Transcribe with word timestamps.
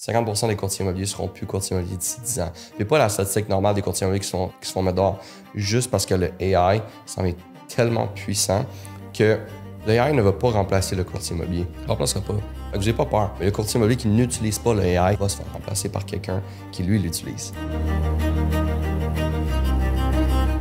50 0.00 0.46
des 0.48 0.56
courtiers 0.56 0.82
immobiliers 0.82 1.04
seront 1.04 1.28
plus 1.28 1.44
courtiers 1.44 1.76
immobiliers 1.76 1.98
d'ici 1.98 2.20
10 2.24 2.40
ans. 2.40 2.52
C'est 2.78 2.86
pas 2.86 2.96
la 2.96 3.10
statistique 3.10 3.50
normale 3.50 3.74
des 3.74 3.82
courtiers 3.82 4.06
immobiliers 4.06 4.24
qui, 4.24 4.66
se 4.66 4.72
font 4.72 4.82
mettre 4.82 4.96
dehors 4.96 5.18
juste 5.54 5.90
parce 5.90 6.06
que 6.06 6.14
le 6.14 6.32
AI 6.40 6.80
s'en 7.04 7.22
est 7.26 7.36
tellement 7.68 8.06
puissant 8.06 8.64
que 9.12 9.38
le 9.86 9.92
AI 9.92 10.14
ne 10.14 10.22
va 10.22 10.32
pas 10.32 10.52
remplacer 10.52 10.96
le 10.96 11.04
courtier 11.04 11.36
immobilier. 11.36 11.66
Il 11.80 11.82
ne 11.82 11.88
remplacera 11.88 12.22
pas. 12.22 12.32
Fait 12.32 12.40
que 12.72 12.78
n'avez 12.78 12.92
pas 12.94 13.04
peur. 13.04 13.34
Mais 13.38 13.44
le 13.44 13.52
courtier 13.52 13.76
immobilier 13.76 13.98
qui 13.98 14.08
n'utilise 14.08 14.58
pas 14.58 14.72
le 14.72 14.84
AI 14.84 15.16
va 15.16 15.28
se 15.28 15.36
faire 15.36 15.52
remplacer 15.52 15.90
par 15.90 16.06
quelqu'un 16.06 16.40
qui, 16.72 16.82
lui, 16.82 16.98
l'utilise. 16.98 17.52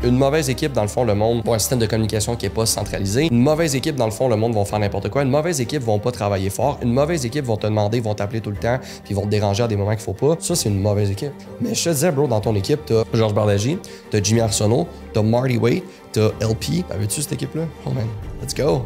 Une 0.02 0.16
mauvaise 0.18 0.50
équipe, 0.50 0.71
dans 0.71 0.84
le 0.84 0.88
fond, 0.88 1.04
le 1.04 1.13
monde, 1.13 1.43
pour 1.43 1.54
un 1.54 1.59
système 1.59 1.79
de 1.79 1.86
communication 1.86 2.38
qui 2.38 2.45
n'est 2.45 2.50
pas 2.50 2.65
centralisé. 2.65 3.27
Une 3.29 3.41
mauvaise 3.41 3.75
équipe, 3.75 3.97
dans 3.97 4.05
le 4.05 4.11
fond, 4.11 4.29
le 4.29 4.38
monde 4.38 4.54
vont 4.54 4.64
faire 4.64 4.79
n'importe 4.79 5.09
quoi. 5.09 5.23
Une 5.23 5.29
mauvaise 5.29 5.59
équipe 5.59 5.83
vont 5.83 6.00
pas 6.00 6.11
travailler 6.11 6.50
fort. 6.50 6.79
Une 6.82 6.93
mauvaise 6.93 7.25
équipe 7.25 7.43
vont 7.43 7.57
te 7.57 7.68
demander, 7.68 8.00
vont 8.00 8.14
t'appeler 8.14 8.39
tout 8.39 8.50
le 8.50 8.55
temps, 8.55 8.79
puis 9.04 9.14
vont 9.14 9.23
te 9.23 9.27
déranger 9.27 9.64
à 9.64 9.68
des 9.68 9.75
moments 9.75 9.91
qu'il 9.91 10.00
faut 10.00 10.14
pas. 10.14 10.38
Ça, 10.39 10.55
c'est 10.55 10.70
une 10.70 10.79
mauvaise 10.79 11.11
équipe. 11.11 11.33
Mais 11.60 11.75
je 11.75 11.83
te 11.83 11.89
disais, 11.89 12.11
bro, 12.11 12.27
dans 12.27 12.39
ton 12.39 12.55
équipe, 12.55 12.79
t'as 12.86 13.04
Georges 13.14 13.33
Bardagy, 13.33 13.77
t'as 14.10 14.24
Jimmy 14.24 14.39
Arsenault, 14.39 14.88
t'as 15.11 15.21
Marty 15.21 15.57
Wade, 15.57 15.82
t'as 16.13 16.29
LP. 16.39 16.86
Avais-tu 16.89 17.21
cette 17.21 17.33
équipe-là? 17.33 17.63
Oh 17.86 17.89
man, 17.89 18.07
let's 18.41 18.55
go! 18.55 18.86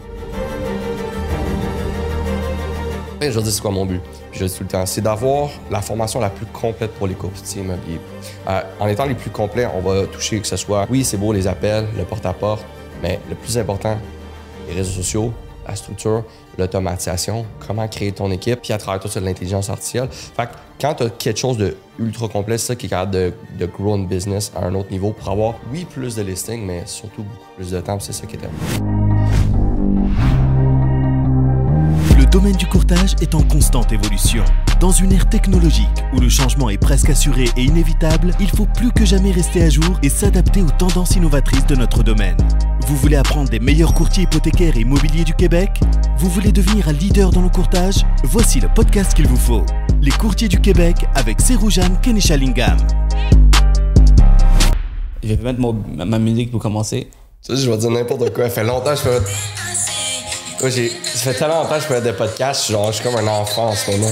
Je 3.31 3.39
dis, 3.39 3.51
c'est 3.51 3.61
quoi 3.61 3.71
mon 3.71 3.85
but? 3.85 4.01
Je 4.31 4.45
dis 4.45 4.53
tout 4.53 4.63
le 4.63 4.69
temps, 4.69 4.85
c'est 4.85 5.01
d'avoir 5.01 5.49
la 5.69 5.81
formation 5.81 6.19
la 6.19 6.29
plus 6.29 6.45
complète 6.47 6.91
pour 6.93 7.07
les 7.07 7.15
courtiers 7.15 7.61
immobiliers. 7.61 7.99
Euh, 8.47 8.61
en 8.79 8.87
étant 8.87 9.05
les 9.05 9.15
plus 9.15 9.29
complets, 9.29 9.67
on 9.67 9.81
va 9.81 10.05
toucher 10.07 10.39
que 10.39 10.47
ce 10.47 10.57
soit, 10.57 10.87
oui, 10.89 11.03
c'est 11.03 11.17
beau 11.17 11.33
les 11.33 11.47
appels, 11.47 11.87
le 11.97 12.03
porte-à-porte, 12.03 12.63
mais 13.01 13.19
le 13.29 13.35
plus 13.35 13.57
important, 13.57 13.97
les 14.67 14.75
réseaux 14.75 15.01
sociaux, 15.01 15.33
la 15.67 15.75
structure, 15.75 16.23
l'automatisation, 16.57 17.45
comment 17.65 17.87
créer 17.87 18.11
ton 18.11 18.29
équipe, 18.31 18.61
puis 18.61 18.73
à 18.73 18.77
travers 18.77 19.01
tout 19.01 19.07
ça, 19.07 19.19
l'intelligence 19.19 19.69
artificielle. 19.69 20.09
Fait 20.11 20.45
que 20.45 20.51
quand 20.79 20.95
tu 20.95 21.03
as 21.03 21.09
quelque 21.09 21.39
chose 21.39 21.57
de 21.57 21.75
ultra 21.99 22.27
complet, 22.27 22.57
c'est 22.57 22.67
ça 22.67 22.75
qui 22.75 22.87
est 22.87 22.89
capable 22.89 23.11
de, 23.11 23.33
de 23.57 23.65
grow 23.65 23.95
une 23.95 24.07
business 24.07 24.51
à 24.55 24.65
un 24.65 24.75
autre 24.75 24.91
niveau 24.91 25.11
pour 25.11 25.29
avoir, 25.29 25.55
oui, 25.71 25.85
plus 25.85 26.15
de 26.15 26.21
listings, 26.21 26.65
mais 26.65 26.83
surtout 26.85 27.23
beaucoup 27.23 27.53
plus 27.55 27.71
de 27.71 27.79
temps, 27.79 27.99
c'est 27.99 28.13
ça 28.13 28.25
qui 28.25 28.35
est 28.35 28.39
important. 28.39 28.92
Domaine 32.33 32.55
du 32.55 32.65
courtage 32.65 33.13
est 33.21 33.35
en 33.35 33.43
constante 33.43 33.91
évolution. 33.91 34.43
Dans 34.79 34.89
une 34.89 35.11
ère 35.11 35.29
technologique 35.29 35.85
où 36.15 36.19
le 36.19 36.29
changement 36.29 36.71
est 36.71 36.79
presque 36.79 37.11
assuré 37.11 37.45
et 37.55 37.61
inévitable, 37.61 38.31
il 38.39 38.49
faut 38.49 38.65
plus 38.65 38.91
que 38.91 39.05
jamais 39.05 39.29
rester 39.31 39.61
à 39.61 39.69
jour 39.69 39.99
et 40.01 40.09
s'adapter 40.09 40.63
aux 40.63 40.71
tendances 40.71 41.15
innovatrices 41.15 41.67
de 41.67 41.75
notre 41.75 42.01
domaine. 42.01 42.35
Vous 42.87 42.95
voulez 42.95 43.17
apprendre 43.17 43.49
des 43.51 43.59
meilleurs 43.59 43.93
courtiers 43.93 44.23
hypothécaires 44.23 44.75
et 44.75 44.79
immobiliers 44.79 45.23
du 45.25 45.35
Québec? 45.35 45.79
Vous 46.17 46.27
voulez 46.27 46.51
devenir 46.51 46.87
un 46.89 46.93
leader 46.93 47.29
dans 47.29 47.43
le 47.43 47.49
courtage? 47.49 47.97
Voici 48.23 48.59
le 48.59 48.67
podcast 48.73 49.13
qu'il 49.13 49.27
vous 49.27 49.37
faut. 49.37 49.63
Les 50.01 50.09
courtiers 50.09 50.47
du 50.47 50.59
Québec 50.59 51.05
avec 51.13 51.39
Seroujan 51.39 51.97
Kenishalingam. 52.01 52.77
Je 55.21 55.35
vais 55.35 55.43
mettre 55.43 55.59
mon- 55.59 55.79
ma, 55.95 56.05
ma 56.05 56.17
musique 56.17 56.49
pour 56.49 56.59
commencer. 56.59 57.11
Ça, 57.41 57.53
je 57.55 57.69
vais 57.69 57.77
dire 57.77 57.91
n'importe 57.91 58.33
quoi. 58.33 58.45
Ça 58.45 58.49
fait 58.49 58.63
longtemps 58.63 58.89
que 58.89 58.95
je 58.97 59.01
fais. 59.01 59.92
Moi, 60.61 60.69
j'ai... 60.69 60.89
Ça 60.89 61.31
fait 61.31 61.39
tellement 61.39 61.63
longtemps 61.63 61.75
que 61.75 61.81
je 61.81 61.87
fais 61.87 62.01
des 62.01 62.13
podcasts, 62.13 62.71
genre, 62.71 62.87
je 62.91 63.01
suis 63.01 63.03
comme 63.03 63.15
un 63.15 63.27
enfant 63.27 63.67
en 63.67 63.75
ce 63.75 63.91
moment. 63.91 64.11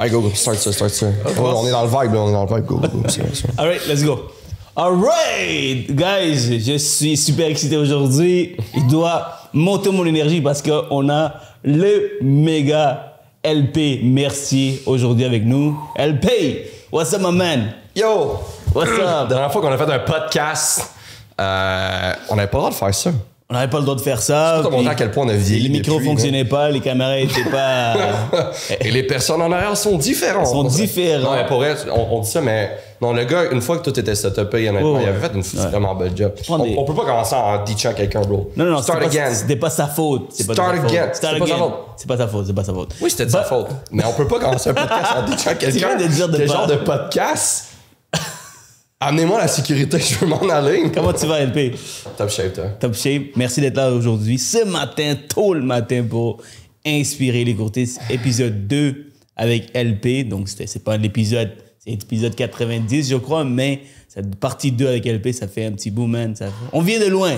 Allez, 0.00 0.10
go, 0.10 0.20
go, 0.20 0.30
start 0.32 0.58
ça, 0.58 0.72
start 0.72 0.90
ça. 0.90 1.06
Oh, 1.38 1.42
on 1.56 1.66
est 1.66 1.72
dans 1.72 1.82
le 1.82 1.88
vibe, 1.88 2.14
là, 2.14 2.20
on 2.20 2.28
est 2.28 2.32
dans 2.32 2.46
le 2.46 2.54
vibe, 2.54 2.66
go, 2.66 2.76
go, 2.76 2.86
go. 2.88 3.02
Alright, 3.56 3.86
let's 3.88 4.04
go. 4.04 4.30
Alright, 4.76 5.90
guys, 5.90 6.60
je 6.60 6.78
suis 6.78 7.16
super 7.16 7.48
excité 7.48 7.76
aujourd'hui. 7.76 8.56
Il 8.76 8.86
doit 8.86 9.32
monter 9.52 9.90
mon 9.90 10.06
énergie 10.06 10.40
parce 10.40 10.62
qu'on 10.62 11.10
a 11.10 11.34
le 11.64 12.12
méga 12.22 13.16
LP 13.42 14.04
Mercier 14.04 14.80
aujourd'hui 14.86 15.24
avec 15.24 15.44
nous. 15.44 15.76
LP, 15.96 16.28
what's 16.92 17.12
up, 17.12 17.20
my 17.20 17.32
man? 17.32 17.72
Yo! 17.98 18.38
What's 18.74 18.96
La 18.96 19.22
up? 19.22 19.28
dernière 19.28 19.50
fois 19.50 19.60
qu'on 19.60 19.72
a 19.72 19.76
fait 19.76 19.92
un 19.92 19.98
podcast, 19.98 20.88
euh, 21.40 22.12
on 22.28 22.36
n'avait 22.36 22.46
pas 22.46 22.58
le 22.58 22.60
droit 22.62 22.70
de 22.70 22.74
faire 22.76 22.94
ça. 22.94 23.10
On 23.50 23.54
n'avait 23.54 23.68
pas 23.70 23.78
le 23.78 23.82
droit 23.84 23.96
de 23.96 24.00
faire 24.02 24.20
ça. 24.22 24.60
Montrer 24.62 24.78
puis 24.78 24.88
à 24.88 24.94
quel 24.94 25.10
point 25.10 25.24
on 25.24 25.28
a 25.30 25.32
vieilli. 25.32 25.64
Les 25.64 25.78
micros 25.80 25.94
depuis, 25.94 26.06
fonctionnaient 26.06 26.44
pas, 26.44 26.68
les 26.70 26.78
caméras 26.80 27.18
étaient 27.18 27.50
pas. 27.50 27.94
hein. 27.94 28.50
Et 28.80 28.92
les 28.92 29.02
personnes 29.02 29.42
en 29.42 29.50
arrière 29.50 29.76
sont 29.76 29.96
différentes. 29.98 30.46
Sont 30.46 30.62
différentes. 30.62 31.24
Non, 31.24 31.34
mais 31.34 31.46
pour 31.46 31.64
être, 31.64 31.86
on, 31.92 32.18
on 32.18 32.20
dit 32.20 32.30
ça, 32.30 32.40
mais 32.40 32.70
non, 33.00 33.12
le 33.14 33.24
gars, 33.24 33.50
une 33.50 33.62
fois 33.62 33.78
que 33.78 33.82
tout 33.90 33.98
était 33.98 34.14
setupé, 34.14 34.68
honnêtement, 34.68 34.92
Ouais, 34.92 35.02
il 35.04 35.08
avait 35.08 35.18
fait 35.28 35.34
une 35.34 35.40
Ouais. 35.40 35.70
vraiment 35.70 35.94
belle 35.96 36.12
job. 36.14 36.32
On, 36.50 36.58
des- 36.58 36.76
on 36.78 36.84
peut 36.84 36.94
pas 36.94 37.04
commencer 37.06 37.34
en 37.34 37.64
ditchant 37.64 37.94
quelqu'un, 37.94 38.20
bro. 38.20 38.52
Non, 38.54 38.64
non, 38.66 38.70
non, 38.72 38.82
Start 38.82 39.02
again. 39.02 39.32
C'était 39.34 39.56
pas 39.56 39.70
sa 39.70 39.88
faute. 39.88 40.26
C'est 40.30 40.46
pas 40.46 40.52
Start 40.52 40.76
sa 40.76 40.82
again. 40.84 41.08
Start 41.14 41.34
C'est 41.40 41.46
sa 41.48 41.54
again. 41.54 41.72
C'est 41.96 42.06
pas 42.06 42.16
sa 42.18 42.28
faute, 42.28 42.46
c'est 42.46 42.52
pas 42.54 42.64
sa 42.64 42.72
faute. 42.74 42.94
Oui, 43.00 43.10
c'était 43.10 43.26
de 43.26 43.30
sa 43.30 43.40
But- 43.40 43.48
faute. 43.48 43.68
Mais 43.90 44.04
on 44.04 44.12
peut 44.12 44.28
pas 44.28 44.38
commencer 44.38 44.70
un 44.70 44.74
podcast 44.74 45.12
en 45.16 45.22
ditchant 45.30 45.50
quelqu'un. 45.58 45.88
pas- 45.96 46.46
genre 46.46 46.66
de 46.68 46.76
podcast? 46.76 47.64
Amenez-moi 49.00 49.38
la 49.38 49.46
sécurité, 49.48 49.98
je 50.00 50.16
veux 50.18 50.26
m'en 50.26 50.40
aller. 50.48 50.90
Comment 50.92 51.12
tu 51.12 51.26
vas, 51.26 51.40
LP? 51.44 51.76
Top 52.16 52.30
shape, 52.30 52.52
toi. 52.54 52.64
Top 52.80 52.94
shape. 52.94 53.36
Merci 53.36 53.60
d'être 53.60 53.76
là 53.76 53.92
aujourd'hui, 53.92 54.38
ce 54.38 54.64
matin, 54.64 55.14
tôt 55.28 55.54
le 55.54 55.62
matin, 55.62 56.04
pour 56.08 56.42
inspirer 56.84 57.44
les 57.44 57.54
courtiers. 57.54 57.86
Épisode 58.10 58.66
2 58.66 59.12
avec 59.36 59.70
LP. 59.76 60.28
Donc, 60.28 60.48
c'est 60.48 60.82
pas 60.82 60.96
l'épisode, 60.96 61.52
c'est 61.78 61.90
l'épisode 61.90 62.34
90, 62.34 63.10
je 63.10 63.16
crois, 63.16 63.44
mais 63.44 63.82
cette 64.08 64.34
partie 64.36 64.72
2 64.72 64.88
avec 64.88 65.04
LP, 65.06 65.32
ça 65.32 65.46
fait 65.46 65.66
un 65.66 65.72
petit 65.72 65.92
boom, 65.92 66.10
man. 66.10 66.34
Ça- 66.34 66.46
On 66.72 66.80
vient 66.80 66.98
de 66.98 67.06
loin. 67.06 67.36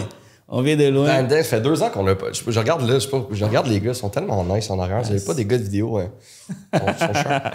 On 0.52 0.62
vient 0.62 0.76
de 0.76 0.86
loin. 0.88 1.06
Ben, 1.22 1.28
ça 1.30 1.44
fait 1.44 1.60
deux 1.60 1.80
ans 1.82 1.90
qu'on 1.90 2.04
a 2.08 2.14
pas. 2.16 2.32
Je, 2.32 2.42
je 2.50 2.58
regarde 2.58 2.82
là, 2.82 2.94
je, 2.94 2.98
sais 3.04 3.08
pas, 3.08 3.24
je 3.30 3.44
regarde 3.44 3.68
les 3.68 3.78
gars, 3.80 3.92
ils 3.92 3.94
sont 3.94 4.08
tellement 4.08 4.42
nice 4.44 4.68
en 4.68 4.80
arrière. 4.80 5.00
Vous 5.02 5.10
avez 5.12 5.20
pas 5.24 5.34
des 5.34 5.44
gars 5.46 5.58
de 5.58 5.62
vidéo, 5.62 5.96
hein. 5.98 6.10
Ils 6.72 6.78
sont- 6.80 6.86
ils 6.88 7.06
sont 7.06 7.14
sharp. 7.14 7.54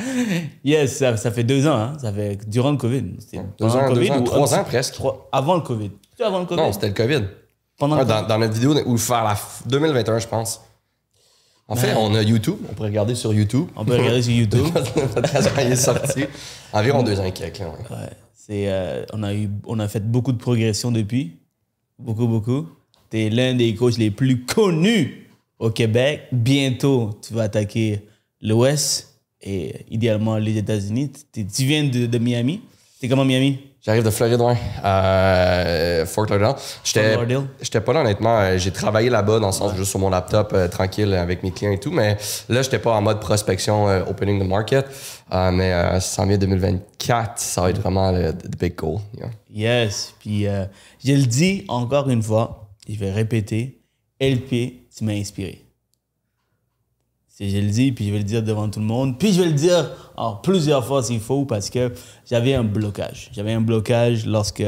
Yes, 0.63 0.97
ça, 0.97 1.17
ça 1.17 1.31
fait 1.31 1.43
deux 1.43 1.67
ans. 1.67 1.75
Hein. 1.75 1.97
Ça 2.01 2.13
fait 2.13 2.37
durant 2.49 2.71
le 2.71 2.77
COVID. 2.77 3.01
Deux 3.01 3.17
pendant 3.59 3.75
ans, 3.75 3.89
le 3.89 3.95
deux 3.95 4.09
ans, 4.11 4.19
ou 4.19 4.21
trois 4.23 4.53
ans 4.55 4.63
presque. 4.63 4.93
trois- 4.93 5.27
avant 5.33 5.55
le 5.55 5.61
COVID. 5.61 5.91
Avant 6.23 6.39
le 6.39 6.45
COVID? 6.45 6.61
Non, 6.61 6.71
c'était 6.71 6.87
le 6.87 6.93
COVID. 6.93 7.23
pendant 7.77 7.97
Ouais, 7.97 8.05
dans, 8.05 8.25
dans 8.25 8.37
notre 8.37 8.53
vidéo 8.53 8.73
où 8.85 8.97
faire 8.97 9.25
la 9.25 9.33
f- 9.33 9.67
2021, 9.67 10.19
je 10.19 10.27
pense. 10.27 10.61
En 11.67 11.75
fait, 11.75 11.93
on 11.97 12.13
a 12.15 12.21
YouTube. 12.21 12.55
On 12.69 12.73
pourrait 12.75 12.89
regarder 12.89 13.15
sur 13.15 13.33
YouTube. 13.33 13.67
On 13.75 13.83
peut 13.83 13.97
regarder 13.97 14.21
sur 14.21 14.31
YouTube. 14.35 14.67
Quand 14.73 15.61
il 15.61 15.71
est 15.71 15.75
sorti. 15.75 16.25
Environ 16.71 17.03
deux 17.03 17.19
ans 17.19 17.25
et 17.25 17.31
quelques. 17.33 17.57
là, 17.59 17.65
ouais. 17.89 17.97
Ouais, 17.97 18.67
euh, 18.69 19.03
on, 19.11 19.23
a 19.23 19.33
eu, 19.33 19.49
on 19.65 19.79
a 19.79 19.87
fait 19.89 19.99
beaucoup 19.99 20.31
de 20.31 20.37
progression 20.37 20.91
depuis. 20.91 21.39
Beaucoup, 21.99 22.27
beaucoup. 22.27 22.67
Tu 23.15 23.21
es 23.21 23.29
l'un 23.29 23.53
des 23.53 23.73
coachs 23.75 23.97
les 23.97 24.11
plus 24.11 24.43
connus 24.43 25.29
au 25.57 25.69
Québec. 25.69 26.23
Bientôt, 26.33 27.17
tu 27.25 27.33
vas 27.33 27.43
attaquer 27.43 28.01
l'Ouest 28.41 29.21
et 29.41 29.85
idéalement 29.89 30.35
les 30.35 30.57
États-Unis. 30.57 31.13
Tu 31.31 31.47
tu 31.47 31.63
viens 31.63 31.85
de, 31.85 32.07
de 32.07 32.17
Miami? 32.17 32.59
C'est 32.99 33.07
comment 33.07 33.23
Miami? 33.23 33.57
J'arrive 33.81 34.03
de 34.03 34.09
Floride, 34.09 34.41
ouais. 34.41 34.57
Euh, 34.83 36.05
Fort 36.05 36.25
Lauderdale. 36.25 36.55
J'étais, 36.83 37.13
Fort 37.13 37.21
Lauderdale. 37.21 37.47
j'étais 37.61 37.79
pas 37.79 37.93
là, 37.93 38.01
honnêtement. 38.01 38.37
Euh, 38.37 38.57
J'ai 38.57 38.71
travaillé 38.71 39.09
là-bas, 39.09 39.39
dans 39.39 39.47
le 39.47 39.53
sens 39.53 39.73
juste 39.77 39.91
sur 39.91 39.99
mon 39.99 40.09
laptop, 40.09 40.51
euh, 40.53 40.67
tranquille, 40.67 41.13
avec 41.13 41.41
mes 41.41 41.51
clients 41.51 41.71
et 41.71 41.79
tout. 41.79 41.91
Mais 41.91 42.17
là, 42.49 42.63
j'étais 42.63 42.79
pas 42.79 42.95
en 42.95 43.01
mode 43.01 43.21
prospection, 43.21 43.87
euh, 43.87 44.03
opening 44.09 44.43
the 44.43 44.45
market. 44.45 44.87
Mais 45.31 45.71
euh, 45.71 46.01
ça 46.01 46.17
s'en 46.17 46.25
vient 46.27 46.37
2024. 46.37 47.39
Ça 47.39 47.61
va 47.61 47.69
être 47.69 47.79
vraiment 47.79 48.11
le 48.11 48.33
the 48.33 48.59
big 48.59 48.75
goal. 48.75 48.99
yeah. 49.17 49.29
Yes. 49.87 50.13
Puis 50.19 50.43
je 50.43 51.13
le 51.13 51.25
dis 51.25 51.63
encore 51.69 52.09
une 52.09 52.21
fois, 52.21 52.64
je 52.93 52.99
vais 52.99 53.11
répéter, 53.11 53.81
LP, 54.19 54.83
tu 54.95 55.03
m'as 55.03 55.13
inspiré. 55.13 55.61
C'est- 57.27 57.49
Je 57.49 57.57
le 57.57 57.69
dis, 57.69 57.91
puis 57.91 58.05
je 58.07 58.11
vais 58.11 58.19
le 58.19 58.23
dire 58.23 58.41
devant 58.43 58.69
tout 58.69 58.79
le 58.79 58.85
monde. 58.85 59.19
Puis 59.19 59.33
je 59.33 59.41
vais 59.41 59.47
le 59.47 59.53
dire 59.53 59.91
en 60.15 60.35
plusieurs 60.35 60.85
fois 60.85 61.03
s'il 61.03 61.19
faut, 61.19 61.43
parce 61.45 61.69
que 61.69 61.91
j'avais 62.29 62.53
un 62.53 62.63
blocage. 62.63 63.29
J'avais 63.33 63.51
un 63.51 63.59
blocage 63.61 64.25
lorsque 64.25 64.63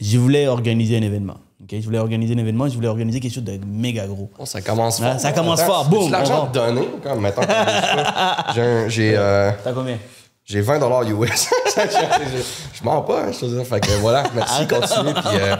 je 0.00 0.18
voulais 0.18 0.46
organiser 0.46 0.96
un 0.98 1.02
événement. 1.02 1.38
ok? 1.62 1.70
Je 1.80 1.84
voulais 1.84 1.98
organiser 1.98 2.34
un 2.34 2.38
événement, 2.38 2.68
je 2.68 2.74
voulais 2.74 2.86
organiser 2.86 3.18
quelque 3.18 3.34
chose 3.34 3.42
de 3.42 3.58
méga 3.66 4.06
gros. 4.06 4.30
Bon, 4.38 4.44
ça 4.46 4.62
commence 4.62 5.00
Ah, 5.02 5.12
fort. 5.12 5.20
ça 5.20 5.32
commence 5.32 5.62
fort. 5.62 5.88
Boum, 5.88 6.12
l'argent 6.12 6.48
donner, 6.52 6.86
comme, 7.02 7.20
mettons, 7.22 7.40
j'ai, 8.88 9.14
euh, 9.16 9.50
T'as 9.64 9.72
combien? 9.72 9.98
J'ai 10.46 10.60
20 10.62 10.78
dollars 10.78 11.02
US. 11.02 11.50
je 11.76 12.84
mens 12.84 13.02
pas, 13.02 13.24
hein, 13.26 13.32
je 13.32 13.40
te 13.40 13.46
dis. 13.46 13.64
Fait 13.64 13.80
que 13.80 13.90
voilà, 14.00 14.24
merci, 14.34 14.66
continue. 14.66 15.12
Puis, 15.12 15.38
euh, 15.40 15.56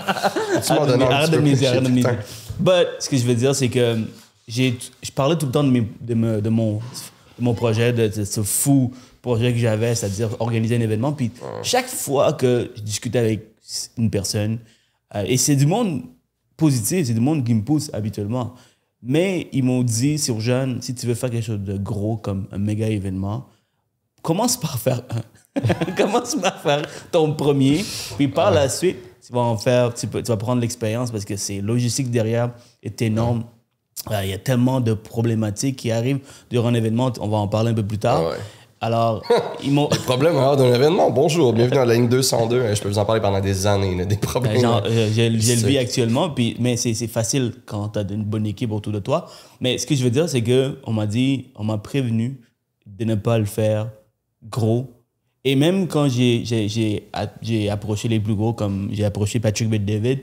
tu 0.64 0.72
m'en 0.72 0.86
donnes 0.86 1.02
un 1.02 1.06
petit 1.26 1.30
peu 1.60 1.66
arrête 1.66 1.82
de 1.82 1.88
me. 1.90 2.02
But, 2.58 2.86
ce 3.00 3.08
que 3.08 3.16
je 3.16 3.24
veux 3.26 3.34
dire, 3.34 3.54
c'est 3.54 3.68
que 3.68 3.98
j'ai, 4.48 4.78
je 5.02 5.10
parlais 5.10 5.36
tout 5.36 5.46
le 5.46 5.52
temps 5.52 5.64
de, 5.64 5.70
mes- 5.70 5.88
de, 6.00 6.14
me- 6.14 6.40
de 6.40 6.48
mon, 6.48 6.76
de 6.76 6.80
mon 7.40 7.52
projet, 7.54 7.92
de, 7.92 8.08
de 8.08 8.24
ce 8.24 8.42
fou 8.42 8.92
projet 9.22 9.52
que 9.52 9.58
j'avais, 9.58 9.94
c'est-à-dire 9.94 10.30
organiser 10.40 10.76
un 10.76 10.80
événement. 10.80 11.12
Puis 11.12 11.32
chaque 11.62 11.88
fois 11.88 12.32
que 12.32 12.70
je 12.76 12.80
discutais 12.82 13.18
avec 13.18 13.48
une 13.98 14.08
personne, 14.10 14.58
euh, 15.16 15.24
et 15.26 15.36
c'est 15.36 15.56
du 15.56 15.66
monde 15.66 16.02
positif, 16.56 17.06
c'est 17.08 17.12
du 17.14 17.20
monde 17.20 17.44
qui 17.44 17.52
me 17.52 17.62
pousse 17.62 17.90
habituellement, 17.92 18.54
mais 19.02 19.48
ils 19.52 19.64
m'ont 19.64 19.82
dit, 19.82 20.18
sur 20.18 20.40
jeune, 20.40 20.80
si 20.80 20.94
tu 20.94 21.06
veux 21.06 21.14
faire 21.14 21.30
quelque 21.30 21.44
chose 21.44 21.60
de 21.60 21.76
gros 21.76 22.16
comme 22.16 22.46
un 22.52 22.58
méga 22.58 22.86
événement, 22.88 23.46
commence 24.26 24.56
par 24.56 24.76
faire 24.78 25.02
un. 25.10 25.22
commence 25.96 26.34
par 26.34 26.60
faire 26.60 26.82
ton 27.12 27.32
premier, 27.32 27.84
puis 28.16 28.28
par 28.28 28.50
la 28.50 28.68
suite, 28.68 28.98
tu 29.24 29.32
vas 29.32 29.40
en 29.40 29.56
faire, 29.56 29.94
tu, 29.94 30.06
peux- 30.08 30.20
tu 30.22 30.28
vas 30.28 30.36
prendre 30.36 30.60
l'expérience 30.60 31.10
parce 31.12 31.24
que 31.24 31.36
c'est 31.36 31.60
logistique 31.60 32.10
derrière 32.10 32.50
est 32.82 33.00
énorme. 33.02 33.44
Euh, 34.10 34.20
Il 34.24 34.30
y 34.30 34.32
a 34.34 34.38
tellement 34.38 34.80
de 34.80 34.92
problématiques 34.94 35.76
qui 35.76 35.90
arrivent 35.90 36.18
durant 36.50 36.68
un 36.68 36.74
événement. 36.74 37.12
On 37.20 37.28
va 37.28 37.38
en 37.38 37.48
parler 37.48 37.70
un 37.70 37.74
peu 37.74 37.82
plus 37.86 37.98
tard. 37.98 38.22
Ah 38.24 38.30
ouais. 38.30 38.36
Alors, 38.80 39.22
ils 39.64 39.70
m'ont. 39.72 39.88
Problème 40.04 40.34
lors 40.34 40.56
d'un 40.56 40.72
événement. 40.74 41.10
Bonjour, 41.10 41.52
bienvenue 41.52 41.78
à 41.78 41.84
la 41.86 41.94
ligne 41.94 42.08
202. 42.08 42.56
Euh, 42.56 42.74
Je 42.74 42.82
peux 42.82 42.88
vous 42.88 42.98
en 42.98 43.04
parler 43.06 43.22
pendant 43.22 43.40
des 43.40 43.66
années, 43.66 43.96
là, 43.96 44.04
des 44.04 44.16
problèmes. 44.18 44.52
Ben, 44.54 44.60
genre, 44.60 44.82
euh, 44.84 45.08
j'ai 45.14 45.30
j'ai 45.40 45.56
le 45.56 45.66
vis 45.66 45.78
actuellement, 45.78 46.28
puis, 46.30 46.56
mais 46.60 46.76
c'est 46.76 46.94
facile 47.06 47.54
quand 47.64 47.88
tu 47.90 47.98
as 48.00 48.02
une 48.02 48.24
bonne 48.24 48.46
équipe 48.46 48.72
autour 48.72 48.92
de 48.92 48.98
toi. 49.00 49.26
Mais 49.60 49.78
ce 49.78 49.86
que 49.86 49.94
je 49.94 50.04
veux 50.04 50.10
dire, 50.10 50.28
c'est 50.28 50.42
que 50.42 50.78
on 50.84 50.92
m'a 50.92 51.06
dit, 51.06 51.46
on 51.56 51.64
m'a 51.64 51.78
prévenu 51.78 52.40
de 52.86 53.04
ne 53.06 53.14
pas 53.14 53.38
le 53.38 53.46
faire 53.46 53.88
gros. 54.50 54.86
Et 55.44 55.54
même 55.54 55.86
quand 55.86 56.08
j'ai- 56.08 56.44
approché 57.70 58.08
les 58.08 58.18
plus 58.20 58.34
gros, 58.34 58.52
comme 58.52 58.88
j'ai 58.92 59.04
approché 59.04 59.38
Patrick 59.40 59.68
Bet-David, 59.68 60.20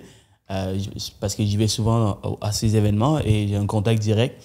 euh, 0.51 0.77
j- 0.77 1.13
parce 1.19 1.35
que 1.35 1.43
j'y 1.45 1.55
vais 1.55 1.67
souvent 1.69 2.19
à, 2.41 2.47
à 2.47 2.51
ces 2.51 2.75
événements 2.75 3.19
et 3.19 3.47
j'ai 3.47 3.55
un 3.55 3.65
contact 3.65 4.01
direct. 4.01 4.41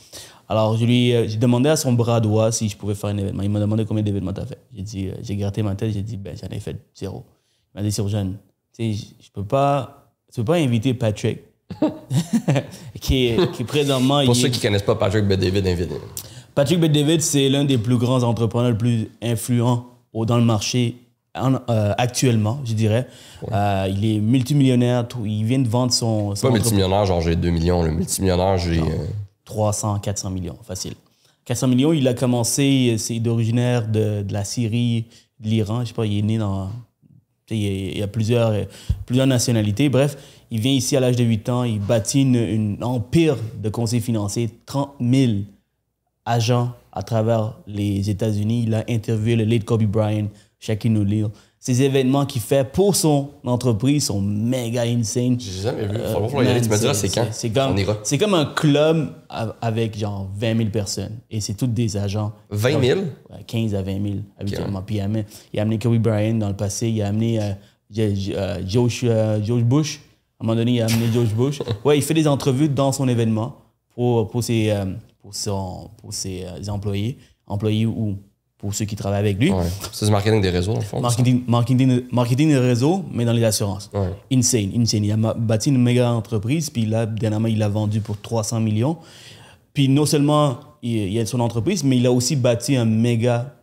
Alors, 0.49 0.77
je 0.77 0.85
lui 0.87 1.13
euh, 1.13 1.27
j'ai 1.29 1.37
demandé 1.37 1.69
à 1.69 1.77
son 1.77 1.93
bras 1.93 2.21
droit 2.21 2.53
si 2.53 2.69
je 2.69 2.77
pouvais 2.77 2.95
faire 2.95 3.11
un 3.11 3.19
événement. 3.19 3.43
Il 3.43 3.51
m'a 3.51 3.61
demandé 3.61 3.85
combien 3.85 4.03
d'événements 4.03 4.33
tu 4.33 4.41
as 4.41 4.47
fait. 4.47 4.59
J'ai 4.75 4.83
dit, 4.83 5.09
euh, 5.09 5.15
j'ai 5.21 5.37
gratté 5.37 5.63
ma 5.63 5.75
tête, 5.75 5.93
j'ai 5.93 6.03
dit, 6.03 6.17
ben, 6.17 6.35
j'en 6.41 6.49
ai 6.57 6.61
fait 6.61 6.77
zéro. 6.95 7.25
Il 7.75 7.79
m'a 7.79 7.83
dit, 7.83 7.93
sur 7.93 8.09
jeune, 8.09 8.39
tu 8.77 8.95
sais, 8.95 9.07
je- 9.21 9.31
peux 9.33 9.45
pas, 9.45 10.13
peux 10.35 10.45
pas 10.45 10.55
inviter 10.57 10.95
Patrick, 10.95 11.41
qui, 13.01 13.33
qui 13.55 13.65
présentement. 13.65 14.25
Pour 14.25 14.35
il 14.35 14.41
ceux 14.41 14.47
est- 14.49 14.51
qui 14.51 14.61
connaissent 14.61 14.83
pas 14.83 14.95
Patrick 14.95 15.27
Bet-David, 15.27 15.67
invité. 15.67 15.95
Patrick 16.59 16.81
Bet-David, 16.81 17.23
c'est 17.23 17.49
l'un 17.49 17.65
des 17.65 17.79
plus 17.79 17.99
grands 17.99 18.25
entrepreneurs, 18.25 18.73
le 18.73 18.77
plus 18.77 19.09
influents 19.23 19.87
dans 20.13 20.37
le 20.39 20.43
marché 20.43 20.97
en- 21.37 21.55
euh, 21.71 21.95
actuellement, 21.97 22.59
je 22.65 22.73
dirais. 22.73 23.07
Euh, 23.53 23.87
il 23.89 24.05
est 24.05 24.19
multimillionnaire, 24.19 25.07
tout- 25.07 25.25
il 25.25 25.45
vient 25.45 25.61
de 25.61 25.69
vendre 25.69 25.93
son, 25.93 26.35
son 26.35 26.49
Pas 26.49 26.53
multimillionnaire, 26.53 27.07
genre 27.07 27.21
j'ai 27.21 27.37
2 27.37 27.51
millions. 27.51 27.85
Le 27.85 27.93
multimillionnaire, 27.93 28.59
j'ai. 28.59 28.81
euh, 28.81 29.07
300, 29.45 30.01
400 30.01 30.31
millions, 30.31 30.57
facile. 30.65 30.95
400 31.45 31.69
millions, 31.69 31.93
il 31.93 32.09
a 32.09 32.15
commencé, 32.15 32.97
c'est 32.99 33.15
il 33.15 33.25
est 33.25 33.31
originaire 33.31 33.87
de, 33.87 34.23
de 34.23 34.33
la 34.33 34.43
Syrie, 34.43 35.05
de 35.39 35.49
l'Iran, 35.49 35.83
je 35.83 35.91
sais 35.91 35.95
pas, 35.95 36.07
il 36.07 36.19
est 36.19 36.23
né 36.23 36.39
dans... 36.39 36.71
Il 37.53 37.97
y 37.99 38.03
a, 38.03 38.09
plusieurs, 38.09 38.49
euh, 38.51 38.65
plusieurs 39.07 39.29
nationalités. 39.29 39.89
Bref, 39.89 40.17
il 40.51 40.59
vient 40.59 40.73
ici 40.73 40.97
à 40.97 41.01
l'âge 41.01 41.15
de 41.15 41.23
8 41.23 41.49
ans, 41.51 41.63
il 41.63 41.79
bâtit 41.79 42.23
une, 42.23 42.35
une 42.35 42.83
empire 42.83 43.37
de 43.63 43.69
conseils 43.69 44.01
financiers, 44.01 44.51
30 44.67 44.91
000 45.01 45.33
agents 46.29 46.73
à 46.93 47.03
travers 47.03 47.59
les 47.67 48.11
États-Unis. 48.11 48.65
Il 48.67 48.75
a 48.75 48.85
interviewé 48.89 49.37
le 49.37 49.45
late 49.45 49.65
Kobe 49.65 49.85
Bryant, 49.85 50.29
Shaquille 50.59 50.97
O'Neal. 50.97 51.29
Ces 51.61 51.83
événements 51.83 52.25
qu'il 52.25 52.41
fait 52.41 52.65
pour 52.71 52.95
son 52.95 53.31
entreprise 53.45 54.07
sont 54.07 54.21
méga 54.21 54.83
insane. 54.83 55.37
J'ai 55.41 55.63
jamais 55.63 55.87
vu. 55.87 55.97
Euh, 55.97 56.13
Faut 56.15 56.29
falloir 56.29 56.45
y 56.45 56.49
aller. 56.49 56.61
man, 56.61 56.63
Tu 56.63 56.71
me 56.71 56.79
diras 56.79 56.95
c'est 56.95 57.09
quand? 57.09 57.27
C'est 57.33 57.51
comme, 57.51 57.75
c'est 58.05 58.19
comme 58.19 58.35
un 58.35 58.45
club 58.47 59.13
avec 59.61 59.99
genre 59.99 60.29
20 60.39 60.57
000 60.57 60.69
personnes. 60.71 61.19
Et 61.31 61.41
c'est 61.41 61.55
tous 61.55 61.67
des 61.67 61.97
agents. 61.97 62.33
20 62.51 62.81
000? 62.81 63.01
Ouais, 63.01 63.43
15 63.45 63.75
à 63.75 63.83
20 63.83 63.93
000 64.03 64.15
habituellement. 64.39 64.83
Puis 64.83 64.97
il 64.97 65.01
a, 65.01 65.05
amené, 65.05 65.25
il 65.53 65.59
a 65.59 65.63
amené 65.63 65.79
Kobe 65.79 65.99
Bryant 65.99 66.35
dans 66.35 66.49
le 66.49 66.57
passé. 66.57 66.89
Il 66.89 67.03
a 67.03 67.09
amené 67.09 67.41
euh, 67.41 67.53
euh, 67.99 68.61
Josh, 68.67 69.01
euh, 69.05 69.43
George 69.43 69.65
Bush. 69.65 70.01
À 70.39 70.45
un 70.45 70.47
moment 70.47 70.57
donné, 70.57 70.73
il 70.73 70.81
a 70.83 70.87
amené 70.87 71.07
George 71.13 71.35
Bush. 71.35 71.61
Ouais, 71.85 71.99
il 71.99 72.03
fait 72.03 72.15
des 72.15 72.29
entrevues 72.29 72.69
dans 72.69 72.93
son 72.93 73.09
événement 73.09 73.57
pour, 73.95 74.29
pour, 74.31 74.45
ses, 74.45 74.71
euh, 74.71 74.85
pour, 75.29 75.35
son, 75.35 75.91
pour 75.99 76.15
ses 76.15 76.45
euh, 76.45 76.73
employés, 76.73 77.19
employés 77.47 77.85
ou 77.85 78.17
pour 78.57 78.75
ceux 78.75 78.87
qui 78.87 78.97
travaillent 78.97 79.21
avec 79.21 79.39
lui. 79.39 79.51
Ouais. 79.51 79.67
C'est 79.93 80.07
du 80.07 80.11
marketing 80.11 80.41
des 80.41 80.49
réseaux, 80.49 80.75
le 80.75 80.81
fond. 80.81 81.03
Marketing, 81.03 81.45
marketing, 81.47 82.05
marketing 82.11 82.51
de 82.51 82.57
réseau, 82.57 83.05
mais 83.13 83.27
dans 83.27 83.35
les 83.35 83.45
assurances. 83.45 83.91
Ouais. 83.93 84.09
Insane, 84.33 84.73
insane. 84.75 85.05
Il 85.05 85.13
a 85.13 85.35
bâti 85.35 85.69
une 85.69 85.83
méga 85.83 86.11
entreprise, 86.13 86.71
puis 86.71 86.87
là, 86.87 87.05
dernièrement, 87.05 87.49
il 87.49 87.59
l'a 87.59 87.69
vendu 87.69 88.01
pour 88.01 88.19
300 88.19 88.61
millions. 88.61 88.97
Puis 89.75 89.91
non 89.91 90.07
seulement 90.07 90.61
il, 90.81 91.13
il 91.13 91.21
a 91.21 91.27
son 91.27 91.41
entreprise, 91.41 91.85
mais 91.85 91.99
il 91.99 92.07
a 92.07 92.13
aussi 92.13 92.35
bâti 92.35 92.75
un 92.75 92.87
méga 92.87 93.55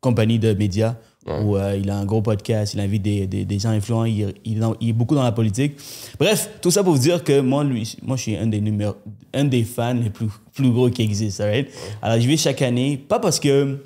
compagnie 0.00 0.38
de 0.38 0.54
médias 0.54 0.96
où 1.26 1.56
euh, 1.56 1.78
il 1.80 1.88
a 1.88 1.96
un 1.96 2.04
gros 2.04 2.20
podcast, 2.20 2.74
il 2.74 2.80
invite 2.80 3.02
des, 3.02 3.26
des, 3.26 3.44
des 3.46 3.58
gens 3.58 3.70
influents, 3.70 4.04
il, 4.04 4.34
il 4.44 4.62
est 4.62 4.66
il 4.80 4.92
beaucoup 4.92 5.14
dans 5.14 5.22
la 5.22 5.32
politique. 5.32 5.72
Bref, 6.18 6.50
tout 6.60 6.70
ça 6.70 6.84
pour 6.84 6.92
vous 6.92 6.98
dire 6.98 7.24
que 7.24 7.40
moi, 7.40 7.64
lui, 7.64 7.96
moi 8.02 8.16
je 8.16 8.22
suis 8.22 8.36
un 8.36 8.46
des, 8.46 8.60
numéros, 8.60 8.96
un 9.32 9.44
des 9.44 9.64
fans 9.64 9.94
les 9.94 10.10
plus, 10.10 10.28
plus 10.52 10.70
gros 10.70 10.90
qui 10.90 11.02
existent. 11.02 11.44
alright? 11.44 11.68
Alors, 12.02 12.20
je 12.20 12.28
vais 12.28 12.36
chaque 12.36 12.60
année, 12.60 12.98
pas 12.98 13.18
parce 13.18 13.40
que 13.40 13.78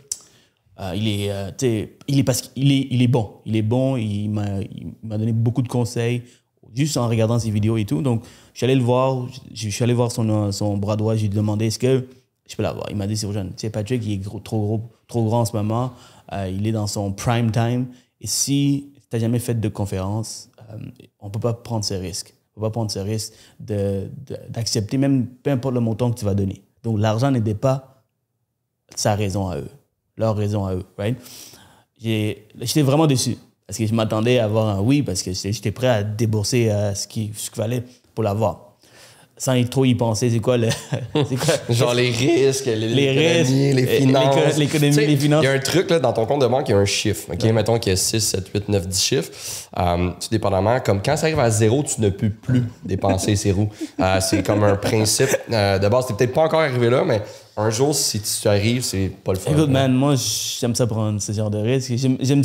euh, 0.80 0.92
il 0.96 1.08
est, 1.08 1.30
euh, 1.30 1.86
il 2.08 2.18
est 2.18 2.24
parce 2.24 2.42
qu'il 2.42 2.72
est, 2.72 2.88
il 2.90 3.02
est 3.02 3.08
bon. 3.08 3.30
Il 3.46 3.54
est 3.56 3.62
bon. 3.62 3.96
Il 3.96 4.28
m'a, 4.30 4.60
il 4.60 4.92
donné 5.02 5.32
beaucoup 5.32 5.62
de 5.62 5.68
conseils 5.68 6.22
juste 6.74 6.96
en 6.96 7.08
regardant 7.08 7.38
ses 7.38 7.50
vidéos 7.50 7.76
et 7.76 7.84
tout. 7.84 8.02
Donc, 8.02 8.24
je 8.52 8.58
suis 8.58 8.64
allé 8.64 8.74
le 8.74 8.82
voir. 8.82 9.26
Je, 9.54 9.66
je 9.66 9.68
suis 9.70 9.82
allé 9.84 9.94
voir 9.94 10.10
son, 10.12 10.52
son 10.52 10.76
bras 10.76 10.96
droit. 10.96 11.14
Je 11.14 11.20
lui 11.20 11.26
ai 11.26 11.30
demandé 11.30 11.66
est-ce 11.66 11.78
que 11.78 12.04
je 12.48 12.56
peux 12.56 12.62
l'avoir? 12.62 12.86
Il 12.90 12.96
m'a 12.96 13.06
dit 13.06 13.16
c'est 13.16 13.30
jeune. 13.32 13.48
Tu 13.50 13.54
sais, 13.58 13.70
Patrick, 13.70 14.04
il 14.04 14.12
est 14.12 14.16
gros- 14.18 14.40
trop 14.40 14.60
gros, 14.60 14.82
trop 15.06 15.24
grand 15.24 15.40
en 15.40 15.44
ce 15.44 15.56
moment. 15.56 15.92
Euh, 16.32 16.48
il 16.48 16.66
est 16.66 16.72
dans 16.72 16.86
son 16.86 17.12
prime 17.12 17.50
time. 17.50 17.86
Et 18.20 18.26
si 18.26 18.92
tu 18.94 19.00
n'as 19.12 19.20
jamais 19.20 19.38
fait 19.38 19.54
de 19.54 19.68
conférence, 19.68 20.50
euh, 20.70 20.78
on 21.20 21.30
peut 21.30 21.40
pas 21.40 21.54
prendre 21.54 21.84
ce 21.84 21.94
risque. 21.94 22.34
On 22.56 22.60
peut 22.60 22.66
pas 22.66 22.70
prendre 22.70 22.90
ce 22.90 22.98
risque 22.98 23.34
d'accepter, 23.60 24.98
même 24.98 25.26
peu 25.26 25.50
importe 25.50 25.74
le 25.74 25.80
montant 25.80 26.10
que 26.10 26.18
tu 26.18 26.24
vas 26.24 26.34
donner. 26.34 26.62
Donc, 26.82 26.98
l'argent 26.98 27.30
n'était 27.30 27.54
pas 27.54 28.04
sa 28.94 29.14
raison 29.14 29.48
à 29.48 29.58
eux, 29.58 29.70
leur 30.16 30.36
raison 30.36 30.64
à 30.64 30.74
eux, 30.74 30.84
right? 30.96 31.16
J'étais 32.00 32.82
vraiment 32.82 33.06
déçu 33.06 33.36
parce 33.66 33.78
que 33.78 33.86
je 33.86 33.94
m'attendais 33.94 34.38
à 34.38 34.44
avoir 34.44 34.68
un 34.68 34.80
oui 34.80 35.02
parce 35.02 35.22
que 35.22 35.32
j'étais 35.32 35.72
prêt 35.72 35.88
à 35.88 36.02
débourser 36.02 36.70
euh, 36.70 36.94
ce 36.94 37.06
qu'il 37.06 37.34
ce 37.34 37.50
qu'il 37.50 37.56
fallait 37.56 37.84
pour 38.14 38.24
l'avoir. 38.24 38.67
Sans 39.38 39.52
y 39.54 39.64
trop 39.66 39.84
y 39.84 39.94
penser, 39.94 40.30
c'est 40.30 40.40
quoi 40.40 40.56
le. 40.56 40.68
quoi- 41.12 41.24
Genre 41.70 41.94
les 41.94 42.10
risques, 42.10 42.66
les, 42.66 42.74
Les 42.76 43.14
l'économie, 43.14 43.72
risques, 43.72 43.76
les 43.76 43.86
finances. 43.86 44.34
l'éco- 44.34 44.58
l'économie, 44.58 44.94
Tu 44.96 45.00
les 45.06 45.16
finances. 45.16 45.42
Il 45.44 45.46
y 45.46 45.48
a 45.48 45.52
un 45.52 45.58
truc 45.60 45.90
là, 45.90 46.00
dans 46.00 46.12
ton 46.12 46.26
compte 46.26 46.40
de 46.42 46.46
banque, 46.46 46.68
il 46.68 46.72
y 46.72 46.74
a 46.74 46.78
un 46.78 46.84
chiffre. 46.84 47.28
OK? 47.32 47.44
Mettons 47.44 47.78
qu'il 47.78 47.90
y 47.90 47.92
a 47.92 47.96
6, 47.96 48.20
7, 48.20 48.48
8, 48.52 48.68
9, 48.68 48.88
10 48.88 49.00
chiffres. 49.02 49.30
Euh, 49.78 50.08
tout 50.20 50.28
dépendamment, 50.30 50.80
comme 50.80 51.00
quand 51.02 51.16
ça 51.16 51.26
arrive 51.26 51.38
à 51.38 51.50
zéro, 51.50 51.82
tu 51.84 52.00
ne 52.00 52.08
peux 52.08 52.30
plus 52.30 52.64
dépenser 52.84 53.36
ces 53.36 53.52
roues. 53.52 53.68
Euh, 54.00 54.18
c'est 54.20 54.42
comme 54.42 54.64
un 54.64 54.74
principe. 54.76 55.28
Euh, 55.52 55.78
de 55.78 55.88
base, 55.88 56.06
t'es 56.06 56.14
peut-être 56.14 56.32
pas 56.34 56.42
encore 56.42 56.60
arrivé 56.60 56.90
là, 56.90 57.04
mais 57.06 57.22
un 57.56 57.70
jour, 57.70 57.94
si 57.94 58.20
tu 58.20 58.48
arrives, 58.48 58.82
c'est 58.82 59.10
pas 59.22 59.32
le 59.32 59.38
fun. 59.38 59.52
Écoute, 59.52 59.68
man, 59.70 59.92
moi, 59.92 60.14
j'aime 60.60 60.74
ça 60.74 60.86
prendre 60.86 61.20
ce 61.20 61.32
genre 61.32 61.50
de 61.50 61.58
risque. 61.58 61.92
J'aime. 61.96 62.16
j'aime- 62.20 62.42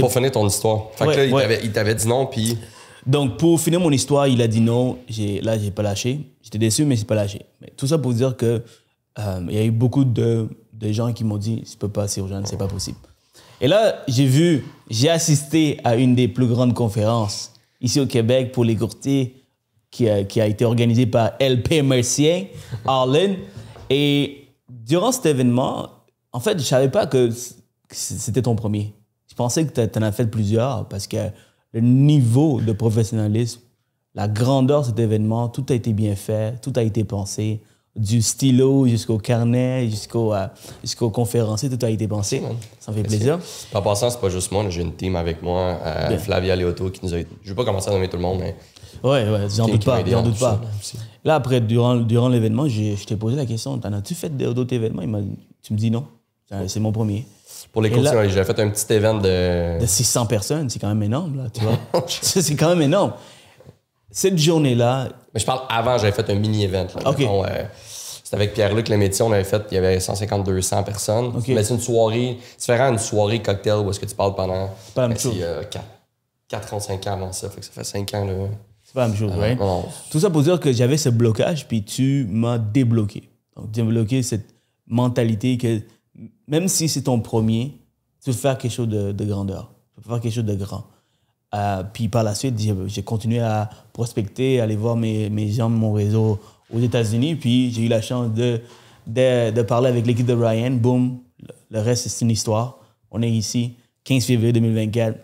pour 0.00 0.12
finir 0.12 0.30
ton 0.32 0.46
histoire. 0.46 0.86
Fait 0.96 1.04
que 1.04 1.10
là, 1.10 1.24
il 1.24 1.32
ouais. 1.34 1.42
t'avait- 1.42 1.60
il 1.62 1.72
t'avait 1.72 1.94
dit 1.94 2.06
non, 2.08 2.26
puis 2.26 2.56
Donc, 3.06 3.36
pour 3.38 3.60
finir 3.60 3.80
mon 3.80 3.90
histoire, 3.90 4.26
il 4.26 4.40
a 4.40 4.48
dit 4.48 4.60
non. 4.60 4.98
Là, 5.42 5.58
j'ai 5.58 5.70
pas 5.70 5.82
lâché. 5.82 6.20
J'étais 6.42 6.58
déçu, 6.58 6.84
mais 6.84 6.96
j'ai 6.96 7.04
pas 7.04 7.14
lâché. 7.14 7.42
Mais 7.60 7.72
tout 7.76 7.86
ça 7.86 7.98
pour 7.98 8.12
dire 8.14 8.36
que 8.36 8.62
euh, 9.18 9.46
il 9.48 9.54
y 9.54 9.58
a 9.58 9.64
eu 9.64 9.70
beaucoup 9.70 10.04
de, 10.04 10.48
gens 10.82 11.12
qui 11.12 11.24
m'ont 11.24 11.38
dit 11.38 11.62
tu 11.70 11.76
peux 11.76 11.88
pas, 11.88 12.06
urgent, 12.16 12.42
c'est 12.44 12.58
pas 12.58 12.68
possible. 12.68 12.98
Et 13.60 13.68
là, 13.68 14.02
j'ai 14.08 14.26
vu, 14.26 14.64
j'ai 14.90 15.08
assisté 15.08 15.78
à 15.84 15.96
une 15.96 16.14
des 16.14 16.28
plus 16.28 16.46
grandes 16.46 16.74
conférences 16.74 17.52
ici 17.80 18.00
au 18.00 18.06
Québec 18.06 18.52
pour 18.52 18.64
les 18.64 18.76
courtiers 18.76 19.44
qui 19.90 20.08
a, 20.08 20.18
été 20.18 20.64
organisée 20.64 21.06
par 21.06 21.32
LP 21.40 21.82
Mercier, 21.84 22.50
Arlen. 22.84 23.36
Et 23.90 24.48
durant 24.68 25.12
cet 25.12 25.26
événement, 25.26 25.88
en 26.32 26.40
fait, 26.40 26.58
je 26.58 26.64
savais 26.64 26.88
pas 26.88 27.06
que 27.06 27.30
c'était 27.90 28.42
ton 28.42 28.56
premier. 28.56 28.92
Je 29.30 29.34
pensais 29.34 29.64
que 29.64 29.86
tu 29.86 29.98
en 29.98 30.02
as 30.02 30.12
fait 30.12 30.26
plusieurs 30.26 30.88
parce 30.88 31.06
que 31.06 31.16
le 31.74 31.80
niveau 31.80 32.60
de 32.60 32.72
professionnalisme, 32.72 33.60
la 34.14 34.28
grandeur 34.28 34.82
de 34.82 34.86
cet 34.86 34.98
événement, 34.98 35.48
tout 35.48 35.66
a 35.68 35.74
été 35.74 35.92
bien 35.92 36.14
fait, 36.14 36.60
tout 36.62 36.72
a 36.76 36.82
été 36.82 37.04
pensé. 37.04 37.60
Du 37.96 38.22
stylo 38.22 38.88
jusqu'au 38.88 39.18
carnet, 39.18 39.88
jusqu'au 39.88 40.34
euh, 40.34 40.48
jusqu'au 40.82 41.10
conférencier, 41.10 41.70
tout 41.70 41.86
a 41.86 41.90
été 41.90 42.08
pensé. 42.08 42.42
Ça 42.80 42.90
me 42.90 42.96
fait 42.96 43.04
plaisir. 43.04 43.38
En 43.72 43.82
passant, 43.82 44.10
c'est 44.10 44.20
pas 44.20 44.30
juste 44.30 44.50
moi, 44.50 44.68
j'ai 44.68 44.82
une 44.82 44.94
team 44.94 45.14
avec 45.14 45.42
moi, 45.42 45.78
euh. 45.84 46.18
Flavia 46.18 46.56
Leoto, 46.56 46.90
qui 46.90 47.04
nous 47.04 47.14
a. 47.14 47.18
Je 47.18 47.48
vais 47.48 47.54
pas 47.54 47.64
commencer 47.64 47.90
à 47.90 47.92
nommer 47.92 48.08
tout 48.08 48.16
le 48.16 48.22
monde, 48.22 48.40
mais. 48.40 48.56
Ouais, 49.04 49.28
ouais, 49.30 49.46
j'en 49.48 49.68
doute 49.68 49.84
pas, 49.84 50.04
j'en 50.04 50.22
doute 50.22 50.38
pas. 50.40 50.58
là, 50.60 50.68
aussi. 50.80 50.96
Là, 51.24 51.36
après, 51.36 51.60
durant, 51.60 51.94
durant 51.94 52.28
l'événement, 52.28 52.66
je 52.66 53.04
t'ai 53.04 53.14
posé 53.14 53.36
la 53.36 53.46
question, 53.46 53.78
t'en 53.78 53.92
as-tu 53.92 54.14
fait 54.16 54.36
d'autres 54.36 54.74
événements? 54.74 55.02
Il 55.02 55.36
tu 55.62 55.72
me 55.72 55.78
dis 55.78 55.90
non. 55.92 56.04
C'est 56.66 56.80
mon 56.80 56.90
premier. 56.90 57.26
Pour 57.72 57.82
les 57.82 57.90
courtiers, 57.90 58.16
ouais, 58.16 58.28
j'ai 58.28 58.44
fait 58.44 58.58
un 58.60 58.68
petit 58.70 58.92
event 58.92 59.14
de. 59.14 59.80
De 59.80 59.86
600 59.86 60.26
personnes, 60.26 60.70
c'est 60.70 60.78
quand 60.78 60.88
même 60.88 61.02
énorme, 61.02 61.36
là, 61.36 61.44
tu 61.52 61.60
vois. 61.60 61.78
C'est 62.06 62.54
quand 62.56 62.68
même 62.68 62.82
énorme. 62.82 63.12
Cette 64.10 64.38
journée-là, 64.38 65.08
Mais 65.34 65.40
je 65.40 65.44
parle 65.44 65.62
avant, 65.68 65.98
j'avais 65.98 66.12
fait 66.12 66.30
un 66.30 66.36
mini-event. 66.36 66.86
Ok. 67.04 67.20
Euh, 67.22 67.64
C'était 68.22 68.36
avec 68.36 68.54
Pierre-Luc 68.54 68.88
Lemétier, 68.88 69.24
on 69.24 69.32
avait 69.32 69.42
fait, 69.42 69.60
il 69.72 69.74
y 69.74 69.78
avait 69.78 69.98
150-200 69.98 70.84
personnes. 70.84 71.26
Ok. 71.36 71.48
Mais 71.48 71.64
c'est 71.64 71.74
une 71.74 71.80
soirée, 71.80 72.38
c'est 72.56 72.72
différent 72.72 72.90
d'une 72.90 72.98
soirée 73.00 73.42
cocktail 73.42 73.78
où 73.84 73.90
est-ce 73.90 73.98
que 73.98 74.06
tu 74.06 74.14
parles 74.14 74.36
pendant. 74.36 74.70
pas 74.94 75.02
la 75.02 75.08
même 75.08 75.18
chose. 75.18 75.34
c'est 75.36 75.78
4, 76.48 76.74
ans, 76.74 76.80
5 76.80 77.06
ans 77.08 77.12
avant 77.12 77.32
ça, 77.32 77.50
fait 77.50 77.60
que 77.60 77.66
ça 77.66 77.72
fait 77.72 77.84
5 77.84 78.14
ans, 78.14 78.24
là. 78.24 78.32
c'est 78.84 78.94
pas 78.94 79.00
la 79.02 79.08
même 79.08 79.16
chose? 79.16 79.32
Ah, 79.40 79.54
non. 79.56 79.84
Tout 80.10 80.20
ça 80.20 80.30
pour 80.30 80.42
dire 80.42 80.60
que 80.60 80.70
j'avais 80.72 80.96
ce 80.96 81.08
blocage, 81.08 81.66
puis 81.66 81.82
tu 81.82 82.26
m'as 82.30 82.58
débloqué. 82.58 83.28
Donc, 83.56 83.72
débloqué 83.72 84.22
cette 84.22 84.46
mentalité 84.86 85.58
que 85.58 85.80
même 86.48 86.68
si 86.68 86.88
c'est 86.88 87.02
ton 87.02 87.20
premier, 87.20 87.74
tu 88.22 88.30
veux 88.30 88.36
faire 88.36 88.58
quelque 88.58 88.72
chose 88.72 88.88
de, 88.88 89.12
de 89.12 89.24
grandeur. 89.24 89.72
Tu 89.94 90.02
veux 90.02 90.14
faire 90.14 90.20
quelque 90.20 90.34
chose 90.34 90.44
de 90.44 90.54
grand. 90.54 90.84
Euh, 91.54 91.84
puis 91.92 92.08
par 92.08 92.24
la 92.24 92.34
suite, 92.34 92.58
j'ai 92.86 93.02
continué 93.02 93.38
à 93.40 93.70
prospecter, 93.92 94.60
aller 94.60 94.76
voir 94.76 94.96
mes, 94.96 95.30
mes 95.30 95.50
gens 95.50 95.68
mon 95.68 95.92
réseau 95.92 96.40
aux 96.72 96.80
États-Unis. 96.80 97.36
Puis 97.36 97.70
j'ai 97.70 97.82
eu 97.82 97.88
la 97.88 98.02
chance 98.02 98.32
de, 98.32 98.60
de, 99.06 99.50
de 99.50 99.62
parler 99.62 99.88
avec 99.88 100.06
l'équipe 100.06 100.26
de 100.26 100.34
Ryan. 100.34 100.72
Boom, 100.72 101.18
le 101.70 101.80
reste, 101.80 102.08
c'est 102.08 102.24
une 102.24 102.30
histoire. 102.30 102.78
On 103.10 103.22
est 103.22 103.30
ici, 103.30 103.74
15 104.04 104.24
février 104.24 104.52
2024. 104.52 105.18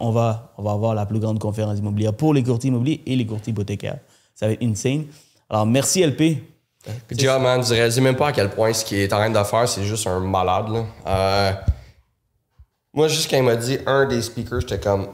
On 0.00 0.10
va, 0.10 0.52
on 0.56 0.62
va 0.62 0.72
avoir 0.72 0.94
la 0.94 1.06
plus 1.06 1.20
grande 1.20 1.38
conférence 1.38 1.78
immobilière 1.78 2.14
pour 2.14 2.32
les 2.32 2.42
courtiers 2.42 2.68
immobiliers 2.68 3.02
et 3.06 3.14
les 3.14 3.26
courtiers 3.26 3.52
hypothécaires. 3.52 3.98
Ça 4.34 4.46
va 4.46 4.52
être 4.54 4.62
insane. 4.62 5.04
Alors, 5.48 5.66
merci 5.66 6.02
LP. 6.02 6.38
Job, 7.12 7.42
man. 7.42 7.62
Tu 7.62 7.72
réalises 7.72 8.00
même 8.00 8.16
pas 8.16 8.28
à 8.28 8.32
quel 8.32 8.50
point 8.50 8.72
ce 8.72 8.84
qu'il 8.84 8.98
est 8.98 9.12
en 9.12 9.18
train 9.18 9.30
de 9.30 9.44
faire, 9.44 9.68
c'est 9.68 9.84
juste 9.84 10.06
un 10.06 10.20
malade. 10.20 10.68
Là. 10.68 10.84
Euh, 11.06 11.52
moi, 12.92 13.08
juste 13.08 13.30
quand 13.30 13.36
il 13.36 13.42
m'a 13.42 13.56
dit 13.56 13.78
un 13.86 14.06
des 14.06 14.22
speakers, 14.22 14.60
j'étais 14.60 14.80
comme, 14.80 15.08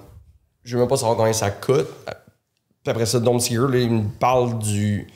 je 0.63 0.75
veux 0.75 0.81
même 0.81 0.89
pas 0.89 0.97
savoir 0.97 1.17
combien 1.17 1.33
ça 1.33 1.51
coûte. 1.51 1.89
Puis 2.07 2.91
après 2.91 3.07
ça, 3.07 3.19
Dom 3.19 3.41
Seeger, 3.41 3.67
il 3.75 3.91
me 3.91 4.09
parle 4.09 4.59
du. 4.59 5.09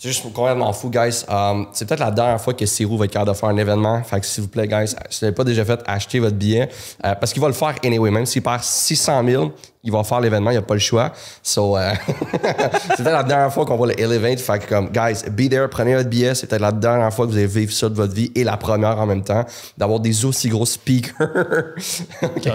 C'est 0.00 0.10
juste 0.10 0.32
complètement 0.32 0.72
fou, 0.72 0.90
guys. 0.90 1.24
Um, 1.28 1.66
c'est 1.72 1.84
peut-être 1.84 1.98
la 1.98 2.12
dernière 2.12 2.40
fois 2.40 2.54
que 2.54 2.64
Sirou 2.64 2.96
va 2.96 3.06
être 3.06 3.10
capable 3.10 3.32
de 3.32 3.36
faire 3.36 3.48
un 3.48 3.56
événement. 3.56 4.00
Fait 4.04 4.20
que 4.20 4.26
s'il 4.26 4.44
vous 4.44 4.48
plaît, 4.48 4.68
guys, 4.68 4.86
si 4.86 4.94
vous 4.94 5.26
n'avez 5.26 5.34
pas 5.34 5.42
déjà 5.42 5.64
fait, 5.64 5.80
achetez 5.88 6.20
votre 6.20 6.36
billet. 6.36 6.68
Euh, 7.04 7.16
parce 7.16 7.32
qu'il 7.32 7.42
va 7.42 7.48
le 7.48 7.54
faire 7.54 7.74
anyway. 7.82 8.08
Même 8.12 8.24
s'il 8.24 8.40
perd 8.40 8.62
600 8.62 9.26
000, 9.26 9.52
il 9.82 9.90
va 9.90 10.04
faire 10.04 10.20
l'événement. 10.20 10.50
Il 10.50 10.54
n'y 10.54 10.58
a 10.58 10.62
pas 10.62 10.74
le 10.74 10.80
choix. 10.80 11.12
So, 11.42 11.76
euh, 11.76 11.90
c'est 12.06 12.96
peut-être 12.98 13.10
la 13.10 13.24
dernière 13.24 13.52
fois 13.52 13.66
qu'on 13.66 13.76
va 13.76 13.88
le 13.88 14.00
Elevate. 14.00 14.38
Fait 14.38 14.60
que, 14.60 14.68
comme, 14.68 14.90
guys, 14.90 15.28
be 15.32 15.50
there, 15.50 15.66
prenez 15.68 15.96
votre 15.96 16.08
billet. 16.08 16.32
C'est 16.36 16.46
peut-être 16.46 16.62
la 16.62 16.70
dernière 16.70 17.12
fois 17.12 17.26
que 17.26 17.32
vous 17.32 17.36
allez 17.36 17.48
vivre 17.48 17.72
ça 17.72 17.88
de 17.88 17.94
votre 17.94 18.14
vie 18.14 18.30
et 18.36 18.44
la 18.44 18.56
première 18.56 19.00
en 19.00 19.06
même 19.06 19.24
temps. 19.24 19.44
D'avoir 19.76 19.98
des 19.98 20.24
aussi 20.24 20.48
gros 20.48 20.64
speakers. 20.64 21.74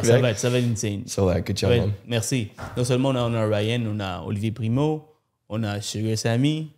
Ça, 0.01 0.17
va 0.17 0.29
être, 0.29 0.39
ça 0.39 0.50
va 0.50 0.59
être 0.59 0.71
insane. 0.71 1.03
So, 1.07 1.29
uh, 1.29 1.41
good 1.41 1.57
job, 1.57 1.71
merci. 2.07 2.51
Non 2.77 2.85
seulement 2.85 3.09
on 3.09 3.15
a, 3.15 3.21
on 3.23 3.33
a 3.33 3.45
Ryan, 3.45 3.81
on 3.93 4.00
a 4.00 4.21
Olivier 4.21 4.51
Primo, 4.51 5.03
on 5.50 5.63
a 5.63 5.81
Sugar 5.81 6.17
Sammy, 6.17 6.71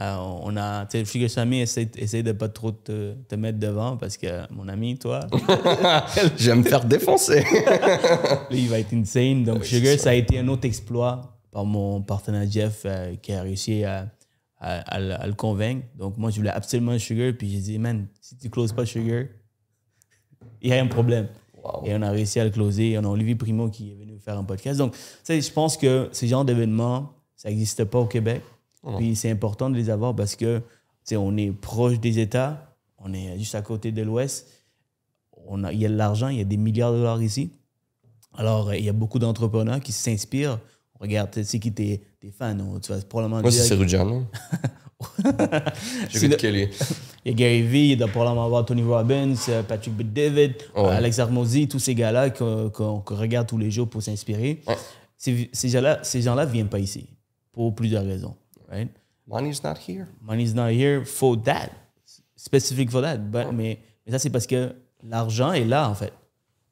euh, 0.00 0.16
on 0.42 0.56
a, 0.56 0.86
tu 0.86 0.98
sais, 0.98 1.04
Sugar 1.04 1.28
Sammy 1.30 1.60
essaie, 1.60 1.90
essaie 1.96 2.22
de 2.22 2.32
pas 2.32 2.48
trop 2.48 2.70
te, 2.70 3.14
te 3.14 3.34
mettre 3.34 3.58
devant 3.58 3.96
parce 3.96 4.16
que 4.16 4.50
mon 4.52 4.68
ami, 4.68 4.96
toi, 4.96 5.20
Je 6.36 6.50
vais 6.50 6.56
me 6.56 6.62
faire 6.62 6.84
défoncer. 6.84 7.42
lui, 8.50 8.60
il 8.62 8.68
va 8.68 8.78
être 8.78 8.92
insane. 8.94 9.42
Donc, 9.44 9.60
Oui, 9.62 9.66
Sugar, 9.66 9.98
ça 9.98 10.10
a 10.10 10.14
été 10.14 10.38
un 10.38 10.46
autre 10.48 10.66
exploit 10.66 11.36
par 11.50 11.64
mon 11.64 12.00
partenaire 12.02 12.48
Jeff 12.48 12.82
euh, 12.84 13.16
qui 13.16 13.32
a 13.32 13.42
réussi 13.42 13.82
à, 13.84 14.08
à- 14.60 14.78
à 14.94 15.00
le- 15.00 15.20
à 15.20 15.26
le 15.26 15.34
convaincre. 15.34 15.86
Donc, 15.96 16.16
moi, 16.16 16.30
je 16.30 16.36
voulais 16.36 16.50
absolument 16.50 16.96
Sugar. 16.98 17.32
Puis, 17.36 17.50
j'ai 17.50 17.58
dit, 17.60 17.78
man, 17.78 18.06
si 18.20 18.36
tu 18.36 18.50
closes 18.50 18.72
pas 18.72 18.86
Sugar, 18.86 19.24
il 20.62 20.70
y 20.70 20.72
a 20.74 20.80
un 20.82 20.86
problème. 20.86 21.28
Wow. 21.62 21.82
Et 21.86 21.94
on 21.94 22.02
a 22.02 22.10
réussi 22.10 22.38
à 22.38 22.44
le 22.44 22.50
closer. 22.50 22.96
On 22.98 23.04
a 23.04 23.08
Olivier 23.08 23.34
Primo 23.34 23.68
qui 23.68 23.92
est 23.92 23.94
venu 23.96 24.18
faire 24.20 24.38
un 24.38 24.44
podcast. 24.44 24.78
Donc, 24.78 24.92
tu 24.92 24.98
sais, 25.24 25.40
je 25.40 25.50
pense 25.52 25.76
que 25.76 26.08
ce 26.12 26.26
genre 26.26 26.44
d'événements, 26.44 27.12
ça 27.34 27.48
n'existe 27.48 27.84
pas 27.84 27.98
au 27.98 28.06
Québec. 28.06 28.42
Puis 28.96 29.16
c'est 29.16 29.30
important 29.30 29.70
de 29.70 29.76
les 29.76 29.90
avoir 29.90 30.14
parce 30.14 30.36
que, 30.36 30.58
tu 30.58 30.64
sais, 31.04 31.16
on 31.16 31.36
est 31.36 31.50
proche 31.50 31.98
des 32.00 32.18
États, 32.20 32.76
on 32.98 33.12
est 33.12 33.36
juste 33.38 33.54
à 33.54 33.62
côté 33.62 33.92
de 33.92 34.02
l'Ouest. 34.02 34.46
On 35.46 35.64
a- 35.64 35.72
Il 35.72 35.80
y 35.80 35.86
a 35.86 35.88
de 35.88 35.96
l'argent, 35.96 36.28
il 36.28 36.38
y 36.38 36.40
a 36.40 36.44
des 36.44 36.56
milliards 36.56 36.92
de 36.92 36.98
dollars 36.98 37.22
ici. 37.22 37.50
Alors, 38.36 38.68
euh, 38.68 38.76
il 38.76 38.84
y 38.84 38.88
a 38.88 38.92
beaucoup 38.92 39.18
d'entrepreneurs 39.18 39.80
qui 39.80 39.92
s'inspirent. 39.92 40.58
Regarde, 41.00 41.30
tu 41.30 41.44
sais 41.44 41.58
qui 41.58 41.72
t'es 41.72 42.02
t'es 42.20 42.30
fan, 42.30 42.62
tu 42.82 42.92
vas 42.92 43.00
probablement 43.02 43.40
Moi, 43.40 43.50
dire. 43.50 43.62
J'ai 46.08 46.18
C'est 46.18 46.18
vu 46.26 46.28
le- 46.28 46.36
que 46.36 46.46
lui. 46.46 46.68
Il 47.24 47.30
y 47.32 47.34
a 47.34 47.36
Gary 47.36 47.62
Vee, 47.62 47.90
il 47.90 47.96
doit 47.96 48.08
probablement 48.08 48.44
avoir 48.44 48.64
Tony 48.64 48.82
Robbins, 48.82 49.34
euh, 49.48 49.62
Patrick 49.62 49.94
Ouais. 49.98 50.54
euh, 50.76 50.84
Alex 50.88 51.18
Armosi, 51.18 51.68
tous 51.68 51.78
ces 51.78 51.94
gars-là 51.94 52.30
qu'on 52.30 53.02
regarde 53.06 53.46
tous 53.46 53.58
les 53.58 53.70
jours 53.70 53.88
pour 53.88 54.02
s'inspirer. 54.02 54.62
Ouais. 54.66 54.76
Ces, 55.16 55.50
ces 55.52 55.68
gens-là 55.68 55.98
ces 56.02 56.22
gens-là 56.22 56.46
ne 56.46 56.50
viennent 56.50 56.68
pas 56.68 56.78
ici 56.78 57.06
pour 57.52 57.74
plusieurs 57.74 58.04
raisons. 58.04 58.34
Right? 58.68 58.90
Money's 59.26 59.62
not 59.62 59.76
here. 59.86 60.06
Money's 60.22 60.54
not 60.54 60.70
here 60.70 61.04
for 61.04 61.36
that. 61.44 61.70
Specific 62.36 62.90
for 62.90 63.02
that. 63.02 63.18
But- 63.18 63.52
mais, 63.52 63.78
mais 64.06 64.12
ça, 64.12 64.18
c'est 64.18 64.30
parce 64.30 64.46
que 64.46 64.74
l'argent 65.02 65.52
est 65.52 65.64
là, 65.64 65.88
en 65.88 65.94
fait. 65.94 66.12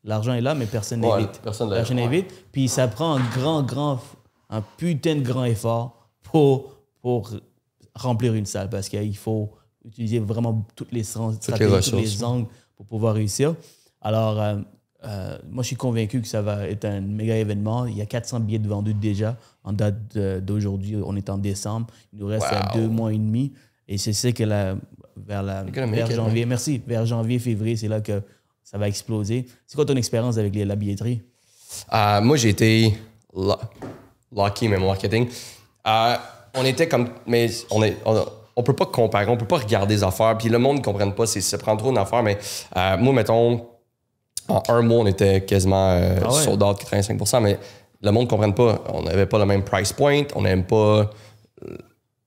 L'argent 0.05 0.35
est 0.35 0.41
là, 0.41 0.55
mais 0.55 0.67
personne 0.67 1.05
Ouais, 1.05 1.27
personne 1.43 1.69
Personne 1.71 1.99
ouais. 1.99 2.27
Puis 2.53 2.69
ça 2.69 2.87
prend 2.87 3.17
un 3.17 3.31
grand, 3.31 3.63
grand, 3.65 4.01
un 4.49 4.63
putain 4.63 5.17
de 5.17 5.21
grand 5.23 5.45
effort 5.45 6.09
pour, 6.23 6.77
pour 7.03 7.31
remplir 7.95 8.35
une 8.35 8.47
salle 8.47 8.71
parce 8.71 8.89
qu'il 8.89 9.17
faut 9.17 9.51
utiliser 9.85 10.21
vraiment 10.21 10.65
toutes 10.77 10.93
les 10.93 11.03
sens, 11.03 11.35
stratégies, 11.37 11.91
tous 11.91 11.97
les 11.97 12.23
angles 12.25 12.47
pour 12.77 12.87
pouvoir 12.87 13.15
réussir. 13.15 13.55
Alors, 14.01 14.41
euh, 14.41 14.57
euh, 15.07 15.39
moi, 15.51 15.63
je 15.63 15.69
suis 15.69 15.77
convaincu 15.77 16.21
que 16.21 16.27
ça 16.29 16.43
va 16.43 16.67
être 16.69 16.85
un 16.85 17.01
méga 17.01 17.37
événement. 17.37 17.87
Il 17.87 17.97
y 17.97 18.03
a 18.03 18.07
400 18.07 18.41
billets 18.41 18.59
de 18.59 18.69
vendus 18.69 18.95
déjà 18.95 19.37
en 19.65 19.73
date 19.73 20.17
d'aujourd'hui. 20.43 20.97
On 21.05 21.15
est 21.17 21.31
en 21.31 21.39
décembre. 21.39 21.87
Il 22.13 22.19
nous 22.21 22.27
reste 22.27 22.47
Wow. 22.51 22.81
deux 22.81 22.89
mois 22.89 23.13
et 23.13 23.19
demi. 23.19 23.53
Et 23.89 23.99
c'est 23.99 24.13
ça 24.13 24.33
que 24.33 24.43
la, 24.45 24.75
vers, 25.17 25.43
la, 25.43 25.63
vers 25.63 26.11
it, 26.11 26.17
janvier, 26.17 26.45
merci, 26.47 26.83
vers 26.87 27.07
janvier, 27.07 27.39
février, 27.39 27.77
c'est 27.77 27.87
là 27.89 28.01
que 28.01 28.21
ça 28.65 28.79
va 28.79 28.89
exploser. 28.89 29.47
C'est 29.67 29.77
quoi 29.77 29.85
ton 29.85 29.95
expérience 29.97 30.39
avec 30.39 30.55
les- 30.55 30.65
la 30.65 30.75
billetterie? 30.77 31.23
Euh, 31.93 32.21
moi, 32.21 32.37
j'ai 32.37 32.49
été 32.49 32.97
lucky, 34.33 34.69
mais 34.69 34.79
marketing. 34.79 35.29
Euh, 35.87 36.17
on 36.55 36.65
était 36.65 36.89
comme. 36.89 37.09
Mais 37.27 37.49
on 37.71 37.83
est. 37.83 37.97
On, 38.05 38.25
on 38.59 38.63
peut 38.63 38.73
pas 38.73 38.87
comparer, 38.87 39.29
on 39.31 39.37
peut 39.37 39.47
pas 39.47 39.59
regarder 39.59 39.95
les 39.95 40.03
affaires. 40.03 40.37
Puis 40.39 40.49
le 40.49 40.59
monde 40.59 40.79
ne 40.79 40.83
comprenne 40.83 41.15
pas, 41.15 41.27
ça 41.27 41.59
prend 41.59 41.77
trop 41.77 41.93
d'affaires. 41.93 42.23
Mais 42.23 42.39
moi, 42.99 43.13
mettons, 43.13 43.67
en 44.49 44.63
un 44.69 44.83
mois, 44.83 44.99
on 44.99 45.07
était 45.07 45.43
quasiment 45.45 45.91
euh, 45.93 46.17
Ah 46.25 46.29
ouais? 46.33 46.43
sold 46.43 46.63
out 46.63 46.79
85% 46.81 47.41
mais 47.43 47.59
le 48.03 48.11
monde 48.11 48.25
ne 48.25 48.31
comprenne 48.31 48.55
pas. 48.55 48.83
On 48.93 49.03
n'avait 49.03 49.27
pas 49.27 49.39
le 49.39 49.47
même 49.47 49.63
price 49.65 49.93
point, 49.93 50.23
on 50.35 50.43
n'aime 50.43 50.65
pas. 50.65 50.77
euh, 50.77 51.77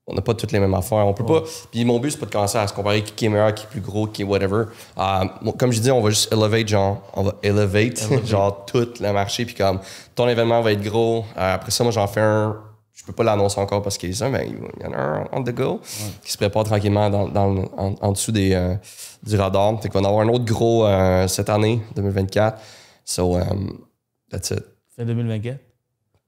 On 0.06 0.14
n'a 0.14 0.20
pas 0.22 0.34
toutes 0.34 0.50
les 0.50 0.58
mêmes 0.58 0.74
affaires. 0.74 1.06
On 1.06 1.14
peut 1.14 1.24
pas. 1.24 1.42
Puis 1.70 1.84
mon 1.84 2.00
but, 2.00 2.10
c'est 2.10 2.18
pas 2.18 2.26
de 2.26 2.32
commencer 2.32 2.58
à 2.58 2.66
se 2.66 2.72
comparer 2.74 3.02
qui 3.04 3.26
est 3.26 3.28
meilleur, 3.28 3.54
qui 3.54 3.64
est 3.64 3.68
plus 3.68 3.80
gros, 3.80 4.08
qui 4.08 4.22
est 4.22 4.24
whatever. 4.24 4.64
Euh, 4.98 5.24
comme 5.56 5.70
je 5.70 5.80
dis, 5.80 5.90
on 5.92 6.00
va 6.00 6.10
juste 6.10 6.32
elevate, 6.32 6.66
genre, 6.66 7.02
on 7.14 7.22
va 7.22 7.34
elevate, 7.44 8.02
genre, 8.26 8.64
tout 8.66 8.88
le 9.00 9.12
marché. 9.12 9.44
Puis 9.44 9.54
comme, 9.54 9.78
ton 10.16 10.26
événement 10.28 10.60
va 10.62 10.72
être 10.72 10.82
gros. 10.82 11.24
Euh, 11.38 11.54
après 11.54 11.70
ça, 11.70 11.84
moi, 11.84 11.92
j'en 11.92 12.08
fais 12.08 12.20
un. 12.20 12.56
Je 13.00 13.06
peux 13.06 13.12
pas 13.14 13.24
l'annoncer 13.24 13.58
encore 13.58 13.80
parce 13.82 13.96
qu'il 13.96 14.10
y 14.10 14.12
a 14.12 14.16
ça, 14.16 14.28
mais 14.28 14.46
il 14.48 14.82
y 14.82 14.86
en 14.86 14.92
a 14.92 14.96
un 14.98 15.24
on 15.32 15.42
the 15.42 15.54
go 15.54 15.80
qui 16.22 16.30
se 16.30 16.36
prépare 16.36 16.64
tranquillement 16.64 17.08
dans, 17.08 17.28
dans- 17.28 17.64
en, 17.78 17.94
en 17.98 18.12
dessous 18.12 18.30
des, 18.30 18.52
euh, 18.52 18.74
du 19.22 19.36
radar. 19.36 19.80
Fait 19.82 19.88
qu'on 19.88 20.00
va 20.02 20.08
en 20.08 20.10
avoir 20.10 20.26
un 20.26 20.28
autre 20.28 20.44
gros 20.44 20.84
euh, 20.86 21.26
cette 21.26 21.48
année, 21.48 21.80
2024. 21.96 22.60
So, 23.04 23.36
um, 23.38 23.78
that's 24.30 24.50
it. 24.50 24.62
Fin 24.94 25.04
2024? 25.06 25.58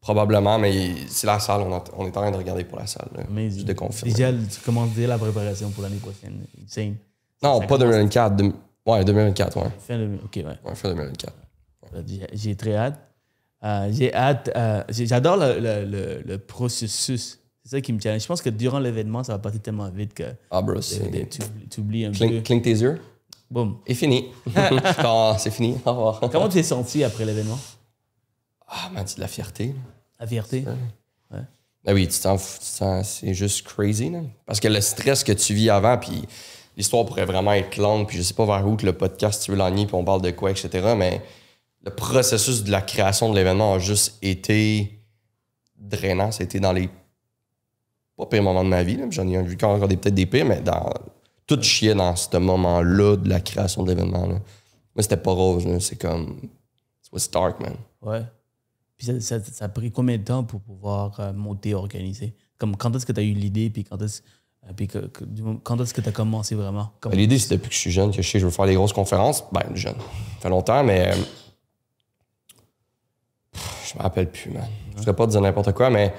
Probablement, 0.01 0.59
mais 0.59 0.95
c'est 1.09 1.27
la 1.27 1.39
salle. 1.39 1.61
On, 1.61 1.73
a- 1.77 1.85
on 1.97 2.07
est 2.07 2.09
en 2.17 2.21
train 2.23 2.31
de 2.31 2.37
regarder 2.37 2.65
pour 2.65 2.79
la 2.79 2.87
salle. 2.87 3.09
là. 3.15 3.23
Mais 3.31 3.51
Juste 3.51 3.67
de 3.67 3.73
confirmer. 3.75 4.13
Déjà, 4.13 4.33
tu 4.33 4.61
commences 4.65 4.91
déjà 4.91 5.09
la 5.09 5.19
préparation 5.19 5.71
pour 5.71 5.83
l'année 5.83 5.99
prochaine. 5.99 6.45
Insane. 6.65 6.97
Non, 7.43 7.61
Ça 7.61 7.67
pas 7.67 7.77
commence- 7.77 7.81
2024. 7.81 8.35
deux- 8.37 8.53
ouais, 8.87 9.05
2024, 9.05 9.57
ouais. 9.59 9.71
Fin 9.87 9.99
de- 9.99 10.19
OK, 10.25 10.37
ouais. 10.37 10.45
Ouais, 10.45 10.75
fin 10.75 10.89
2024. 10.89 11.35
J'ai- 12.07 12.27
J'ai 12.33 12.57
très 12.57 12.75
hâte. 12.75 12.99
Euh, 13.65 13.89
j'ai 13.93 14.13
hâte. 14.15 14.51
euh, 14.57 14.83
J'adore 14.89 15.37
le, 15.37 15.61
le- 15.61 15.85
le- 15.85 16.23
le 16.27 16.39
processus. 16.39 17.39
C'est 17.65 17.71
ça 17.77 17.81
qui 17.81 17.93
me 17.93 18.01
challenge. 18.01 18.23
Je 18.23 18.27
pense 18.27 18.43
que 18.43 18.51
durant 18.51 18.81
l'événement, 18.81 19.23
ça 19.23 19.33
va 19.35 19.39
passer 19.39 19.61
tellement 19.61 19.89
vite 19.91 20.15
que 20.15 20.25
Ah, 20.51 20.61
bro, 20.63 20.81
tu, 20.81 21.81
oublies 21.81 22.07
un 22.07 22.11
Cligne, 22.13 22.37
peu. 22.37 22.41
cligne 22.41 22.63
tes 22.63 22.71
yeux. 22.71 23.01
Boum. 23.51 23.79
Et 23.87 23.95
fini. 23.95 24.31
C'est 25.39 25.51
fini. 25.53 25.77
Au 25.85 25.91
revoir. 25.93 26.21
Comment 26.33 26.49
tu 26.49 26.55
t'es 26.55 26.63
senti 26.65 27.05
après 27.05 27.25
l'événement? 27.25 27.59
Ah, 28.67 28.91
man, 28.93 29.05
c'est 29.07 29.17
de 29.17 29.21
la 29.21 29.29
fierté. 29.29 29.75
La 30.19 30.27
fierté? 30.27 30.65
Ben 31.85 31.95
oui, 31.95 32.07
tu 32.09 32.19
t'en 32.21 32.39
c'est 32.39 33.35
juste 33.35 33.67
crazy, 33.67 34.09
là. 34.11 34.21
Parce 34.47 34.61
que 34.61 34.69
le 34.69 34.81
stress 34.81 35.25
que 35.25 35.33
tu 35.33 35.53
vis 35.53 35.69
avant, 35.69 35.99
puis 35.99 36.23
l'histoire 36.77 37.05
pourrait 37.05 37.25
vraiment 37.27 37.53
être 37.55 37.77
longue, 37.77 38.07
puis 38.07 38.17
je 38.19 38.23
sais 38.23 38.35
pas 38.35 38.47
vers 38.47 38.67
où 38.67 38.77
que 38.77 38.87
le 38.87 38.93
podcast 38.93 39.43
tu 39.45 39.51
veux 39.51 39.57
l'enligner, 39.57 39.87
puis 39.87 39.97
on 39.97 40.05
parle 40.05 40.23
de 40.23 40.31
quoi, 40.31 40.53
etc. 40.53 40.95
Mais 40.97 41.21
le 41.85 41.91
processus 41.91 42.65
de 42.65 42.71
la 42.71 42.81
création 42.83 43.31
de 43.31 43.37
l'événement 43.37 43.75
a 43.75 43.79
juste 43.79 44.19
été 44.23 45.01
drainant. 45.77 46.31
C'était 46.31 46.61
dans 46.61 46.73
les 46.73 46.89
pas 48.17 48.27
pires 48.27 48.43
moments 48.43 48.63
de 48.65 48.69
ma 48.69 48.83
vie, 48.83 48.97
là. 48.97 49.07
J'en 49.11 49.27
ai 49.29 49.43
vu 49.43 49.57
encore 49.63 49.89
des 49.89 49.97
peut-être 49.97 50.15
des 50.15 50.27
pires, 50.27 50.45
mais 50.45 50.61
dans 50.61 50.93
tout 51.47 51.61
chier 51.63 51.95
dans 51.95 52.15
ce 52.15 52.37
moment-là 52.37 53.17
de 53.17 53.29
la 53.29 53.41
création 53.41 53.83
de 53.83 53.89
l'événement. 53.91 54.27
Moi, 54.29 54.39
c'était 54.99 55.17
pas 55.17 55.33
rose. 55.33 55.67
C'est 55.81 55.97
comme. 56.01 56.39
It 56.43 57.11
was 57.13 57.29
dark, 57.33 57.59
man. 57.61 57.75
Ouais. 58.01 58.23
Puis 58.97 59.07
ça, 59.07 59.21
ça- 59.21 59.43
ça 59.45 59.65
a 59.65 59.69
pris 59.69 59.91
combien 59.91 60.17
de 60.19 60.23
temps 60.23 60.45
pour 60.45 60.61
pouvoir 60.61 61.19
euh, 61.19 61.33
monter, 61.33 61.75
organiser? 61.75 62.35
Comme 62.59 62.77
quand 62.77 62.95
est-ce 62.95 63.05
que 63.07 63.13
tu 63.13 63.21
as 63.21 63.25
eu 63.25 63.33
l'idée, 63.33 63.71
puis 63.71 63.83
quand 63.85 64.01
est-ce 64.01 64.23
euh, 64.69 64.73
puis 64.77 64.87
que- 64.87 65.11
quand 65.65 65.81
est-ce 65.81 65.93
que 65.93 66.01
tu 66.01 66.09
as 66.09 66.13
commencé 66.13 66.55
vraiment? 66.55 66.93
Ben, 67.03 67.11
L'idée, 67.11 67.39
c'est 67.39 67.57
depuis 67.57 67.71
que 67.71 67.75
je 67.75 67.81
suis 67.81 67.91
jeune 67.91 68.11
que 68.13 68.23
je 68.23 68.29
sais 68.29 68.35
que 68.35 68.39
je 68.41 68.45
veux 68.45 68.53
faire 68.53 68.67
des 68.67 68.75
grosses 68.75 68.93
conférences. 68.93 69.43
Ben, 69.51 69.65
jeune. 69.75 69.97
Ça 69.97 70.43
fait 70.43 70.49
longtemps, 70.51 70.85
mais. 70.85 71.11
Je 73.55 73.99
me 73.99 74.03
rappelle 74.03 74.31
plus, 74.31 74.51
man. 74.51 74.67
Je 74.93 74.99
voudrais 74.99 75.15
pas 75.15 75.27
dire 75.27 75.41
n'importe 75.41 75.73
quoi, 75.73 75.91
mais 75.91 76.15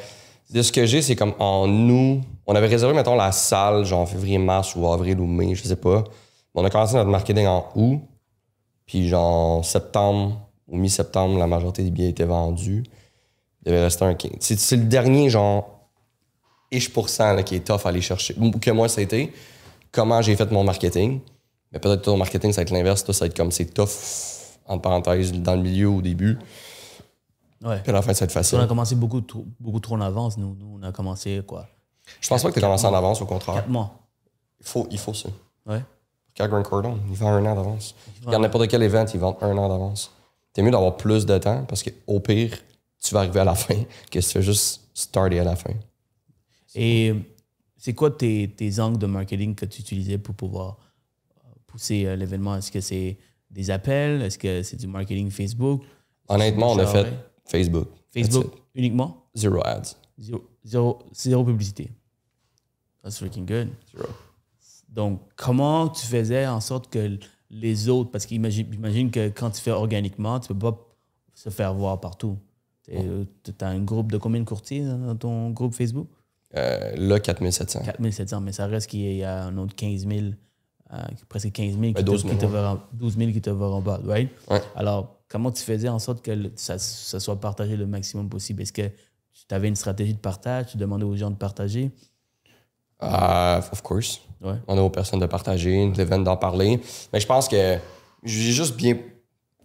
de 0.50 0.62
ce 0.62 0.72
que 0.72 0.86
j'ai, 0.86 1.02
c'est 1.02 1.16
comme 1.16 1.34
en 1.40 1.68
nous. 1.68 2.22
On 2.46 2.56
avait 2.56 2.68
réservé, 2.68 2.94
mettons, 2.94 3.16
la 3.16 3.32
salle, 3.32 3.86
genre 3.86 4.02
en 4.02 4.06
février, 4.06 4.38
mars 4.38 4.76
ou 4.76 4.88
avril 4.88 5.20
ou 5.20 5.26
mai, 5.26 5.56
je 5.56 5.64
sais 5.64 5.76
pas. 5.76 6.04
On 6.54 6.64
a 6.64 6.70
commencé 6.70 6.96
notre 6.96 7.10
marketing 7.10 7.48
en 7.48 7.68
août. 7.76 8.02
Puis, 8.86 9.08
genre, 9.08 9.64
septembre 9.66 10.40
ou 10.68 10.78
mi-septembre, 10.78 11.40
la 11.40 11.48
majorité 11.48 11.84
des 11.84 11.90
billets 11.90 12.10
étaient 12.10 12.26
vendus. 12.26 12.84
Il 13.62 13.72
devait 13.72 13.84
rester 13.84 14.06
un 14.06 14.14
15. 14.14 14.32
C'est, 14.40 14.76
le 14.76 14.84
dernier, 14.84 15.30
genre, 15.30 15.88
ish 16.72 16.92
pourcent 16.92 17.34
là, 17.34 17.44
qui 17.44 17.56
est 17.56 17.66
tough 17.66 17.86
à 17.86 17.90
aller 17.90 18.02
chercher. 18.02 18.36
Que 18.62 18.72
moi, 18.72 18.90
ça 18.90 19.02
a 19.02 19.04
été. 19.04 19.34
Comment 19.92 20.22
j'ai 20.22 20.36
fait 20.36 20.52
mon 20.52 20.64
marketing. 20.64 21.22
Mais 21.72 21.80
peut-être 21.80 22.02
que 22.02 22.06
ton 22.06 22.18
marketing, 22.18 22.52
ça 22.52 22.58
va 22.58 22.64
être 22.64 22.72
l'inverse. 22.72 23.04
Toi, 23.04 23.14
ça 23.14 23.26
va 23.26 23.28
être 23.28 23.38
comme 23.38 23.52
c'est 23.52 23.74
tough, 23.74 23.90
entre 24.68 24.82
parenthèses, 24.82 25.32
dans 25.32 25.56
le 25.56 25.62
milieu 25.62 25.90
au 25.90 26.02
début. 26.02 26.38
Ouais. 27.64 27.80
Puis 27.82 27.90
à 27.92 27.94
la 27.94 28.02
fin, 28.02 28.14
ça 28.14 28.26
va 28.26 28.30
être 28.30 28.36
On 28.36 28.40
a 28.40 28.44
facile. 28.44 28.68
commencé 28.68 28.96
beaucoup 28.96 29.22
trop, 29.22 29.46
beaucoup 29.60 29.80
trop 29.80 29.96
en 29.96 30.02
avance, 30.02 30.38
nous. 30.38 30.56
Nous, 30.56 30.80
on 30.80 30.84
a 30.84 30.92
commencé, 30.92 31.42
quoi, 31.48 31.68
Je 32.20 32.28
pense 32.28 32.44
pas 32.44 32.50
que 32.50 32.56
tu 32.56 32.62
commencé 32.62 32.86
en 32.86 32.94
avance, 32.94 33.22
au 33.22 33.26
contraire. 33.26 33.56
4 33.56 33.70
mois. 33.70 33.92
Il 34.60 34.66
faut, 34.66 34.88
il 34.92 35.00
faut 35.00 35.14
ça. 35.14 35.30
Ouais. 35.66 35.82
Regarde 36.36 36.52
Grant 36.52 36.64
Cardone, 36.64 37.00
il 37.10 37.16
vend 37.16 37.30
un 37.30 37.46
an 37.46 37.56
d'avance. 37.56 37.96
Regarde 38.26 38.42
n'importe 38.44 38.68
quel 38.68 38.82
event, 38.84 39.06
il 39.14 39.20
vend 39.20 39.38
un 39.42 39.58
an 39.58 39.70
d'avance. 39.70 40.12
T'es 40.52 40.62
mieux 40.62 40.72
d'avoir 40.72 40.98
plus 40.98 41.26
de 41.26 41.38
temps 41.38 41.64
parce 41.66 41.84
qu'au 41.84 42.20
pire, 42.20 42.58
tu 43.02 43.14
vas 43.14 43.22
arriver 43.22 43.40
à 43.40 43.46
la 43.46 43.56
fin 43.56 43.76
que 44.12 44.20
si 44.20 44.28
tu 44.30 44.34
fais 44.34 44.42
juste 44.42 44.82
starter 44.94 45.40
à 45.40 45.44
la 45.44 45.56
fin. 45.56 45.74
Et 46.76 47.14
c'est 47.78 47.94
quoi 47.94 48.12
tes, 48.12 48.50
tes 48.56 48.80
angles 48.80 48.98
de 48.98 49.06
marketing 49.06 49.56
que 49.56 49.66
tu 49.66 49.82
utilisais 49.82 50.18
pour 50.18 50.36
pouvoir 50.36 50.78
pousser 51.68 52.06
euh, 52.06 52.16
l'événement? 52.16 52.56
Est-ce 52.56 52.72
que 52.72 52.82
c'est 52.82 53.18
des 53.52 53.70
appels? 53.70 54.22
Est-ce 54.22 54.38
que 54.38 54.64
c'est 54.64 54.78
du 54.78 54.88
marketing 54.88 55.30
Facebook? 55.30 55.84
Honnêtement, 56.28 56.72
on 56.72 56.80
a 56.80 56.86
fait. 56.88 57.08
Facebook. 57.46 57.88
Facebook 58.12 58.54
uniquement? 58.76 59.24
Zero 59.36 59.62
ads. 59.66 59.96
Zéro, 60.18 60.42
zéro, 60.64 61.00
zéro 61.14 61.44
publicité. 61.44 61.92
That's 63.04 63.18
freaking 63.18 63.46
good. 63.46 63.70
Zero. 63.92 64.08
Donc, 64.90 65.22
comment 65.36 65.90
tu 65.90 66.06
faisais 66.06 66.46
en 66.48 66.62
sorte 66.62 66.90
que 66.90 67.18
les 67.50 67.90
autres, 67.90 68.12
parce 68.12 68.26
qu'imagine 68.26 68.68
j'imagine 68.72 69.12
que 69.12 69.30
quand 69.30 69.50
tu 69.50 69.62
fais 69.62 69.72
organiquement, 69.72 70.40
tu 70.40 70.50
peux 70.50 70.60
pas 70.60 70.78
se 71.34 71.50
faire 71.50 71.74
voir 71.74 72.00
partout. 72.00 72.38
Tu 72.86 72.94
as 73.62 73.68
un 73.68 73.80
groupe 73.80 74.12
de 74.12 74.18
combien 74.18 74.42
de 74.42 74.46
courtiers 74.46 74.84
dans 74.86 75.16
ton 75.16 75.50
groupe 75.52 75.74
Facebook? 75.74 76.08
Euh, 76.56 76.96
là, 76.96 77.20
4700. 77.20 77.82
4700, 77.84 78.42
mais 78.42 78.52
ça 78.52 78.68
reste 78.68 78.90
qu'il 78.90 79.02
y 79.02 79.24
a 79.24 79.46
un 79.46 79.58
autre 79.58 79.74
15 79.76 80.08
000, 80.08 80.20
euh, 80.94 80.98
presque 81.28 81.52
15 81.52 81.72
000 81.72 81.82
qui, 81.82 81.92
Ben, 81.94 81.96
te, 81.96 82.02
12 82.02 82.22
qui 82.22 82.28
000, 82.30 82.40
te 82.40 82.46
verront, 82.46 82.80
12 82.94 83.18
000 83.18 83.32
qui 83.32 83.42
te 83.42 83.50
verront 83.50 83.82
pas, 83.82 84.00
right? 84.06 84.30
Ouais. 84.50 84.62
Alors, 84.76 85.23
comment 85.34 85.52
tu 85.52 85.64
faisais 85.64 85.90
en 85.90 85.98
sorte 85.98 86.22
que 86.24 86.30
le- 86.30 86.52
ça, 86.56 86.78
ça 86.78 87.20
soit 87.20 87.40
partagé 87.40 87.76
le 87.76 87.88
maximum 87.88 88.30
possible? 88.30 88.62
Est-ce 88.62 88.72
que 88.72 88.84
tu 88.88 89.56
avais 89.56 89.68
une 89.68 89.76
stratégie 89.76 90.14
de 90.14 90.20
partage? 90.20 90.68
Tu 90.68 90.78
demandais 90.78 91.06
aux 91.06 91.16
gens 91.16 91.32
de 91.32 91.36
partager? 91.36 91.90
Uh, 93.02 93.58
of 93.72 93.82
course. 93.82 94.22
Ouais. 94.42 94.54
On 94.68 94.78
a 94.78 94.82
aux 94.82 94.92
personnes 94.92 95.20
de 95.20 95.26
partager, 95.26 95.92
d'en 96.24 96.38
parler. 96.38 96.80
Mais 97.12 97.20
je 97.20 97.26
pense 97.26 97.48
que 97.48 97.78
j'ai 98.24 98.52
juste 98.52 98.76
bien. 98.76 98.96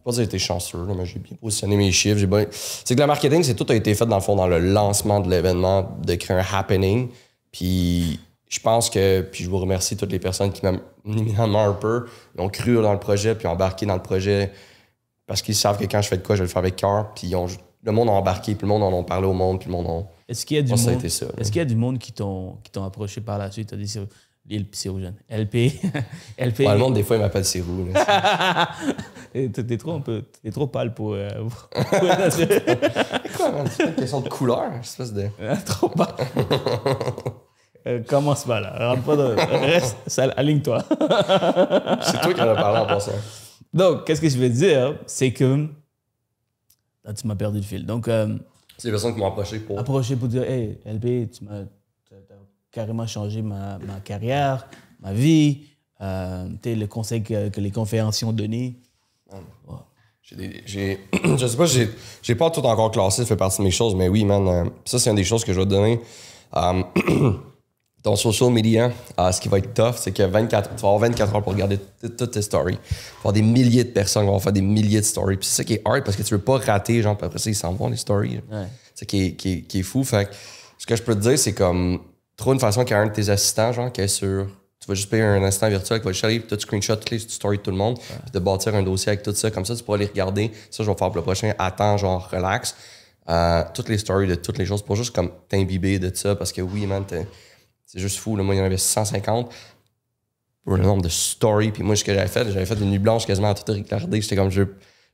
Pas 0.04 0.12
dire 0.12 0.22
été 0.22 0.38
chanceux, 0.38 0.87
là, 0.87 0.94
mais 0.96 1.04
j'ai 1.04 1.18
bien 1.18 1.37
positionné 1.37 1.76
mes 1.76 1.92
chiffres. 1.92 2.25
bien- 2.25 2.46
C'est 2.50 2.94
que 2.94 3.00
le 3.00 3.06
marketing, 3.06 3.42
c'est 3.42 3.54
tout 3.54 3.66
a 3.68 3.75
été 3.75 3.94
fait 3.94 4.06
dans 4.06 4.16
le 4.16 4.22
fond 4.22 4.37
dans 4.37 4.46
le 4.46 4.58
lancement 4.58 5.20
de 5.20 5.28
l'événement, 5.28 5.98
de 6.02 6.14
créer 6.14 6.38
un 6.38 6.44
happening. 6.50 7.10
Puis 7.52 8.18
je 8.48 8.58
pense 8.60 8.88
que, 8.88 9.20
puis 9.20 9.44
je 9.44 9.50
vous 9.50 9.58
remercie 9.58 9.98
toutes 9.98 10.12
les 10.12 10.18
personnes 10.18 10.50
qui 10.50 10.64
m'ont 10.64 10.80
éminemment 11.04 11.64
un 11.66 11.75
peu, 11.75 12.06
ils 12.34 12.40
ont 12.40 12.48
cru 12.48 12.76
dans 12.80 12.94
le 12.94 12.98
projet, 12.98 13.34
puis 13.34 13.46
ont 13.46 13.50
embarqué 13.52 13.84
dans 13.84 13.96
le 13.96 14.02
projet 14.02 14.50
parce 15.28 15.40
qu'ils 15.42 15.54
savent 15.54 15.78
que 15.78 15.85
quand 15.85 16.02
je 16.02 16.08
fais 16.08 16.16
de 16.16 16.26
quoi, 16.26 16.35
je 16.35 16.40
vais 16.42 16.47
le 16.47 16.50
faire 16.50 16.58
avec 16.58 16.75
cœur. 16.75 17.12
Puis 17.14 17.28
ils 17.28 17.37
ont- 17.37 17.47
le 17.85 17.92
monde 17.92 18.08
a 18.08 18.12
embarqué, 18.12 18.56
puis 18.56 18.66
le 18.66 18.73
monde 18.73 18.82
en 18.82 19.00
a 19.00 19.04
parlé 19.04 19.28
au 19.28 19.32
monde, 19.32 19.61
puis 19.61 19.68
le 19.70 19.76
monde 19.76 19.87
a. 19.87 20.02
Est-ce 20.28 20.44
qu'il 20.44 20.56
y 20.56 20.61
a 20.61 20.62
du 20.64 20.70
monde, 20.73 21.04
est-ce 21.04 21.25
qu'il 21.52 21.56
y 21.58 21.61
a 21.61 21.64
du 21.64 21.76
monde 21.76 21.99
qui 21.99 22.11
t'ont 22.12 22.56
approché 22.85 23.20
par 23.20 23.38
la 23.38 23.50
suite? 23.52 23.68
Tu 23.68 23.75
as 23.75 23.78
dit 23.78 23.87
aux 24.88 24.99
jeunes. 24.99 25.14
LP. 25.30 25.73
LP. 26.38 26.58
Ouais, 26.66 26.73
le 26.73 26.78
monde, 26.78 26.94
des 26.94 27.02
fois, 27.02 27.16
il 27.16 27.23
m'appelle 27.23 27.44
là. 27.94 28.68
T'es 29.32 29.76
trop 29.76 29.92
un 29.92 30.00
peu. 30.00 30.25
T'es 30.42 30.50
trop 30.50 30.66
pâle 30.66 30.92
pour. 30.94 31.12
euh, 31.14 31.28
pour- 31.38 31.68
Quoi, 33.37 33.50
man? 33.52 33.66
C'est 33.70 33.85
une 33.85 33.94
question 33.94 34.20
de 34.20 34.28
couleur, 34.30 34.73
espèce 34.80 35.12
de. 35.12 35.28
trop 35.66 35.88
pâle. 35.90 36.08
Euh, 37.87 38.02
commence 38.06 38.44
pas 38.44 38.61
là? 38.61 38.88
Rentre 38.94 39.02
pas. 39.02 39.56
Reste, 39.61 39.97
aligne-toi. 40.37 40.82
C'est 42.02 42.20
toi 42.20 42.34
qui 42.34 42.41
en 42.41 42.49
as 42.49 42.54
parlé 42.54 42.80
en 42.80 42.86
passant. 42.86 43.12
Donc, 43.75 44.04
qu'est-ce 44.07 44.21
que 44.21 44.28
je 44.28 44.39
veux 44.39 44.49
dire? 44.49 44.99
C'est 45.07 45.33
que. 45.33 45.69
Là, 47.04 47.13
tu 47.15 47.26
m'as 47.26 47.37
perdu 47.37 47.59
le 47.59 47.65
fil. 47.65 47.87
Donc, 47.87 48.09
euh, 48.09 48.37
C'est 48.76 48.89
les 48.89 48.93
personnes 48.93 49.15
qui 49.15 49.21
m'ont 49.21 49.26
approché 49.28 49.59
pour. 49.61 49.78
approché 49.78 50.17
pour 50.17 50.28
dire 50.28 50.43
Hey, 50.43 50.78
LP, 50.85 51.31
tu 51.31 51.45
m'as 51.45 51.63
carrément 52.71 53.07
changé 53.07 53.41
ma, 53.43 53.78
ma 53.78 54.00
carrière, 54.00 54.67
ma 55.00 55.13
vie. 55.13 55.67
Euh, 56.00 56.49
tu 56.63 56.71
sais, 56.71 56.76
le 56.76 56.87
conseil 56.87 57.23
que, 57.23 57.49
que 57.49 57.61
les 57.61 57.71
conférenciers 57.71 58.26
ont 58.26 58.33
donné. 58.33 58.76
J'ai 60.23 60.37
des- 60.37 60.63
j'ai- 60.67 60.99
je 61.39 61.47
sais 61.47 61.57
pas, 61.57 61.65
j'ai 61.65 61.89
j'ai 62.23 62.35
pas 62.35 62.50
tout 62.50 62.61
encore 62.61 62.91
classé, 62.91 63.23
ça 63.23 63.26
fait 63.26 63.37
partie 63.37 63.59
de 63.59 63.65
mes 63.65 63.71
choses, 63.71 63.95
mais 63.95 64.09
oui, 64.09 64.25
man. 64.26 64.47
euh, 64.47 64.65
ça, 64.85 64.99
c'est 64.99 65.09
une 65.09 65.17
des 65.17 65.25
choses 65.25 65.43
que 65.45 65.52
je 65.54 65.59
vais 65.59 65.65
te 65.65 65.71
donner. 65.71 66.00
Euh, 66.54 66.83
ton 68.02 68.15
social 68.17 68.50
media, 68.50 68.91
euh, 69.19 69.32
ce 69.32 69.41
qui 69.41 69.49
va 69.49 69.58
être 69.58 69.75
tough, 69.75 69.95
c'est 69.97 70.13
que 70.13 70.23
24, 70.23 70.71
tu 70.76 70.82
vas 70.82 70.89
avoir 70.89 70.99
24 71.00 71.34
heures 71.34 71.43
pour 71.43 71.52
regarder 71.52 71.78
toutes 72.17 72.30
tes 72.30 72.43
stories. 72.43 72.76
Tu 72.76 72.95
vas 73.15 73.19
avoir 73.21 73.32
des 73.32 73.43
milliers 73.43 73.84
de 73.84 73.91
personnes 73.91 74.25
qui 74.25 74.30
vont 74.30 74.39
faire 74.39 74.52
des 74.52 74.63
milliers 74.63 75.00
de 75.00 75.04
stories. 75.04 75.37
Puis 75.37 75.47
c'est 75.49 75.56
ça 75.56 75.65
qui 75.65 75.75
est 75.75 75.82
hard 75.84 76.04
parce 76.04 76.17
que 76.17 76.23
tu 76.23 76.32
veux 76.34 76.41
pas 76.41 76.58
rater, 76.58 77.02
genre, 77.02 77.17
puis 77.17 77.26
après 77.26 77.39
ça, 77.39 77.50
ils 77.50 77.54
s'en 77.56 77.73
vont, 77.73 77.89
les 77.89 77.97
stories. 77.97 78.41
Ouais. 78.50 78.67
C'est 78.95 79.00
ça 79.00 79.06
qui 79.06 79.26
est, 79.26 79.32
qui, 79.32 79.52
est, 79.52 79.61
qui 79.63 79.80
est 79.80 79.82
fou. 79.82 80.04
Fait 80.04 80.26
que 80.26 80.34
ce 80.78 80.87
que 80.87 80.95
je 80.97 81.02
peux 81.02 81.15
te 81.15 81.21
dire, 81.21 81.39
c'est 81.39 81.52
comme, 81.54 82.00
trouve 82.37 82.54
une 82.54 82.61
façon 82.61 82.84
qu'il 82.84 82.93
y 82.93 82.95
a 82.95 83.00
un 83.00 83.06
de 83.08 83.13
tes 83.13 83.28
assistants, 83.30 83.73
genre, 83.73 83.93
qui 83.93 84.00
est 84.00 84.08
sur. 84.08 84.47
Tu 84.80 84.87
vas 84.87 84.95
juste 84.95 85.11
payer 85.11 85.25
un 85.25 85.43
assistant 85.43 85.69
virtuel 85.69 85.99
qui 85.99 86.04
va 86.06 86.13
juste 86.13 86.25
arriver, 86.25 86.41
puis 86.41 86.56
tu 86.56 86.63
screenshot 86.63 86.95
toutes 86.97 87.11
les 87.11 87.19
stories 87.19 87.58
de 87.58 87.63
tout 87.65 87.73
le 87.73 87.76
monde, 87.76 87.99
puis 87.99 88.30
de 88.32 88.39
bâtir 88.39 88.75
un 88.76 88.82
dossier 88.84 89.08
avec 89.11 89.25
tout 89.25 89.34
ça. 89.34 89.50
Comme 89.50 89.65
ça, 89.65 89.75
tu 89.75 89.82
pourras 89.82 89.99
les 89.99 90.06
regarder. 90.06 90.52
Ça, 90.71 90.84
je 90.84 90.89
vais 90.91 90.97
faire 90.97 91.08
pour 91.08 91.17
le 91.17 91.23
prochain. 91.23 91.52
Attends, 91.58 91.97
genre, 91.97 92.28
relax. 92.30 92.76
Euh, 93.28 93.63
toutes 93.75 93.89
les 93.91 93.99
stories 93.99 94.28
de 94.28 94.37
toutes 94.37 94.56
les 94.56 94.65
choses 94.65 94.80
pour 94.82 94.95
juste 94.97 95.15
comme 95.15 95.30
t'imbiber 95.49 95.99
de 95.99 96.11
ça 96.15 96.34
parce 96.34 96.50
que 96.50 96.63
oui, 96.63 96.87
man, 96.87 97.04
t'es- 97.04 97.26
c'est 97.88 97.98
juste 97.98 98.18
fou. 98.18 98.36
Là. 98.36 98.42
Moi, 98.42 98.54
il 98.54 98.58
y 98.58 98.60
en 98.60 98.64
avait 98.64 98.76
150 98.76 99.50
pour 100.62 100.76
le 100.76 100.82
nombre 100.82 101.02
de 101.02 101.08
stories. 101.08 101.72
Puis 101.72 101.82
moi, 101.82 101.96
ce 101.96 102.04
que 102.04 102.12
j'avais 102.12 102.28
fait, 102.28 102.50
j'avais 102.52 102.66
fait 102.66 102.74
une 102.74 102.90
nuit 102.90 102.98
blanche 102.98 103.26
quasiment 103.26 103.48
à 103.48 103.54
tout 103.54 103.72
regarder. 103.72 104.20
J'étais 104.20 104.36
comme, 104.36 104.50
je, 104.50 104.62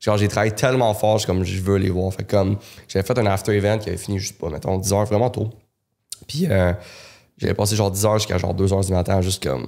genre, 0.01 0.19
j'ai 0.19 0.29
travaillé 0.29 0.53
tellement 0.53 0.93
fort, 0.93 1.19
j'étais 1.19 1.33
comme, 1.33 1.45
je 1.45 1.61
veux 1.61 1.77
les 1.77 1.91
voir. 1.91 2.13
Fait 2.13 2.25
comme, 2.25 2.59
j'avais 2.89 3.07
fait 3.07 3.17
un 3.17 3.27
after 3.27 3.57
event 3.57 3.79
qui 3.79 3.89
avait 3.89 3.99
fini 3.99 4.19
juste 4.19 4.37
pas, 4.39 4.51
mettons, 4.51 4.77
10 4.77 4.93
heures, 4.93 5.05
vraiment 5.05 5.31
tôt. 5.31 5.51
Puis 6.27 6.47
euh, 6.47 6.73
j'avais 7.39 7.55
passé 7.55 7.77
genre 7.77 7.91
10 7.93 8.05
heures 8.05 8.19
jusqu'à 8.19 8.39
genre 8.39 8.55
2 8.55 8.73
heures 8.73 8.85
du 8.85 8.93
matin, 8.93 9.21
juste 9.21 9.43
comme, 9.43 9.67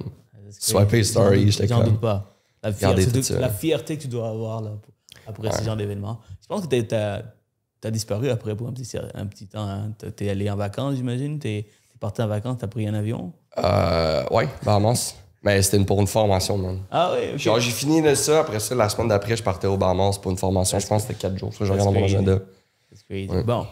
swiper 0.51 1.03
story. 1.03 1.49
J'étais 1.49 1.67
comme, 1.67 1.85
doute 1.85 2.01
pas. 2.01 2.33
La 2.61 2.73
fierté, 2.73 3.05
la 3.39 3.49
que 3.49 4.01
tu 4.01 4.07
dois 4.07 4.29
avoir 4.29 4.61
là, 4.61 4.71
pour- 4.71 4.93
après 5.27 5.51
ce 5.57 5.63
genre 5.63 5.77
d'événement. 5.77 6.19
Je 6.41 6.47
pense 6.47 6.67
que 6.67 6.81
tu 6.81 6.95
as, 6.95 7.91
disparu 7.91 8.29
après 8.29 8.55
pour 8.55 8.67
un 8.67 8.73
petit, 8.73 8.97
un 9.13 9.25
petit 9.25 9.47
temps. 9.47 9.67
Hein. 9.67 9.93
Tu 10.17 10.25
es 10.25 10.29
allé 10.29 10.49
en 10.49 10.57
vacances, 10.57 10.95
j'imagine. 10.95 11.39
Tu 11.39 11.47
es, 11.47 11.67
parti 11.99 12.21
en 12.21 12.27
vacances, 12.27 12.57
tu 12.59 12.65
as 12.65 12.67
pris 12.67 12.87
un 12.87 12.93
avion? 12.93 13.33
euh, 13.57 14.23
ouais, 14.31 14.47
Bahamas. 14.63 15.15
Mais 15.43 15.61
c'était 15.61 15.83
pour 15.85 16.01
une 16.01 16.07
formation, 16.07 16.57
man. 16.57 16.79
Ah 16.91 17.11
oui, 17.13 17.29
ok. 17.33 17.37
Genre, 17.37 17.59
j'ai 17.59 17.71
fini 17.71 18.01
de 18.01 18.15
ça. 18.15 18.39
Après 18.39 18.59
ça, 18.59 18.75
la 18.75 18.89
semaine 18.89 19.07
d'après, 19.07 19.37
je 19.37 19.43
partais 19.43 19.67
au 19.67 19.77
Bahamas 19.77 20.17
pour 20.17 20.31
une 20.31 20.37
formation. 20.37 20.79
Je 20.79 20.87
pense 20.87 21.03
que 21.03 21.13
c'était 21.13 21.19
4 21.21 21.37
jours. 21.37 21.53
Ça, 21.53 21.63
je 21.63 21.71
regarde 21.71 21.93
mon 21.93 22.03
agenda. 22.03 22.39
Crazy. 23.07 23.29
Bon, 23.45 23.67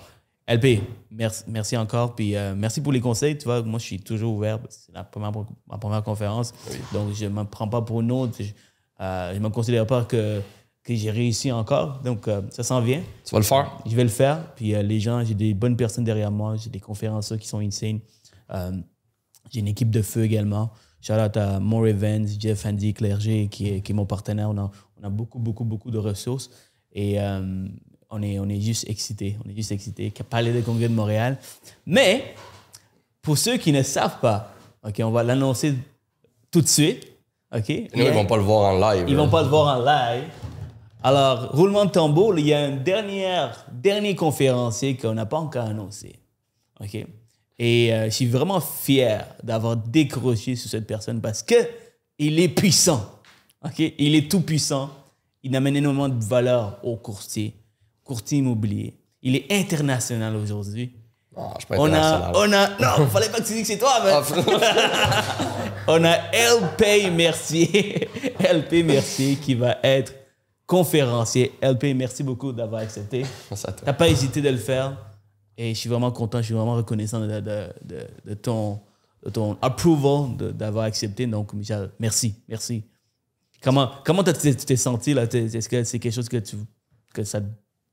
LP, 0.48 0.82
merci, 1.10 1.44
merci 1.48 1.76
encore. 1.76 2.16
Puis 2.16 2.36
euh, 2.36 2.54
merci 2.56 2.82
pour 2.82 2.94
les 2.94 3.02
conseils. 3.02 3.38
Tu 3.38 3.46
vois, 3.46 3.62
moi, 3.64 3.80
je 3.80 3.86
suis 3.86 4.00
toujours 4.00 4.36
ouvert. 4.36 4.60
C'est 4.70 4.94
la 4.94 5.04
première, 5.04 5.32
ma 5.68 5.78
première 5.78 6.04
conférence. 6.04 6.54
Donc, 6.94 7.14
je 7.14 7.26
ne 7.26 7.32
me 7.32 7.44
prends 7.44 7.68
pas 7.68 7.82
pour 7.82 8.02
une 8.02 8.12
autre. 8.12 8.38
Je 8.40 9.34
ne 9.34 9.40
me 9.40 9.50
considère 9.50 9.88
pas 9.88 10.04
que, 10.04 10.42
que 10.86 10.94
j'ai 10.94 11.10
réussi 11.10 11.52
encore. 11.52 12.00
Donc, 12.04 12.28
euh, 12.28 12.42
ça 12.52 12.64
s'en 12.64 12.80
vient. 12.80 13.02
Tu 13.26 13.32
vas 13.32 13.40
le 13.40 13.44
faire? 13.44 13.80
Je 13.86 13.96
vais 13.96 14.04
le 14.04 14.10
faire. 14.10 14.54
Puis 14.56 14.76
euh, 14.76 14.84
les 14.84 15.00
gens, 15.00 15.24
j'ai 15.26 15.34
des 15.34 15.56
bonnes 15.56 15.76
personnes 15.76 16.04
derrière 16.04 16.32
moi. 16.32 16.56
J'ai 16.58 16.70
des 16.70 16.80
conférenciers 16.80 17.40
qui 17.40 17.48
sont 17.48 17.60
insane. 17.60 18.00
Euh, 18.54 18.72
j'ai 19.52 19.62
une 19.62 19.68
équipe 19.68 19.90
de 19.90 20.04
feu 20.04 20.24
également. 20.24 20.72
Shout 21.02 21.14
out 21.14 21.36
à 21.38 21.60
More 21.60 21.88
Events, 21.88 22.40
Jeff 22.40 22.66
Andy 22.66 22.94
Clerget, 22.94 23.48
qui 23.50 23.70
est, 23.70 23.82
qui 23.82 23.92
est 23.92 23.96
mon 23.96 24.06
partenaire. 24.06 24.50
On 24.50 24.58
a, 24.58 24.72
on 25.02 25.04
a 25.04 25.10
beaucoup, 25.10 25.40
beaucoup, 25.40 25.66
beaucoup 25.66 25.90
de 25.90 25.98
ressources. 25.98 26.52
Et 26.94 27.20
on, 28.10 28.22
est, 28.22 28.40
on 28.40 28.48
est 28.48 28.62
juste 28.62 28.90
excités. 28.90 29.38
On 29.46 29.50
est 29.50 29.56
juste 29.56 29.72
excités. 29.72 30.14
Parler 30.30 30.54
des 30.54 30.62
congrès 30.62 30.88
de 30.88 30.94
Montréal. 30.94 31.38
Mais, 31.86 32.36
pour 33.22 33.38
ceux 33.38 33.58
qui 33.58 33.72
ne 33.72 33.84
savent 33.84 34.20
pas, 34.20 34.54
OK, 34.88 34.96
on 35.04 35.12
va 35.12 35.22
l'annoncer 35.24 35.76
tout 36.50 36.62
de 36.62 36.68
suite. 36.68 37.06
OK? 37.54 37.70
Nous, 37.70 38.04
ils 38.04 38.12
vont 38.12 38.26
pas 38.26 38.38
le 38.38 38.44
voir 38.44 38.74
en 38.74 38.80
live. 38.80 39.06
Ils 39.08 39.16
là. 39.16 39.24
vont 39.24 39.30
pas 39.30 39.44
le 39.44 39.50
voir 39.50 39.78
en 39.78 39.84
live. 39.84 40.24
Alors, 41.06 41.52
roulement 41.52 41.86
de 41.86 41.92
tambour, 41.92 42.40
il 42.40 42.48
y 42.48 42.54
a 42.56 42.62
un 42.62 42.72
dernier, 42.72 43.50
dernier 43.72 44.16
conférencier 44.16 44.98
qu'on 44.98 45.14
n'a 45.14 45.28
pas 45.28 45.38
encore 45.38 45.66
annoncé. 45.66 46.16
OK? 46.80 46.96
Et 47.60 47.94
euh, 47.94 48.06
je 48.06 48.10
suis 48.10 48.26
vraiment 48.26 48.60
fier 48.60 49.24
d'avoir 49.44 49.78
décroché 49.78 50.56
sur 50.56 50.68
cette 50.68 50.88
personne 50.88 51.22
parce 51.22 51.44
que 51.44 51.54
il 52.18 52.40
est 52.40 52.50
puissant. 52.50 53.20
OK? 53.64 53.78
Il 54.00 54.16
est 54.16 54.32
tout 54.32 54.42
puissant. 54.42 54.90
Il 55.44 55.56
amène 55.56 55.76
énormément 55.76 56.10
de 56.10 56.24
valeur 56.24 56.80
au 56.82 56.96
courtier, 56.96 57.54
courtier 58.04 58.40
immobilier. 58.40 58.96
Il 59.22 59.36
est 59.36 59.46
international 59.52 60.36
aujourd'hui. 60.36 60.92
Ah, 61.38 61.54
je 61.60 61.68
pas 61.68 61.76
On 61.78 61.94
a, 61.94 62.32
on 62.34 62.52
a, 62.52 62.70
non, 62.98 63.06
fallait 63.10 63.30
pas 63.30 63.42
que 63.42 63.46
tu 63.46 63.54
dises 63.54 63.62
que 63.62 63.68
c'est 63.68 63.78
toi, 63.78 64.02
mais 64.04 64.12
on 65.88 66.04
a 66.04 66.16
LP 66.32 67.12
Mercier, 67.12 68.10
LP 68.40 68.84
Mercier 68.84 69.36
qui 69.36 69.54
va 69.54 69.78
être 69.84 70.25
conférencier. 70.66 71.54
LP, 71.62 71.94
merci 71.96 72.24
beaucoup 72.24 72.52
d'avoir 72.52 72.82
accepté. 72.82 73.26
Merci 73.50 73.66
à 73.68 73.72
toi. 73.72 73.82
T'as 73.86 73.94
pas 73.94 74.08
hésité 74.08 74.42
de 74.42 74.50
le 74.50 74.58
faire. 74.58 74.98
Et 75.58 75.74
je 75.74 75.80
suis 75.80 75.90
vraiment 75.90 76.12
content, 76.12 76.40
je 76.40 76.46
suis 76.46 76.54
vraiment 76.54 76.76
reconnaissant 76.76 77.20
de, 77.22 77.28
de, 77.40 77.70
de, 77.84 78.00
de 78.26 78.34
ton, 78.34 78.80
ton 79.32 79.58
approval 79.62 80.36
d'avoir 80.54 80.86
accepté. 80.86 81.28
Donc, 81.28 81.54
Michel, 81.54 81.92
merci, 82.00 82.36
merci. 82.50 82.84
Comment 83.62 83.90
comment 84.06 84.24
tu 84.24 84.34
t'es 84.56 84.76
senti 84.76 85.14
là? 85.14 85.24
Est-ce 85.24 85.70
que 85.70 85.84
c'est 85.84 85.98
quelque 85.98 86.14
chose 86.14 86.30
que 86.30 86.38
tu 86.38 86.58
que 87.14 87.24
ça 87.24 87.40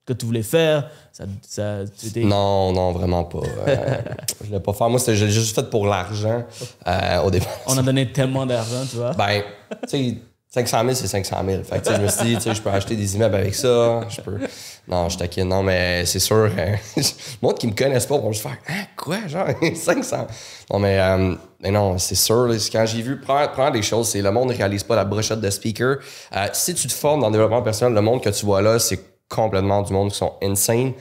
que 0.05 0.13
tu 0.13 0.27
voulais 0.27 0.43
faire? 0.43 0.91
Ça, 1.13 1.25
ça, 1.43 1.85
Non, 2.17 2.73
non, 2.73 2.93
vraiment 2.93 3.25
pas. 3.25 3.39
Euh, 3.69 3.97
je 4.41 4.47
voulais 4.49 4.61
pas 4.61 4.73
faire. 4.73 4.91
Moi, 4.91 5.01
je 5.07 5.25
l'ai 5.25 5.31
juste 5.31 5.55
fait 5.55 5.71
pour 5.71 5.87
l'argent 5.87 6.45
euh, 6.87 7.23
au 7.23 7.31
départ. 7.31 7.49
On 7.69 7.79
a 7.79 7.83
donné 7.83 8.11
tellement 8.13 8.45
d'argent, 8.45 8.85
tu 8.91 8.97
vois. 8.97 9.13
Ben, 9.13 9.43
tu 9.85 9.89
sais, 9.89 10.19
500 10.55 10.81
000, 10.83 10.95
c'est 10.95 11.07
500 11.07 11.37
000. 11.47 11.63
Fait 11.65 11.83
que, 11.83 11.95
je 11.95 12.01
me 12.03 12.09
suis 12.09 12.25
dit, 12.27 12.35
tu 12.35 12.43
sais, 12.43 12.55
je 12.55 12.61
peux 12.61 12.69
acheter 12.69 12.95
des 12.95 13.15
immeubles 13.17 13.37
avec 13.37 13.55
ça. 13.55 14.03
Je 14.11 14.21
peux. 14.21 14.39
Non, 14.87 15.09
je 15.09 15.17
taquine. 15.17 15.49
Non, 15.49 15.63
mais 15.63 16.05
c'est 16.05 16.19
sûr. 16.19 16.51
euh, 16.59 16.77
le 16.97 17.03
monde 17.41 17.57
qui 17.59 17.67
me 17.69 17.73
connaissent 17.73 18.05
pas 18.05 18.19
vont 18.19 18.33
juste 18.33 18.43
faire, 18.43 18.59
hein, 18.69 18.85
quoi, 18.95 19.17
genre, 19.29 19.47
500. 19.75 20.27
Non, 20.71 20.79
mais, 20.79 21.01
euh, 21.01 21.35
mais 21.61 21.71
non, 21.71 21.97
c'est 21.97 22.17
sûr. 22.17 22.51
quand 22.71 22.85
j'ai 22.85 23.01
vu 23.01 23.19
prendre, 23.19 23.71
des 23.73 23.81
choses, 23.81 24.11
c'est 24.11 24.21
le 24.21 24.31
monde 24.31 24.51
ne 24.51 24.55
réalise 24.55 24.83
pas 24.83 24.95
la 24.95 25.07
brochette 25.07 25.41
de 25.41 25.49
speaker. 25.49 25.97
Euh, 26.37 26.47
si 26.53 26.75
tu 26.75 26.87
te 26.87 26.93
formes 26.93 27.23
dans 27.23 27.29
le 27.29 27.33
développement 27.33 27.63
personnel, 27.63 27.95
le 27.95 28.03
monde 28.03 28.21
que 28.23 28.29
tu 28.29 28.45
vois 28.45 28.61
là, 28.61 28.79
c'est 28.79 29.01
complètement 29.31 29.81
du 29.81 29.95
monde 29.95 30.11
qui 30.11 30.19
sont 30.19 30.35
insane. 30.43 30.93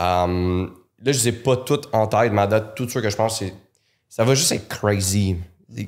Euh, 0.00 0.66
là, 1.04 1.12
je 1.12 1.18
les 1.18 1.28
ai 1.28 1.32
pas 1.32 1.56
toutes 1.58 1.88
en 1.92 2.06
tête, 2.06 2.32
mais 2.32 2.46
date, 2.48 2.74
tout 2.74 2.88
ce 2.88 2.98
que 2.98 3.10
je 3.10 3.16
pense, 3.16 3.40
c'est 3.40 3.52
ça 4.08 4.24
va 4.24 4.34
juste 4.34 4.52
être 4.52 4.68
crazy. 4.68 5.36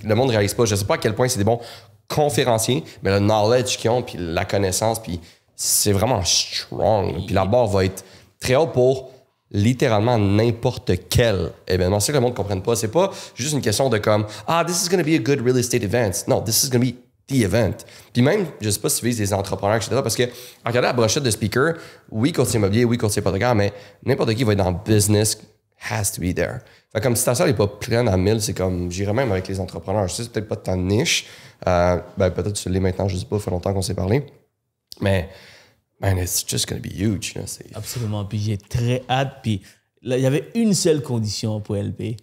Le 0.05 0.15
monde 0.15 0.27
ne 0.29 0.33
réalise 0.33 0.53
pas. 0.53 0.67
Je 0.67 0.75
sais 0.75 0.85
pas 0.85 0.95
à 0.95 0.99
quel 0.99 1.15
point 1.15 1.29
c'est 1.29 1.39
des 1.39 1.45
bons 1.45 1.61
conférenciers, 2.09 2.83
mais 3.03 3.11
le 3.11 3.21
knowledge 3.21 3.77
qu'ils 3.77 3.91
ont, 3.91 4.03
puis 4.03 4.17
la 4.19 4.45
connaissance, 4.45 5.01
puis 5.01 5.21
c'est 5.55 5.93
vraiment 5.93 6.25
strong. 6.25 7.27
Puis 7.27 7.35
la 7.35 7.45
barre 7.45 7.67
va 7.67 7.85
être 7.85 8.05
très 8.41 8.57
haute 8.57 8.73
pour 8.73 9.11
littéralement 9.51 10.19
n'importe 10.19 10.93
quel 11.09 11.51
événement. 11.67 12.01
C'est 12.01 12.13
que 12.13 12.17
le 12.17 12.23
monde 12.23 12.33
ne 12.33 12.37
comprenne 12.37 12.63
pas. 12.63 12.77
C'est 12.77 12.89
pas 12.89 13.11
juste 13.35 13.55
une 13.55 13.61
question 13.61 13.89
de 13.89 13.99
comme 13.99 14.27
Ah, 14.47 14.65
this 14.67 14.85
is 14.85 14.89
going 14.89 14.99
to 14.99 15.05
be 15.05 15.15
a 15.15 15.19
good 15.19 15.41
real 15.41 15.59
estate 15.59 15.83
event. 15.83 16.13
Non, 16.27 16.43
this 16.43 16.63
is 16.63 16.71
going 16.71 16.81
to 16.81 16.87
be 16.87 16.95
the 17.29 17.45
event. 17.45 17.85
Puis 18.13 18.23
même, 18.23 18.47
je 18.61 18.71
sais 18.71 18.81
pas 18.81 18.89
si 18.89 19.01
tu 19.01 19.07
vises 19.07 19.19
des 19.19 19.33
entrepreneurs, 19.33 19.77
etc. 19.77 20.01
Parce 20.03 20.17
que, 20.17 20.25
en 20.25 20.69
regardant 20.69 20.89
la 20.89 20.93
brochette 20.93 21.23
de 21.23 21.31
speaker, 21.31 21.75
oui, 22.11 22.33
courtier 22.33 22.59
immobilier, 22.59 22.85
oui, 22.85 22.99
courtier 22.99 23.21
hypothécaire, 23.21 23.55
mais 23.55 23.73
n'importe 24.05 24.35
qui 24.35 24.45
va 24.45 24.53
être 24.53 24.59
dans 24.59 24.71
le 24.71 24.77
business 24.85 25.39
has 25.91 26.13
to 26.13 26.21
be 26.21 26.35
there. 26.35 26.59
Fait 26.93 27.01
comme 27.01 27.17
si 27.17 27.25
ta 27.25 27.35
salle 27.35 27.49
n'est 27.49 27.55
pas 27.55 27.67
pleine 27.67 28.09
à 28.09 28.17
1000, 28.17 28.41
c'est 28.41 28.55
comme, 28.55 28.91
j'irais 28.91 29.13
même 29.13 29.31
avec 29.31 29.47
les 29.49 29.61
entrepreneurs. 29.61 30.09
Je 30.09 30.15
sais, 30.15 30.23
c'est 30.25 30.33
peut-être 30.33 30.49
pas 30.49 30.57
ta 30.57 30.75
niche. 30.75 31.27
Euh, 31.67 32.01
ben, 32.17 32.31
peut-être 32.31 32.53
que 32.55 32.59
tu 32.59 32.69
l'es 32.69 32.81
maintenant, 32.81 33.09
je 33.09 33.17
sais 33.17 33.25
pas, 33.27 33.39
ça 33.39 33.45
fait 33.47 33.51
longtemps 33.51 33.73
qu'on 33.75 33.83
s'est 33.83 33.95
parlé. 33.95 34.25
Mais, 35.01 35.29
man, 36.01 36.19
it's 36.19 36.45
just 36.47 36.69
gonna 36.69 36.81
be 36.81 36.93
huge. 36.93 37.35
C'est- 37.47 37.75
Absolument. 37.75 38.25
Puis 38.25 38.39
j'ai 38.39 38.57
très 38.59 39.03
hâte. 39.09 39.39
Puis 39.43 39.63
là, 40.03 40.17
il 40.17 40.23
y 40.23 40.27
avait 40.27 40.51
une 40.55 40.75
seule 40.75 41.03
condition 41.03 41.61
pour 41.61 41.77
LP. 41.77 42.17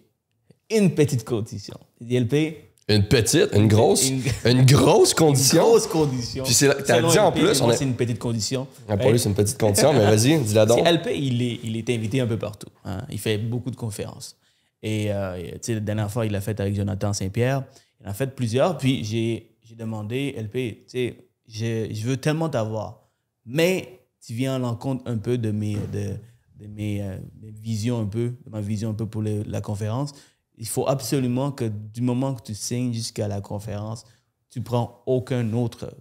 Une 0.71 0.93
petite 0.95 1.24
condition. 1.26 1.78
LP, 2.02 2.62
Une 2.88 3.08
petite, 3.08 3.50
une 3.54 3.67
grosse, 3.67 4.10
Une- 4.10 4.21
une, 4.45 4.63
grosse 4.65 5.15
condition? 5.15 5.63
grosse 5.63 5.88
condition. 5.88 6.43
Puis 6.43 6.54
c'est 6.54 6.67
là- 6.67 6.76
t'as 6.76 7.02
dit 7.02 7.17
en 7.17 7.30
LP, 7.32 7.39
plus, 7.39 7.62
on 7.62 7.69
a- 7.69 7.76
c'est 7.76 7.84
une 7.84 7.95
petite 7.95 8.19
condition. 8.19 8.67
Ah, 8.88 8.95
Pour 8.95 9.10
lui, 9.10 9.17
c'est 9.19 9.28
une 9.30 9.34
petite 9.36 9.60
condition, 9.60 9.91
mais 9.91 10.00
vas-y, 10.06 10.38
dis-la 10.43 10.67
donc. 10.67 10.86
LP, 10.86 11.08
il 11.17 11.41
est, 11.41 11.60
il 11.63 11.78
est 11.78 11.89
invité 11.89 12.19
un 12.21 12.28
peu 12.28 12.38
partout. 12.38 12.69
hein. 12.84 13.04
Il 13.10 13.17
fait 13.19 13.39
beaucoup 13.39 13.71
de 13.71 13.76
conférences. 13.76 14.38
Et 14.84 15.12
euh, 15.12 15.36
tu 15.54 15.58
sais, 15.62 15.74
la 15.74 15.80
dernière 15.80 16.12
fois, 16.12 16.28
il 16.28 16.32
l'a 16.32 16.41
fait 16.41 16.60
avec 16.60 16.76
Jonathan 16.76 17.12
Saint-Pierre. 17.12 17.63
En 18.06 18.10
a 18.10 18.13
fait 18.13 18.36
plusieurs. 18.36 18.78
Puis 18.78 19.04
j'ai 19.04 19.76
demandé, 19.76 20.34
LP, 20.38 20.54
tu 20.54 20.84
sais, 20.88 21.30
je, 21.48 21.94
je 21.94 22.06
veux 22.08 22.18
tellement 22.18 22.50
t'avoir. 22.50 23.10
Mais 23.46 24.08
tu 24.26 24.34
viens 24.34 24.56
à 24.56 24.60
l'encontre 24.60 25.04
un 25.06 25.18
peu 25.18 25.38
de 25.38 25.52
mes, 25.52 25.76
de, 25.76 26.15
de 26.58 26.68
mes, 26.68 27.02
euh, 27.02 27.18
visions 27.41 28.00
un 28.00 28.06
peu, 28.06 28.36
de 28.46 28.50
ma 28.50 28.62
vision 28.62 28.91
un 28.91 28.94
peu 28.94 29.06
pour 29.06 29.22
la 29.24 29.62
conférence. 29.62 30.13
Il 30.58 30.68
faut 30.68 30.88
absolument 30.88 31.52
que 31.52 31.65
du 31.65 32.02
moment 32.02 32.34
que 32.34 32.41
tu 32.41 32.56
signes 32.56 32.94
jusqu'à 32.94 33.28
la 33.28 33.41
conférence, 33.41 34.06
tu 34.50 34.62
prends 34.62 35.04
aucun 35.06 35.52
autre 35.54 35.94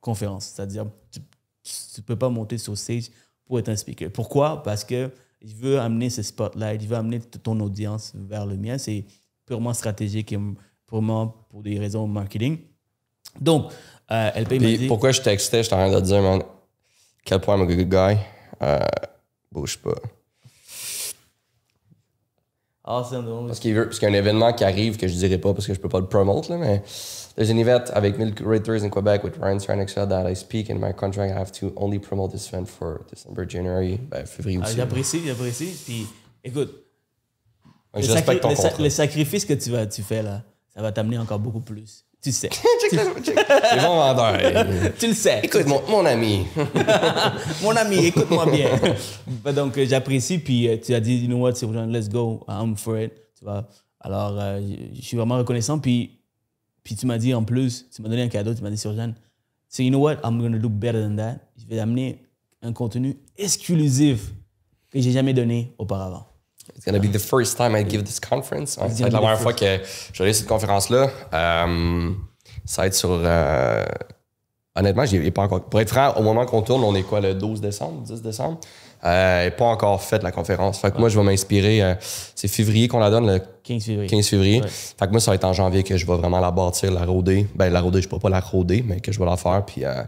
conférence. 0.00 0.46
C'est-à-dire, 0.46 0.86
tu 1.10 1.20
ne 1.98 2.02
peux 2.02 2.16
pas 2.16 2.28
monter 2.28 2.58
sur 2.58 2.76
stage 2.76 3.10
pour 3.44 3.58
être 3.58 3.68
un 3.68 3.76
speaker. 3.76 4.10
Pourquoi? 4.10 4.62
Parce 4.62 4.84
que 4.84 5.10
je 5.40 5.54
veux 5.54 5.78
amener 5.78 6.10
ce 6.10 6.22
spotlight, 6.22 6.82
je 6.82 6.86
veux 6.88 6.96
amener 6.96 7.20
ton 7.20 7.58
audience 7.60 8.12
vers 8.14 8.46
le 8.46 8.56
mien. 8.56 8.78
C'est 8.78 9.04
purement 9.46 9.72
stratégique 9.72 10.34
purement 10.96 11.34
pour 11.48 11.62
des 11.62 11.78
raisons 11.78 12.06
marketing. 12.06 12.58
Donc, 13.40 13.72
euh, 14.10 14.30
LP 14.36 14.52
m'a 14.52 14.58
Puis 14.58 14.78
dit... 14.78 14.86
pourquoi 14.88 15.10
je 15.10 15.22
textais, 15.22 15.62
j'étais 15.62 15.74
en 15.74 15.88
train 15.88 16.00
de 16.00 16.04
dire, 16.04 16.20
man, 16.20 16.42
quel 17.24 17.40
point 17.40 17.56
I'm 17.56 17.62
a 17.62 17.74
good 17.74 17.88
guy? 17.88 18.18
Euh, 18.60 18.78
bouge 19.50 19.78
pas. 19.78 19.94
Ah, 22.84 23.02
drôle. 23.10 23.46
Parce 23.46 23.60
qu'il 23.60 23.74
veut- 23.74 23.84
parce 23.86 23.98
qu'il 23.98 24.08
y 24.08 24.12
a 24.12 24.14
un 24.14 24.18
événement 24.18 24.52
qui 24.52 24.64
arrive 24.64 24.96
que 24.98 25.06
je 25.08 25.14
dirais 25.14 25.38
pas 25.38 25.54
parce 25.54 25.66
que 25.66 25.72
je 25.72 25.80
peux 25.80 25.88
pas 25.88 26.00
le 26.00 26.08
promote, 26.08 26.48
là, 26.48 26.58
mais 26.58 26.82
there's 27.36 27.48
an 27.50 27.56
event 27.56 27.84
avec 27.94 28.18
Milk 28.18 28.42
Raiders 28.44 28.82
in 28.82 28.90
Quebec 28.90 29.22
with 29.24 29.36
Ryan 29.40 29.58
Stranixa 29.60 30.06
that 30.08 30.28
I 30.30 30.34
speak 30.34 30.68
in 30.68 30.74
my 30.78 30.92
contract. 30.92 31.30
I 31.32 31.38
have 31.38 31.52
to 31.52 31.72
only 31.76 31.98
promote 32.00 32.32
this 32.32 32.48
event 32.52 32.66
for 32.66 33.00
December, 33.08 33.46
January, 33.48 33.98
ben, 33.98 34.26
février 34.26 34.58
Ah, 34.60 34.66
aussi. 34.66 34.76
J'apprécie, 34.76 35.22
j'apprécie. 35.24 35.72
Puis, 35.86 36.06
écoute, 36.44 36.74
Ouais, 37.94 38.00
le, 38.00 38.06
je 38.08 38.12
sacri- 38.12 38.34
le 38.34 38.40
sa- 38.40 38.48
contrat. 38.48 38.82
le 38.82 38.90
sacrifice 38.90 39.44
que 39.44 39.52
tu, 39.54 39.70
vas, 39.70 39.86
tu 39.86 40.02
fais 40.02 40.22
là, 40.22 40.42
ça 40.74 40.82
va 40.82 40.92
t'amener 40.92 41.18
encore 41.18 41.38
beaucoup 41.38 41.60
plus. 41.60 42.04
Tu 42.22 42.30
sais. 42.30 42.48
Check 42.80 42.92
le- 42.92 43.22
check. 43.22 43.36
Les 43.36 43.80
bons 43.80 43.96
vendeurs. 43.96 44.66
tu 44.98 45.08
le 45.08 45.14
sais. 45.14 45.40
Écoute, 45.42 45.66
mon, 45.66 45.82
mon 45.88 46.06
ami. 46.06 46.46
Mon 47.62 47.74
ami, 47.76 48.06
écoute-moi 48.06 48.46
bien. 48.46 48.70
Donc, 49.52 49.76
euh, 49.76 49.86
j'apprécie. 49.88 50.38
Puis, 50.38 50.68
euh, 50.68 50.76
tu 50.80 50.94
as 50.94 51.00
dit, 51.00 51.16
you 51.18 51.26
know 51.26 51.38
what, 51.38 51.54
c'est 51.54 51.66
let's 51.66 52.08
go, 52.08 52.44
I'm 52.48 52.76
for 52.76 52.96
it. 52.98 53.12
Tu 53.36 53.44
vois. 53.44 53.66
Alors, 54.00 54.36
euh, 54.38 54.60
je 54.94 55.00
suis 55.02 55.16
vraiment 55.16 55.36
reconnaissant. 55.38 55.78
Puis, 55.80 56.20
puis 56.84 56.94
tu 56.94 57.06
m'as 57.06 57.18
dit 57.18 57.34
en 57.34 57.42
plus, 57.42 57.86
tu 57.90 58.02
m'as 58.02 58.08
donné 58.08 58.22
un 58.22 58.28
cadeau, 58.28 58.54
tu 58.54 58.62
m'as 58.62 58.70
dit, 58.70 58.78
Surjan, 58.78 59.14
c'est, 59.68 59.84
you 59.84 59.90
know 59.90 60.00
what, 60.00 60.16
I'm 60.24 60.38
going 60.38 60.52
to 60.52 60.58
do 60.58 60.68
better 60.68 61.00
than 61.02 61.16
that. 61.16 61.38
Je 61.56 61.66
vais 61.66 61.80
amener 61.80 62.22
un 62.62 62.72
contenu 62.72 63.16
exclusif 63.36 64.32
que 64.90 65.00
j'ai 65.00 65.10
jamais 65.12 65.34
donné 65.34 65.74
auparavant. 65.78 66.26
It's 66.76 66.84
gonna 66.84 66.98
be 66.98 67.10
the 67.12 67.18
first 67.18 67.56
time 67.56 67.74
I 67.76 67.88
give 67.88 68.02
this 68.02 68.18
conference. 68.20 68.70
Ça 68.72 68.86
va 68.86 68.92
être 68.92 69.00
la 69.12 69.18
première 69.18 69.40
fois 69.40 69.52
que 69.52 69.78
je 70.12 70.22
vais 70.22 70.32
cette 70.32 70.48
conférence-là. 70.48 71.10
Euh, 71.32 72.10
ça 72.64 72.82
va 72.82 72.86
être 72.88 72.94
sur. 72.94 73.10
euh, 73.10 73.84
honnêtement, 74.74 75.04
j'ai 75.04 75.30
pas 75.30 75.42
encore. 75.42 75.62
Pour 75.64 75.80
être 75.80 75.90
franc, 75.90 76.14
au 76.16 76.22
moment 76.22 76.44
qu'on 76.46 76.62
tourne, 76.62 76.82
on 76.82 76.94
est 76.94 77.02
quoi, 77.02 77.20
le 77.20 77.34
12 77.34 77.60
décembre, 77.60 78.02
10 78.02 78.22
décembre? 78.22 78.58
Euh, 79.04 79.50
pas 79.50 79.64
encore 79.64 80.00
fait 80.02 80.22
la 80.22 80.30
conférence. 80.30 80.78
Fait 80.78 80.92
que 80.92 80.98
moi, 80.98 81.08
je 81.08 81.18
vais 81.18 81.24
m'inspirer. 81.24 81.82
euh, 81.82 81.94
c'est 82.34 82.48
février 82.48 82.88
qu'on 82.88 83.00
la 83.00 83.10
donne, 83.10 83.26
le 83.26 83.40
15 83.74 83.84
février. 83.84 84.08
15 84.08 84.28
février. 84.28 84.60
Ouais. 84.62 84.68
Fait 84.68 85.06
que 85.06 85.10
moi, 85.10 85.20
ça 85.20 85.30
va 85.30 85.34
être 85.36 85.44
en 85.44 85.52
janvier 85.52 85.82
que 85.82 85.96
je 85.96 86.06
vais 86.06 86.16
vraiment 86.16 86.40
la 86.40 86.50
bâtir, 86.50 86.90
la 86.92 87.04
rôder. 87.04 87.46
Ben, 87.54 87.72
la 87.72 87.80
rôder, 87.80 88.00
je 88.02 88.08
pourrais 88.08 88.20
pas 88.20 88.28
la 88.30 88.40
rôder, 88.40 88.84
mais 88.86 89.00
que 89.00 89.12
je 89.12 89.18
vais 89.18 89.26
la 89.26 89.36
faire. 89.36 89.64
Puis, 89.66 89.84
euh, 89.84 90.02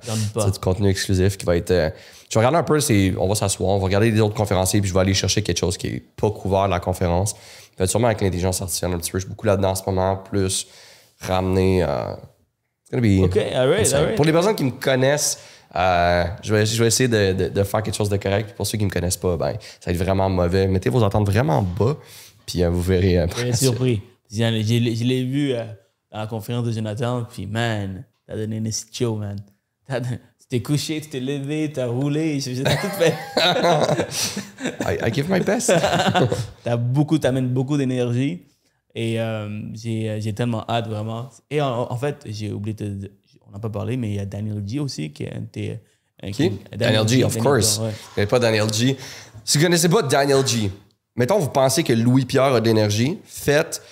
c'est 0.45 0.53
du 0.53 0.59
contenu 0.59 0.89
exclusif 0.89 1.37
qui 1.37 1.45
va 1.47 1.57
être. 1.57 1.71
euh, 1.71 1.91
je 2.31 2.39
vais 2.39 2.45
regarder 2.47 2.59
un 2.59 2.63
peu, 2.65 2.81
c'est, 2.81 3.15
on 3.19 3.29
va 3.29 3.35
s'asseoir, 3.35 3.71
on 3.71 3.79
va 3.79 3.85
regarder 3.85 4.11
les 4.11 4.21
autres 4.21 4.35
conférenciers, 4.35 4.81
puis 4.81 4.89
je 4.89 4.95
vais 4.95 5.01
aller 5.01 5.15
chercher 5.15 5.43
quelque 5.43 5.59
chose 5.59 5.77
qui 5.77 5.87
est 5.89 6.03
pas 6.17 6.31
couvert 6.31 6.65
de 6.67 6.71
la 6.71 6.81
conférence. 6.81 7.35
Peut-être 7.77 7.91
sûrement 7.91 8.07
avec 8.09 8.21
l'intelligence 8.21 8.61
artificielle 8.63 8.93
un 8.93 8.99
petit 8.99 9.11
peu. 9.13 9.19
Je 9.19 9.25
suis 9.25 9.31
beaucoup 9.31 9.47
là-dedans 9.47 9.71
en 9.71 9.75
ce 9.75 9.83
moment, 9.87 10.17
plus 10.17 10.67
ramener. 11.21 11.83
euh, 11.83 12.15
it's 12.85 12.91
gonna 12.91 13.03
be 13.03 13.23
OK, 13.25 13.37
all 13.37 13.69
right, 13.69 13.93
all 13.95 14.05
right. 14.05 14.17
Pour 14.17 14.25
les 14.25 14.33
personnes 14.33 14.55
qui 14.57 14.65
me 14.65 14.71
connaissent, 14.73 15.39
euh, 15.77 16.25
je, 16.43 16.55
vais, 16.55 16.67
je 16.67 16.81
vais 16.81 16.87
essayer 16.89 17.09
de, 17.09 17.33
de- 17.33 17.49
de 17.49 17.63
faire 17.65 17.83
quelque 17.83 17.97
chose 17.97 18.09
de 18.09 18.17
correct. 18.17 18.47
Puis 18.47 18.55
pour 18.55 18.67
ceux 18.67 18.79
qui 18.79 18.85
me 18.85 18.91
connaissent 18.91 19.17
pas, 19.17 19.37
ben, 19.37 19.55
ça 19.81 19.91
va 19.91 19.93
être 19.93 19.99
vraiment 19.99 20.29
mauvais. 20.29 20.67
Mettez 20.69 20.89
vos 20.91 21.03
attentes 21.05 21.27
vraiment 21.29 21.63
bas, 21.63 21.97
puis 22.47 22.63
euh, 22.63 22.71
vous 22.71 22.83
verrez. 22.83 23.19
euh, 23.19 23.27
Très 23.27 23.53
surpris. 23.53 24.03
Je 24.31 24.43
l'ai 24.45 24.97
je 24.97 25.05
l'ai 25.05 25.25
vu 25.25 25.53
euh, 25.53 25.65
dans 26.13 26.19
la 26.19 26.27
conférence 26.27 26.67
de 26.67 26.73
Jonathan, 26.73 27.25
puis 27.31 27.47
man, 27.47 28.05
t'as 28.27 28.37
donné 28.37 28.57
une 28.57 28.71
show, 28.93 29.17
man. 29.17 29.37
Tu 29.89 30.49
t'es 30.49 30.63
couché, 30.63 31.01
tu 31.01 31.09
t'es 31.09 31.21
levé, 31.21 31.71
t'as 31.73 31.87
roulé, 31.87 32.41
j'ai 32.41 32.55
j'ai 32.55 32.65
tout 32.65 32.71
fait. 32.99 33.15
I, 34.87 34.99
I 35.07 35.11
give 35.13 35.29
my 35.31 35.41
best. 35.41 35.73
T'as 36.65 36.77
beaucoup, 36.77 37.19
t'amènes 37.19 37.49
beaucoup 37.49 37.77
d'énergie 37.77 38.43
et 38.95 39.21
euh, 39.21 39.49
j'ai 39.75 40.09
euh, 40.11 40.21
j'ai 40.21 40.33
tellement 40.33 40.65
hâte 40.69 40.89
vraiment. 40.89 41.29
Et 41.51 41.61
en, 41.61 41.91
en 41.91 41.97
fait, 41.97 42.25
j'ai 42.27 42.53
oublié 42.53 42.75
de, 42.75 43.11
on 43.47 43.53
n'a 43.53 43.59
pas 43.59 43.71
parlé, 43.71 43.97
mais 43.97 44.09
il 44.11 44.15
y 44.17 44.19
a 44.21 44.27
Daniel 44.27 44.63
G 44.67 44.81
aussi 44.81 45.11
qui 45.13 45.25
est 45.25 45.35
un 45.35 45.41
de 45.41 45.47
tes- 45.47 45.81
Qui? 46.33 46.53
Daniel 46.77 47.07
G, 47.07 47.23
of 47.25 47.35
Daniel 47.35 47.43
course. 47.53 47.79
ouais. 47.81 47.91
Vous 47.91 48.15
connaissez 48.15 48.31
pas 48.31 48.39
Daniel 48.39 48.73
G. 48.73 48.97
Si 49.45 49.59
vous 49.59 49.65
connaissez 49.65 49.89
pas 49.91 50.03
Daniel 50.03 50.47
G, 50.47 50.71
mettons, 51.17 51.39
vous 51.39 51.49
pensez 51.51 51.83
que 51.85 51.93
Louis-Pierre 51.93 52.55
a 52.55 52.61
de 52.61 52.67
l'énergie, 52.67 53.19
faites 53.25 53.83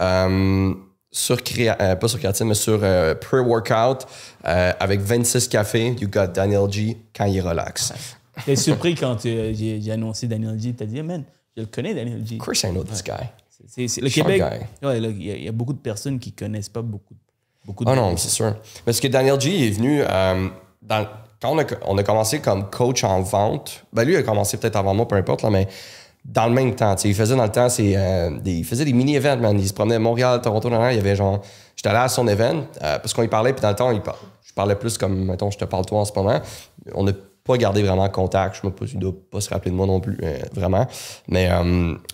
euh, 0.00 0.72
sur 1.10 1.36
créa- 1.42 1.76
euh, 1.80 1.96
pas 1.96 2.08
sur 2.08 2.18
créatine, 2.18 2.46
mais 2.48 2.54
sur 2.54 2.80
euh, 2.82 3.14
pre-workout 3.14 4.06
avec 4.44 5.00
26 5.00 5.48
cafés. 5.48 5.94
You 6.00 6.08
got 6.08 6.28
Daniel 6.28 6.70
G 6.70 6.96
quand 7.16 7.24
il 7.26 7.40
relaxe. 7.40 7.92
T'es 8.44 8.56
surpris 8.56 8.94
quand 8.94 9.16
j'ai 9.22 9.90
annoncé 9.90 10.26
Daniel 10.26 10.58
G. 10.60 10.72
T'as 10.76 10.84
dit, 10.84 11.02
man, 11.02 11.24
je 11.56 11.62
le 11.62 11.66
connais, 11.68 11.94
Daniel 11.94 12.24
G. 12.26 12.36
Of 12.36 12.44
course, 12.44 12.62
I 12.62 12.70
know 12.70 12.84
this 12.84 13.02
guy. 13.02 13.12
Le 14.00 14.08
Québec, 14.08 14.40
guy. 14.40 14.86
ouais, 14.86 14.98
il 14.98 15.22
y, 15.26 15.30
a- 15.32 15.36
il 15.36 15.44
y 15.44 15.48
a 15.48 15.52
beaucoup 15.52 15.72
de 15.72 15.78
personnes 15.80 16.18
qui 16.20 16.30
connaissent 16.32 16.68
pas 16.68 16.80
beaucoup, 16.82 17.14
beaucoup 17.64 17.84
de 17.84 17.90
Ah 17.90 17.96
non, 17.96 18.16
c'est 18.16 18.28
sûr. 18.28 18.54
Parce 18.84 19.00
que 19.00 19.08
Daniel 19.08 19.40
G 19.40 19.66
est 19.66 19.70
venu 19.70 20.00
dans- 20.82 21.06
quand 21.42 21.52
on 21.52 21.58
a, 21.58 21.64
on 21.86 21.98
a 21.98 22.02
commencé 22.04 22.40
comme 22.40 22.70
coach 22.70 23.02
en 23.04 23.20
vente. 23.22 23.84
Ben 23.92 24.04
lui 24.04 24.14
il 24.14 24.16
a 24.16 24.22
commencé 24.22 24.56
peut-être 24.56 24.76
avant 24.76 24.94
moi, 24.94 25.06
peu 25.08 25.16
importe, 25.16 25.42
là, 25.42 25.50
mais 25.50 25.66
dans 26.28 26.46
le 26.46 26.52
même 26.52 26.74
temps. 26.74 26.94
tu 26.94 27.02
sais. 27.02 27.08
Il 27.08 27.14
faisait 27.14 27.34
dans 27.34 27.44
le 27.44 27.50
temps, 27.50 27.68
c'est, 27.68 27.96
euh, 27.96 28.38
des, 28.38 28.58
il 28.58 28.64
faisait 28.64 28.84
des 28.84 28.92
mini-events, 28.92 29.40
man. 29.40 29.58
Il 29.58 29.66
se 29.66 29.72
promenait 29.72 29.96
à 29.96 29.98
Montréal, 29.98 30.40
Toronto, 30.42 30.68
nan, 30.68 30.80
nan. 30.80 30.92
il 30.92 30.96
y 30.96 31.00
avait 31.00 31.16
genre. 31.16 31.40
J'étais 31.74 31.88
allé 31.88 31.98
à 31.98 32.08
son 32.08 32.28
event 32.28 32.64
euh, 32.82 32.98
parce 32.98 33.14
qu'on 33.14 33.22
y 33.22 33.28
parlait, 33.28 33.52
puis 33.52 33.62
dans 33.62 33.70
le 33.70 33.76
temps, 33.76 33.90
il 33.90 34.02
je 34.44 34.52
parlais 34.52 34.74
plus 34.74 34.98
comme, 34.98 35.26
mettons, 35.26 35.50
je 35.50 35.58
te 35.58 35.64
parle 35.64 35.86
toi 35.86 36.00
en 36.00 36.04
ce 36.04 36.12
moment. 36.14 36.40
On 36.94 37.04
n'a 37.04 37.12
pas 37.44 37.56
gardé 37.56 37.82
vraiment 37.82 38.08
contact. 38.08 38.56
Je 38.60 38.66
ne 38.66 38.72
sais 38.72 38.76
pas, 38.76 38.86
il 38.92 38.98
doit 38.98 39.14
pas 39.30 39.40
se 39.40 39.48
rappeler 39.48 39.70
de 39.70 39.76
moi 39.76 39.86
non 39.86 40.00
plus, 40.00 40.18
euh, 40.22 40.38
vraiment. 40.52 40.86
Mais 41.28 41.48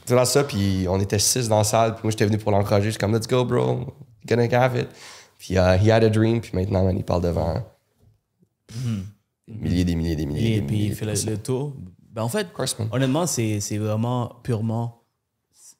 c'est 0.04 0.14
dans 0.14 0.24
ça, 0.24 0.44
puis 0.44 0.86
on 0.88 1.00
était 1.00 1.18
six 1.18 1.48
dans 1.48 1.58
la 1.58 1.64
salle, 1.64 1.94
puis 1.94 2.00
moi, 2.04 2.10
j'étais 2.10 2.26
venu 2.26 2.38
pour 2.38 2.52
l'encourager. 2.52 2.86
Je 2.86 2.90
suis 2.90 2.98
comme, 2.98 3.14
let's 3.14 3.26
go, 3.26 3.44
bro, 3.44 3.86
you're 4.28 4.36
gonna 4.36 4.62
have 4.62 4.76
it. 4.76 4.88
Puis 5.38 5.58
euh, 5.58 5.76
he 5.76 5.90
had 5.90 6.04
a 6.04 6.08
dream, 6.08 6.40
puis 6.40 6.52
maintenant, 6.54 6.84
man, 6.84 6.96
il 6.96 7.04
parle 7.04 7.22
devant 7.22 7.62
des 9.46 9.54
milliers, 9.54 9.84
des 9.84 9.94
milliers, 9.94 10.16
des 10.16 10.26
milliers. 10.26 10.56
Et 10.56 10.60
des 10.60 10.66
puis 10.66 10.76
milliers 10.76 10.88
il 10.88 10.94
fait 10.94 11.30
le 11.30 11.38
tour. 11.38 11.74
Ben, 12.14 12.22
en 12.22 12.28
fait, 12.28 12.46
honnêtement, 12.92 13.26
c'est 13.26 13.78
vraiment 13.78 14.36
purement. 14.44 15.02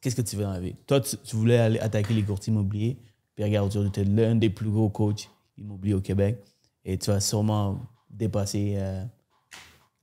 Qu'est-ce 0.01 0.16
que 0.16 0.23
tu 0.23 0.37
veux 0.37 0.42
dans 0.42 0.51
la 0.53 0.61
vie? 0.61 0.75
Toi, 0.87 1.01
tu, 1.01 1.16
tu 1.16 1.37
voulais 1.37 1.59
aller 1.59 1.79
attaquer 1.79 2.12
les 2.12 2.23
courtiers 2.23 2.53
immobiliers. 2.53 2.99
Puis 3.35 3.44
regarde, 3.44 3.68
aujourd'hui, 3.68 3.92
tu 3.92 4.01
es 4.01 4.05
l'un 4.05 4.35
des 4.35 4.51
plus 4.51 4.68
gros 4.68 4.90
coachs 4.90 5.31
immobiliers 5.57 5.94
au 5.94 6.01
Québec. 6.01 6.38
Et 6.85 6.99
tu 6.99 7.11
vas 7.11 7.20
sûrement 7.20 7.79
dépasser. 8.11 8.75
euh, 8.77 9.05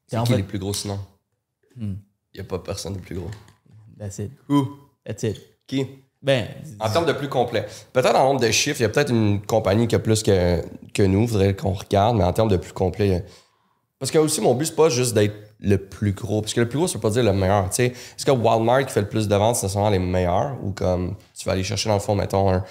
C'est 0.08 0.18
qui 0.22 0.26
fait- 0.28 0.38
les 0.38 0.44
plus 0.44 0.58
gros 0.58 0.74
sinon? 0.74 1.00
Hmm. 1.76 1.96
Il 2.34 2.38
n'y 2.38 2.40
a 2.40 2.44
pas 2.46 2.60
personne 2.60 2.94
de 2.94 3.00
plus 3.00 3.16
gros. 3.16 3.30
That's 4.00 4.18
it. 4.20 4.32
Où? 4.50 4.68
That's 5.06 5.24
it. 5.24 5.38
Qui? 5.68 5.86
Ben, 6.22 6.48
En 6.80 6.90
termes 6.90 7.06
de 7.06 7.14
plus 7.14 7.30
complet. 7.30 7.66
Peut-être 7.94 8.16
en 8.16 8.26
nombre 8.26 8.42
de 8.42 8.52
chiffres, 8.52 8.80
il 8.80 8.84
y 8.84 8.86
a 8.86 8.90
peut-être 8.90 9.12
une 9.12 9.42
compagnie 9.46 9.88
qui 9.88 9.96
a 9.96 10.00
plus 10.00 10.24
que, 10.24 10.64
que 10.94 11.04
nous, 11.04 11.24
il 11.24 11.28
faudrait 11.28 11.56
qu'on 11.56 11.74
regarde, 11.74 12.16
mais 12.18 12.24
en 12.24 12.32
termes 12.34 12.50
de 12.50 12.58
plus 12.58 12.74
complet. 12.74 13.26
Parce 14.00 14.12
que 14.12 14.18
aussi, 14.18 14.40
mon 14.42 14.56
but, 14.56 14.66
c'est 14.68 14.76
pas 14.76 14.90
juste 14.90 15.14
d'être 15.14 15.36
le 15.62 15.78
plus 15.78 16.14
gros. 16.14 16.42
Parce 16.42 16.54
que 16.54 16.60
le 16.60 16.68
plus 16.68 16.78
gros, 16.78 16.88
ça 16.88 16.96
veut 16.96 17.00
pas 17.02 17.10
dire 17.10 17.24
le 17.24 17.34
meilleur. 17.34 17.70
Est-ce 17.78 18.26
que 18.26 18.32
Walmart 18.32 18.86
qui 18.86 18.94
fait 18.94 19.02
le 19.02 19.10
plus 19.10 19.28
de 19.28 19.36
ventes, 19.36 19.56
c'est 19.56 19.68
nécessairement 19.68 19.90
les 19.90 20.00
meilleurs? 20.00 20.58
Ou 20.64 20.72
comme 20.72 21.16
tu 21.38 21.46
vas 21.46 21.54
aller 21.54 21.64
chercher 21.64 21.90
dans 21.90 21.96
le 21.96 22.02
fond, 22.02 22.16
mettons, 22.16 22.52
un. 22.52 22.64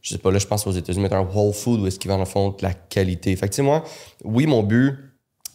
Je 0.00 0.14
sais 0.14 0.18
pas, 0.18 0.30
là, 0.30 0.38
je 0.38 0.46
pense 0.46 0.66
aux 0.66 0.72
États-Unis, 0.72 1.02
mettons 1.02 1.16
un 1.16 1.28
Whole 1.34 1.52
Food 1.52 1.80
où 1.80 1.86
est-ce 1.86 1.98
qu'ils 1.98 2.10
vendent 2.10 2.20
dans 2.20 2.24
le 2.24 2.30
fond 2.30 2.48
de 2.50 2.62
la 2.62 2.72
qualité. 2.72 3.36
Fait 3.36 3.50
que, 3.50 3.60
moi, 3.60 3.84
oui, 4.24 4.46
mon 4.46 4.62
but, 4.62 4.94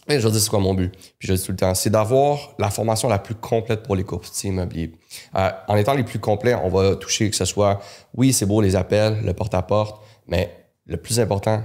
et 0.08 0.20
je 0.20 0.28
dire 0.28 0.40
c'est 0.40 0.48
quoi 0.48 0.60
mon 0.60 0.74
but. 0.74 0.92
Puis 1.18 1.28
je 1.28 1.32
dis 1.32 1.42
tout 1.42 1.52
le 1.52 1.58
temps, 1.58 1.74
c'est 1.74 1.90
d'avoir 1.90 2.54
la 2.58 2.70
formation 2.70 3.08
la 3.08 3.18
plus 3.18 3.34
complète 3.34 3.82
pour 3.82 3.96
les 3.96 4.04
courtiers 4.04 4.50
immobiliers. 4.50 4.92
Euh, 5.34 5.50
en 5.66 5.76
étant 5.76 5.94
les 5.94 6.04
plus 6.04 6.20
complets, 6.20 6.54
on 6.54 6.68
va 6.68 6.94
toucher 6.94 7.28
que 7.28 7.34
ce 7.34 7.44
soit, 7.44 7.80
oui, 8.14 8.32
c'est 8.32 8.46
beau 8.46 8.60
les 8.60 8.76
appels, 8.76 9.20
le 9.24 9.32
porte-à-porte, 9.32 10.00
mais 10.28 10.54
le 10.86 10.96
plus 10.96 11.18
important, 11.18 11.62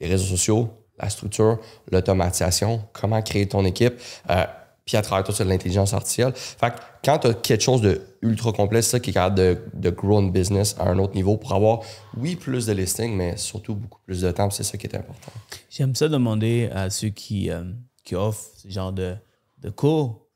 les 0.00 0.08
réseaux 0.08 0.26
sociaux, 0.26 0.68
la 1.00 1.08
structure, 1.08 1.58
l'automatisation, 1.90 2.82
comment 2.92 3.22
créer 3.22 3.46
ton 3.46 3.64
équipe, 3.64 3.94
euh, 4.30 4.44
puis 4.84 4.96
à 4.96 5.02
travers 5.02 5.22
tout 5.22 5.32
ça, 5.32 5.44
l'intelligence 5.44 5.92
artificielle. 5.92 6.32
Fait 6.34 6.70
que 6.70 6.76
quand 7.04 7.18
tu 7.18 7.26
as 7.26 7.34
quelque 7.34 7.62
chose 7.62 7.82
de 7.82 8.00
ultra 8.22 8.52
complet, 8.52 8.80
c'est 8.80 8.92
ça 8.92 9.00
qui 9.00 9.10
est 9.10 9.12
capable 9.12 9.36
de, 9.36 9.58
de 9.74 9.90
grow 9.90 10.20
une 10.20 10.32
business 10.32 10.74
à 10.78 10.88
un 10.88 10.98
autre 10.98 11.14
niveau 11.14 11.36
pour 11.36 11.52
avoir, 11.52 11.80
oui, 12.16 12.36
plus 12.36 12.64
de 12.64 12.72
listings, 12.72 13.14
mais 13.14 13.36
surtout 13.36 13.74
beaucoup 13.74 14.00
plus 14.06 14.22
de 14.22 14.30
temps, 14.30 14.48
c'est 14.50 14.64
ça 14.64 14.78
qui 14.78 14.86
est 14.86 14.96
important. 14.96 15.30
J'aime 15.68 15.94
ça 15.94 16.08
demander 16.08 16.70
à 16.74 16.88
ceux 16.88 17.10
qui, 17.10 17.50
euh, 17.50 17.64
qui 18.02 18.14
offrent 18.14 18.48
ce 18.56 18.68
genre 18.70 18.92
de, 18.92 19.14
de 19.58 19.68
cours 19.68 20.26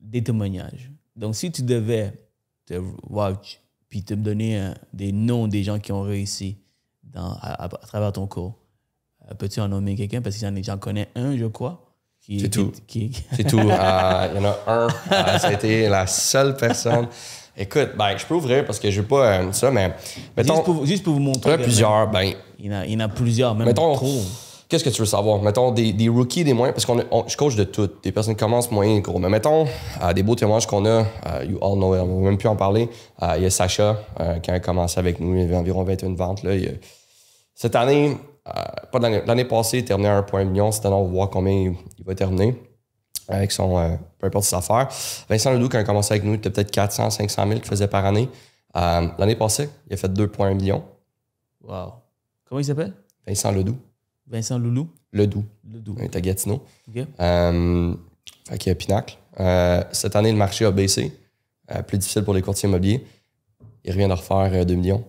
des 0.00 0.24
témoignages. 0.24 0.90
Donc, 1.14 1.36
si 1.36 1.52
tu 1.52 1.62
devais 1.62 2.14
te 2.64 2.80
watch 3.08 3.60
puis 3.90 4.04
te 4.04 4.14
donner 4.14 4.58
euh, 4.58 4.72
des 4.94 5.12
noms 5.12 5.48
des 5.48 5.62
gens 5.64 5.78
qui 5.78 5.92
ont 5.92 6.02
réussi 6.02 6.58
à, 7.14 7.68
travers 7.68 8.12
ton 8.12 8.26
cours, 8.26 8.59
peux-tu 9.38 9.60
en 9.60 9.68
nommer 9.68 9.94
quelqu'un? 9.96 10.20
Parce 10.22 10.36
que 10.36 10.40
j'en 10.46 10.54
ai- 10.54 10.62
j'en 10.62 10.78
connais 10.78 11.08
un, 11.16 11.36
je 11.36 11.46
crois. 11.46 11.86
qui- 12.24 12.38
C'est 12.40 12.48
tout. 12.50 12.70
qui- 12.86 13.10
C'est 13.34 13.44
tout. 13.44 13.58
Euh, 13.58 14.28
Il 14.34 14.40
y 14.42 14.44
en 14.46 14.48
a 14.48 14.58
un. 14.66 14.86
euh, 14.86 15.38
ça 15.38 15.48
a 15.48 15.52
été 15.52 15.88
la 15.88 16.06
seule 16.06 16.54
personne. 16.56 17.06
Écoute, 17.56 17.90
ben, 17.98 18.16
je 18.16 18.24
peux 18.26 18.34
ouvrir 18.34 18.64
parce 18.64 18.78
que 18.78 18.90
je 18.90 19.00
veux 19.00 19.06
pas 19.06 19.26
euh, 19.40 19.52
ça, 19.52 19.70
mais 19.70 19.92
mettons, 20.36 20.54
juste, 20.54 20.64
pour, 20.64 20.86
juste 20.86 21.02
pour 21.04 21.14
vous 21.14 21.20
il 21.20 21.24
y 21.24 21.26
montrer. 21.26 21.50
en 21.50 21.54
a 21.54 21.58
plusieurs. 21.58 22.10
Ben, 22.10 22.32
Il 22.58 22.66
y 22.66 22.68
en 22.70 22.78
a, 22.80 22.86
il 22.86 22.92
y 22.92 22.96
en 22.96 23.00
a 23.00 23.08
plusieurs, 23.08 23.54
même 23.54 23.66
mettons, 23.66 23.94
trop. 23.94 24.20
qu'est-ce 24.68 24.84
que 24.84 24.90
tu 24.90 25.00
veux 25.00 25.06
savoir? 25.06 25.42
Mettons 25.42 25.72
des, 25.72 25.92
des 25.94 26.08
rookies, 26.08 26.44
des 26.44 26.52
moyens, 26.52 26.74
parce 26.74 26.84
qu'on 26.86 27.02
on- 27.10 27.26
je 27.26 27.36
coach 27.36 27.56
de 27.56 27.64
tout. 27.64 27.88
Des 28.02 28.12
personnes 28.12 28.34
qui 28.34 28.40
commencent 28.40 28.70
moyen 28.70 28.98
gros. 29.00 29.18
Mais 29.18 29.28
mettons, 29.30 29.66
euh, 30.02 30.12
des 30.12 30.22
beaux 30.22 30.34
témoignages 30.36 30.66
qu'on 30.66 30.84
a, 30.84 30.88
euh, 31.26 31.44
you 31.48 31.58
all 31.62 31.74
know 31.76 31.94
on 31.94 32.20
va 32.20 32.30
même 32.30 32.38
plus 32.38 32.48
en 32.48 32.56
parler. 32.56 32.88
Il 33.36 33.42
y 33.42 33.46
a 33.46 33.50
Sacha, 33.50 33.96
qui 34.42 34.50
a 34.50 34.60
commencé 34.60 34.98
avec 35.00 35.18
nous, 35.20 35.34
il 35.34 35.40
y 35.40 35.44
avait 35.44 35.56
environ 35.56 35.82
21 35.84 36.14
ventes. 36.14 36.42
Là. 36.44 36.54
Il 36.54 36.62
y 36.64 36.68
a- 36.68 36.72
cette 37.54 37.74
année, 37.76 38.16
pas 38.90 38.98
de 38.98 39.26
l'année, 39.26 39.44
passée, 39.44 39.78
il 39.78 39.84
terminait 39.84 40.08
à 40.08 40.20
1,1 40.20 40.44
million. 40.44 40.72
Cette 40.72 40.86
année, 40.86 40.94
on 40.94 41.04
va 41.04 41.10
voir 41.10 41.30
combien 41.30 41.52
il, 41.52 42.04
va 42.04 42.14
terminer 42.14 42.56
avec 43.28 43.52
son, 43.52 43.78
euh, 43.78 43.96
peu 44.18 44.26
importe 44.26 44.44
ses 44.44 44.56
affaires. 44.56 44.88
Vincent 45.28 45.52
Ledoux, 45.52 45.68
quand 45.68 45.78
il 45.78 45.82
a 45.82 45.84
commencé 45.84 46.12
avec 46.14 46.24
nous, 46.24 46.32
il 46.32 46.36
était 46.36 46.50
peut-être 46.50 46.70
400, 46.70 47.10
500 47.10 47.46
000 47.46 47.60
qu'il 47.60 47.68
faisait 47.68 47.88
par 47.88 48.04
année. 48.04 48.28
Euh, 48.76 49.06
l'année 49.18 49.36
passée, 49.36 49.68
il 49.86 49.94
a 49.94 49.96
fait 49.96 50.08
2,1 50.08 50.54
millions. 50.54 50.84
Wow. 51.62 51.92
Comment 52.48 52.60
il 52.60 52.64
s'appelle? 52.64 52.92
Vincent 53.26 53.52
Ledoux. 53.52 53.76
Vincent 54.26 54.58
Loulou? 54.58 54.88
Ledoux. 55.12 55.44
Ledoux. 55.68 55.94
Il 55.98 56.04
est 56.04 56.16
à 56.16 56.20
Gatineau. 56.20 56.64
OK. 56.88 57.04
Euh, 57.20 57.94
fait 58.48 58.58
qu'il 58.58 58.70
y 58.70 58.72
a 58.72 58.74
Pinacle. 58.74 59.18
Euh, 59.38 59.82
cette 59.92 60.16
année, 60.16 60.32
le 60.32 60.38
marché 60.38 60.64
a 60.64 60.70
baissé. 60.70 61.12
Euh, 61.72 61.82
plus 61.82 61.98
difficile 61.98 62.24
pour 62.24 62.34
les 62.34 62.42
courtiers 62.42 62.68
immobiliers. 62.68 63.04
Il 63.84 63.92
revient 63.92 64.08
de 64.08 64.12
refaire 64.12 64.52
euh, 64.52 64.64
2 64.64 64.74
millions. 64.74 65.04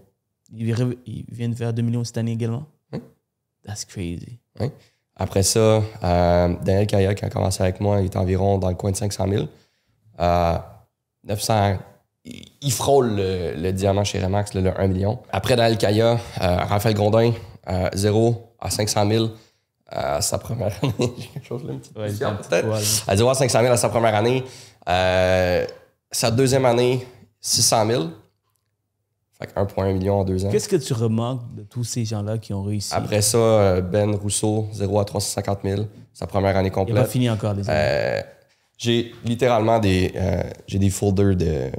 Il 0.53 0.73
vient 1.31 1.49
de 1.49 1.55
faire 1.55 1.73
2 1.73 1.81
millions 1.81 2.03
cette 2.03 2.17
année 2.17 2.33
également? 2.33 2.65
That's 3.65 3.85
crazy. 3.85 4.39
Après 5.15 5.43
ça, 5.43 5.59
euh, 6.03 6.55
Daniel 6.63 6.87
Kaya, 6.87 7.13
qui 7.13 7.25
a 7.25 7.29
commencé 7.29 7.61
avec 7.61 7.79
moi, 7.79 7.99
il 8.01 8.05
est 8.05 8.15
environ 8.15 8.57
dans 8.57 8.69
le 8.69 8.75
coin 8.75 8.91
de 8.91 8.95
500 8.95 9.25
000. 9.29 9.45
Euh, 10.19 10.57
900, 11.25 11.77
il, 12.25 12.45
il 12.61 12.71
frôle 12.71 13.15
le, 13.15 13.53
le 13.55 13.71
diamant 13.73 14.03
chez 14.03 14.19
Remax, 14.23 14.53
le 14.55 14.79
1 14.79 14.87
million. 14.87 15.19
Après 15.31 15.55
Daniel 15.55 15.77
Kaya, 15.77 16.13
euh, 16.13 16.17
Raphaël 16.57 16.95
Gondin, 16.95 17.33
euh, 17.69 17.89
0 17.93 18.55
à 18.59 18.69
500 18.69 19.07
000 19.09 19.27
à 19.87 20.21
sa 20.21 20.37
première 20.39 20.73
année. 20.81 20.93
J'ai 21.17 21.27
quelque 21.27 21.45
chose 21.45 21.63
là, 21.65 21.73
une 21.73 21.79
petite 21.79 21.97
Ouais, 21.97 22.07
peut-être. 22.09 22.67
poil. 22.67 22.81
À 23.07 23.15
0 23.17 23.29
à 23.29 23.33
500 23.35 23.61
000 23.61 23.73
à 23.73 23.77
sa 23.77 23.89
première 23.89 24.15
année. 24.15 24.43
Euh, 24.89 25.67
sa 26.11 26.31
deuxième 26.31 26.65
année, 26.65 27.05
600 27.41 27.85
000. 27.87 28.03
Fait 29.41 29.47
que 29.47 29.59
1,1 29.59 29.93
million 29.93 30.19
en 30.19 30.23
deux 30.23 30.45
ans. 30.45 30.49
Qu'est-ce 30.49 30.69
que 30.69 30.75
tu 30.75 30.93
remarques 30.93 31.41
de 31.55 31.63
tous 31.63 31.83
ces 31.83 32.05
gens-là 32.05 32.37
qui 32.37 32.53
ont 32.53 32.63
réussi? 32.63 32.93
Après 32.93 33.21
ça, 33.21 33.81
Ben 33.81 34.13
Rousseau, 34.15 34.67
0 34.71 34.99
à 34.99 35.05
350 35.05 35.59
000. 35.63 35.81
Sa 36.13 36.27
première 36.27 36.55
année 36.55 36.69
il 36.69 36.77
n'a 36.77 36.85
pas 36.85 36.85
complète. 36.85 37.07
fini 37.07 37.29
encore, 37.29 37.53
les. 37.53 37.63
Euh, 37.67 38.21
j'ai 38.77 39.13
littéralement 39.25 39.79
des, 39.79 40.11
euh, 40.15 40.43
j'ai 40.67 40.79
des 40.79 40.89
folders 40.89 41.35
de, 41.35 41.71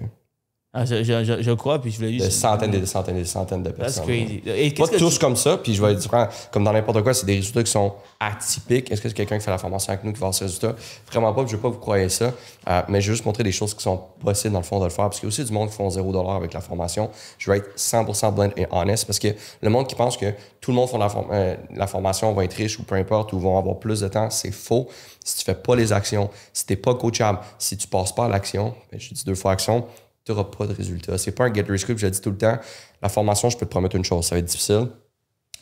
Ah, 0.74 0.86
je, 0.86 1.02
je, 1.04 1.42
je, 1.42 1.52
crois, 1.52 1.78
puis 1.82 1.90
je 1.90 1.98
voulais 1.98 2.12
juste... 2.14 2.30
centaines 2.30 2.72
et 2.74 2.78
de 2.80 2.86
centaines 2.86 3.18
et 3.18 3.20
de 3.20 3.24
centaines 3.26 3.62
de 3.62 3.68
That's 3.68 3.78
personnes. 3.98 4.04
crazy. 4.04 4.42
Et 4.46 4.70
Pas 4.72 4.88
tous 4.88 5.10
tu- 5.12 5.18
comme 5.18 5.36
ça, 5.36 5.58
puis 5.58 5.74
je 5.74 5.82
vais 5.82 5.92
être 5.92 5.98
différent. 5.98 6.28
Comme 6.50 6.64
dans 6.64 6.72
n'importe 6.72 7.02
quoi, 7.02 7.12
c'est 7.12 7.26
des 7.26 7.34
résultats 7.34 7.62
qui 7.62 7.70
sont 7.70 7.92
atypiques. 8.18 8.90
Est-ce 8.90 9.02
que 9.02 9.08
c'est 9.10 9.14
quelqu'un 9.14 9.36
qui 9.38 9.44
fait 9.44 9.50
la 9.50 9.58
formation 9.58 9.92
avec 9.92 10.02
nous 10.02 10.12
qui 10.14 10.18
va 10.18 10.28
avoir 10.28 10.34
ces 10.34 10.46
résultats? 10.46 10.74
Vraiment 11.10 11.34
pas, 11.34 11.44
je 11.46 11.52
veux 11.56 11.60
pas 11.60 11.68
vous 11.68 11.76
croire 11.78 11.98
ça. 12.10 12.32
Euh, 12.68 12.82
mais 12.88 13.02
je 13.02 13.08
veux 13.08 13.14
juste 13.16 13.26
montrer 13.26 13.42
des 13.42 13.52
choses 13.52 13.74
qui 13.74 13.82
sont 13.82 14.00
possibles 14.24 14.54
dans 14.54 14.60
le 14.60 14.64
fond 14.64 14.78
de 14.78 14.84
le 14.84 14.90
faire. 14.90 15.04
Parce 15.04 15.20
qu'il 15.20 15.26
y 15.26 15.28
a 15.28 15.32
aussi 15.32 15.44
du 15.44 15.52
monde 15.52 15.68
qui 15.68 15.76
font 15.76 15.88
0$ 15.90 16.36
avec 16.36 16.54
la 16.54 16.62
formation. 16.62 17.10
Je 17.36 17.50
veux 17.50 17.56
être 17.58 17.76
100% 17.76 18.32
blunt 18.34 18.50
et 18.56 18.66
honest 18.70 19.04
parce 19.04 19.18
que 19.18 19.28
le 19.60 19.68
monde 19.68 19.86
qui 19.86 19.94
pense 19.94 20.16
que 20.16 20.32
tout 20.62 20.70
le 20.70 20.76
monde 20.76 20.88
font 20.88 20.96
la, 20.96 21.08
form- 21.08 21.28
euh, 21.32 21.54
la 21.74 21.86
formation 21.86 22.32
va 22.32 22.44
être 22.44 22.54
riche 22.54 22.78
ou 22.78 22.84
peu 22.84 22.94
importe, 22.94 23.34
ou 23.34 23.38
vont 23.40 23.58
avoir 23.58 23.78
plus 23.78 24.00
de 24.00 24.08
temps, 24.08 24.30
c'est 24.30 24.52
faux. 24.52 24.88
Si 25.24 25.36
tu 25.36 25.44
fais 25.44 25.54
pas 25.54 25.76
les 25.76 25.92
actions, 25.92 26.30
si 26.54 26.64
t'es 26.66 26.76
pas 26.76 26.94
coachable, 26.94 27.40
si 27.58 27.76
tu 27.76 27.86
passes 27.88 28.12
pas 28.14 28.24
à 28.24 28.28
l'action, 28.28 28.74
ben, 28.90 28.98
je 28.98 29.12
dis 29.12 29.24
deux 29.24 29.34
fois 29.34 29.52
action, 29.52 29.84
tu 30.24 30.32
n'auras 30.32 30.44
pas 30.44 30.66
de 30.66 30.72
résultat. 30.72 31.18
C'est 31.18 31.32
pas 31.32 31.44
un 31.44 31.54
get 31.54 31.64
rich 31.68 31.84
quick, 31.84 31.98
je 31.98 32.06
le 32.06 32.12
dis 32.12 32.20
tout 32.20 32.30
le 32.30 32.38
temps. 32.38 32.58
La 33.00 33.08
formation, 33.08 33.50
je 33.50 33.56
peux 33.56 33.66
te 33.66 33.70
promettre 33.70 33.96
une 33.96 34.04
chose, 34.04 34.26
ça 34.26 34.34
va 34.34 34.38
être 34.38 34.46
difficile. 34.46 34.88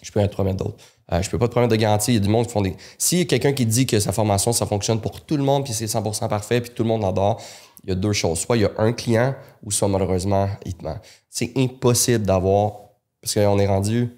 Je 0.02 0.10
peux 0.10 0.20
te 0.22 0.32
promettre 0.32 0.64
d'autres. 0.64 0.76
Euh, 1.12 1.20
je 1.22 1.28
peux 1.28 1.38
pas 1.38 1.46
te 1.46 1.52
promettre 1.52 1.72
de 1.72 1.76
garantie. 1.76 2.12
Il 2.12 2.14
y 2.14 2.16
a 2.18 2.20
du 2.20 2.28
monde 2.28 2.46
qui 2.46 2.52
font 2.52 2.62
des. 2.62 2.76
S'il 2.96 3.18
y 3.18 3.22
a 3.22 3.24
quelqu'un 3.24 3.52
qui 3.52 3.66
dit 3.66 3.86
que 3.86 3.98
sa 4.00 4.12
formation, 4.12 4.52
ça 4.52 4.66
fonctionne 4.66 5.00
pour 5.00 5.20
tout 5.20 5.36
le 5.36 5.42
monde, 5.42 5.64
puis 5.64 5.72
c'est 5.72 5.86
100% 5.86 6.28
parfait, 6.28 6.60
puis 6.60 6.70
tout 6.70 6.82
le 6.82 6.88
monde 6.88 7.02
l'adore, 7.02 7.40
il 7.84 7.90
y 7.90 7.92
a 7.92 7.94
deux 7.94 8.12
choses. 8.12 8.38
Soit 8.38 8.56
il 8.56 8.62
y 8.62 8.64
a 8.64 8.70
un 8.78 8.92
client, 8.92 9.34
ou 9.62 9.70
soit 9.70 9.88
malheureusement, 9.88 10.48
il 10.64 10.74
te 10.74 10.84
ment. 10.84 10.98
C'est 11.28 11.52
impossible 11.56 12.24
d'avoir. 12.24 12.72
Parce 13.20 13.34
qu'on 13.34 13.58
est 13.58 13.66
rendu. 13.66 14.08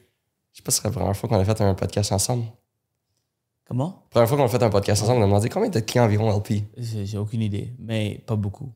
Je 0.52 0.58
sais 0.58 0.62
pas 0.62 0.70
si 0.70 0.80
c'est 0.80 0.88
la 0.88 0.92
première 0.92 1.16
fois 1.16 1.28
qu'on 1.28 1.38
a 1.38 1.44
fait 1.44 1.60
un 1.60 1.74
podcast 1.74 2.12
ensemble. 2.12 2.44
Comment? 3.66 4.04
La 4.04 4.10
première 4.10 4.28
fois 4.28 4.38
qu'on 4.38 4.44
a 4.44 4.48
fait 4.48 4.62
un 4.62 4.70
podcast 4.70 5.02
ensemble, 5.02 5.20
on 5.20 5.22
a 5.22 5.26
demandé 5.26 5.48
combien 5.48 5.70
de 5.70 5.80
clients 5.80 6.04
environ 6.04 6.36
LP. 6.36 6.64
J'ai 6.76 7.18
aucune 7.18 7.40
idée, 7.40 7.72
mais 7.78 8.22
pas 8.26 8.36
beaucoup. 8.36 8.70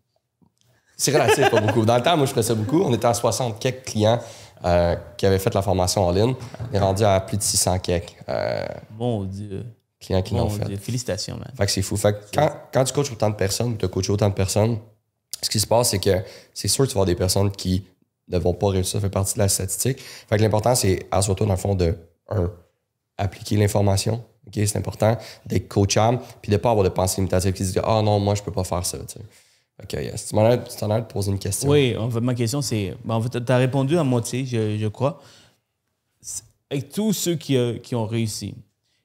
C'est 0.97 1.13
relatif, 1.13 1.51
pas 1.51 1.61
beaucoup. 1.61 1.85
Dans 1.85 1.97
le 1.97 2.03
temps, 2.03 2.17
moi, 2.17 2.27
je 2.27 2.33
faisais 2.33 2.55
beaucoup. 2.55 2.83
On 2.83 2.93
était 2.95 3.07
à 3.07 3.15
60 3.15 3.59
quelques 3.59 3.85
clients 3.85 4.19
euh, 4.65 4.97
qui 5.17 5.27
avaient 5.27 5.39
fait 5.39 5.53
la 5.53 5.63
formation 5.63 6.07
en 6.07 6.11
ligne. 6.11 6.35
On 6.71 6.75
est 6.75 6.79
rendu 6.79 7.05
à 7.05 7.21
plus 7.21 7.37
de 7.37 7.43
600 7.43 7.79
quelques 7.81 8.15
euh, 8.29 8.65
Mon 8.99 9.25
Dieu. 9.25 9.65
clients 10.01 10.23
qui 10.23 10.35
l'ont 10.35 10.49
fait. 10.49 10.65
Dieu. 10.65 10.77
Félicitations, 10.79 11.37
man. 11.37 11.51
Fait 11.57 11.67
que 11.67 11.73
c'est 11.73 11.83
fou. 11.83 11.97
Fait 11.97 12.15
que 12.15 12.25
quand, 12.35 12.51
quand 12.73 12.85
tu 12.85 12.95
coaches 12.95 13.13
autant 13.13 13.29
de 13.29 13.35
personnes, 13.35 13.73
ou 13.73 13.77
tu 13.77 13.85
as 13.85 13.89
coaché 13.89 14.11
autant 14.11 14.31
de 14.31 14.35
personnes, 14.35 14.79
ce 15.43 15.51
qui 15.51 15.61
se 15.61 15.67
passe, 15.67 15.91
c'est 15.91 15.99
que 15.99 16.23
c'est 16.55 16.69
sûr 16.69 16.85
que 16.85 16.89
tu 16.89 16.95
vas 16.95 17.01
avoir 17.01 17.07
des 17.07 17.15
personnes 17.15 17.51
qui 17.51 17.85
ne 18.29 18.39
vont 18.39 18.55
pas 18.55 18.69
réussir. 18.69 18.93
Ça 18.93 19.01
fait 19.01 19.11
partie 19.13 19.35
de 19.35 19.41
la 19.41 19.49
statistique. 19.49 20.01
Fait 20.01 20.39
que 20.39 20.43
l'important, 20.43 20.75
c'est, 20.75 21.07
assure-toi, 21.11 21.47
dans 21.47 21.53
le 21.53 21.59
fond, 21.59 21.75
de, 21.75 21.95
un, 22.31 22.51
appliquer 23.19 23.57
l'information. 23.57 24.25
OK, 24.47 24.55
c'est 24.55 24.77
important 24.77 25.17
d'être 25.45 25.69
coachable, 25.69 26.21
puis 26.41 26.51
de 26.51 26.57
ne 26.57 26.61
pas 26.61 26.71
avoir 26.71 26.85
de 26.85 26.89
pensée 26.89 27.21
limitative 27.21 27.53
qui 27.53 27.65
se 27.65 27.73
dit 27.73 27.79
Ah 27.83 28.01
non, 28.03 28.21
moi, 28.21 28.35
je 28.35 28.43
peux 28.43 28.53
pas 28.53 28.65
faire 28.65 28.85
ça. 28.87 28.99
Ok, 29.83 29.93
yes. 29.93 30.27
Tu 30.29 30.35
m'en 30.35 30.45
as, 30.45 30.55
as 30.83 31.03
posé 31.03 31.31
une 31.31 31.39
question. 31.39 31.69
Oui, 31.69 31.97
en 31.97 32.11
fait, 32.11 32.21
ma 32.21 32.35
question, 32.35 32.63
c'est. 32.63 32.95
ben, 33.05 33.15
en 33.15 33.21
fait, 33.23 33.45
tu 33.45 33.53
as 33.53 33.57
répondu 33.59 33.99
à 33.99 34.05
moitié, 34.05 34.45
je, 34.47 34.79
je 34.79 34.87
crois. 34.89 35.21
Avec 36.71 36.91
tous 36.91 37.13
ceux 37.13 37.37
qui, 37.37 37.57
euh, 37.57 37.79
qui 37.79 37.95
ont 37.95 38.07
réussi, 38.07 38.55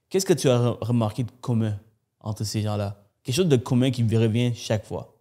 qu'est-ce 0.09 0.25
que 0.25 0.33
tu 0.33 0.49
as 0.49 0.57
re- 0.57 0.77
remarqué 0.81 1.23
de 1.23 1.31
commun 1.41 1.77
entre 2.19 2.43
ces 2.43 2.61
gens-là? 2.61 2.97
Quelque 3.23 3.35
chose 3.35 3.47
de 3.47 3.57
commun 3.57 3.91
qui 3.91 4.03
me 4.03 4.17
revient 4.17 4.51
chaque 4.55 4.85
fois. 4.85 5.13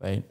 right? 0.00 0.24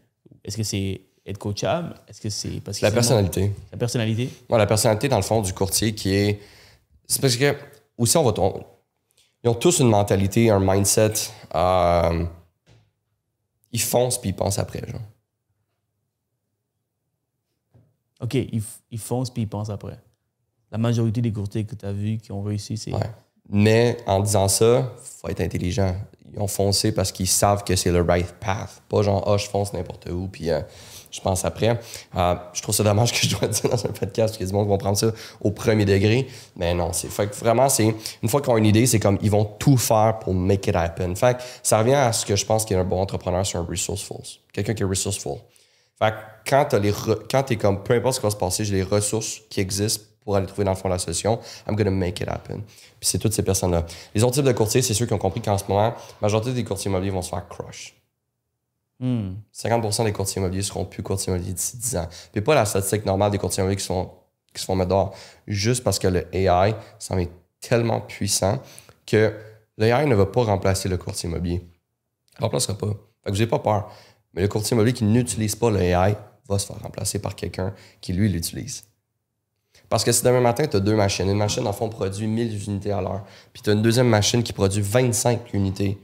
Est-ce 0.44 0.58
que 0.58 0.64
c'est 0.64 1.02
être 1.26 1.38
coachable? 1.38 1.96
Est-ce 2.10 2.20
que 2.20 2.30
c'est. 2.30 2.60
parce 2.62 2.80
que 2.80 2.86
La 2.86 2.92
personnalité. 2.92 3.52
La 3.72 3.78
personnalité? 3.78 4.30
Moi, 4.50 4.58
la 4.58 4.66
personnalité, 4.66 5.08
dans 5.08 5.16
le 5.18 5.22
fond, 5.24 5.42
du 5.42 5.54
courtier 5.54 5.96
qui 5.96 6.14
est. 6.14 6.42
C'est 7.08 7.22
parce 7.22 7.38
que, 7.38 7.56
aussi, 7.98 8.18
on 8.18 8.24
va. 8.24 8.34
on- 8.40 8.64
Ils 9.46 9.50
ont 9.50 9.56
tous 9.56 9.80
une 9.80 9.90
mentalité, 9.90 10.50
un 10.50 10.60
mindset. 10.60 11.14
euh, 11.56 12.26
ils 13.74 13.82
foncent 13.82 14.20
puis 14.20 14.30
ils 14.30 14.36
pensent 14.36 14.60
après, 14.60 14.88
genre. 14.88 15.02
OK, 18.22 18.36
ils, 18.36 18.64
ils 18.92 19.00
foncent 19.00 19.30
puis 19.30 19.44
ils 19.44 19.50
pensent 19.50 19.70
après. 19.70 20.00
La 20.72 20.78
majorité 20.78 21.22
des 21.22 21.34
courtiers 21.34 21.66
que 21.66 21.76
tu 21.76 21.86
as 21.86 21.92
vus 21.92 22.18
qui 22.18 22.32
ont 22.32 22.42
réussi, 22.42 22.78
c'est. 22.78 22.94
Ouais. 22.94 23.12
Mais 23.50 23.98
en 24.06 24.22
disant 24.22 24.48
ça, 24.48 24.94
faut 25.04 25.28
être 25.28 25.42
intelligent. 25.42 25.96
Ils 26.32 26.40
ont 26.40 26.48
foncé 26.48 26.94
parce 26.94 27.12
qu'ils 27.12 27.28
savent 27.28 27.64
que 27.64 27.76
c'est 27.76 27.92
le 27.92 28.02
right 28.02 28.34
path. 28.40 28.82
Pas 28.88 29.02
genre, 29.02 29.24
ah, 29.28 29.38
je 29.38 29.48
fonce 29.48 29.74
n'importe 29.74 30.10
où, 30.10 30.28
puis 30.28 30.50
euh, 30.50 30.62
je 31.14 31.22
pense 31.22 31.46
après. 31.46 31.80
Euh, 32.18 32.36
je 32.54 32.62
trouve 32.62 32.74
ça 32.76 32.84
dommage 32.84 33.12
que 33.20 33.28
je 33.28 33.38
dois 33.38 33.48
dire 33.48 33.70
dans 33.70 33.86
un 33.86 33.90
podcast, 33.90 34.36
parce 34.38 34.50
du 34.50 34.54
monde 34.54 34.66
qui 34.66 34.70
vont 34.70 34.78
prendre 34.78 34.98
ça 34.98 35.12
au 35.40 35.52
premier 35.52 35.86
degré. 35.86 36.28
Mais 36.58 36.74
non, 36.74 36.92
c'est 36.92 37.08
fait 37.08 37.28
que 37.28 37.36
vraiment, 37.36 37.70
c'est 37.70 37.96
une 38.22 38.30
fois 38.30 38.42
qu'ils 38.42 38.52
ont 38.52 38.58
une 38.58 38.66
idée, 38.66 38.86
c'est 38.88 39.00
comme 39.00 39.20
ils 39.22 39.32
vont 39.32 39.46
tout 39.46 39.78
faire 39.78 40.18
pour 40.20 40.34
make 40.34 40.68
it 40.68 40.76
happen. 40.76 41.16
Fait 41.16 41.38
que 41.38 41.44
ça 41.62 41.78
revient 41.78 41.94
à 41.94 42.12
ce 42.12 42.26
que 42.26 42.36
je 42.36 42.46
pense 42.46 42.66
qu'un 42.66 42.84
bon 42.84 43.00
entrepreneur, 43.00 43.46
c'est 43.46 43.58
un 43.58 43.64
resourceful. 43.64 44.18
Quelqu'un 44.52 44.74
qui 44.74 44.84
est 44.84 44.88
resourceful. 44.88 45.38
Fait 46.00 46.12
que 46.12 46.50
quand 46.50 47.44
tu 47.44 47.54
es 47.54 47.58
comme, 47.58 47.84
peu 47.84 47.94
importe 47.94 48.16
ce 48.16 48.20
qui 48.20 48.26
va 48.26 48.32
se 48.32 48.36
passer, 48.36 48.66
j'ai 48.66 48.76
les 48.76 48.84
ressources 48.84 49.42
qui 49.50 49.62
existent 49.62 50.04
pour 50.26 50.36
aller 50.36 50.48
trouver 50.48 50.64
dans 50.64 50.72
le 50.72 50.78
fond 50.78 50.90
la 50.90 50.98
solution, 50.98 51.40
I'm 51.68 51.76
gonna 51.76 51.92
make 51.92 52.20
it 52.22 52.28
happen. 52.28 52.62
Puis 53.00 53.10
c'est 53.10 53.20
toutes 53.20 53.34
ces 53.34 53.44
personnes-là. 53.44 53.86
Les 54.16 54.24
autres 54.24 54.36
types 54.36 54.46
de 54.46 54.52
courtiers, 54.52 54.82
c'est 54.82 54.94
ceux 54.94 55.06
qui 55.06 55.14
ont 55.14 55.18
compris 55.18 55.42
qu'en 55.42 55.58
ce 55.58 55.66
moment, 55.68 55.90
la 55.90 55.94
majorité 56.22 56.54
des 56.54 56.64
courtiers 56.64 56.90
immobiliers 56.90 57.12
vont 57.12 57.22
se 57.22 57.30
faire 57.30 57.48
crush. 57.48 57.94
Hmm. 59.04 59.34
50% 59.54 60.06
des 60.06 60.14
courtiers 60.14 60.40
immobiliers 60.40 60.64
seront 60.64 60.86
plus 60.86 61.04
courtiers 61.04 61.34
immobiliers 61.34 61.52
d'ici 61.52 61.76
10 61.76 61.98
ans. 61.98 62.08
Puis 62.32 62.40
pas 62.40 62.56
la 62.56 62.64
statistique 62.64 63.06
normale 63.06 63.32
des 63.32 63.38
courtiers 63.38 63.60
immobiliers 63.60 63.82
qui, 63.82 63.86
sont, 63.86 64.10
qui 64.54 64.62
se 64.62 64.66
font 64.66 64.78
mettre 64.78 64.92
dehors. 64.92 65.14
Juste 65.46 65.84
parce 65.84 66.00
que 66.00 66.08
le 66.08 66.34
AI, 66.34 66.74
ça 67.00 67.16
en 67.16 67.18
est 67.18 67.30
tellement 67.60 68.00
puissant 68.00 68.62
que 69.06 69.34
le 69.78 69.86
AI 69.88 70.06
ne 70.06 70.16
va 70.16 70.26
pas 70.26 70.44
remplacer 70.44 70.88
le 70.88 70.96
courtier 70.96 71.28
immobilier. 71.28 71.68
Il 72.36 72.40
ne 72.40 72.44
remplacera 72.44 72.78
pas. 72.78 72.88
Fait 72.88 72.94
que 72.94 73.30
vous 73.32 73.34
n'avez 73.34 73.48
pas 73.48 73.60
peur. 73.60 73.92
Mais 74.34 74.42
le 74.42 74.48
courtier 74.48 74.74
immobilier 74.74 74.94
qui 74.94 75.04
n'utilise 75.04 75.58
pas 75.58 75.70
le 75.70 75.82
AI 75.82 76.16
va 76.48 76.58
se 76.58 76.68
faire 76.68 76.80
remplacer 76.82 77.20
par 77.20 77.36
quelqu'un 77.36 77.74
qui, 78.00 78.14
lui, 78.14 78.30
l'utilise. 78.30 78.86
Parce 79.90 80.06
que 80.06 80.14
si 80.14 80.24
demain 80.24 80.40
matin, 80.40 80.66
tu 80.66 80.78
as 80.78 80.80
deux 80.80 80.96
machines, 80.96 81.30
une 81.30 81.38
machine, 81.38 81.68
en 81.68 81.74
fond, 81.74 81.90
produit 81.90 82.26
1000 82.26 82.70
unités 82.70 82.94
à 82.94 83.02
l'heure, 83.02 83.26
puis 83.52 83.62
tu 83.62 83.70
as 83.70 83.74
une 83.74 83.82
deuxième 83.82 84.08
machine 84.08 84.44
qui 84.44 84.54
produit 84.54 84.82
25 84.82 85.54
unités, 85.54 85.98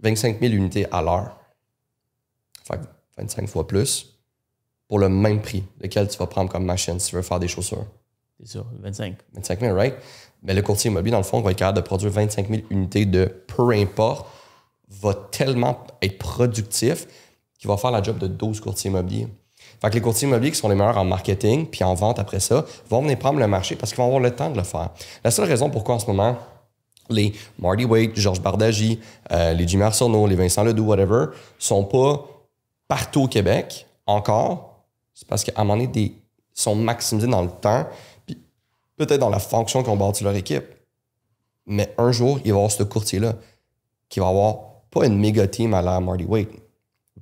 25 0.00 0.40
000 0.40 0.54
unités 0.54 0.86
à 0.90 1.02
l'heure, 1.02 1.38
fait 2.68 2.78
que 2.78 2.86
25 3.18 3.48
fois 3.48 3.66
plus, 3.66 4.18
pour 4.86 4.98
le 4.98 5.08
même 5.08 5.42
prix, 5.42 5.64
lequel 5.80 6.08
tu 6.08 6.16
vas 6.18 6.26
prendre 6.26 6.50
comme 6.50 6.64
machine 6.64 6.98
si 6.98 7.10
tu 7.10 7.16
veux 7.16 7.22
faire 7.22 7.40
des 7.40 7.48
chaussures? 7.48 7.86
C'est 8.40 8.48
sûr, 8.48 8.66
25. 8.80 9.16
25 9.34 9.60
000, 9.60 9.74
right? 9.74 9.94
Mais 10.42 10.54
le 10.54 10.62
courtier 10.62 10.90
immobilier, 10.90 11.12
dans 11.12 11.18
le 11.18 11.24
fond, 11.24 11.40
va 11.40 11.50
être 11.50 11.58
capable 11.58 11.78
de 11.78 11.82
produire 11.82 12.12
25 12.12 12.48
000 12.48 12.62
unités 12.70 13.04
de 13.04 13.26
peu 13.26 13.70
importe, 13.72 14.26
va 14.88 15.14
tellement 15.14 15.86
être 16.00 16.18
productif 16.18 17.06
qu'il 17.58 17.68
va 17.68 17.76
faire 17.76 17.90
la 17.90 18.02
job 18.02 18.18
de 18.18 18.28
12 18.28 18.60
courtiers 18.60 18.90
immobiliers. 18.90 19.26
Fait 19.80 19.90
que 19.90 19.94
les 19.94 20.00
courtiers 20.00 20.28
immobiliers 20.28 20.52
qui 20.52 20.58
sont 20.58 20.68
les 20.68 20.76
meilleurs 20.76 20.98
en 20.98 21.04
marketing 21.04 21.66
puis 21.66 21.82
en 21.84 21.94
vente 21.94 22.18
après 22.18 22.40
ça 22.40 22.64
vont 22.88 23.02
venir 23.02 23.18
prendre 23.18 23.38
le 23.38 23.46
marché 23.46 23.74
parce 23.76 23.92
qu'ils 23.92 23.98
vont 23.98 24.06
avoir 24.06 24.20
le 24.20 24.30
temps 24.30 24.50
de 24.50 24.56
le 24.56 24.62
faire. 24.62 24.90
La 25.24 25.30
seule 25.30 25.46
raison 25.46 25.68
pourquoi 25.68 25.96
en 25.96 25.98
ce 25.98 26.06
moment, 26.06 26.38
les 27.10 27.32
Marty 27.58 27.84
Waite, 27.84 28.16
Georges 28.16 28.40
Bardagy, 28.40 29.00
euh, 29.32 29.52
les 29.54 29.66
Jimmy 29.66 29.82
Arsenault, 29.82 30.26
les 30.26 30.36
Vincent 30.36 30.62
Ledoux, 30.62 30.84
whatever, 30.84 31.26
sont 31.58 31.84
pas 31.84 32.24
partout 32.88 33.24
au 33.24 33.28
Québec 33.28 33.86
encore, 34.06 34.84
c'est 35.14 35.28
parce 35.28 35.44
qu'à 35.44 35.52
un 35.56 35.64
moment 35.64 35.74
donné, 35.74 35.86
des, 35.86 36.00
ils 36.00 36.14
sont 36.52 36.74
maximisés 36.74 37.28
dans 37.28 37.42
le 37.42 37.50
temps, 37.50 37.86
puis 38.26 38.38
peut-être 38.96 39.20
dans 39.20 39.30
la 39.30 39.38
fonction 39.38 39.82
qu'ils 39.82 39.92
ont 39.92 39.96
bâti 39.96 40.24
leur 40.24 40.34
équipe. 40.34 40.64
Mais 41.66 41.94
un 41.98 42.10
jour, 42.12 42.38
il 42.44 42.44
va 42.44 42.48
y 42.48 42.50
avoir 42.52 42.70
ce 42.70 42.82
courtier-là 42.82 43.34
qui 44.08 44.20
va 44.20 44.28
avoir 44.28 44.56
pas 44.90 45.06
une 45.06 45.18
méga 45.18 45.46
team 45.46 45.74
à 45.74 45.82
la 45.82 46.00
Marty 46.00 46.24
Waite. 46.24 46.50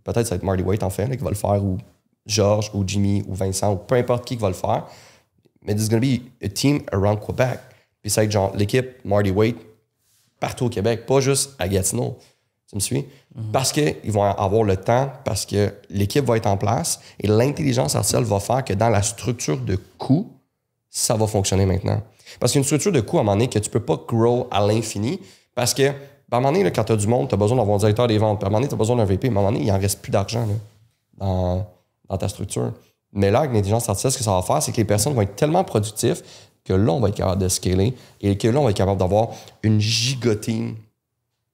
Peut-être 0.05 0.27
ça 0.27 0.31
va 0.31 0.37
être 0.37 0.45
Marty 0.45 0.63
Waite 0.63 0.85
en 0.85 0.91
fait 0.91 1.09
qui 1.17 1.25
va 1.25 1.31
le 1.31 1.37
faire, 1.37 1.63
ou 1.63 1.79
Georges, 2.27 2.71
ou 2.75 2.85
Jimmy, 2.87 3.25
ou 3.27 3.35
Vincent, 3.35 3.73
ou 3.73 3.77
peu 3.77 3.97
importe 3.97 4.25
qui 4.25 4.37
qui 4.37 4.43
va 4.43 4.49
le 4.49 4.55
faire. 4.55 4.87
Mais 5.63 5.75
there's 5.75 5.89
going 5.89 6.01
to 6.01 6.07
be 6.07 6.45
a 6.45 6.49
team 6.49 6.83
around 6.93 7.19
Quebec. 7.19 7.59
Puis 8.01 8.11
ça 8.11 8.21
va 8.21 8.27
être 8.27 8.31
genre 8.31 8.55
l'équipe 8.55 9.05
Marty 9.05 9.33
Waite 9.33 9.57
partout 10.39 10.67
au 10.67 10.69
Québec, 10.69 11.07
pas 11.07 11.21
juste 11.21 11.55
à 11.59 11.67
Gatineau. 11.67 12.19
Me 12.77 12.81
suis? 12.81 13.05
Parce 13.53 13.73
qu'ils 13.73 14.13
vont 14.13 14.23
avoir 14.23 14.63
le 14.63 14.77
temps, 14.77 15.11
parce 15.25 15.45
que 15.45 15.75
l'équipe 15.91 16.25
va 16.25 16.37
être 16.37 16.47
en 16.47 16.57
place 16.57 17.01
et 17.21 17.27
l'intelligence 17.27 17.95
artificielle 17.95 18.25
va 18.25 18.41
faire 18.41 18.65
que 18.65 18.73
dans 18.73 18.89
la 18.89 19.03
structure 19.03 19.59
de 19.59 19.77
coût, 19.99 20.31
ça 20.89 21.17
va 21.17 21.27
fonctionner 21.27 21.67
maintenant. 21.67 22.01
Parce 22.41 22.53
qu'une 22.53 22.65
structure 22.65 22.93
de 22.93 23.01
coût, 23.01 23.19
à 23.19 23.21
un 23.21 23.25
moment 23.25 23.37
donné, 23.37 23.49
que 23.49 23.59
tu 23.59 23.69
peux 23.69 23.81
pas 23.81 24.01
grow 24.09 24.49
à 24.51 24.67
l'infini, 24.67 25.21
parce 25.55 25.75
que, 25.75 25.83
ben, 25.83 25.93
à 26.33 26.37
un 26.37 26.41
moment 26.41 26.53
donné, 26.53 26.71
quand 26.71 26.85
tu 26.85 26.93
as 26.93 26.97
du 26.97 27.07
monde, 27.07 27.29
tu 27.29 27.35
as 27.35 27.39
besoin 27.39 27.57
d'avoir 27.57 27.77
un 27.77 27.79
directeur 27.79 28.07
des 28.07 28.19
ventes, 28.19 28.43
à 28.43 28.47
un 28.47 28.51
moment 28.51 28.59
donné, 28.59 28.69
tu 28.69 28.75
as 28.75 28.79
besoin 28.79 28.97
d'un 28.97 29.05
VP, 29.05 29.29
à 29.29 29.31
un 29.31 29.35
moment 29.35 29.53
donné, 29.53 29.65
il 29.65 29.71
en 29.71 29.79
reste 29.79 30.01
plus 30.01 30.11
d'argent 30.11 30.47
dans, 31.19 31.67
dans 32.09 32.17
ta 32.17 32.29
structure. 32.29 32.73
Mais 33.13 33.31
là, 33.31 33.41
avec 33.41 33.53
l'intelligence 33.53 33.89
artificielle, 33.89 34.13
ce 34.13 34.19
que 34.19 34.25
ça 34.25 34.33
va 34.33 34.43
faire, 34.43 34.63
c'est 34.63 34.73
que 34.73 34.77
les 34.79 34.85
personnes 34.85 35.15
vont 35.15 35.23
être 35.23 35.37
tellement 35.37 35.65
productives 35.65 36.23
que 36.65 36.73
là, 36.73 36.93
on 36.93 37.01
va 37.01 37.09
être 37.09 37.15
capable 37.15 37.41
de 37.41 37.49
scaler 37.49 37.95
et 38.21 38.37
que 38.37 38.49
là, 38.49 38.59
on 38.59 38.65
va 38.65 38.71
être 38.71 38.77
capable 38.77 38.99
d'avoir 38.99 39.29
une 39.63 39.81
gigotine 39.81 40.75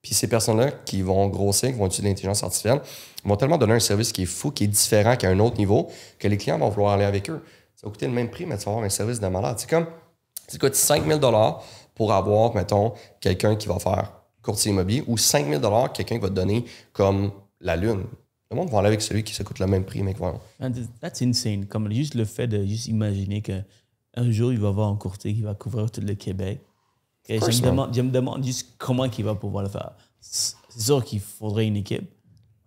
puis 0.03 0.13
ces 0.13 0.27
personnes-là 0.27 0.71
qui 0.85 1.01
vont 1.01 1.27
grossir, 1.29 1.69
qui 1.69 1.75
vont 1.75 1.87
utiliser 1.87 2.09
l'intelligence 2.09 2.43
artificielle, 2.43 2.81
vont 3.23 3.37
tellement 3.37 3.57
donner 3.57 3.73
un 3.73 3.79
service 3.79 4.11
qui 4.11 4.23
est 4.23 4.27
fou, 4.27 4.51
qui 4.51 4.65
est 4.65 4.67
différent, 4.67 5.15
qu'à 5.15 5.29
un 5.29 5.39
autre 5.39 5.57
niveau, 5.57 5.89
que 6.19 6.27
les 6.27 6.37
clients 6.37 6.59
vont 6.59 6.69
vouloir 6.69 6.93
aller 6.93 7.05
avec 7.05 7.29
eux. 7.29 7.41
Ça 7.75 7.87
va 7.87 7.91
coûter 7.91 8.07
le 8.07 8.11
même 8.13 8.29
prix, 8.29 8.45
mais 8.45 8.57
tu 8.57 8.65
vas 8.65 8.71
avoir 8.71 8.85
un 8.85 8.89
service 8.89 9.21
de 9.21 9.27
malade. 9.27 9.55
C'est 9.57 9.69
comme, 9.69 9.87
ça 10.47 10.57
coûte 10.57 10.75
5 10.75 11.07
000 11.07 11.19
pour 11.95 12.11
avoir, 12.11 12.53
mettons, 12.53 12.93
quelqu'un 13.21 13.55
qui 13.55 13.69
va 13.69 13.79
faire 13.79 14.11
courtier 14.41 14.71
immobilier 14.71 15.05
ou 15.07 15.17
5 15.17 15.47
000 15.47 15.87
quelqu'un 15.93 16.15
qui 16.15 16.21
va 16.21 16.27
te 16.27 16.33
donner 16.33 16.65
comme 16.91 17.31
la 17.61 17.77
lune. 17.77 18.03
Le 18.51 18.57
monde 18.57 18.69
va 18.69 18.79
aller 18.79 18.89
avec 18.89 19.01
celui 19.01 19.23
qui 19.23 19.33
se 19.33 19.41
coûte 19.41 19.59
le 19.59 19.67
même 19.67 19.85
prix, 19.85 20.03
mais 20.03 20.13
qui 20.13 20.19
va... 20.19 20.33
Man, 20.59 20.75
That's 20.99 21.21
insane. 21.21 21.65
Comme 21.65 21.89
juste 21.91 22.13
le 22.15 22.25
fait 22.25 22.47
de 22.47 22.65
juste 22.65 22.87
imaginer 22.87 23.41
qu'un 23.41 23.63
jour, 24.31 24.51
il 24.51 24.59
va 24.59 24.67
avoir 24.67 24.89
un 24.89 24.97
courtier 24.97 25.33
qui 25.33 25.41
va 25.41 25.55
couvrir 25.55 25.89
tout 25.89 26.01
le 26.01 26.13
Québec. 26.13 26.59
Et 27.29 27.39
je, 27.39 27.45
me 27.45 27.51
man. 27.51 27.61
demande, 27.71 27.95
je 27.95 28.01
me 28.01 28.11
demande 28.11 28.43
juste 28.43 28.69
comment 28.77 29.05
il 29.05 29.23
va 29.23 29.35
pouvoir 29.35 29.63
le 29.63 29.69
faire. 29.69 29.91
C'est 30.19 30.55
sûr 30.77 31.03
qu'il 31.03 31.19
faudrait 31.21 31.67
une 31.67 31.77
équipe. 31.77 32.09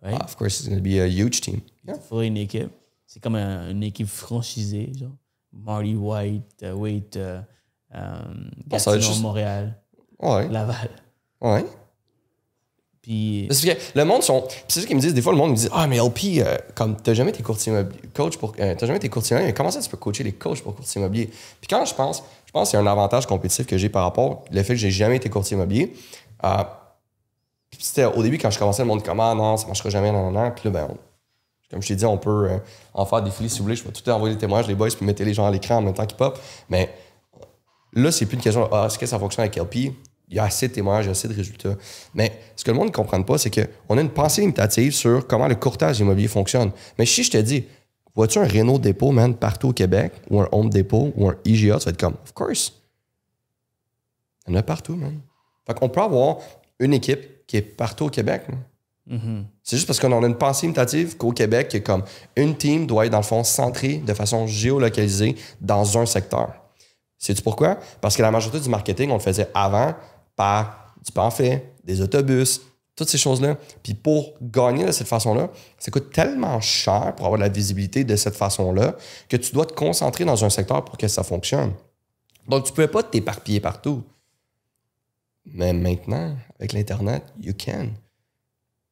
right? 0.03 0.17
Ah, 0.21 0.25
of 0.25 0.37
course, 0.37 0.61
it's 0.61 0.69
going 0.69 0.77
to 0.79 0.83
be 0.83 0.99
a 1.01 1.07
huge 1.07 1.41
team. 1.41 1.61
Il 1.87 1.95
faudrait 2.09 2.29
une 2.29 2.37
équipe. 2.39 2.71
C'est 3.07 3.21
comme 3.23 3.35
un- 3.37 3.71
une 3.71 3.83
équipe 3.83 4.09
franchisée, 4.09 4.93
genre. 4.99 5.13
Marty 5.53 5.95
White, 5.95 6.63
euh, 6.65 6.73
Wait, 6.75 7.17
euh, 7.17 7.41
euh, 7.95 8.19
Gatineau, 8.67 9.01
juste- 9.01 9.23
Montréal, 9.23 9.81
Ouais, 10.21 10.49
Laval. 10.49 10.91
ouais. 11.41 11.65
Puis, 13.03 13.45
Parce 13.49 13.61
que 13.65 13.71
le 13.95 14.05
monde 14.05 14.23
sont. 14.25 14.47
C'est 14.67 14.81
ça 14.81 14.87
qu'ils 14.87 14.97
me 14.97 15.01
disent. 15.01 15.15
Des 15.15 15.23
fois, 15.23 15.31
le 15.33 15.39
monde 15.39 15.53
me 15.53 15.57
dit 15.57 15.69
Ah, 15.71 15.87
mais 15.87 15.99
LP, 15.99 16.41
euh, 16.43 16.57
comme 16.75 16.97
t'as 16.97 17.15
jamais 17.15 17.31
été 17.31 17.41
courtier 17.43 17.73
immobilier, 17.73 18.01
coach 18.13 18.37
pour. 18.37 18.53
euh, 18.59 18.75
t'as 18.77 18.87
jamais 18.87 18.97
été 18.97 19.09
courtier 19.09 19.35
immobilier, 19.35 19.53
mais 19.53 19.55
comment 19.57 19.71
ça 19.71 19.81
tu 19.81 19.89
peux 19.89 19.97
coacher 19.97 20.25
les 20.25 20.33
coachs 20.33 20.61
pour 20.61 20.75
courtier 20.75 21.01
immobilier? 21.01 21.27
Puis 21.61 21.69
quand 21.71 21.85
je 21.85 21.95
pense, 21.95 22.25
c'est 22.65 22.77
un 22.77 22.87
avantage 22.87 23.27
compétitif 23.27 23.67
que 23.67 23.77
j'ai 23.77 23.89
par 23.89 24.05
rapport 24.05 24.45
au 24.51 24.55
fait 24.55 24.65
que 24.65 24.75
j'ai 24.77 24.91
jamais 24.91 25.17
été 25.17 25.29
courtier 25.29 25.57
immobilier. 25.57 25.93
Euh, 26.45 28.11
au 28.15 28.23
début, 28.23 28.39
quand 28.39 28.51
je 28.51 28.59
commençais, 28.59 28.83
le 28.83 28.89
monde 28.89 29.03
comme 29.03 29.21
Ah 29.21 29.35
non, 29.35 29.57
ça 29.57 29.67
marchera 29.67 29.91
jamais, 29.91 30.11
non, 30.13 30.31
non, 30.31 30.43
non. 30.43 30.51
Puis 30.51 30.63
là, 30.65 30.71
ben, 30.71 30.89
on- 30.91 30.97
comme 31.71 31.83
je 31.83 31.89
t'ai 31.89 31.97
dit, 31.97 32.07
on 32.07 32.17
peut 32.17 32.49
euh, 32.51 32.59
en 32.95 33.05
faire 33.05 33.23
des 33.23 33.31
filets 33.31 33.49
si 33.49 33.59
vous 33.59 33.65
voulez. 33.65 33.77
Je 33.77 33.83
peux 33.85 33.91
tout 33.93 34.09
envoyer 34.11 34.35
des 34.35 34.41
témoignages, 34.41 34.69
les 34.69 34.75
boys, 34.75 34.89
puis 34.89 35.05
mettez 35.05 35.25
les 35.25 35.35
gens 35.35 35.47
à 35.47 35.51
l'écran 35.51 35.77
en 35.77 35.83
même 35.83 35.95
temps 35.95 36.07
qu'ils 36.07 36.17
pop. 36.17 36.39
Mais 36.69 36.91
Là, 37.93 38.13
c'est 38.13 38.27
plus 38.27 38.37
une 38.37 38.43
question 38.43 38.69
ah, 38.73 38.85
est-ce 38.87 38.99
que 38.99 39.07
ça 39.07 39.19
fonctionne 39.19 39.45
avec 39.45 39.57
LP? 39.57 39.93
Il 40.29 40.37
y 40.37 40.39
a 40.39 40.45
assez 40.45 40.69
de 40.69 40.75
témoignages, 40.75 41.05
il 41.05 41.09
y 41.09 41.11
a 41.11 41.13
assez 41.13 41.29
de 41.29 41.35
résultats. 41.35 41.75
Mais 42.15 42.39
ce 42.55 42.63
que 42.65 42.71
le 42.71 42.77
monde 42.77 42.89
ne 42.89 42.93
comprenne 42.93 43.25
pas, 43.25 43.39
c'est 43.39 43.51
qu'on 43.51 43.97
a 43.97 44.01
une 44.01 44.11
pensée 44.11 44.43
limitative 44.43 44.93
sur 44.93 45.27
comment 45.27 45.49
le 45.49 45.55
courtage 45.55 45.99
immobilier 46.01 46.29
fonctionne. 46.29 46.73
Mais 46.99 47.07
si 47.07 47.23
je 47.23 47.31
te 47.31 47.39
dis, 47.39 47.65
vois-tu 48.17 48.39
un 48.39 48.49
Renault 48.49 48.79
dépôt, 48.79 49.13
man, 49.13 49.35
partout 49.35 49.69
au 49.69 49.73
Québec, 49.73 50.13
ou 50.31 50.41
un 50.41 50.49
Home 50.51 50.71
Depot, 50.71 51.13
ou 51.17 51.29
un 51.29 51.37
IGA, 51.45 51.79
tu 51.79 51.85
vas 51.85 51.91
être 51.91 52.01
comme, 52.01 52.15
of 52.15 52.33
course. 52.33 52.73
Il 54.47 54.53
y 54.53 54.57
en 54.57 54.59
a 54.59 54.63
partout, 54.63 54.97
man. 54.97 55.21
Fait 55.67 55.75
qu'on 55.75 55.89
peut 55.89 56.01
avoir 56.01 56.39
une 56.79 56.95
équipe 56.95 57.47
qui 57.47 57.59
est 57.59 57.63
partout 57.63 58.07
au 58.07 58.11
Québec. 58.11 58.43
man. 58.49 59.45
C'est 59.63 59.77
juste 59.77 59.87
parce 59.87 60.01
qu'on 60.01 60.23
a 60.23 60.27
une 60.27 60.37
pensée 60.37 60.67
imitative 60.67 61.17
qu'au 61.17 61.31
Québec, 61.31 61.69
que 61.69 61.79
comme 61.79 62.03
une 62.35 62.57
team 62.57 62.87
doit 62.87 63.07
être 63.07 63.13
dans 63.13 63.19
le 63.19 63.25
fond 63.25 63.45
centrée 63.45 63.99
de 63.99 64.15
façon 64.15 64.47
géolocalisée 64.47 65.37
dans 65.61 65.97
un 65.97 66.07
secteur. 66.07 66.53
Sais-tu 67.19 67.43
pourquoi? 67.43 67.79
Parce 68.01 68.17
que 68.17 68.23
la 68.23 68.31
majorité 68.31 68.61
du 68.61 68.69
marketing, 68.69 69.11
on 69.11 69.15
le 69.15 69.21
faisait 69.21 69.49
avant 69.55 69.95
par 70.35 70.95
du 71.05 71.13
pamphlet, 71.13 71.73
des 71.85 72.01
autobus, 72.01 72.61
Toutes 72.97 73.11
ces 73.11 73.19
choses-là. 73.19 73.57
Puis 73.83 73.95
pour 73.95 74.35
gagner 74.41 74.85
de 74.87 74.93
cette 74.93 75.07
façon-là, 75.07 75.51
ça 75.79 75.91
coûte 75.91 76.11
tellement 76.11 76.61
cher 76.61 77.15
pour 77.15 77.27
avoir 77.27 77.39
de 77.39 77.45
la 77.45 77.51
visibilité 77.51 78.05
de 78.05 78.17
cette 78.17 78.35
façon-là 78.35 78.97
que 79.29 79.37
tu 79.37 79.53
dois 79.53 79.67
te 79.67 79.75
concentrer 79.75 80.25
dans 80.25 80.45
un 80.45 80.51
secteur 80.51 80.85
pour 80.85 80.97
que 80.97 81.07
ça 81.07 81.23
fonctionne. 81.23 81.75
Donc, 82.49 82.65
tu 82.65 82.71
ne 82.71 82.75
pouvais 82.75 82.89
pas 82.89 83.03
t'éparpiller 83.03 83.61
partout. 83.61 84.03
Mais 85.45 85.73
maintenant, 85.73 86.37
avec 86.59 86.73
l'Internet, 86.73 87.23
you 87.41 87.53
can. 87.53 87.89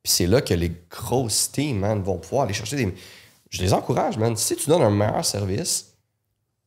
Puis 0.03 0.13
c'est 0.13 0.27
là 0.27 0.41
que 0.41 0.55
les 0.55 0.73
grosses 0.91 1.51
teams, 1.51 1.79
man, 1.79 2.03
vont 2.03 2.19
pouvoir 2.19 2.45
aller 2.45 2.55
chercher 2.55 2.77
des. 2.77 2.95
Je 3.51 3.63
les 3.63 3.73
encourage, 3.73 4.19
man. 4.19 4.37
Si 4.37 4.55
tu 4.57 4.69
donnes 4.69 4.83
un 4.83 4.91
meilleur 4.91 5.25
service, 5.25 5.95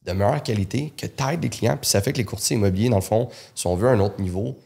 de 0.03 0.13
meilleure 0.13 0.41
qualité, 0.41 0.93
que 0.95 1.05
tu 1.05 1.23
aides 1.23 1.43
les 1.43 1.49
clients, 1.49 1.77
puis 1.77 1.89
ça 1.89 2.01
fait 2.01 2.13
que 2.13 2.17
les 2.17 2.25
courtiers 2.25 2.55
immobiliers, 2.55 2.89
dans 2.89 2.95
le 2.97 3.01
fond, 3.01 3.29
si 3.53 3.67
on 3.67 3.75
veut 3.75 3.89
un 3.89 3.99
autre 3.99 4.19
niveau, 4.21 4.57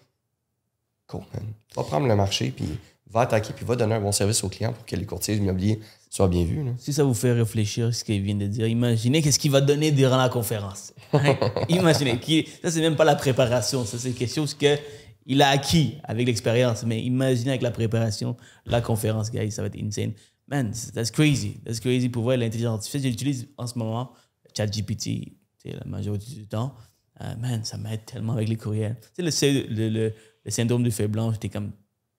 cool, 1.07 1.23
man. 1.33 1.53
Va 1.75 1.83
prendre 1.83 2.07
le 2.07 2.15
marché, 2.15 2.51
puis 2.55 2.65
va 3.09 3.21
attaquer, 3.21 3.53
puis 3.53 3.65
va 3.65 3.75
donner 3.75 3.95
un 3.95 4.01
bon 4.01 4.11
service 4.11 4.43
aux 4.43 4.49
clients 4.49 4.73
pour 4.73 4.85
que 4.85 4.95
les 4.95 5.05
courtiers 5.05 5.35
immobiliers 5.35 5.79
soient 6.09 6.27
bien 6.27 6.43
vus. 6.43 6.63
là. 6.63 6.71
Si 6.77 6.93
ça 6.93 7.03
vous 7.03 7.13
fait 7.13 7.31
réfléchir 7.31 7.93
ce 7.93 8.03
qu'il 8.03 8.21
vient 8.21 8.35
de 8.35 8.47
dire, 8.47 8.67
imaginez 8.67 9.21
qu'est-ce 9.21 9.39
qu'il 9.39 9.51
va 9.51 9.61
donner 9.61 9.91
durant 9.91 10.17
la 10.17 10.29
conférence. 10.29 10.93
Hein? 11.13 11.37
imaginez. 11.69 12.19
Ça, 12.61 12.71
c'est 12.71 12.81
même 12.81 12.95
pas 12.95 13.05
la 13.05 13.15
préparation. 13.15 13.85
Ça, 13.85 13.97
c'est 13.97 14.11
quelque 14.11 14.33
chose 14.33 14.53
que 14.53 14.77
il 15.25 15.41
a 15.41 15.49
acquis 15.49 15.97
avec 16.03 16.27
l'expérience. 16.27 16.83
Mais 16.83 17.01
imaginez 17.01 17.51
avec 17.51 17.61
la 17.61 17.71
préparation, 17.71 18.35
la 18.65 18.81
conférence, 18.81 19.31
guys, 19.31 19.51
ça 19.51 19.61
va 19.61 19.67
être 19.67 19.81
insane. 19.81 20.13
Man, 20.47 20.73
that's 20.93 21.11
crazy. 21.11 21.61
That's 21.65 21.79
crazy 21.79 22.09
pour 22.09 22.23
voir 22.23 22.37
l'intelligence 22.37 22.79
artificielle. 22.79 23.11
J'utilise 23.11 23.47
en 23.57 23.67
ce 23.67 23.77
moment 23.77 24.11
ChatGPT 24.55 25.33
la 25.65 25.85
majorité 25.85 26.33
du 26.33 26.47
temps. 26.47 26.73
Euh, 27.21 27.35
man, 27.37 27.63
ça 27.63 27.77
m'aide 27.77 28.03
tellement 28.05 28.33
avec 28.33 28.49
les 28.49 28.57
courriels. 28.57 28.97
Tu 29.15 29.29
sais, 29.31 29.51
le, 29.51 29.67
le, 29.69 29.89
le, 29.89 30.13
le 30.43 30.51
syndrome 30.51 30.83
du 30.83 30.91
fait 30.91 31.07
blanc, 31.07 31.31
j'étais 31.31 31.49
comme, 31.49 31.71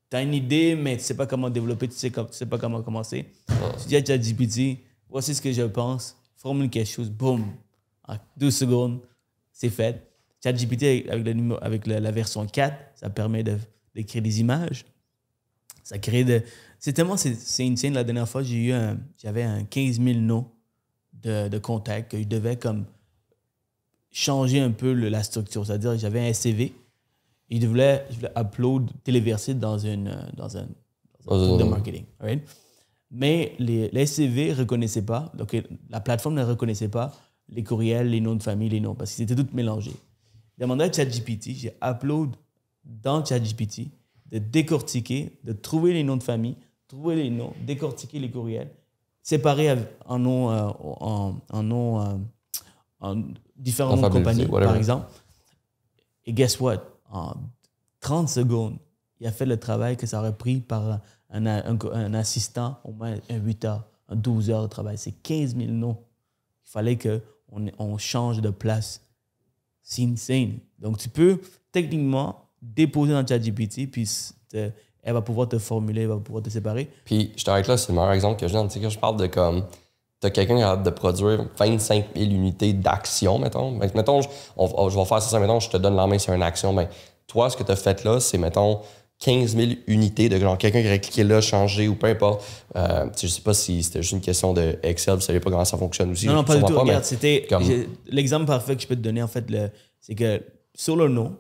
t'as 0.09 0.23
une 0.23 0.35
idée, 0.35 0.75
mais 0.75 0.97
tu 0.97 1.03
sais 1.03 1.17
pas 1.17 1.27
comment 1.27 1.51
développer, 1.51 1.89
tu 1.89 1.97
sais, 1.97 2.13
sais 2.31 2.47
pas 2.47 2.59
comment 2.59 2.83
commencer. 2.83 3.27
Tu 3.81 3.89
dis 3.89 3.97
à 3.97 4.05
ChatGPT, 4.05 4.79
voici 5.09 5.35
ce 5.35 5.41
que 5.41 5.53
je 5.53 5.63
pense, 5.63 6.17
formule 6.37 6.71
quelque 6.71 6.89
chose, 6.89 7.11
boum, 7.11 7.45
en 8.07 8.17
12 8.37 8.55
secondes, 8.55 9.01
c'est 9.53 9.71
fait. 9.71 10.07
ChatGPT, 10.43 11.09
avec, 11.09 11.37
avec 11.61 11.87
la, 11.87 12.11
version 12.11 12.47
4, 12.47 12.77
ça 12.97 13.11
permet 13.11 13.45
d'écrire 13.95 14.23
des 14.23 14.41
images. 14.41 14.85
Ça 15.85 15.99
crée 15.99 16.25
de. 16.25 16.43
C'est 16.79 16.93
tellement. 16.93 17.17
C'est 17.17 17.35
c'est 17.35 17.67
insane. 17.67 17.95
La 17.95 18.05
dernière 18.05 18.29
fois, 18.29 18.43
j'ai 18.43 18.69
eu. 18.69 18.73
J'avais 19.19 19.43
un 19.43 19.65
15 19.65 20.01
000 20.01 20.21
noms 20.21 20.47
de, 21.13 21.59
contacts 21.59 22.13
que 22.13 22.19
je 22.19 22.25
devais 22.25 22.57
comme 22.57 22.87
changer 24.11 24.61
un 24.61 24.71
peu 24.71 24.93
la 24.93 25.23
structure. 25.23 25.67
C'est-à-dire, 25.67 25.97
j'avais 25.99 26.21
un 26.21 26.33
SCV 26.33 26.73
et 27.53 27.61
je 27.61 27.67
voulais, 27.67 28.05
je 28.11 28.17
voulais 28.17 28.33
upload, 28.35 28.91
téléverser 29.05 29.53
dans, 29.55 29.77
une, 29.77 30.09
euh, 30.09 30.23
dans 30.37 30.57
un, 30.57 30.67
dans 31.27 31.55
un 31.55 31.59
de 31.59 31.65
marketing. 31.65 32.05
alright? 32.19 32.43
Mais 33.11 33.55
les, 33.59 33.91
les 33.91 34.07
SCV 34.07 34.51
ne 34.53 34.55
reconnaissaient 34.55 35.05
pas, 35.05 35.31
donc 35.35 35.53
euh, 35.53 35.61
la 35.91 36.01
plateforme 36.01 36.35
ne 36.35 36.45
reconnaissait 36.45 36.89
pas 36.89 37.13
les 37.51 37.63
courriels, 37.63 38.09
les 38.09 38.23
noms 38.23 38.37
de 38.37 38.43
famille, 38.43 38.71
les 38.71 38.81
noms, 38.81 38.95
parce 38.95 39.11
que 39.11 39.17
c'était 39.19 39.35
tout 39.37 39.47
mélangé. 39.53 39.91
J'ai 40.57 40.65
demandé 40.65 40.85
à 40.85 40.93
ChatGPT, 40.93 41.51
j'ai 41.55 41.73
upload 41.85 42.31
dans 42.85 43.23
ChatGPT 43.23 43.89
de 44.31 44.39
décortiquer, 44.39 45.39
de 45.45 45.53
trouver 45.53 45.93
les 45.93 46.05
noms 46.05 46.17
de 46.17 46.23
famille, 46.23 46.57
trouver 46.89 47.17
les 47.17 47.29
noms, 47.29 47.53
décortiquer 47.67 48.19
les 48.19 48.31
courriels, 48.31 48.71
séparer 49.23 49.77
en 50.07 50.19
noms, 50.19 50.51
euh, 50.51 50.71
en, 50.81 51.35
en 51.51 51.63
noms, 51.63 52.01
euh, 52.01 52.15
en 53.01 53.23
différents 53.59 53.97
noms 53.97 54.01
de 54.01 54.07
Alphabétisé, 54.07 54.45
compagnies, 54.47 54.51
whatever. 54.51 54.69
par 54.69 54.77
exemple. 54.77 55.07
Et 56.25 56.33
guess 56.33 56.59
what? 56.59 56.79
En 57.13 57.35
30 58.01 58.29
secondes, 58.29 58.79
il 59.21 59.27
a 59.27 59.33
fait 59.33 59.47
le 59.47 59.57
travail 59.61 59.97
que 59.97 60.07
ça 60.07 60.19
aurait 60.19 60.37
pris 60.37 60.61
par 60.61 61.01
un, 61.31 61.47
un- 61.47 62.15
assistant, 62.15 62.79
au 62.85 62.93
moins 62.93 63.15
un 63.31 63.37
8 63.37 63.65
heures, 63.67 63.85
un 64.09 64.17
12 64.17 64.51
heures 64.51 64.63
de 64.63 64.69
travail. 64.69 64.99
C'est 64.99 65.13
15 65.13 65.55
000 65.57 65.71
noms. 65.71 65.99
Il 66.67 66.71
fallait 66.71 66.99
qu'on 66.99 67.67
on 67.79 67.99
change 67.99 68.41
de 68.41 68.51
place. 68.51 69.01
C'est 69.83 70.03
insane. 70.03 70.59
Donc, 70.79 70.99
tu 70.99 71.09
peux 71.09 71.41
techniquement 71.71 72.49
déposer 72.61 73.13
dans 73.13 73.27
ChatGPT, 73.27 73.91
puis 73.91 74.09
elle 74.53 75.13
va 75.13 75.23
pouvoir 75.23 75.49
te 75.49 75.59
formuler, 75.59 76.03
elle 76.03 76.09
va 76.09 76.17
pouvoir 76.19 76.43
te 76.43 76.51
séparer. 76.51 76.89
Puis, 77.05 77.33
je 77.37 77.45
t'arrête 77.45 77.67
là, 77.69 77.77
c'est 77.77 77.89
le 77.93 77.95
meilleur 77.99 78.13
exemple 78.13 78.41
que 78.41 78.51
donne. 78.51 78.69
Tu 78.69 78.75
sais, 78.75 78.81
quand 78.81 78.91
je 78.91 78.99
parle 78.99 79.17
de 79.19 79.27
comme. 79.27 79.65
T'as 80.23 80.31
quelqu'un 80.31 80.57
qui 80.57 80.63
a 80.63 80.69
hâte 80.71 80.85
de 80.85 80.91
produire 80.91 81.45
25 81.59 82.07
000 82.17 82.31
unités 82.31 82.73
d'action, 82.73 83.39
mettons. 83.39 83.73
Ben, 83.73 83.91
mettons, 83.95 84.23
je, 84.23 84.29
on- 84.57 84.71
on- 84.85 84.89
je 84.89 84.97
vais 84.99 85.05
faire 85.05 85.21
ça, 85.21 85.39
mettons, 85.41 85.59
je 85.61 85.69
te 85.69 85.77
donne 85.77 85.97
la 85.97 86.07
main 86.07 86.17
sur 86.19 86.33
une 86.33 86.43
action. 86.45 86.73
Ben, 86.73 86.89
toi, 87.27 87.51
ce 87.51 87.57
que 87.57 87.65
tu 87.65 87.73
as 87.73 87.77
fait 87.77 88.05
là, 88.05 88.21
c'est, 88.21 88.39
mettons, 88.39 88.81
15 89.19 89.57
000 89.57 89.73
unités 89.89 90.29
de 90.29 90.39
genre 90.39 90.57
quelqu'un 90.57 90.81
qui 90.81 90.87
aurait 90.87 91.01
cliqué 91.01 91.25
là, 91.25 91.41
changé 91.41 91.89
ou 91.89 91.97
peu 91.97 92.07
importe. 92.07 92.45
Euh, 92.77 93.07
tu 93.07 93.11
sais, 93.21 93.27
je 93.29 93.33
sais 93.33 93.41
pas 93.43 93.53
si 93.55 93.83
c'était 93.83 94.01
juste 94.01 94.13
une 94.13 94.21
question 94.21 94.53
de 94.53 94.79
Excel, 94.83 95.15
vous 95.17 95.21
savez 95.21 95.41
pas 95.41 95.51
comment 95.51 95.65
ça 95.65 95.77
fonctionne 95.77 96.11
aussi. 96.13 96.27
Non, 96.27 96.35
non, 96.35 96.45
pas 96.45 96.55
du 96.57 96.61
tout. 96.69 96.79
Regarde, 96.87 97.05
c'était 97.05 97.47
comme- 97.49 97.65
l'exemple 98.07 98.47
parfait 98.47 98.77
que 98.77 98.83
je 98.83 98.87
peux 98.87 98.97
te 98.97 99.01
donner, 99.01 99.23
en 99.23 99.29
fait, 99.29 99.45
c'est 100.01 100.15
que 100.15 100.41
sur 100.75 100.95
le 100.97 101.09
nom, 101.09 101.37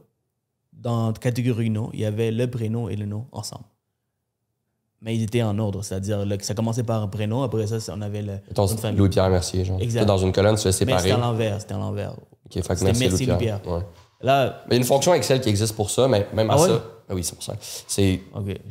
dans 0.72 1.12
catégorie 1.12 1.70
nom, 1.70 1.91
il 1.93 2.01
y 2.01 2.05
avait 2.05 2.30
le 2.33 2.49
prénom 2.51 2.89
et 2.89 2.97
le 2.97 3.07
nom 3.07 3.26
ensemble. 3.33 3.64
Mais 5.05 5.17
ils 5.17 5.23
étaient 5.25 5.43
en 5.43 5.59
ordre, 5.59 5.83
c'est-à-dire 5.83 6.25
le- 6.25 6.39
ça 6.43 6.55
commençait 6.55 6.85
par 6.85 7.03
un 7.03 7.09
prénom, 7.09 7.43
après 7.43 7.67
ça, 7.67 7.77
on 7.93 8.01
avait 8.03 8.23
le. 8.23 8.35
Louis-Pierre 8.97 9.29
Mercier, 9.31 9.65
genre. 9.65 9.81
Exact. 9.81 10.05
Dans 10.05 10.19
une 10.19 10.33
colonne, 10.33 10.57
tu 10.57 10.67
Mais 10.67 10.73
séparer. 10.73 11.01
c'était 11.03 11.15
à 11.15 11.19
l'envers, 11.19 11.61
c'était 11.61 11.75
à 11.75 11.79
l'envers. 11.79 12.13
Ok, 12.47 12.63
fait 12.63 12.75
que 12.77 12.85
Louis-Pierre. 13.09 13.61
Ouais. 13.67 13.81
Là, 14.23 14.63
Mais 14.69 14.71
il 14.71 14.73
y 14.75 14.75
a 14.75 14.79
une 14.79 14.85
fonction 14.85 15.13
Excel 15.15 15.41
qui 15.41 15.49
existe 15.49 15.75
pour 15.75 15.91
ça, 15.91 16.07
mais 16.07 16.29
même 16.33 16.49
à 16.51 16.55
Ah 16.55 16.61
ouais? 16.61 16.69
ça. 16.69 16.83
Ah 17.11 17.15
oui, 17.15 17.25
c'est 17.25 17.35
pour 17.35 17.43
ça. 17.43 17.55
C'est 17.89 18.21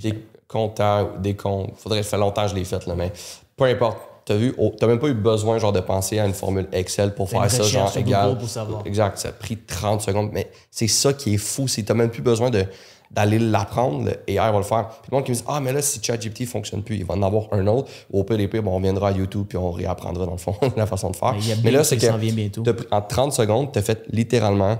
des 0.01 0.23
comptables, 0.47 1.21
des 1.21 1.35
comptes. 1.35 1.73
Faudrait, 1.77 2.03
ça 2.03 2.11
fait 2.11 2.17
longtemps 2.17 2.43
que 2.43 2.49
je 2.51 2.55
l'ai 2.55 2.63
fait, 2.63 2.85
là, 2.87 2.95
mais 2.95 3.11
peu 3.57 3.65
importe. 3.65 3.97
T'as 4.23 4.35
vu, 4.35 4.53
oh, 4.59 4.71
t'as 4.79 4.85
même 4.87 4.99
pas 4.99 5.07
eu 5.07 5.13
besoin 5.15 5.57
genre 5.57 5.73
de 5.73 5.79
penser 5.79 6.19
à 6.19 6.25
une 6.27 6.33
formule 6.33 6.67
Excel 6.71 7.13
pour 7.15 7.27
faire 7.29 7.49
ça, 7.51 7.63
genre 7.63 7.91
égal. 7.97 8.37
Pour 8.37 8.47
savoir. 8.47 8.83
Exact, 8.85 9.17
ça 9.17 9.29
a 9.29 9.31
pris 9.31 9.57
30 9.57 10.01
secondes, 10.01 10.29
mais 10.31 10.49
c'est 10.69 10.87
ça 10.87 11.11
qui 11.11 11.33
est 11.33 11.37
fou, 11.37 11.67
c'est 11.67 11.81
que 11.81 11.87
t'as 11.87 11.95
même 11.95 12.11
plus 12.11 12.21
besoin 12.21 12.49
de 12.51 12.63
d'aller 13.11 13.39
l'apprendre, 13.39 14.05
le 14.05 14.11
AI 14.27 14.37
va 14.37 14.57
le 14.57 14.63
faire. 14.63 14.87
Puis 14.87 15.09
le 15.11 15.17
monde 15.17 15.25
qui 15.25 15.31
me 15.31 15.35
dit 15.35 15.43
Ah, 15.47 15.59
mais 15.59 15.73
là, 15.73 15.81
si 15.81 16.01
ChatGPT 16.01 16.45
fonctionne 16.45 16.81
plus, 16.81 16.95
il 16.95 17.05
va 17.05 17.15
en 17.15 17.21
avoir 17.21 17.47
un 17.51 17.67
autre. 17.67 17.91
Au 18.11 18.23
pire 18.23 18.37
des 18.37 18.47
pires, 18.47 18.63
bon, 18.63 18.75
on 18.75 18.79
viendra 18.79 19.09
à 19.09 19.11
YouTube 19.11 19.45
puis 19.49 19.57
on 19.57 19.71
réapprendra 19.71 20.25
dans 20.25 20.31
le 20.31 20.37
fond 20.37 20.55
la 20.77 20.85
façon 20.85 21.11
de 21.11 21.15
faire. 21.15 21.35
Mais 21.63 21.71
là, 21.71 21.83
c'est 21.83 21.97
que 21.97 22.91
en 22.91 23.01
30 23.01 23.33
secondes, 23.33 23.71
t'as 23.71 23.81
fait 23.81 24.05
littéralement 24.09 24.79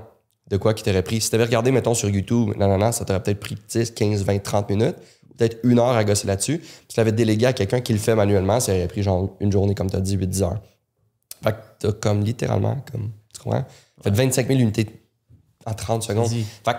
de 0.49 0.57
quoi 0.57 0.73
qui 0.73 0.83
t'aurait 0.83 1.03
pris. 1.03 1.21
Si 1.21 1.29
t'avais 1.29 1.45
regardé, 1.45 1.71
mettons, 1.71 1.93
sur 1.93 2.09
YouTube, 2.09 2.53
non, 2.57 2.91
ça 2.91 3.05
t'aurait 3.05 3.21
peut-être 3.21 3.39
pris 3.39 3.57
10, 3.69 3.91
15, 3.91 4.23
20, 4.23 4.39
30 4.43 4.69
minutes, 4.69 4.95
peut-être 5.37 5.57
une 5.63 5.79
heure 5.79 5.91
à 5.91 6.03
gosser 6.03 6.27
là-dessus. 6.27 6.59
Puis 6.59 6.87
tu 6.89 6.95
l'avais 6.97 7.11
délégué 7.11 7.45
à 7.47 7.53
quelqu'un 7.53 7.81
qui 7.81 7.93
le 7.93 7.99
fait 7.99 8.15
manuellement, 8.15 8.59
ça 8.59 8.73
aurait 8.73 8.87
pris 8.87 9.03
genre 9.03 9.29
une 9.39 9.51
journée, 9.51 9.75
comme 9.75 9.89
t'as 9.89 9.99
dit, 9.99 10.17
8-10 10.17 10.43
heures. 10.43 10.59
Fait 11.43 11.51
que 11.51 11.57
t'as 11.79 11.91
comme 11.93 12.23
littéralement, 12.23 12.77
comme, 12.91 13.11
tu 13.33 13.41
comprends? 13.41 13.65
Fait 14.03 14.11
25 14.11 14.47
000 14.47 14.59
unités 14.59 14.87
en 15.65 15.73
30 15.73 16.03
secondes. 16.03 16.29
Fait 16.29 16.73
que 16.73 16.77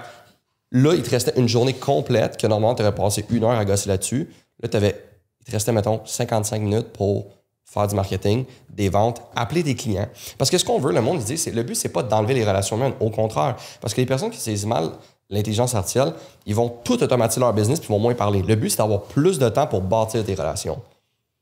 là, 0.72 0.94
il 0.94 1.02
te 1.02 1.10
restait 1.10 1.34
une 1.36 1.48
journée 1.48 1.74
complète 1.74 2.36
que 2.36 2.46
normalement, 2.46 2.74
t'aurais 2.74 2.94
passé 2.94 3.24
une 3.30 3.44
heure 3.44 3.50
à 3.50 3.64
gosser 3.64 3.88
là-dessus. 3.88 4.28
Là, 4.60 4.68
t'avais, 4.68 5.00
il 5.40 5.46
te 5.46 5.52
restait, 5.52 5.72
mettons, 5.72 6.00
55 6.04 6.60
minutes 6.60 6.88
pour 6.88 7.26
faire 7.64 7.86
du 7.86 7.94
marketing, 7.94 8.44
des 8.70 8.88
ventes, 8.88 9.22
appeler 9.36 9.62
des 9.62 9.74
clients. 9.74 10.08
Parce 10.36 10.50
que 10.50 10.58
ce 10.58 10.64
qu'on 10.64 10.78
veut, 10.78 10.92
le 10.92 11.00
monde, 11.00 11.18
dit, 11.20 11.38
c'est, 11.38 11.52
le 11.52 11.62
but, 11.62 11.74
c'est 11.74 11.90
pas 11.90 12.02
d'enlever 12.02 12.34
les 12.34 12.44
relations 12.44 12.76
humaines. 12.76 12.94
Au 13.00 13.10
contraire. 13.10 13.56
Parce 13.80 13.94
que 13.94 14.00
les 14.00 14.06
personnes 14.06 14.30
qui 14.30 14.40
saisissent 14.40 14.66
mal 14.66 14.90
l'intelligence 15.30 15.74
artificielle, 15.74 16.12
ils 16.44 16.54
vont 16.54 16.68
tout 16.68 17.02
automatiser 17.02 17.40
leur 17.40 17.54
business 17.54 17.80
puis 17.80 17.88
ils 17.88 17.92
vont 17.92 17.98
moins 17.98 18.14
parler. 18.14 18.42
Le 18.42 18.54
but, 18.54 18.70
c'est 18.70 18.78
d'avoir 18.78 19.02
plus 19.02 19.38
de 19.38 19.48
temps 19.48 19.66
pour 19.66 19.80
bâtir 19.80 20.24
tes 20.24 20.34
relations. 20.34 20.80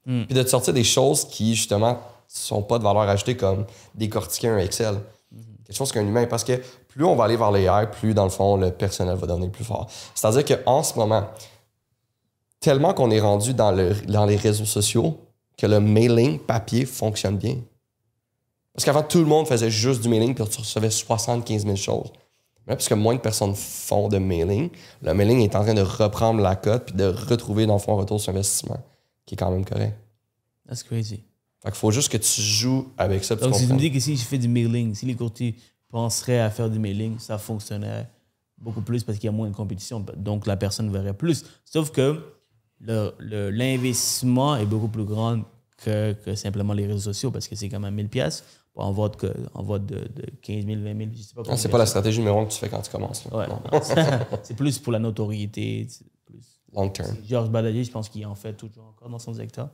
Puis 0.04 0.34
de 0.34 0.42
te 0.42 0.48
sortir 0.48 0.72
des 0.72 0.84
choses 0.84 1.24
qui, 1.24 1.54
justement, 1.54 1.98
sont 2.26 2.62
pas 2.62 2.78
de 2.78 2.84
valeur 2.84 3.02
ajoutée 3.02 3.36
comme 3.36 3.64
décortiquer 3.94 4.48
un 4.48 4.58
Excel. 4.58 4.96
Quelque 5.70 5.78
chose 5.78 5.92
qu'un 5.92 6.04
humain. 6.04 6.26
Parce 6.26 6.42
que 6.42 6.60
plus 6.88 7.04
on 7.04 7.14
va 7.14 7.26
aller 7.26 7.36
vers 7.36 7.52
l'AI, 7.52 7.88
plus, 7.88 8.12
dans 8.12 8.24
le 8.24 8.30
fond, 8.30 8.56
le 8.56 8.72
personnel 8.72 9.14
va 9.14 9.24
devenir 9.28 9.52
plus 9.52 9.62
fort. 9.62 9.88
C'est-à-dire 10.16 10.64
qu'en 10.64 10.82
ce 10.82 10.98
moment, 10.98 11.28
tellement 12.58 12.92
qu'on 12.92 13.08
est 13.12 13.20
rendu 13.20 13.54
dans, 13.54 13.70
le, 13.70 13.94
dans 14.08 14.26
les 14.26 14.34
réseaux 14.34 14.64
sociaux 14.64 15.20
que 15.56 15.68
le 15.68 15.78
mailing 15.78 16.40
papier 16.40 16.86
fonctionne 16.86 17.36
bien. 17.36 17.58
Parce 18.74 18.84
qu'avant, 18.84 19.04
tout 19.04 19.20
le 19.20 19.26
monde 19.26 19.46
faisait 19.46 19.70
juste 19.70 20.02
du 20.02 20.08
mailing 20.08 20.34
puis 20.34 20.44
tu 20.48 20.58
recevais 20.58 20.90
75 20.90 21.62
000 21.62 21.76
choses. 21.76 22.10
Mais 22.66 22.74
puisque 22.74 22.90
moins 22.90 23.14
de 23.14 23.20
personnes 23.20 23.54
font 23.54 24.08
de 24.08 24.18
mailing, 24.18 24.70
le 25.02 25.14
mailing 25.14 25.38
est 25.38 25.54
en 25.54 25.62
train 25.62 25.74
de 25.74 25.82
reprendre 25.82 26.40
la 26.40 26.56
cote 26.56 26.86
puis 26.86 26.96
de 26.96 27.04
retrouver, 27.04 27.66
dans 27.66 27.74
le 27.74 27.78
fond, 27.78 27.92
un 27.92 28.00
retour 28.00 28.20
sur 28.20 28.32
investissement, 28.32 28.78
qui 29.24 29.36
est 29.36 29.38
quand 29.38 29.52
même 29.52 29.64
correct. 29.64 29.96
That's 30.66 30.82
crazy. 30.82 31.29
Fait 31.62 31.70
qu'il 31.70 31.78
faut 31.78 31.90
juste 31.90 32.10
que 32.10 32.16
tu 32.16 32.40
joues 32.40 32.88
avec 32.96 33.22
ça. 33.24 33.36
Donc, 33.36 33.52
tu 33.52 33.58
si 33.60 33.66
tu 33.66 33.72
me 33.74 33.78
dis 33.78 33.90
que 33.92 34.00
si 34.00 34.16
je 34.16 34.24
fais 34.24 34.38
du 34.38 34.48
mailing, 34.48 34.94
si 34.94 35.04
les 35.06 35.14
courtiers 35.14 35.54
penseraient 35.90 36.40
à 36.40 36.50
faire 36.50 36.70
du 36.70 36.78
mailing, 36.78 37.18
ça 37.18 37.36
fonctionnerait 37.38 38.08
beaucoup 38.58 38.80
plus 38.82 39.04
parce 39.04 39.18
qu'il 39.18 39.26
y 39.26 39.28
a 39.28 39.32
moins 39.32 39.48
de 39.50 39.54
compétition. 39.54 40.04
Donc, 40.16 40.46
la 40.46 40.56
personne 40.56 40.90
verrait 40.90 41.14
plus. 41.14 41.44
Sauf 41.64 41.90
que 41.90 42.18
l'investissement 42.80 44.56
est 44.56 44.66
beaucoup 44.66 44.88
plus 44.88 45.04
grand 45.04 45.42
que, 45.78 46.12
que 46.12 46.34
simplement 46.34 46.72
les 46.72 46.86
réseaux 46.86 47.12
sociaux 47.12 47.30
parce 47.30 47.48
que 47.48 47.56
c'est 47.56 47.68
quand 47.68 47.80
même 47.80 47.94
1000 47.94 48.08
pièces 48.08 48.44
un 48.82 48.92
vote, 48.92 49.16
que, 49.18 49.26
un 49.54 49.62
vote 49.62 49.84
de, 49.84 49.96
de 49.96 50.24
15 50.40 50.64
000, 50.64 50.80
20 50.80 50.96
000, 50.96 51.10
je 51.14 51.22
sais 51.22 51.34
pas 51.34 51.42
Ah, 51.50 51.56
c'est 51.58 51.68
pas 51.68 51.76
la 51.76 51.84
stratégie 51.84 52.18
numéro 52.20 52.40
un 52.40 52.46
que 52.46 52.52
tu 52.52 52.58
fais 52.58 52.70
quand 52.70 52.80
tu 52.80 52.90
commences. 52.90 53.26
Ouais, 53.26 53.44
c'est- 54.42 54.54
plus 54.54 54.78
pour 54.78 54.92
la 54.94 54.98
notoriété. 54.98 55.86
plus- 56.24 56.62
long 56.72 56.88
term. 56.88 57.14
Georges 57.28 57.50
Badadier, 57.50 57.84
je 57.84 57.90
pense 57.90 58.08
qu'il 58.08 58.24
en 58.24 58.34
fait 58.34 58.54
toujours 58.54 58.86
encore 58.86 59.10
dans 59.10 59.18
son 59.18 59.34
secteur. 59.34 59.68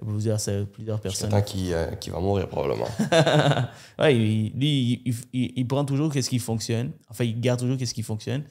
A 0.00 0.04
plusieurs, 0.04 0.38
c'est 0.38 0.64
plusieurs 0.66 1.00
personnes. 1.00 1.30
Tant 1.30 1.42
qu'il 1.42 1.72
euh, 1.72 1.90
qu'il 1.96 2.12
va 2.12 2.20
mourir 2.20 2.48
probablement. 2.48 2.86
ouais, 3.98 4.14
lui, 4.14 4.52
il, 5.04 5.14
il- 5.32 5.52
il 5.56 5.66
prend 5.66 5.84
toujours 5.84 6.12
qu'est-ce 6.12 6.30
qui 6.30 6.38
fonctionne. 6.38 6.92
Enfin, 7.10 7.24
il 7.24 7.40
garde 7.40 7.60
toujours 7.60 7.76
qu'est-ce 7.76 7.94
qui 7.94 8.02
fonctionne. 8.02 8.44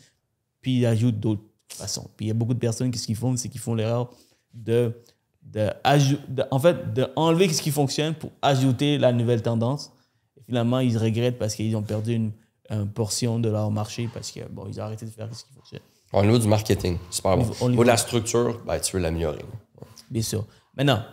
Puis 0.61 0.79
il 0.79 0.85
ajoute 0.85 1.19
d'autres 1.19 1.43
façons. 1.69 2.09
Puis 2.17 2.25
il 2.25 2.27
y 2.29 2.31
a 2.31 2.33
beaucoup 2.33 2.53
de 2.53 2.59
personnes, 2.59 2.91
qu'est-ce 2.91 3.05
qu'ils 3.05 3.15
font? 3.15 3.35
C'est 3.37 3.47
qu'ils 3.49 3.61
font 3.61 3.75
l'erreur 3.75 4.09
de, 4.53 4.91
de, 5.43 5.69
de- 6.27 6.43
en 6.51 6.59
fait, 6.59 6.93
de 6.93 7.07
enlever 7.15 7.47
ce 7.53 7.61
qui 7.61 7.71
fonctionne 7.71 8.13
pour 8.13 8.31
ajouter 8.41 8.97
la 8.97 9.13
nouvelle 9.13 9.41
tendance. 9.41 9.91
Et 10.37 10.43
finalement, 10.43 10.79
ils 10.79 10.97
regrettent 10.97 11.37
parce 11.39 11.55
qu'ils 11.55 11.75
ont 11.77 11.83
perdu 11.83 12.13
une, 12.13 12.31
une 12.69 12.89
portion 12.89 13.39
de 13.39 13.47
leur 13.49 13.71
marché 13.71 14.09
parce 14.13 14.31
que 14.31 14.41
bon, 14.49 14.65
ils 14.67 14.79
ont 14.81 14.83
arrêté 14.83 15.05
de 15.05 15.11
faire 15.11 15.33
ce 15.33 15.45
qui 15.45 15.53
fonctionne. 15.53 15.81
Au 16.11 16.21
niveau 16.23 16.39
du 16.39 16.47
marketing, 16.47 16.97
super 17.09 17.37
bon. 17.37 17.43
Au 17.43 17.45
niveau- 17.45 17.53
au 17.53 17.53
Au 17.53 17.69
niveau 17.69 17.69
niveau- 17.69 17.83
de 17.83 17.87
la 17.87 17.97
structure, 17.97 18.61
ben, 18.65 18.79
tu 18.79 18.97
veux 18.97 19.01
l'améliorer. 19.01 19.45
Bien 20.09 20.21
sûr. 20.21 20.45
Maintenant, 20.75 21.03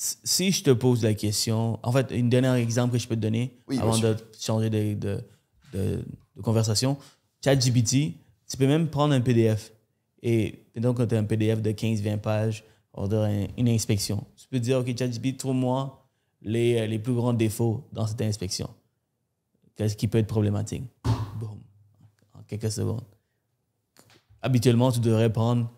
si 0.00 0.52
je 0.52 0.62
te 0.62 0.70
pose 0.70 1.02
la 1.02 1.14
question, 1.14 1.78
en 1.82 1.90
fait, 1.92 2.12
une 2.12 2.28
dernière 2.30 2.54
exemple 2.54 2.92
que 2.92 2.98
je 2.98 3.08
peux 3.08 3.16
te 3.16 3.20
donner 3.20 3.58
Oui, 3.66 3.78
avant 3.80 3.98
de 3.98 4.16
changer 4.38 4.70
de, 4.70 4.94
de, 4.94 5.20
de- 5.72 6.04
de 6.36 6.40
conversation. 6.42 6.96
ChatGPT, 7.44 8.14
tu 8.48 8.56
peux 8.56 8.66
même 8.68 8.88
prendre 8.88 9.12
un 9.14 9.20
PDF 9.20 9.72
et 10.22 10.64
donc 10.76 10.98
quand 10.98 11.06
tu 11.08 11.14
as 11.16 11.18
un 11.18 11.24
PDF 11.24 11.60
de 11.62 11.72
15-20 11.72 12.18
pages, 12.18 12.64
ordre 12.92 13.18
un- 13.24 13.46
une 13.56 13.68
inspection. 13.68 14.24
Tu 14.36 14.46
peux 14.48 14.60
dire, 14.60 14.78
OK, 14.78 14.96
ChatGPT, 14.96 15.36
trouve-moi 15.36 16.08
les, 16.42 16.78
euh, 16.78 16.86
les 16.86 16.98
plus 17.00 17.14
grands 17.14 17.32
défauts 17.34 17.88
dans 17.92 18.06
cette 18.06 18.22
inspection. 18.22 18.70
Qu'est-ce 19.74 19.96
qui 19.96 20.06
peut 20.08 20.18
être 20.18 20.26
problématique? 20.28 20.84
Boum. 21.40 21.58
En 22.34 22.42
quelques 22.46 22.70
secondes. 22.70 23.04
Habituellement, 24.42 24.92
tu 24.92 25.00
devrais 25.00 25.32
prendre 25.32 25.70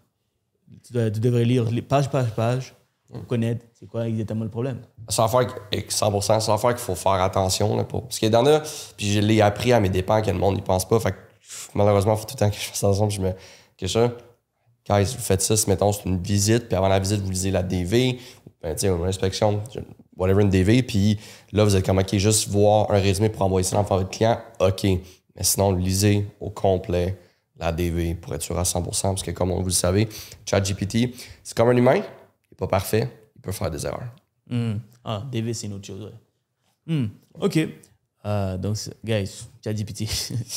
tu, 0.85 0.93
dois- 0.93 1.11
tu 1.11 1.21
devrais 1.21 1.45
lire 1.45 1.67
page 1.89 2.11
page 2.11 2.35
page 2.35 2.75
pour 3.13 3.27
connaître 3.27 3.65
c'est 3.79 3.87
quoi 3.87 4.07
exactement 4.07 4.45
le 4.45 4.51
problème? 4.51 4.81
Que- 5.09 5.77
et 5.77 5.81
100%, 5.81 6.41
c'est 6.41 6.51
l'affaire 6.51 6.71
qu'il 6.71 6.79
faut 6.79 6.95
faire 6.95 7.13
attention. 7.13 7.77
Là, 7.77 7.85
pour... 7.85 8.03
Parce 8.03 8.19
qu'il 8.19 8.33
y 8.33 8.37
en 8.37 8.61
puis 8.97 9.13
je 9.13 9.21
l'ai 9.21 9.41
appris 9.41 9.73
à 9.73 9.81
mes 9.81 9.89
dépens 9.89 10.23
que 10.23 10.31
le 10.31 10.39
monde 10.39 10.57
n'y 10.57 10.63
pense 10.63 10.89
pas. 10.89 10.99
Malheureusement, 11.75 12.15
il 12.15 12.19
faut 12.19 12.27
tout 12.27 12.35
le 12.35 12.39
temps 12.39 12.51
que 12.51 12.57
je 12.57 12.61
fasse 12.61 12.85
attention. 12.85 13.09
puis 13.09 13.17
Je 13.17 13.23
me... 13.23 13.33
Que 13.77 13.87
ça, 13.87 14.13
guys, 14.89 15.05
vous 15.17 15.23
faites 15.23 15.43
ça, 15.43 15.55
mettons, 15.67 15.93
c'est 15.93 16.05
une 16.05 16.21
visite, 16.21 16.69
puis 16.69 16.77
avant 16.77 16.89
la 16.89 16.99
visite, 16.99 17.21
vous 17.21 17.31
lisez 17.31 17.51
la 17.51 17.63
DV, 17.63 18.19
ben, 18.63 18.77
une 18.83 19.05
inspection, 19.05 19.63
whatever, 20.17 20.43
une 20.43 20.51
DV, 20.51 20.83
puis 20.83 21.19
là, 21.53 21.65
vous 21.65 21.75
êtes 21.75 21.87
comme, 21.87 21.99
OK, 21.99 22.15
juste 22.17 22.49
voir 22.49 22.91
un 22.91 22.99
résumé 22.99 23.31
pour 23.31 23.43
envoyer 23.43 23.67
ça 23.67 23.77
dans 23.77 23.83
votre 23.83 24.11
client, 24.11 24.39
OK. 24.61 24.85
Mais 24.85 25.43
sinon, 25.43 25.73
lisez 25.73 26.27
au 26.41 26.51
complet 26.51 27.17
la 27.57 27.73
DV 27.73 28.17
pour 28.17 28.35
être 28.35 28.43
sûr 28.43 28.59
à 28.59 28.65
100%, 28.65 28.83
parce 28.85 29.23
que 29.23 29.31
comme 29.31 29.51
vous 29.53 29.65
le 29.65 29.71
savez, 29.71 30.09
ChatGPT, 30.45 31.15
c'est 31.43 31.57
comme 31.57 31.71
un 31.71 31.77
humain, 31.77 32.03
pas 32.61 32.69
parfait, 32.69 33.11
il 33.37 33.43
peut 33.43 33.53
faire 33.53 33.71
des 33.71 33.85
erreurs. 33.85 34.07
Hmm. 34.49 34.75
Ah, 35.05 35.23
DV, 35.33 35.53
c'est 35.55 35.67
une 35.67 35.73
autre 35.75 35.87
chose. 35.87 36.03
ouais. 36.03 36.95
Hmm. 36.95 37.07
OK. 37.41 37.59
Euh, 38.27 38.59
donc, 38.59 38.77
guys, 39.03 39.31
ChatGPT. 39.65 40.05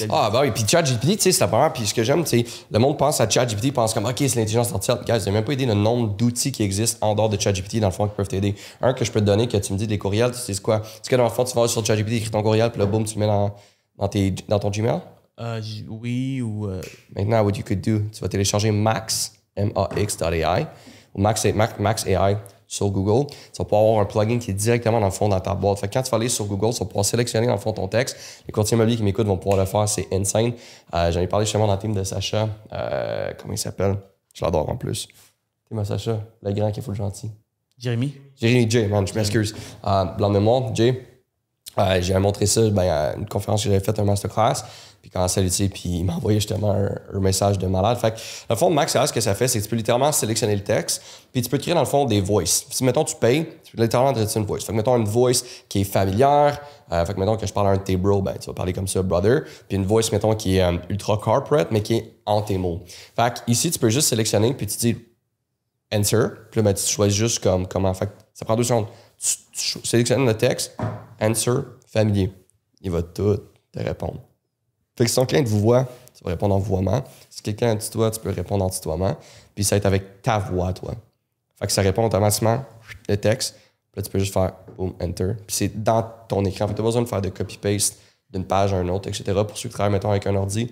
Ah, 0.09 0.29
bah 0.29 0.41
oui. 0.41 0.51
Puis 0.51 0.65
ChatGPT, 0.67 1.15
tu 1.15 1.21
sais, 1.21 1.31
c'est 1.31 1.39
la 1.39 1.47
première. 1.47 1.71
Puis 1.71 1.85
ce 1.87 1.93
que 1.93 2.03
j'aime, 2.03 2.23
tu 2.25 2.43
sais, 2.43 2.45
le 2.69 2.77
monde 2.79 2.97
pense 2.97 3.21
à 3.21 3.29
ChatGPT, 3.29 3.71
pense 3.71 3.93
comme, 3.93 4.05
OK, 4.05 4.15
c'est 4.17 4.35
l'intelligence 4.35 4.73
artificielle. 4.73 5.05
Guys, 5.05 5.23
j'ai 5.23 5.31
même 5.31 5.45
pas 5.45 5.53
idée 5.53 5.65
le 5.65 5.73
nombre 5.73 6.09
d'outils 6.17 6.51
qui 6.51 6.61
existent 6.63 6.97
en 7.07 7.15
dehors 7.15 7.29
de 7.29 7.39
ChatGPT, 7.39 7.79
dans 7.79 7.87
le 7.87 7.93
fond, 7.93 8.07
qui 8.09 8.15
peuvent 8.15 8.27
t'aider. 8.27 8.55
Un 8.81 8.93
que 8.93 9.05
je 9.05 9.11
peux 9.11 9.21
te 9.21 9.25
donner, 9.25 9.47
que 9.47 9.55
tu 9.57 9.71
me 9.71 9.77
dis 9.77 9.87
des 9.87 9.97
courriels, 9.97 10.31
tu 10.31 10.39
sais 10.39 10.61
quoi? 10.61 10.81
C'est 11.01 11.09
que 11.09 11.15
dans 11.15 11.23
le 11.23 11.29
fond, 11.29 11.45
tu 11.45 11.55
vas 11.55 11.67
sur 11.69 11.85
ChatGPT, 11.85 12.13
écris 12.13 12.31
ton 12.31 12.43
courriel, 12.43 12.69
puis 12.69 12.79
là, 12.79 12.85
boum, 12.85 13.05
tu 13.05 13.13
le 13.15 13.21
mets 13.21 13.27
dans, 13.27 13.55
dans, 13.97 14.07
tes, 14.09 14.31
dans 14.49 14.59
ton 14.59 14.69
Gmail? 14.69 14.99
Euh, 15.39 15.61
oui, 15.87 16.41
ou. 16.41 16.67
euh, 16.67 16.81
Maintenant, 17.15 17.41
what 17.43 17.53
you 17.53 17.63
could 17.63 17.79
do, 17.81 18.01
tu 18.11 18.19
vas 18.19 18.27
télécharger 18.27 18.71
Max, 18.71 19.33
M-A-X.ai, 19.55 20.65
ou 21.13 21.21
Max, 21.21 21.45
Max, 21.45 21.79
Max 21.79 22.05
AI 22.07 22.37
sur 22.67 22.89
Google. 22.89 23.27
Tu 23.27 23.57
vas 23.59 23.65
pouvoir 23.65 23.81
avoir 23.83 23.99
un 23.99 24.05
plugin 24.05 24.39
qui 24.39 24.51
est 24.51 24.55
directement 24.55 24.99
dans 24.99 25.05
le 25.05 25.11
fond 25.11 25.29
dans 25.29 25.39
ta 25.39 25.53
boîte. 25.53 25.79
Fait 25.79 25.87
que 25.87 25.93
quand 25.93 26.01
tu 26.01 26.09
vas 26.09 26.17
aller 26.17 26.29
sur 26.29 26.45
Google, 26.45 26.73
tu 26.73 26.79
vas 26.79 26.85
pouvoir 26.85 27.05
sélectionner 27.05 27.47
dans 27.47 27.53
le 27.53 27.59
fond 27.59 27.71
ton 27.71 27.87
texte. 27.87 28.17
Les 28.47 28.51
courtiers 28.51 28.75
immobiliers 28.75 28.97
qui 28.97 29.03
m'écoutent 29.03 29.27
vont 29.27 29.37
pouvoir 29.37 29.59
le 29.59 29.65
faire, 29.65 29.87
c'est 29.87 30.07
insane. 30.11 30.53
Euh, 30.93 31.11
J'en 31.11 31.21
ai 31.21 31.27
parlé 31.27 31.45
justement 31.45 31.67
dans 31.67 31.73
le 31.73 31.79
team 31.79 31.93
de 31.93 32.03
Sacha. 32.03 32.49
Euh, 32.71 33.31
comment 33.39 33.53
il 33.53 33.57
s'appelle? 33.57 33.97
Je 34.33 34.43
l'adore 34.43 34.69
en 34.69 34.75
plus. 34.75 35.07
Team 35.67 35.79
à 35.79 35.85
Sacha, 35.85 36.19
le 36.41 36.51
grand 36.51 36.71
qui 36.71 36.79
est 36.79 36.83
full 36.83 36.95
gentil. 36.95 37.29
Jérémy? 37.77 38.15
Jérémy 38.39 38.69
Jay, 38.69 38.87
man, 38.87 39.05
je 39.05 39.13
m'excuse. 39.13 39.53
Euh, 39.85 40.05
blanc 40.05 40.29
de 40.29 40.35
mémoire, 40.35 40.73
Jay. 40.73 41.05
Euh, 41.77 42.01
j'ai 42.01 42.17
montré 42.19 42.45
ça 42.45 42.69
ben, 42.69 42.83
à 42.83 43.15
une 43.15 43.27
conférence 43.27 43.63
que 43.63 43.69
j'avais 43.69 43.83
faite, 43.83 43.99
un 43.99 44.03
masterclass. 44.03 44.63
Puis 45.03 45.11
quand 45.11 45.27
ça 45.27 45.41
l'utilise, 45.41 45.69
puis 45.69 45.89
il 45.89 46.05
m'a 46.05 46.15
envoyé 46.15 46.39
justement 46.39 46.71
un, 46.71 47.19
message 47.19 47.59
de 47.59 47.67
malade. 47.67 47.97
Fait 47.97 48.11
que, 48.11 48.15
dans 48.47 48.55
le 48.55 48.55
fond, 48.55 48.69
Max, 48.69 48.95
là, 48.95 49.05
ce 49.05 49.11
que 49.11 49.19
ça 49.19 49.35
fait, 49.35 49.49
c'est 49.49 49.59
que 49.59 49.63
tu 49.65 49.69
peux 49.69 49.75
littéralement 49.75 50.13
sélectionner 50.13 50.55
le 50.55 50.63
texte, 50.63 51.01
puis 51.33 51.41
tu 51.41 51.49
peux 51.49 51.57
créer 51.57 51.73
dans 51.73 51.81
le 51.81 51.85
fond 51.85 52.05
des 52.05 52.21
voices. 52.21 52.65
Si, 52.69 52.85
mettons, 52.85 53.03
tu 53.03 53.17
payes, 53.17 53.45
tu 53.65 53.75
peux 53.75 53.83
littéralement 53.83 54.13
traiter 54.13 54.39
une 54.39 54.45
voice. 54.45 54.61
Fait 54.63 54.71
que, 54.71 54.77
mettons, 54.77 54.95
une 54.95 55.03
voice 55.03 55.43
qui 55.67 55.81
est 55.81 55.83
familière. 55.83 56.57
Euh, 56.89 57.05
fait 57.05 57.13
que, 57.13 57.19
mettons, 57.19 57.35
que 57.35 57.45
je 57.45 57.51
parle 57.51 57.67
à 57.67 57.69
un 57.71 57.77
de 57.77 57.83
tes 57.83 57.97
bros, 57.97 58.21
ben, 58.21 58.33
tu 58.39 58.47
vas 58.47 58.53
parler 58.53 58.71
comme 58.71 58.87
ça, 58.87 59.01
brother. 59.01 59.43
Puis 59.67 59.75
une 59.75 59.85
voice, 59.85 60.09
mettons, 60.13 60.35
qui 60.35 60.55
est 60.55 60.63
euh, 60.63 60.77
ultra 60.87 61.17
corporate, 61.17 61.67
mais 61.71 61.81
qui 61.81 61.95
est 61.95 62.13
en 62.25 62.41
tes 62.41 62.57
mots. 62.57 62.81
Fait 63.13 63.33
que, 63.33 63.51
ici, 63.51 63.71
tu 63.71 63.79
peux 63.79 63.89
juste 63.89 64.07
sélectionner, 64.07 64.53
puis 64.53 64.67
tu 64.67 64.77
dis 64.77 64.97
Answer. 65.93 66.27
Puis 66.49 66.61
là, 66.61 66.63
ben, 66.63 66.73
tu 66.73 66.89
choisis 66.89 67.17
juste 67.17 67.43
comme 67.43 67.67
comment. 67.67 67.93
Fait 67.93 68.05
que 68.05 68.13
ça 68.33 68.45
prend 68.45 68.55
deux 68.55 68.63
secondes. 68.63 68.87
Tu, 69.19 69.35
tu 69.51 69.85
sélectionnes 69.85 70.25
le 70.25 70.37
texte, 70.37 70.77
Answer, 71.19 71.59
familier. 71.87 72.31
Il 72.81 72.91
va 72.91 73.01
tout 73.01 73.37
te 73.73 73.79
répondre. 73.79 74.21
Fait 74.97 75.05
que 75.05 75.09
si 75.09 75.15
ton 75.15 75.25
client 75.25 75.43
te 75.43 75.49
vous 75.49 75.59
voit, 75.59 75.87
tu 76.15 76.23
vas 76.23 76.31
répondre 76.31 76.55
en 76.55 76.59
vouvoiement. 76.59 77.03
Si 77.29 77.41
quelqu'un 77.41 77.75
te 77.75 77.83
tutoie, 77.83 78.11
tu 78.11 78.19
peux 78.19 78.29
répondre 78.29 78.63
en 78.63 78.69
tutoiement. 78.69 79.15
Puis 79.55 79.63
ça 79.63 79.75
va 79.75 79.77
être 79.77 79.85
avec 79.85 80.21
ta 80.21 80.39
voix, 80.39 80.73
toi. 80.73 80.93
Fait 81.59 81.67
que 81.67 81.71
ça 81.71 81.81
répond 81.81 82.05
automatiquement 82.05 82.63
le 83.07 83.17
texte. 83.17 83.55
Puis 83.91 83.99
là, 83.99 84.03
tu 84.03 84.09
peux 84.09 84.19
juste 84.19 84.33
faire 84.33 84.53
boom, 84.77 84.93
enter. 85.01 85.33
Puis 85.47 85.55
c'est 85.55 85.83
dans 85.83 86.03
ton 86.27 86.43
écran. 86.45 86.67
Fait 86.67 86.73
que 86.73 86.77
tu 86.77 86.81
pas 86.81 86.87
besoin 86.87 87.01
de 87.01 87.07
faire 87.07 87.21
de 87.21 87.29
copy-paste 87.29 87.99
d'une 88.31 88.45
page 88.45 88.73
à 88.73 88.81
une 88.81 88.89
autre, 88.89 89.07
etc. 89.07 89.23
Pour 89.47 89.57
ceux 89.57 89.69
qui 89.69 89.75
travaillent, 89.75 89.93
mettons, 89.93 90.09
avec 90.09 90.25
un 90.25 90.35
ordi, 90.35 90.71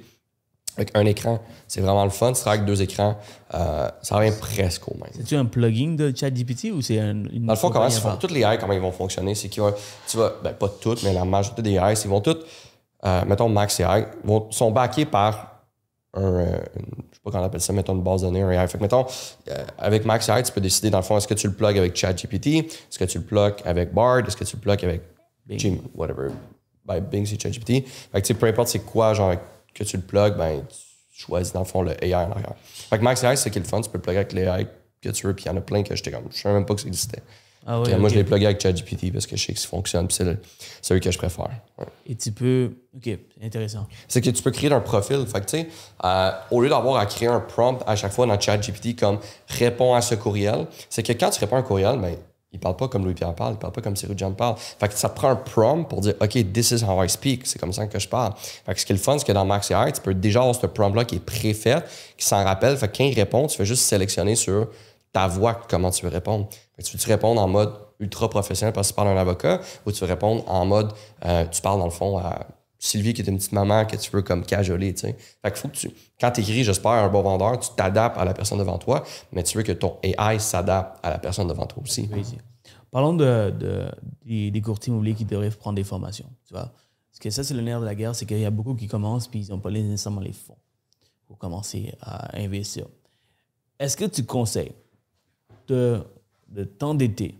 avec 0.77 0.91
un 0.95 1.05
écran, 1.05 1.39
c'est 1.67 1.81
vraiment 1.81 2.03
le 2.03 2.09
fun. 2.09 2.31
Tu 2.33 2.41
travailles 2.41 2.59
avec 2.59 2.67
deux 2.67 2.81
écrans, 2.81 3.17
euh, 3.53 3.89
ça 4.01 4.17
revient 4.17 4.33
presque 4.39 4.87
au 4.87 4.95
même. 4.95 5.11
C'est-tu 5.13 5.35
un 5.35 5.45
plugin 5.45 5.95
de 5.95 6.13
ChatGPT 6.15 6.71
ou 6.73 6.81
c'est 6.81 6.99
un, 6.99 7.25
une. 7.25 7.45
Dans 7.45 7.53
le 7.53 7.59
fond, 7.59 7.69
comment 7.69 7.87
ils 7.87 7.93
font, 7.93 8.15
toutes 8.15 8.31
les 8.31 8.41
AI, 8.41 8.57
comment 8.59 8.73
ils 8.73 8.79
vont 8.79 8.91
fonctionner, 8.91 9.35
c'est 9.35 9.55
vont, 9.57 9.73
tu 10.07 10.17
vas, 10.17 10.33
ben 10.43 10.53
pas 10.53 10.69
toutes, 10.69 11.03
mais 11.03 11.13
la 11.13 11.25
majorité 11.25 11.61
des 11.61 11.73
AI, 11.73 11.93
ils 11.93 12.09
vont 12.09 12.21
toutes, 12.21 12.45
euh, 13.05 13.25
mettons 13.25 13.49
Max 13.49 13.79
AI, 13.79 14.05
vont, 14.23 14.49
sont 14.51 14.71
backés 14.71 15.05
par 15.05 15.61
un, 16.13 16.21
euh, 16.23 16.45
une- 16.75 16.85
je 17.11 17.15
sais 17.15 17.21
pas 17.23 17.31
comment 17.31 17.43
on 17.43 17.45
appelle 17.47 17.61
ça, 17.61 17.71
mettons 17.73 17.93
une 17.95 18.03
base 18.03 18.21
de 18.21 18.27
données, 18.27 18.41
un 18.41 18.49
AI. 18.51 18.67
Fait 18.67 18.77
que 18.77 18.83
mettons, 18.83 19.05
euh, 19.49 19.65
avec 19.77 20.05
Max 20.05 20.27
AI, 20.29 20.43
tu 20.43 20.51
peux 20.51 20.61
décider 20.61 20.89
dans 20.89 20.97
le 20.99 21.03
fond, 21.03 21.17
est-ce 21.17 21.27
que 21.27 21.33
tu 21.33 21.47
le 21.47 21.53
plugues 21.53 21.77
avec 21.77 21.95
ChatGPT, 21.95 22.47
est-ce 22.47 22.99
que 22.99 23.05
tu 23.05 23.17
le 23.19 23.23
plugues 23.23 23.55
avec 23.65 23.93
Bard, 23.93 24.19
est-ce 24.19 24.35
que 24.37 24.43
tu 24.43 24.55
le 24.57 24.61
plugues 24.61 24.83
avec 24.85 25.01
Bing. 25.45 25.57
Gmail, 25.59 25.81
whatever. 25.95 26.27
Ben, 26.85 26.99
Bing, 26.99 27.25
c'est 27.25 27.41
ChatGPT. 27.41 27.85
Fait 27.87 27.87
que, 28.13 28.19
tu 28.19 28.25
sais, 28.27 28.33
peu 28.33 28.47
importe 28.47 28.67
c'est 28.69 28.79
quoi, 28.85 29.13
genre, 29.13 29.35
que 29.73 29.83
tu 29.83 29.95
le 29.97 30.03
plugues, 30.03 30.35
ben, 30.35 30.63
tu 30.69 31.21
choisis, 31.21 31.53
dans 31.53 31.59
le 31.61 31.65
fond, 31.65 31.81
le 31.81 31.91
AI 32.03 32.13
en 32.15 32.31
arrière. 32.31 32.53
Fait 32.89 32.97
que 32.97 33.03
Max 33.03 33.23
AI, 33.23 33.35
c'est 33.37 33.45
ce 33.45 33.49
qui 33.49 33.59
est 33.59 33.61
le 33.61 33.67
fun, 33.67 33.79
tu 33.81 33.89
peux 33.89 33.97
le 33.97 34.01
plugger 34.01 34.17
avec 34.19 34.33
les 34.33 34.43
AI 34.43 34.67
que 35.01 35.09
tu 35.09 35.25
veux, 35.27 35.33
puis 35.33 35.45
il 35.45 35.47
y 35.47 35.51
en 35.51 35.57
a 35.57 35.61
plein 35.61 35.81
que 35.83 35.95
j'étais 35.95 36.11
comme, 36.11 36.25
je 36.31 36.39
savais 36.41 36.55
même 36.55 36.65
pas 36.65 36.75
que 36.75 36.81
ça 36.81 36.87
existait. 36.87 37.23
Ah 37.65 37.79
ouais, 37.79 37.91
Puis, 37.91 37.95
Moi, 37.95 38.09
je 38.09 38.15
l'ai 38.15 38.23
plugué 38.23 38.45
avec 38.45 38.59
ChatGPT 38.59 39.11
parce 39.13 39.27
que 39.27 39.35
je 39.35 39.45
sais 39.45 39.53
que 39.53 39.59
ça 39.59 39.67
fonctionne, 39.67 40.07
c'est 40.09 40.37
celui 40.81 40.99
que 40.99 41.11
je 41.11 41.17
préfère. 41.17 41.49
Ouais. 41.77 41.85
Et 42.07 42.15
tu 42.15 42.31
peux. 42.31 42.71
Ok, 42.95 43.03
c'est 43.03 43.45
intéressant. 43.45 43.87
C'est 44.07 44.21
que 44.21 44.29
tu 44.29 44.41
peux 44.41 44.51
créer 44.51 44.71
un 44.71 44.79
profil. 44.79 45.25
Fait 45.27 45.41
que, 45.41 45.45
tu 45.45 45.57
sais, 45.57 45.67
euh, 46.03 46.31
au 46.49 46.61
lieu 46.61 46.69
d'avoir 46.69 46.97
à 46.97 47.05
créer 47.05 47.27
un 47.29 47.39
prompt 47.39 47.83
à 47.85 47.95
chaque 47.95 48.11
fois 48.11 48.25
dans 48.25 48.39
ChatGPT 48.39 48.99
comme 48.99 49.19
réponds 49.47 49.93
à 49.93 50.01
ce 50.01 50.15
courriel, 50.15 50.65
c'est 50.89 51.03
que 51.03 51.13
quand 51.13 51.29
tu 51.29 51.39
réponds 51.39 51.57
à 51.57 51.59
un 51.59 51.63
courriel, 51.63 51.99
ben, 51.99 52.15
il 52.53 52.59
parle 52.59 52.75
pas 52.75 52.89
comme 52.89 53.05
Louis-Pierre 53.05 53.33
parle, 53.33 53.53
il 53.53 53.57
parle 53.57 53.71
pas 53.71 53.81
comme 53.81 53.95
Cyril 53.95 54.17
John 54.17 54.35
parle. 54.35 54.55
Fait 54.57 54.89
que 54.89 54.93
ça 54.95 55.07
prend 55.07 55.29
un 55.29 55.35
prompt 55.37 55.85
pour 55.85 56.01
dire, 56.01 56.15
OK, 56.19 56.51
this 56.51 56.71
is 56.71 56.83
how 56.83 57.01
I 57.01 57.07
speak. 57.07 57.47
C'est 57.47 57.59
comme 57.59 57.71
ça 57.71 57.87
que 57.87 57.97
je 57.97 58.09
parle. 58.09 58.33
Fait 58.65 58.73
que 58.73 58.79
ce 58.79 58.85
qui 58.85 58.91
est 58.91 58.95
le 58.95 59.01
fun, 59.01 59.17
c'est 59.17 59.25
que 59.25 59.31
dans 59.31 59.45
Max 59.45 59.71
AI, 59.71 59.93
tu 59.93 60.01
peux 60.01 60.13
déjà 60.13 60.39
avoir 60.39 60.55
ce 60.55 60.65
prompt-là 60.65 61.05
qui 61.05 61.15
est 61.15 61.25
préfait, 61.25 61.77
qui 62.17 62.25
s'en 62.25 62.43
rappelle. 62.43 62.75
Fait 62.75 62.89
que 62.89 62.97
quand 62.97 63.05
il 63.05 63.13
répond, 63.13 63.47
tu 63.47 63.55
fais 63.55 63.65
juste 63.65 63.83
sélectionner 63.83 64.35
sur 64.35 64.67
ta 65.11 65.27
voix 65.27 65.61
comment 65.69 65.91
tu 65.91 66.05
veux 66.05 66.11
répondre. 66.11 66.47
Que 66.77 66.83
tu 66.83 66.95
veux-tu 66.95 67.09
répondre 67.09 67.41
en 67.41 67.47
mode 67.47 67.73
ultra 67.99 68.29
professionnel 68.29 68.73
parce 68.73 68.87
que 68.87 68.93
tu 68.93 68.95
parles 68.95 69.09
à 69.09 69.11
un 69.11 69.17
avocat 69.17 69.61
ou 69.85 69.91
tu 69.91 69.99
veux 69.99 70.07
répondre 70.07 70.43
en 70.47 70.65
mode 70.65 70.91
euh, 71.25 71.45
tu 71.45 71.61
parles 71.61 71.79
dans 71.79 71.85
le 71.85 71.91
fond 71.91 72.17
à 72.17 72.47
Sylvie 72.79 73.13
qui 73.13 73.21
est 73.21 73.27
une 73.27 73.37
petite 73.37 73.51
maman 73.51 73.85
que 73.85 73.95
tu 73.95 74.09
veux 74.09 74.23
comme 74.23 74.43
cajoler. 74.43 74.95
Fait 74.95 75.15
qu'il 75.43 75.55
faut 75.55 75.67
que 75.67 75.75
tu, 75.75 75.91
quand 76.19 76.31
tu 76.31 76.41
écris, 76.41 76.63
j'espère, 76.63 76.91
un 76.91 77.09
bon 77.09 77.21
vendeur, 77.21 77.59
tu 77.59 77.69
t'adaptes 77.75 78.17
à 78.17 78.25
la 78.25 78.33
personne 78.33 78.57
devant 78.57 78.79
toi, 78.79 79.03
mais 79.31 79.43
tu 79.43 79.55
veux 79.57 79.63
que 79.63 79.71
ton 79.71 79.97
AI 80.01 80.39
s'adapte 80.39 80.97
à 81.03 81.11
la 81.11 81.19
personne 81.19 81.47
devant 81.47 81.67
toi 81.67 81.83
aussi. 81.83 82.07
Crazy. 82.09 82.37
Parlons 82.89 83.13
de, 83.13 83.51
de- 83.51 84.49
des, 84.49 84.61
courtiers 84.61 84.91
immobiliers 84.91 85.13
qui 85.13 85.25
devraient 85.25 85.51
prendre 85.51 85.75
des 85.75 85.83
formations. 85.83 86.29
Tu 86.47 86.53
vois? 86.53 86.71
Parce 87.11 87.19
que 87.19 87.29
ça, 87.29 87.43
c'est 87.43 87.53
le 87.53 87.61
nerf 87.61 87.79
de 87.79 87.85
la 87.85 87.93
guerre, 87.93 88.15
c'est 88.15 88.25
qu'il 88.25 88.39
y 88.39 88.45
a 88.45 88.51
beaucoup 88.51 88.73
qui 88.73 88.87
commencent 88.87 89.27
puis 89.27 89.45
ils 89.45 89.51
n'ont 89.51 89.59
pas 89.59 89.69
nécessairement 89.69 90.21
les 90.21 90.33
fonds 90.33 90.57
pour 91.27 91.37
commencer 91.37 91.93
à 92.01 92.35
investir. 92.37 92.87
Est-ce 93.79 93.95
que 93.95 94.05
tu 94.05 94.25
conseilles 94.25 94.73
de, 95.71 96.03
de 96.49 96.63
t'endetter, 96.63 97.35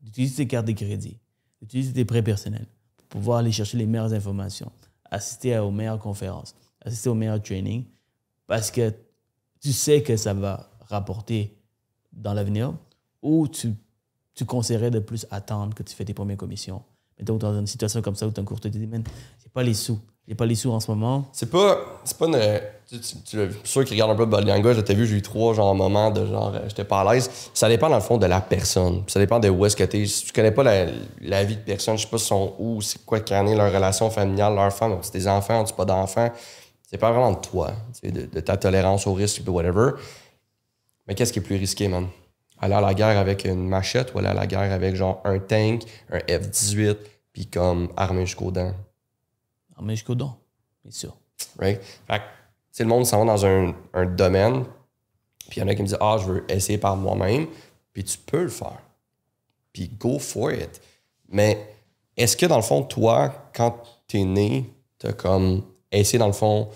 d'utiliser 0.00 0.36
tes 0.36 0.46
cartes 0.48 0.66
de 0.66 0.72
crédit, 0.72 1.18
d'utiliser 1.60 1.92
tes 1.92 2.04
prêts 2.04 2.22
personnels 2.22 2.66
pour 2.96 3.06
pouvoir 3.20 3.38
aller 3.38 3.52
chercher 3.52 3.78
les 3.78 3.86
meilleures 3.86 4.12
informations, 4.12 4.70
assister 5.04 5.58
aux 5.58 5.70
meilleures 5.70 5.98
conférences, 5.98 6.54
assister 6.80 7.08
aux 7.08 7.14
meilleurs 7.14 7.42
trainings, 7.42 7.84
parce 8.46 8.70
que 8.70 8.92
tu 9.60 9.72
sais 9.72 10.02
que 10.02 10.16
ça 10.16 10.34
va 10.34 10.70
rapporter 10.80 11.56
dans 12.12 12.34
l'avenir 12.34 12.74
ou 13.22 13.46
tu, 13.46 13.74
tu 14.34 14.44
conseillerais 14.44 14.90
de 14.90 14.98
plus 14.98 15.26
attendre 15.30 15.74
que 15.74 15.82
tu 15.82 15.94
fais 15.94 16.04
tes 16.04 16.14
premières 16.14 16.36
commissions? 16.36 16.82
Mettons, 17.18 17.36
dans 17.36 17.58
une 17.58 17.66
situation 17.66 18.02
comme 18.02 18.14
ça 18.14 18.26
où 18.26 18.32
tu 18.32 18.40
as 18.40 18.42
un 18.42 18.46
courtier 18.46 18.70
qui 18.70 18.78
te 18.78 18.82
dit, 18.82 18.88
man, 18.88 19.04
j'ai 19.42 19.48
pas 19.48 19.62
les 19.62 19.74
sous. 19.74 20.00
J'ai 20.28 20.34
pas 20.34 20.44
les 20.44 20.56
sous 20.56 20.70
en 20.70 20.78
ce 20.78 20.90
moment. 20.90 21.24
C'est 21.32 21.50
pas. 21.50 21.78
C'est 22.04 22.18
pas 22.18 22.26
une. 22.26 22.38
Tu, 22.86 23.00
tu, 23.00 23.16
tu 23.22 23.46
vu. 23.46 23.56
Ceux 23.64 23.82
qui 23.84 23.94
regardent 23.94 24.10
un 24.10 24.16
peu 24.16 24.26
Body 24.26 24.46
Language, 24.46 24.84
t'as 24.84 24.92
vu, 24.92 25.06
j'ai 25.06 25.16
eu 25.16 25.22
trois 25.22 25.54
genre 25.54 25.74
moments 25.74 26.10
de 26.10 26.26
genre 26.26 26.52
euh, 26.54 26.60
j'étais 26.68 26.84
pas 26.84 27.00
à 27.00 27.14
l'aise. 27.14 27.30
Ça 27.54 27.66
dépend 27.66 27.88
dans 27.88 27.96
le 27.96 28.02
fond 28.02 28.18
de 28.18 28.26
la 28.26 28.42
personne. 28.42 29.04
Ça 29.06 29.18
dépend 29.20 29.40
de 29.40 29.48
où 29.48 29.64
est-ce 29.64 29.74
que 29.74 29.84
t'es. 29.84 30.04
Si 30.04 30.26
tu 30.26 30.32
connais 30.32 30.52
pas 30.52 30.62
la, 30.62 30.86
la 31.22 31.44
vie 31.44 31.56
de 31.56 31.62
personne, 31.62 31.96
je 31.96 32.02
sais 32.02 32.10
pas 32.10 32.18
sont 32.18 32.54
où, 32.58 32.82
c'est 32.82 33.02
quoi 33.06 33.20
qu'en 33.20 33.46
est 33.46 33.54
leur 33.54 33.72
relation 33.72 34.10
familiale, 34.10 34.54
leur 34.54 34.70
femme, 34.70 34.98
c'est 35.00 35.14
des 35.14 35.26
enfants, 35.26 35.64
tu 35.64 35.72
pas 35.72 35.86
d'enfants. 35.86 36.30
C'est 36.90 36.98
pas 36.98 37.10
vraiment 37.10 37.32
de 37.32 37.40
toi, 37.40 37.72
tu 38.00 38.12
de, 38.12 38.26
de 38.26 38.40
ta 38.40 38.58
tolérance 38.58 39.06
au 39.06 39.14
risque, 39.14 39.42
puis 39.42 39.50
whatever. 39.50 39.92
Mais 41.06 41.14
qu'est-ce 41.14 41.32
qui 41.32 41.38
est 41.38 41.42
plus 41.42 41.56
risqué, 41.56 41.88
man? 41.88 42.06
Aller 42.60 42.74
à 42.74 42.80
la 42.82 42.92
guerre 42.92 43.18
avec 43.18 43.44
une 43.44 43.66
machette 43.66 44.12
ou 44.14 44.18
aller 44.18 44.28
à 44.28 44.34
la 44.34 44.46
guerre 44.46 44.72
avec 44.72 44.94
genre 44.94 45.22
un 45.24 45.38
tank, 45.38 45.82
un 46.10 46.18
F-18, 46.18 46.96
puis 47.32 47.46
comme 47.46 47.88
armé 47.96 48.26
jusqu'aux 48.26 48.50
dents? 48.50 48.74
Ah, 49.78 49.82
mais 49.82 49.94
jusqu'au 49.94 50.14
don, 50.14 50.32
bien 50.84 50.92
sûr. 50.92 51.16
right? 51.58 51.80
Fait 52.06 52.18
que, 52.18 52.82
le 52.82 52.88
monde 52.88 53.06
s'en 53.06 53.24
va 53.24 53.32
dans 53.32 53.46
un, 53.46 53.74
un 53.94 54.06
domaine, 54.06 54.64
puis 55.48 55.58
il 55.58 55.60
y 55.60 55.62
en 55.62 55.68
a 55.68 55.74
qui 55.74 55.82
me 55.82 55.86
disent 55.86 55.98
Ah, 56.00 56.16
je 56.20 56.26
veux 56.26 56.44
essayer 56.50 56.78
par 56.78 56.96
moi-même, 56.96 57.46
puis 57.92 58.04
tu 58.04 58.18
peux 58.18 58.42
le 58.42 58.48
faire. 58.48 58.80
Puis 59.72 59.88
go 59.88 60.18
for 60.18 60.52
it. 60.52 60.80
Mais 61.28 61.74
est-ce 62.16 62.36
que 62.36 62.46
dans 62.46 62.56
le 62.56 62.62
fond, 62.62 62.82
toi, 62.82 63.50
quand 63.54 63.82
t'es 64.06 64.24
né, 64.24 64.72
t'as 64.98 65.12
comme 65.12 65.62
essayé 65.92 66.18
dans 66.18 66.26
le 66.26 66.32
fond 66.32 66.68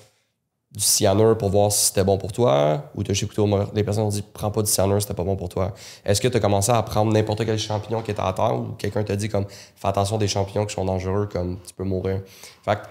du 0.75 0.83
cyanure 0.83 1.37
pour 1.37 1.51
voir 1.51 1.71
si 1.71 1.87
c'était 1.87 2.05
bon 2.05 2.17
pour 2.17 2.33
toi, 2.33 2.91
ou 2.95 3.03
t'as 3.03 3.13
écouté 3.13 3.43
les 3.75 3.85
personnes 3.85 4.05
ont 4.05 4.09
dit 4.09 4.25
Prends 4.33 4.51
pas 4.51 4.63
du 4.63 4.71
cyanure, 4.71 5.03
c'était 5.03 5.15
pas 5.15 5.25
bon 5.25 5.37
pour 5.37 5.51
toi. 5.51 5.75
Est-ce 6.05 6.21
que 6.21 6.29
t'as 6.29 6.41
commencé 6.41 6.73
à 6.73 6.83
prendre 6.83 7.13
n'importe 7.13 7.45
quel 7.45 7.59
champignon 7.59 8.01
qui 8.01 8.11
était 8.11 8.23
à 8.23 8.33
terre, 8.33 8.57
ou 8.57 8.73
quelqu'un 8.79 9.03
t'a 9.05 9.17
dit 9.17 9.29
comme 9.29 9.45
Fais 9.49 9.89
attention 9.89 10.17
des 10.17 10.29
champignons 10.29 10.65
qui 10.65 10.75
sont 10.75 10.85
dangereux, 10.85 11.29
comme 11.31 11.59
tu 11.67 11.75
peux 11.75 11.85
mourir? 11.85 12.23
Fait 12.65 12.77
que, 12.77 12.87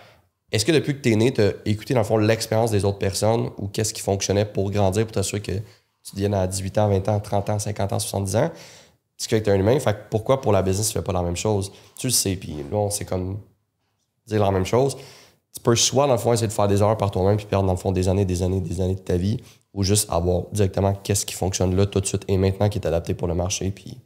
est-ce 0.52 0.64
que 0.64 0.72
depuis 0.72 0.96
que 0.96 1.02
tu 1.02 1.12
es 1.12 1.16
né, 1.16 1.34
tu 1.34 1.42
as 1.42 1.54
écouté 1.66 1.96
dans 1.96 2.02
le 2.02 2.06
fond 2.06 2.18
l'expérience 2.18 2.70
des 2.70 2.86
autres 2.86 3.00
personnes 3.00 3.50
ou 3.58 3.68
qu'est-ce 3.68 3.94
qui 3.94 4.02
fonctionnait 4.02 4.46
pour 4.46 4.70
grandir, 4.70 5.06
pour 5.06 5.14
t'assurer 5.14 5.42
que 5.42 5.54
tu 5.54 6.16
deviennes 6.16 6.36
à 6.36 6.46
18 6.46 6.78
ans, 6.78 6.90
20 6.90 7.10
ans, 7.10 7.20
30 7.20 7.50
ans, 7.50 7.60
50 7.60 7.94
ans, 7.94 8.00
70 8.00 8.36
ans? 8.36 8.52
C'est 9.18 9.30
que 9.30 9.36
tu 9.36 9.50
es 9.50 9.54
un 9.54 9.60
humain. 9.60 9.80
Fait 9.80 9.94
que 9.94 10.00
pourquoi 10.10 10.42
pour 10.42 10.52
la 10.52 10.62
business, 10.62 10.88
tu 10.88 10.94
fais 10.94 11.04
pas 11.04 11.14
la 11.14 11.22
même 11.22 11.36
chose? 11.36 11.72
Tu 11.98 12.08
le 12.08 12.12
sais, 12.12 12.36
puis 12.36 12.58
là, 12.72 12.78
on 12.78 12.90
sait 12.90 13.06
comme 13.06 13.40
dire 14.28 14.44
la 14.44 14.52
même 14.52 14.66
chose. 14.66 14.98
Tu 15.54 15.62
peux 15.62 15.76
soit, 15.76 16.08
dans 16.08 16.14
le 16.14 16.20
fond, 16.20 16.32
essayer 16.34 16.48
de 16.48 16.54
faire 16.54 16.68
des 16.68 16.82
heures 16.82 16.96
par 16.98 17.12
toi-même 17.12 17.38
puis 17.38 17.46
perdre, 17.46 17.66
dans 17.68 17.74
le 17.74 17.78
fond, 17.78 17.92
des 17.92 18.08
années, 18.08 18.26
des 18.26 18.42
années, 18.44 18.62
des 18.62 18.80
années 18.82 18.96
de 18.96 19.00
ta 19.02 19.18
vie 19.18 19.38
ou 19.74 19.84
juste 19.84 20.10
avoir 20.12 20.44
directement 20.52 20.94
qu'est-ce 20.94 21.26
qui 21.26 21.34
fonctionne 21.34 21.76
là, 21.76 21.86
tout 21.86 22.00
de 22.00 22.06
suite 22.06 22.24
et 22.28 22.38
maintenant 22.38 22.70
qui 22.70 22.78
est 22.80 22.86
adapté 22.88 23.14
pour 23.14 23.28
le 23.28 23.36
marché 23.36 23.72
puis 23.72 23.98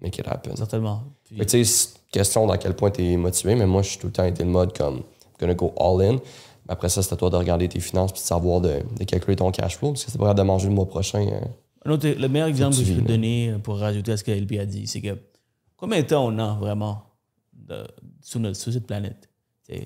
make 0.00 0.16
it 0.18 0.26
happen. 0.28 0.54
Certainement. 0.56 1.02
Puis- 1.24 1.36
que, 1.38 1.44
tu 1.44 1.64
sais, 1.64 1.88
question 2.12 2.46
dans 2.46 2.56
quel 2.56 2.74
point 2.74 2.90
tu 2.90 3.04
es 3.04 3.16
motivé, 3.16 3.54
mais 3.56 3.66
moi, 3.66 3.82
je 3.82 3.90
suis 3.90 3.98
tout 3.98 4.06
le 4.08 4.12
temps 4.12 4.24
été 4.24 4.42
le 4.44 4.50
mode 4.50 4.76
comme 4.76 5.02
gonna 5.38 5.54
go 5.54 5.72
all 5.78 6.00
in. 6.02 6.12
Mais 6.14 6.72
après 6.72 6.88
ça, 6.88 7.02
c'est 7.02 7.12
à 7.12 7.16
toi 7.16 7.30
de 7.30 7.36
regarder 7.36 7.68
tes 7.68 7.80
finances 7.80 8.12
puis 8.12 8.20
de 8.20 8.26
savoir 8.26 8.60
de, 8.60 8.80
de 8.98 9.04
calculer 9.04 9.36
ton 9.36 9.50
cash 9.50 9.76
flow 9.76 9.90
parce 9.92 10.04
que 10.04 10.10
c'est 10.10 10.18
pas 10.18 10.24
grave 10.24 10.36
de 10.36 10.42
manger 10.42 10.68
le 10.68 10.74
mois 10.74 10.86
prochain. 10.86 11.26
euh. 11.26 11.40
Un 11.84 11.90
autre- 11.92 12.08
le 12.08 12.28
meilleur 12.28 12.48
exemple 12.48 12.76
que 12.76 12.84
je 12.84 12.92
peux 12.92 13.02
te 13.02 13.08
donner 13.08 13.54
pour 13.62 13.78
rajouter 13.78 14.12
à 14.12 14.16
ce 14.16 14.24
que 14.24 14.30
LP 14.30 14.58
a 14.60 14.66
dit, 14.66 14.86
c'est 14.86 15.00
que 15.00 15.16
combien 15.76 16.00
de 16.02 16.06
temps 16.06 16.26
on 16.26 16.38
a 16.38 16.54
vraiment 16.54 17.02
de- 17.54 17.86
sur, 18.22 18.38
notre- 18.40 18.56
sur 18.58 18.72
cette 18.72 18.86
planète? 18.86 19.28
De- 19.68 19.76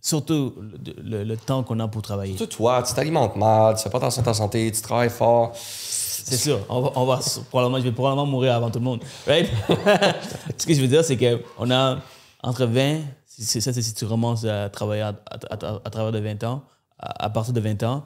surtout 0.00 0.54
le, 0.58 0.94
le- 1.02 1.24
le 1.24 1.36
temps 1.36 1.62
qu'on 1.62 1.78
a 1.80 1.88
pour 1.88 2.02
travailler. 2.02 2.36
Surtout 2.36 2.56
toi, 2.58 2.82
tu 2.82 2.94
t'alimentes 2.94 3.36
mal, 3.36 3.76
tu 3.76 3.82
fais 3.82 3.90
pas 3.90 3.98
attention 3.98 4.22
à 4.22 4.24
ta 4.24 4.34
santé, 4.34 4.70
tu 4.72 4.80
travailles 4.82 5.10
fort. 5.10 5.52
C'est 5.54 6.36
sûr. 6.36 6.60
On 6.68 6.80
va, 6.82 6.92
on 6.96 7.04
va 7.06 7.18
s- 7.20 7.40
probablement, 7.48 7.78
je 7.78 7.84
vais 7.84 7.92
probablement 7.92 8.26
mourir 8.26 8.54
avant 8.54 8.70
tout 8.70 8.78
le 8.78 8.84
monde. 8.84 9.02
Right? 9.26 9.48
Ce 10.58 10.66
que 10.66 10.74
je 10.74 10.80
veux 10.80 10.88
dire, 10.88 11.04
c'est 11.04 11.16
qu'on 11.16 11.70
a 11.70 11.98
entre 12.42 12.66
20, 12.66 13.00
si- 13.26 13.44
c'est 13.44 13.60
ça, 13.60 13.72
c'est 13.72 13.82
si 13.82 13.94
tu 13.94 14.06
commences 14.06 14.44
à 14.44 14.68
travailler 14.68 15.02
à, 15.02 15.08
à- 15.30 15.54
à- 15.54 15.80
à 15.84 15.90
travers 15.90 16.12
de 16.12 16.18
20 16.18 16.44
ans, 16.44 16.62
à, 16.98 17.24
à 17.24 17.30
partir 17.30 17.54
de 17.54 17.60
20 17.60 17.82
ans, 17.82 18.04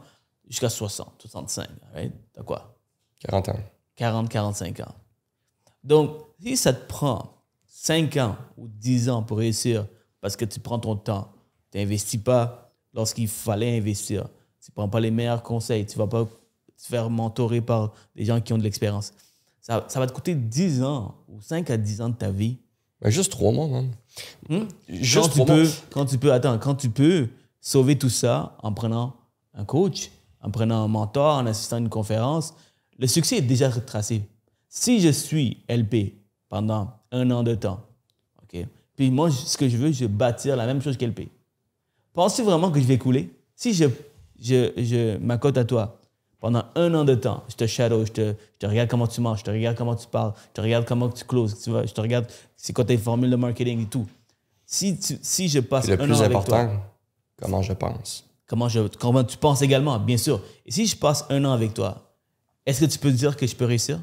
jusqu'à 0.48 0.68
60, 0.70 1.12
65. 1.20 1.66
Right? 1.94 2.12
T'as 2.32 2.42
quoi? 2.42 2.76
40 3.28 3.48
ans. 3.50 3.58
40, 3.96 4.28
45 4.28 4.80
ans. 4.80 4.94
Donc, 5.82 6.16
si 6.40 6.56
ça 6.56 6.72
te 6.72 6.86
prend 6.86 7.38
5 7.66 8.16
ans 8.18 8.36
ou 8.56 8.68
10 8.68 9.10
ans 9.10 9.22
pour 9.22 9.38
réussir 9.38 9.86
parce 10.20 10.36
que 10.36 10.44
tu 10.44 10.60
prends 10.60 10.78
ton 10.78 10.94
temps, 10.96 11.32
tu 11.72 11.78
n'investis 11.78 12.20
pas 12.20 12.72
lorsqu'il 12.94 13.26
fallait 13.28 13.76
investir, 13.78 14.28
tu 14.60 14.70
ne 14.70 14.74
prends 14.74 14.88
pas 14.88 15.00
les 15.00 15.10
meilleurs 15.10 15.42
conseils, 15.42 15.84
tu 15.86 15.98
ne 15.98 16.04
vas 16.04 16.08
pas 16.08 16.24
te 16.24 16.86
faire 16.86 17.10
mentorer 17.10 17.60
par 17.60 17.92
des 18.14 18.24
gens 18.24 18.40
qui 18.40 18.52
ont 18.52 18.58
de 18.58 18.62
l'expérience, 18.62 19.12
ça, 19.60 19.84
ça 19.88 19.98
va 19.98 20.06
te 20.06 20.12
coûter 20.12 20.34
10 20.34 20.82
ans 20.82 21.14
ou 21.28 21.40
5 21.40 21.70
à 21.70 21.76
10 21.76 22.00
ans 22.02 22.08
de 22.10 22.14
ta 22.14 22.30
vie. 22.30 22.58
Mais 23.00 23.10
juste 23.10 23.32
trois 23.32 23.50
mois, 23.52 23.66
man. 23.66 23.90
quand 24.48 24.66
Juste 24.88 25.24
tu 25.32 25.40
trois 25.40 25.46
peux, 25.46 25.62
mois. 25.62 25.72
quand 25.90 26.04
tu 26.06 26.18
peux, 26.18 26.32
attends, 26.32 26.58
quand 26.58 26.74
tu 26.74 26.90
peux 26.90 27.28
sauver 27.60 27.96
tout 27.98 28.08
ça 28.10 28.56
en 28.62 28.72
prenant 28.72 29.14
un 29.54 29.64
coach, 29.64 30.10
en 30.40 30.50
prenant 30.50 30.84
un 30.84 30.88
mentor, 30.88 31.36
en 31.36 31.46
assistant 31.46 31.76
à 31.76 31.78
une 31.80 31.88
conférence, 31.88 32.54
le 32.98 33.06
succès 33.06 33.38
est 33.38 33.42
déjà 33.42 33.70
tracé. 33.70 34.22
Si 34.68 35.00
je 35.00 35.08
suis 35.08 35.58
LP 35.68 36.14
pendant 36.48 36.92
un 37.12 37.30
an 37.30 37.42
de 37.42 37.54
temps, 37.54 37.80
ok, 38.42 38.66
puis 38.96 39.10
moi, 39.10 39.30
ce 39.30 39.56
que 39.56 39.68
je 39.68 39.76
veux, 39.76 39.92
je 39.92 40.04
veux 40.04 40.08
bâtir 40.08 40.56
la 40.56 40.66
même 40.66 40.82
chose 40.82 40.96
qu'LP. 40.96 41.28
Penses-tu 42.14 42.42
vraiment 42.42 42.70
que 42.70 42.80
je 42.80 42.84
vais 42.86 42.98
couler? 42.98 43.30
Si 43.54 43.72
je, 43.72 43.86
je, 44.40 44.70
je 44.76 45.16
m'accote 45.18 45.56
à 45.56 45.64
toi 45.64 45.98
pendant 46.40 46.64
un 46.74 46.92
an 46.94 47.04
de 47.04 47.14
temps, 47.14 47.44
je 47.48 47.54
te 47.54 47.66
shadow, 47.66 48.04
je 48.04 48.10
te, 48.12 48.20
je 48.54 48.58
te 48.58 48.66
regarde 48.66 48.88
comment 48.90 49.06
tu 49.06 49.20
marches, 49.20 49.40
je 49.40 49.44
te 49.44 49.50
regarde 49.50 49.76
comment 49.76 49.94
tu 49.94 50.08
parles, 50.08 50.32
je 50.48 50.52
te 50.54 50.60
regarde 50.60 50.84
comment 50.84 51.08
tu 51.08 51.24
closes, 51.24 51.60
tu 51.62 51.70
vois, 51.70 51.86
je 51.86 51.92
te 51.92 52.00
regarde 52.00 52.26
c'est 52.56 52.72
quoi 52.72 52.84
tes 52.84 52.98
formules 52.98 53.30
de 53.30 53.36
marketing 53.36 53.82
et 53.82 53.86
tout. 53.86 54.06
Si, 54.66 54.98
tu- 54.98 55.18
si 55.22 55.48
je 55.48 55.60
passe 55.60 55.86
le 55.86 55.94
un 55.94 56.04
plus 56.04 56.14
an 56.20 56.24
avec 56.24 56.36
important, 56.38 56.66
toi, 56.66 56.82
comment 57.40 57.62
je 57.62 57.72
pense. 57.74 58.24
comment, 58.46 58.68
je, 58.68 58.80
comment 58.98 59.22
tu 59.22 59.36
penses 59.36 59.62
également, 59.62 59.98
bien 60.00 60.16
sûr. 60.16 60.40
Et 60.66 60.72
si 60.72 60.86
je 60.86 60.96
passe 60.96 61.24
un 61.30 61.44
an 61.44 61.52
avec 61.52 61.74
toi, 61.74 62.12
est-ce 62.66 62.80
que 62.80 62.90
tu 62.90 62.98
peux 62.98 63.12
dire 63.12 63.36
que 63.36 63.46
je 63.46 63.54
peux 63.54 63.64
réussir? 63.64 64.00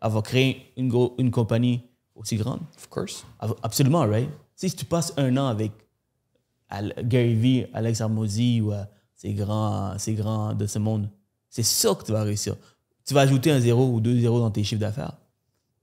Avoir 0.00 0.22
créé 0.22 0.72
une, 0.76 0.88
gros- 0.88 1.14
une 1.18 1.30
compagnie 1.32 1.82
aussi 2.14 2.36
grande? 2.36 2.60
Of 2.76 2.88
course. 2.88 3.24
Ab- 3.40 3.56
Absolument, 3.62 4.06
right? 4.06 4.28
Si 4.54 4.70
tu 4.74 4.84
passes 4.84 5.12
un 5.16 5.36
an 5.36 5.46
avec 5.48 5.72
Gary 7.02 7.34
Vee, 7.34 7.66
Alex 7.72 8.00
Armozy 8.00 8.60
ou 8.60 8.72
euh, 8.72 8.84
ces, 9.14 9.34
grands, 9.34 9.98
ces 9.98 10.14
grands 10.14 10.54
de 10.54 10.66
ce 10.66 10.78
monde, 10.78 11.08
c'est 11.48 11.62
sûr 11.64 11.98
que 11.98 12.04
tu 12.04 12.12
vas 12.12 12.22
réussir. 12.22 12.56
Tu 13.04 13.14
vas 13.14 13.22
ajouter 13.22 13.50
un 13.50 13.60
zéro 13.60 13.88
ou 13.88 14.00
deux 14.00 14.18
zéros 14.18 14.38
dans 14.38 14.50
tes 14.50 14.62
chiffres 14.62 14.80
d'affaires. 14.80 15.16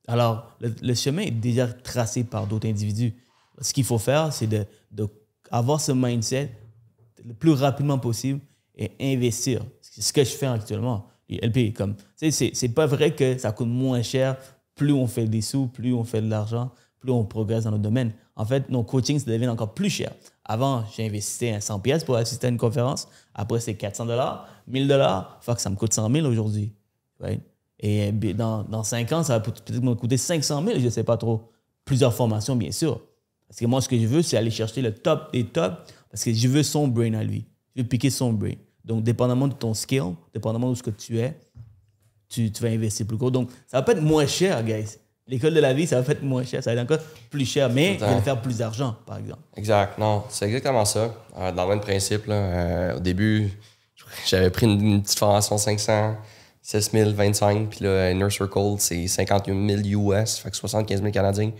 Alors, 0.07 0.55
le, 0.61 0.73
le 0.81 0.93
chemin 0.93 1.23
est 1.23 1.31
déjà 1.31 1.67
tracé 1.67 2.23
par 2.23 2.47
d'autres 2.47 2.67
individus. 2.67 3.13
Ce 3.59 3.73
qu'il 3.73 3.83
faut 3.83 3.97
faire, 3.97 4.31
c'est 4.31 4.47
de, 4.47 4.65
de 4.91 5.07
ce 5.79 5.91
mindset 5.91 6.51
le 7.25 7.33
plus 7.33 7.51
rapidement 7.51 7.99
possible 7.99 8.39
et 8.75 8.91
investir. 8.99 9.63
C'est 9.81 10.01
ce 10.01 10.13
que 10.13 10.23
je 10.23 10.29
fais 10.29 10.45
actuellement. 10.45 11.07
LP, 11.29 11.73
comme, 11.73 11.95
c'est, 12.15 12.73
pas 12.73 12.85
vrai 12.85 13.13
que 13.13 13.38
ça 13.38 13.51
coûte 13.51 13.67
moins 13.67 14.01
cher. 14.01 14.38
Plus 14.75 14.93
on 14.93 15.07
fait 15.07 15.25
des 15.25 15.41
sous, 15.41 15.67
plus 15.67 15.93
on 15.93 16.03
fait 16.03 16.21
de 16.21 16.29
l'argent, 16.29 16.71
plus 16.99 17.11
on 17.11 17.25
progresse 17.25 17.65
dans 17.65 17.71
notre 17.71 17.83
domaine. 17.83 18.13
En 18.35 18.45
fait, 18.45 18.69
nos 18.69 18.83
coachings 18.83 19.19
ça 19.19 19.31
devient 19.31 19.47
encore 19.47 19.73
plus 19.73 19.89
cher. 19.89 20.13
Avant, 20.48 20.84
j'investissais 20.95 21.52
un 21.52 21.60
100 21.60 21.80
pièces 21.82 22.04
pour 22.04 22.16
assister 22.16 22.48
à 22.48 22.50
une 22.50 22.58
conférence. 22.58 23.08
Après, 23.34 23.60
c'est 23.60 23.76
400 23.76 24.06
dollars, 24.06 24.48
1000 24.68 24.88
dollars. 24.88 25.38
Fuck, 25.41 25.60
ça 25.60 25.70
me 25.70 25.76
coûte 25.76 25.93
100 25.93 26.10
000 26.12 26.26
aujourd'hui. 26.28 26.72
Et 27.80 28.12
dans, 28.12 28.64
dans 28.64 28.84
5 28.84 29.12
ans, 29.12 29.24
ça 29.24 29.34
va 29.34 29.39
peut- 29.41 29.52
peut-être 29.52 29.84
me 29.84 29.93
coûter 29.93 30.18
500 30.18 30.64
000, 30.66 30.80
je 30.80 30.86
ne 30.86 30.89
sais 30.89 31.04
pas 31.04 31.18
trop. 31.18 31.52
Plusieurs 31.86 32.14
formations, 32.14 32.56
bien 32.56 32.72
sûr. 32.72 33.02
Parce 33.48 33.60
que 33.60 33.66
moi, 33.66 33.82
ce 33.82 33.89
que 33.89 33.98
je 34.00 34.06
veux, 34.08 34.22
c'est 34.22 34.38
aller 34.38 34.52
chercher 34.52 34.82
le 34.82 34.93
top 34.93 35.32
des 35.32 35.45
tops, 35.45 35.76
parce 36.10 36.24
que 36.24 36.34
je 36.34 36.48
veux 36.48 36.64
son 36.64 36.88
brain 36.88 37.14
à 37.14 37.24
lui. 37.24 37.45
Je 37.76 37.82
veux 37.82 37.88
piquer 37.88 38.10
son 38.10 38.34
brain. 38.34 38.54
Donc, 38.84 39.04
dépendamment 39.04 39.48
de 39.48 39.54
ton 39.54 39.74
skill, 39.74 40.14
dépendamment 40.34 40.70
de 40.70 40.76
ce 40.76 40.84
que 40.84 40.89
tu 40.89 41.20
es, 41.20 41.38
tu, 42.30 42.52
tu 42.52 42.64
vas 42.64 42.70
investir 42.70 43.06
plus 43.06 43.18
gros. 43.18 43.32
Donc, 43.32 43.50
ça 43.68 43.78
va 43.78 43.84
pas 43.84 43.91
être 43.93 44.02
moins 44.02 44.26
cher, 44.28 44.64
guys. 44.64 44.98
L'école 45.28 45.53
de 45.53 45.59
la 45.59 45.73
vie, 45.73 45.86
ça 45.86 45.99
va 45.99 46.11
être 46.11 46.23
moins 46.23 46.43
cher. 46.43 46.63
Ça 46.63 46.73
va 46.73 46.82
être 46.82 46.91
encore 46.91 47.05
plus 47.30 47.45
cher, 47.45 47.69
mais 47.69 47.95
il 47.95 47.99
va 47.99 48.21
faire 48.21 48.41
plus 48.41 48.57
d'argent, 48.57 48.95
par 49.05 49.17
exemple. 49.17 49.41
Exact. 49.55 49.97
Non, 49.97 50.23
c'est 50.30 50.45
exactement 50.45 50.86
ça. 50.86 51.13
Euh, 51.38 51.51
dans 51.51 51.63
le 51.63 51.69
même 51.69 51.82
principe, 51.82 52.28
là, 52.28 52.36
euh, 52.36 52.97
au 52.97 52.99
début, 52.99 53.51
j'avais 54.28 54.49
pris 54.49 54.65
une, 54.65 54.82
une 54.82 55.01
petite 55.03 55.19
formation 55.19 55.57
500, 55.57 56.15
16 56.61 56.91
000, 56.91 57.11
25, 57.11 57.69
puis 57.69 57.80
là, 57.84 58.11
Inner 58.11 58.30
Circle, 58.30 58.75
c'est 58.80 59.07
50 59.07 59.47
000 59.47 60.13
US, 60.13 60.38
fait 60.38 60.49
que 60.49 60.55
75 60.55 61.01
000 61.01 61.11
Canadiens, 61.11 61.51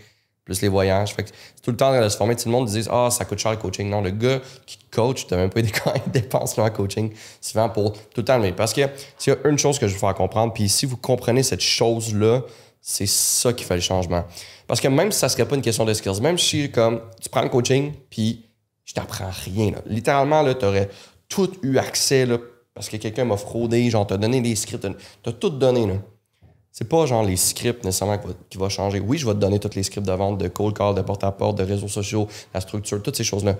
plus 0.48 0.62
les 0.62 0.68
voyages. 0.68 1.14
Fait 1.14 1.24
que 1.24 1.28
c'est 1.28 1.62
tout 1.62 1.70
le 1.70 1.76
temps 1.76 1.98
de 1.98 2.08
se 2.08 2.16
former. 2.16 2.34
Tout 2.34 2.48
le 2.48 2.52
monde 2.52 2.66
dit 2.66 2.82
Ah, 2.90 3.08
ça 3.10 3.24
coûte 3.26 3.38
cher 3.38 3.50
le 3.50 3.58
coaching. 3.58 3.88
Non, 3.90 4.00
le 4.00 4.10
gars 4.10 4.40
qui 4.66 4.78
te 4.78 4.96
coach, 4.96 5.26
tu 5.26 5.34
même 5.34 5.50
pas 5.50 5.60
idée 5.60 5.70
quand 5.84 5.92
il 5.94 6.10
dépense 6.10 6.56
le 6.56 6.68
coaching. 6.70 7.12
Souvent 7.40 7.68
pour 7.68 7.92
tout 7.92 8.00
le 8.18 8.24
temps. 8.24 8.38
Mais 8.38 8.52
parce 8.52 8.72
que 8.72 8.80
s'il 9.18 9.34
y 9.34 9.36
a 9.36 9.48
une 9.48 9.58
chose 9.58 9.78
que 9.78 9.86
je 9.86 9.92
veux 9.92 9.98
faire 9.98 10.14
comprendre, 10.14 10.54
puis 10.54 10.68
si 10.68 10.86
vous 10.86 10.96
comprenez 10.96 11.42
cette 11.42 11.60
chose-là, 11.60 12.42
c'est 12.80 13.06
ça 13.06 13.52
qui 13.52 13.64
fait 13.64 13.74
le 13.74 13.80
changement. 13.80 14.24
Parce 14.66 14.80
que 14.80 14.88
même 14.88 15.12
si 15.12 15.18
ça 15.18 15.28
serait 15.28 15.46
pas 15.46 15.56
une 15.56 15.62
question 15.62 15.84
de 15.84 15.94
skills, 15.94 16.20
même 16.20 16.38
si 16.38 16.70
comme 16.70 17.00
tu 17.20 17.28
prends 17.28 17.42
le 17.42 17.48
coaching, 17.48 17.92
puis 18.10 18.44
je 18.84 18.94
t'apprends 18.94 19.30
rien. 19.44 19.72
Littéralement, 19.86 20.42
là, 20.42 20.54
tu 20.54 20.64
aurais 20.64 20.88
tout 21.28 21.50
eu 21.62 21.76
accès 21.78 22.26
parce 22.74 22.88
que 22.88 22.96
quelqu'un 22.96 23.24
m'a 23.24 23.36
fraudé, 23.36 23.90
genre, 23.90 24.06
t'as 24.06 24.16
donné 24.16 24.40
des 24.40 24.54
scripts, 24.54 24.86
t'as- 25.22 25.32
tout 25.32 25.50
donné, 25.50 25.86
là. 25.86 25.94
C'est 26.70 26.88
pas 26.88 27.06
genre 27.06 27.24
les 27.24 27.36
scripts 27.36 27.84
nécessairement 27.84 28.20
qui 28.48 28.56
va, 28.56 28.68
changer. 28.68 29.00
Oui, 29.00 29.18
je 29.18 29.26
vais 29.26 29.34
te 29.34 29.38
donner 29.38 29.58
tous 29.58 29.74
les 29.74 29.82
scripts 29.82 30.06
de 30.06 30.12
vente, 30.12 30.38
de 30.38 30.46
cold 30.46 30.76
call, 30.76 30.94
de 30.94 31.02
porte-à-porte, 31.02 31.58
de 31.58 31.64
réseaux 31.64 31.88
sociaux, 31.88 32.28
la 32.54 32.60
structure, 32.60 33.02
toutes 33.02 33.16
ces 33.16 33.24
choses-là. 33.24 33.56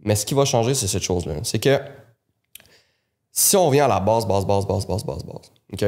Mais 0.00 0.16
ce 0.16 0.24
qui 0.24 0.32
va 0.32 0.46
changer, 0.46 0.72
c'est 0.74 0.86
cette 0.86 1.02
chose-là. 1.02 1.34
C'est 1.42 1.58
que 1.58 1.78
si 3.30 3.56
on 3.56 3.68
vient 3.68 3.84
à 3.84 3.88
la 3.88 4.00
base, 4.00 4.26
base, 4.26 4.46
base, 4.46 4.66
base, 4.66 4.86
base, 4.86 5.04
base, 5.04 5.24
base, 5.24 5.52
OK? 5.72 5.84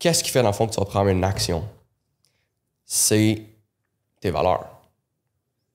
Qu'est-ce 0.00 0.24
qui 0.24 0.30
fait 0.30 0.42
dans 0.42 0.48
le 0.48 0.54
fond 0.54 0.66
que 0.66 0.72
tu 0.72 0.80
vas 0.80 0.86
prendre 0.86 1.10
une 1.10 1.22
action? 1.22 1.62
C'est 2.86 3.42
tes 4.18 4.30
valeurs. 4.30 4.66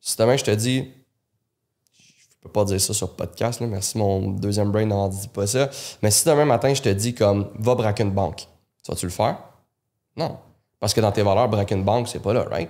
Si 0.02 0.18
demain 0.18 0.36
je 0.36 0.44
te 0.44 0.52
dis, 0.52 0.92
je 1.94 2.36
peux 2.42 2.50
pas 2.50 2.66
dire 2.66 2.82
ça 2.82 2.94
sur 2.94 3.16
podcast, 3.16 3.62
là, 3.62 3.68
merci 3.68 3.98
mon 4.00 4.32
deuxième 4.32 4.72
brain 4.72 4.86
n'en 4.86 5.10
dit 5.10 5.28
pas 5.28 5.46
ça, 5.46 5.70
mais 6.02 6.10
si 6.10 6.26
demain 6.26 6.46
matin 6.46 6.74
je 6.74 6.82
te 6.82 6.90
dis 6.90 7.14
comme, 7.14 7.52
va 7.60 7.76
braquer 7.76 8.02
une 8.02 8.12
banque, 8.12 8.48
tu 8.84 8.92
vas-tu 8.92 9.06
le 9.06 9.12
faire? 9.12 9.38
Non. 10.18 10.40
Parce 10.80 10.94
que 10.96 11.02
dans 11.02 11.12
tes 11.12 11.22
valeurs, 11.22 11.48
braquer 11.48 11.76
une 11.76 11.84
banque, 11.84 12.08
c'est 12.08 12.20
pas 12.20 12.34
là, 12.34 12.46
right? 12.50 12.70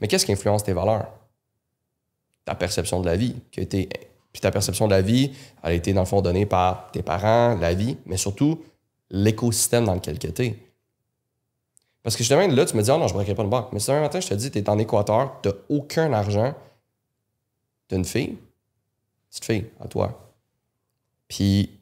Mais 0.00 0.08
qu'est-ce 0.08 0.24
qui 0.24 0.32
influence 0.32 0.64
tes 0.64 0.72
valeurs? 0.72 1.08
Ta 2.46 2.54
perception 2.54 3.00
de 3.00 3.06
la 3.06 3.16
vie. 3.16 3.34
Puis 3.50 4.40
ta 4.40 4.50
perception 4.50 4.86
de 4.86 4.92
la 4.92 5.02
vie, 5.02 5.30
elle 5.62 5.72
a 5.72 5.74
été 5.74 5.92
dans 5.92 6.02
le 6.02 6.06
fond 6.06 6.22
donnée 6.22 6.46
par 6.46 6.90
tes 6.90 7.02
parents, 7.02 7.54
la 7.54 7.74
vie, 7.74 7.98
mais 8.06 8.16
surtout 8.16 8.62
l'écosystème 9.10 9.84
dans 9.84 9.94
lequel 9.94 10.18
tu 10.18 10.42
es. 10.42 10.65
Parce 12.06 12.14
que 12.14 12.22
justement, 12.22 12.46
là, 12.46 12.64
tu 12.64 12.76
me 12.76 12.82
dis, 12.82 12.90
ah 12.92 12.98
non, 12.98 13.08
je 13.08 13.14
ne 13.14 13.16
braquerai 13.16 13.34
pas 13.34 13.42
une 13.42 13.50
banque. 13.50 13.72
Mais 13.72 13.80
si 13.80 13.88
demain 13.88 14.02
matin, 14.02 14.20
je 14.20 14.28
te 14.28 14.34
dis, 14.34 14.48
tu 14.48 14.58
es 14.58 14.70
en 14.70 14.78
Équateur, 14.78 15.40
tu 15.42 15.48
n'as 15.48 15.56
aucun 15.68 16.12
argent, 16.12 16.54
tu 17.88 17.96
une 17.96 18.04
fille, 18.04 18.38
petite 19.28 19.44
fille, 19.44 19.66
à 19.80 19.88
toi. 19.88 20.32
Puis, 21.26 21.80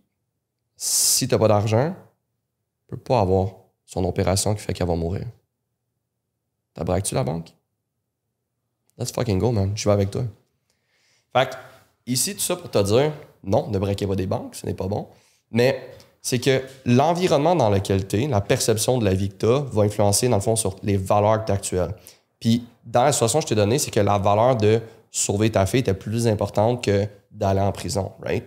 si 0.76 1.28
tu 1.28 1.34
n'as 1.34 1.38
pas 1.38 1.48
d'argent, 1.48 1.94
tu 2.88 2.96
peux 2.96 2.96
pas 2.96 3.20
avoir 3.20 3.50
son 3.84 4.02
opération 4.06 4.54
qui 4.54 4.62
fait 4.62 4.72
qu'elle 4.72 4.86
va 4.86 4.94
mourir. 4.94 5.26
T'as 6.72 6.84
braques-tu 6.84 7.14
la 7.14 7.22
banque? 7.22 7.50
Let's 8.96 9.12
fucking 9.12 9.38
go, 9.38 9.52
man. 9.52 9.76
Je 9.76 9.86
vais 9.86 9.92
avec 9.92 10.10
toi. 10.10 10.24
Fait 11.34 11.50
que, 11.50 11.56
ici, 12.06 12.34
tout 12.34 12.40
ça 12.40 12.56
pour 12.56 12.70
te 12.70 12.82
dire, 12.82 13.12
non, 13.42 13.68
ne 13.68 13.78
braquez 13.78 14.06
pas 14.06 14.16
des 14.16 14.26
banques, 14.26 14.54
ce 14.54 14.64
n'est 14.64 14.72
pas 14.72 14.88
bon. 14.88 15.06
Mais 15.50 15.94
c'est 16.24 16.38
que 16.38 16.62
l'environnement 16.86 17.54
dans 17.54 17.68
lequel 17.68 18.08
tu 18.08 18.22
es, 18.22 18.26
la 18.26 18.40
perception 18.40 18.96
de 18.96 19.04
la 19.04 19.12
vie 19.12 19.28
que 19.28 19.34
tu 19.34 19.46
as, 19.46 19.58
va 19.58 19.82
influencer, 19.82 20.26
dans 20.26 20.36
le 20.36 20.42
fond, 20.42 20.56
sur 20.56 20.74
les 20.82 20.96
valeurs 20.96 21.42
que 21.42 21.48
tu 21.48 21.52
actuelles. 21.52 21.94
Puis, 22.40 22.64
dans 22.86 23.04
la 23.04 23.12
situation 23.12 23.40
que 23.40 23.44
je 23.44 23.48
t'ai 23.48 23.54
donnée, 23.54 23.78
c'est 23.78 23.90
que 23.90 24.00
la 24.00 24.16
valeur 24.16 24.56
de 24.56 24.80
sauver 25.10 25.50
ta 25.50 25.66
fille 25.66 25.80
était 25.80 25.92
plus 25.92 26.26
importante 26.26 26.82
que 26.82 27.06
d'aller 27.30 27.60
en 27.60 27.72
prison, 27.72 28.12
right? 28.22 28.42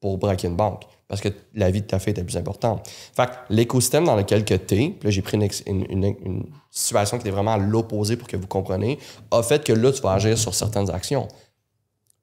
Pour 0.00 0.16
braquer 0.16 0.46
une 0.46 0.54
banque. 0.54 0.84
Parce 1.08 1.20
que 1.20 1.28
la 1.54 1.72
vie 1.72 1.82
de 1.82 1.86
ta 1.88 1.98
fille 1.98 2.12
était 2.12 2.22
plus 2.22 2.36
importante. 2.36 2.88
Fait 2.88 3.26
que 3.26 3.32
l'écosystème 3.50 4.04
dans 4.04 4.16
lequel 4.16 4.44
tu 4.44 4.54
es, 4.54 4.58
puis 4.60 4.96
là, 5.02 5.10
j'ai 5.10 5.22
pris 5.22 5.36
une- 5.36 5.86
une 5.90 6.46
situation 6.70 7.18
qui 7.18 7.22
était 7.22 7.30
vraiment 7.32 7.54
à 7.54 7.58
l'opposé 7.58 8.16
pour 8.16 8.28
que 8.28 8.36
vous 8.36 8.46
compreniez, 8.46 9.00
a 9.32 9.42
fait 9.42 9.64
que 9.64 9.72
là, 9.72 9.90
tu 9.90 10.00
vas 10.02 10.12
agir 10.12 10.38
sur 10.38 10.54
certaines 10.54 10.88
actions. 10.88 11.26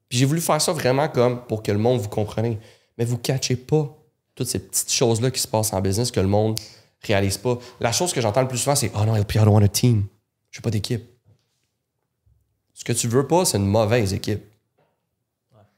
Puis 0.08 0.18
j'ai 0.18 0.24
voulu 0.24 0.40
faire 0.40 0.60
ça 0.60 0.72
vraiment 0.72 1.08
comme 1.08 1.42
pour 1.42 1.62
que 1.62 1.70
le 1.70 1.78
monde 1.78 2.00
vous 2.00 2.08
comprenne. 2.08 2.56
Mais 2.96 3.04
vous 3.04 3.16
ne 3.16 3.20
catchez 3.20 3.56
pas 3.56 3.94
toutes 4.34 4.48
ces 4.48 4.58
petites 4.58 4.92
choses-là 4.92 5.30
qui 5.30 5.40
se 5.40 5.48
passent 5.48 5.72
en 5.72 5.80
business 5.80 6.10
que 6.10 6.20
le 6.20 6.28
monde 6.28 6.58
réalise 7.02 7.38
pas. 7.38 7.58
La 7.80 7.92
chose 7.92 8.12
que 8.12 8.20
j'entends 8.20 8.42
le 8.42 8.48
plus 8.48 8.58
souvent, 8.58 8.76
c'est 8.76 8.90
Oh 8.94 9.04
non, 9.04 9.16
I 9.16 9.24
don't 9.24 9.48
want 9.48 9.62
a 9.62 9.68
team. 9.68 10.04
Je 10.50 10.58
veux 10.58 10.62
pas 10.62 10.70
d'équipe. 10.70 11.04
Ce 12.74 12.84
que 12.84 12.92
tu 12.92 13.08
veux 13.08 13.26
pas, 13.26 13.44
c'est 13.44 13.58
une 13.58 13.66
mauvaise 13.66 14.14
équipe. 14.14 14.42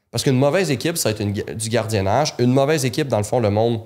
Parce 0.09 0.23
qu'une 0.23 0.37
mauvaise 0.37 0.69
équipe, 0.71 0.95
ça 0.95 1.11
va 1.11 1.19
être 1.19 1.57
du 1.57 1.69
gardiennage. 1.69 2.35
Une 2.39 2.53
mauvaise 2.53 2.85
équipe, 2.85 3.07
dans 3.07 3.17
le 3.17 3.23
fond, 3.23 3.39
le 3.39 3.49
monde 3.49 3.81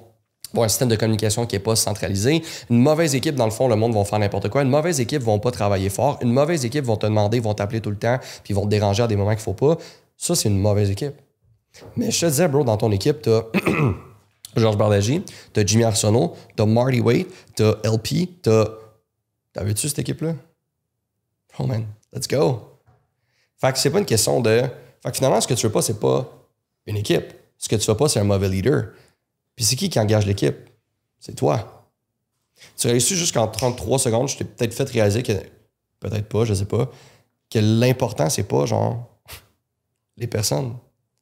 va 0.53 0.63
un 0.63 0.67
système 0.67 0.89
de 0.89 0.95
communication 0.95 1.45
qui 1.45 1.55
n'est 1.55 1.61
pas 1.61 1.75
centralisé. 1.75 2.43
Une 2.69 2.79
mauvaise 2.79 3.15
équipe, 3.15 3.35
dans 3.35 3.45
le 3.45 3.51
fond, 3.51 3.67
le 3.67 3.75
monde 3.75 3.93
va 3.93 4.03
faire 4.03 4.19
n'importe 4.19 4.49
quoi. 4.49 4.61
Une 4.61 4.69
mauvaise 4.69 4.99
équipe 4.99 5.21
vont 5.21 5.39
pas 5.39 5.51
travailler 5.51 5.89
fort. 5.89 6.19
Une 6.21 6.31
mauvaise 6.31 6.65
équipe 6.65 6.83
vont 6.83 6.97
te 6.97 7.05
demander, 7.05 7.39
vont 7.39 7.53
t'appeler 7.53 7.81
tout 7.81 7.91
le 7.91 7.97
temps, 7.97 8.19
puis 8.43 8.53
vont 8.53 8.65
te 8.65 8.69
déranger 8.69 9.03
à 9.03 9.07
des 9.07 9.15
moments 9.15 9.31
qu'il 9.31 9.39
faut 9.39 9.53
pas. 9.53 9.77
Ça, 10.17 10.35
c'est 10.35 10.49
une 10.49 10.59
mauvaise 10.59 10.91
équipe. 10.91 11.13
Mais 11.95 12.11
je 12.11 12.19
te 12.19 12.25
disais, 12.25 12.47
bro, 12.47 12.63
dans 12.63 12.77
ton 12.77 12.91
équipe, 12.91 13.21
t'as 13.21 13.43
Georges 14.59 14.77
Bardagy, 14.77 15.23
t'as 15.53 15.65
Jimmy 15.65 15.83
Arsenault, 15.83 16.35
t'as 16.55 16.65
Marty 16.65 16.99
Wade, 16.99 17.27
t'as 17.55 17.73
LP, 17.83 18.41
t'as. 18.41 18.65
T'avais-tu 19.53 19.87
cette 19.89 19.99
équipe-là? 19.99 20.35
Oh 21.57 21.65
man, 21.65 21.87
let's 22.13 22.27
go. 22.27 22.79
Fait 23.59 23.71
que 23.73 23.79
c'est 23.79 23.89
pas 23.89 23.99
une 23.99 24.05
question 24.05 24.41
de. 24.41 24.63
Fait 25.03 25.11
que 25.11 25.15
finalement, 25.17 25.41
ce 25.41 25.47
que 25.47 25.53
tu 25.53 25.65
veux 25.65 25.71
pas, 25.71 25.81
c'est 25.81 25.99
pas 25.99 26.31
une 26.85 26.97
équipe. 26.97 27.33
Ce 27.57 27.67
que 27.67 27.75
tu 27.75 27.89
veux 27.89 27.97
pas, 27.97 28.07
c'est 28.07 28.19
un 28.19 28.23
mauvais 28.23 28.49
leader. 28.49 28.89
Puis 29.55 29.65
c'est 29.65 29.75
qui 29.75 29.89
qui 29.89 29.99
engage 29.99 30.25
l'équipe? 30.27 30.55
C'est 31.19 31.33
toi. 31.33 31.87
Tu 32.75 32.87
as 32.87 32.91
réussi 32.91 33.15
jusqu'en 33.15 33.47
33 33.47 33.99
secondes, 33.99 34.27
je 34.27 34.37
t'ai 34.37 34.45
peut-être 34.45 34.73
fait 34.73 34.89
réaliser 34.89 35.23
que. 35.23 35.33
Peut-être 35.99 36.29
pas, 36.29 36.45
je 36.45 36.53
sais 36.53 36.65
pas. 36.65 36.91
Que 37.49 37.59
l'important, 37.59 38.29
c'est 38.29 38.43
pas 38.43 38.65
genre 38.67 39.07
les 40.17 40.27
personnes. 40.27 40.77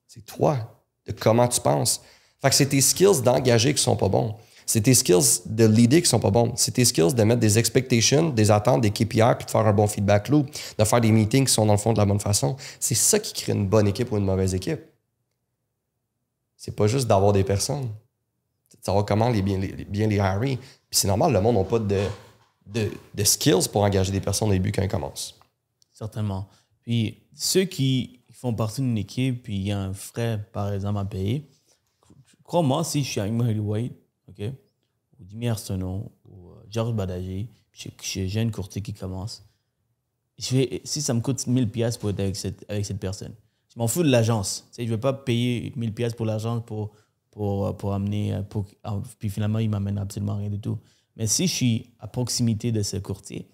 C'est 0.07 0.25
toi, 0.25 0.57
de 1.05 1.13
comment 1.13 1.47
tu 1.47 1.61
penses. 1.61 2.01
Fait 2.45 2.51
que 2.51 2.55
c'est 2.57 2.67
tes 2.67 2.81
skills 2.81 3.23
d'engager 3.23 3.73
qui 3.73 3.81
sont 3.81 3.95
pas 3.95 4.07
bons. 4.07 4.35
C'est 4.67 4.81
tes 4.81 4.93
skills 4.93 5.41
de 5.47 5.65
leader 5.65 5.99
qui 5.99 6.07
sont 6.07 6.19
pas 6.19 6.29
bons. 6.29 6.53
C'est 6.55 6.73
tes 6.73 6.85
skills 6.85 7.15
de 7.15 7.23
mettre 7.23 7.39
des 7.39 7.57
expectations, 7.57 8.29
des 8.29 8.51
attentes, 8.51 8.81
des 8.81 8.91
KPI, 8.91 9.23
puis 9.39 9.45
de 9.47 9.49
faire 9.49 9.65
un 9.65 9.73
bon 9.73 9.87
feedback 9.87 10.29
loop, 10.29 10.47
de 10.77 10.83
faire 10.83 11.01
des 11.01 11.11
meetings 11.11 11.47
qui 11.47 11.51
sont 11.51 11.65
dans 11.65 11.73
le 11.73 11.79
fond 11.79 11.91
de 11.91 11.97
la 11.97 12.05
bonne 12.05 12.19
façon. 12.19 12.55
C'est 12.79 12.93
ça 12.93 13.17
qui 13.17 13.33
crée 13.33 13.53
une 13.53 13.67
bonne 13.67 13.87
équipe 13.87 14.11
ou 14.11 14.17
une 14.17 14.25
mauvaise 14.25 14.53
équipe. 14.53 14.79
C'est 16.55 16.75
pas 16.75 16.85
juste 16.85 17.07
d'avoir 17.07 17.33
des 17.33 17.43
personnes. 17.43 17.89
C'est 18.69 18.79
de 18.79 18.85
savoir 18.85 19.07
comment 19.07 19.29
les 19.29 19.41
bien 19.41 19.57
les, 19.57 19.83
bien 19.85 20.05
les 20.05 20.59
c'est 20.91 21.07
normal, 21.07 21.33
le 21.33 21.41
monde 21.41 21.55
n'a 21.55 21.63
pas 21.63 21.79
de 21.79 23.23
skills 23.23 23.69
pour 23.71 23.81
engager 23.81 24.11
des 24.11 24.21
personnes 24.21 24.49
au 24.49 24.53
début 24.53 24.71
quand 24.71 24.83
ils 24.83 24.87
commencent. 24.87 25.35
Certainement. 25.91 26.47
Puis 26.83 27.23
ceux 27.33 27.63
qui 27.63 28.19
font 28.31 28.53
partie 28.53 28.81
d'une 28.81 28.99
équipe, 28.99 29.41
puis 29.41 29.55
il 29.55 29.63
y 29.63 29.71
a 29.71 29.79
un 29.79 29.93
frais, 29.93 30.39
par 30.53 30.71
exemple, 30.71 30.99
à 30.99 31.05
payer, 31.05 31.49
crois-moi, 32.45 32.83
si 32.85 33.03
je 33.03 33.09
suis 33.09 33.19
avec 33.19 33.33
Murray 33.33 33.59
White, 33.59 33.93
OK, 34.29 34.39
ou 35.19 35.25
Jimmy 35.27 35.49
Arsenault, 35.49 36.11
ou 36.23 36.51
euh, 36.51 36.63
Georges 36.69 36.93
Badagé, 36.93 37.49
suis 37.73 38.29
jeune 38.29 38.51
courtier 38.51 38.81
qui 38.81 38.93
commence, 38.93 39.45
je 40.37 40.55
vais, 40.55 40.81
si 40.85 41.01
ça 41.01 41.13
me 41.13 41.21
coûte 41.21 41.45
1000 41.45 41.69
pièces 41.69 41.97
pour 41.97 42.09
être 42.09 42.19
avec 42.19 42.35
cette, 42.35 42.65
avec 42.69 42.85
cette 42.85 42.99
personne, 42.99 43.33
je 43.73 43.79
m'en 43.79 43.87
fous 43.87 44.03
de 44.03 44.09
l'agence. 44.09 44.67
Tu 44.69 44.75
sais, 44.75 44.83
je 44.83 44.91
ne 44.91 44.95
vais 44.95 45.01
pas 45.01 45.13
payer 45.13 45.73
1000 45.75 45.93
pièces 45.93 46.13
pour 46.13 46.25
l'agence 46.25 46.63
pour, 46.65 46.91
pour, 47.31 47.67
euh, 47.67 47.73
pour 47.73 47.93
amener, 47.93 48.33
euh, 48.33 48.41
ah, 48.83 49.01
puis 49.19 49.29
finalement, 49.29 49.59
il 49.59 49.69
m'amène 49.69 49.97
absolument 49.97 50.37
rien 50.37 50.49
du 50.49 50.59
tout. 50.59 50.77
Mais 51.17 51.27
si 51.27 51.47
je 51.47 51.53
suis 51.53 51.89
à 51.99 52.07
proximité 52.07 52.71
de 52.71 52.81
ce 52.81 52.97
courtier, 52.97 53.49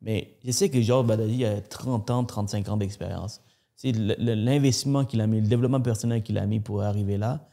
mais 0.00 0.36
je 0.44 0.50
sais 0.50 0.68
que 0.68 0.80
Georges 0.80 1.06
Badagi 1.06 1.44
a 1.44 1.60
30 1.60 2.10
ans, 2.10 2.24
35 2.24 2.68
ans 2.68 2.76
d'expérience. 2.76 3.40
C'est 3.76 3.92
l'investissement 3.92 5.04
qu'il 5.04 5.20
a 5.20 5.26
mis, 5.26 5.40
le 5.40 5.46
développement 5.46 5.80
personnel 5.80 6.22
qu'il 6.22 6.38
a 6.38 6.46
mis 6.46 6.60
pour 6.60 6.82
arriver 6.82 7.18
là, 7.18 7.48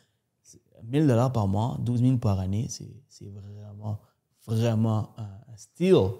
1000 0.89 1.07
dollars 1.07 1.31
par 1.31 1.47
mois, 1.47 1.77
12 1.81 2.01
000 2.01 2.17
par 2.17 2.39
année, 2.39 2.67
c'est 2.69 2.89
c'est 3.07 3.29
vraiment, 3.29 3.99
vraiment 4.47 5.13
un, 5.17 5.27
steal. 5.57 6.11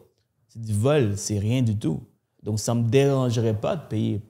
C'est 0.49 0.61
du 0.61 0.73
vol, 0.73 1.17
c'est 1.17 1.39
rien 1.39 1.61
du 1.61 1.77
tout. 1.77 2.03
Donc, 2.43 2.59
ça 2.59 2.73
ne 2.73 2.81
me 2.81 2.89
dérangerait 2.89 3.57
pas 3.57 3.75
de 3.75 3.87
payer 3.87 4.21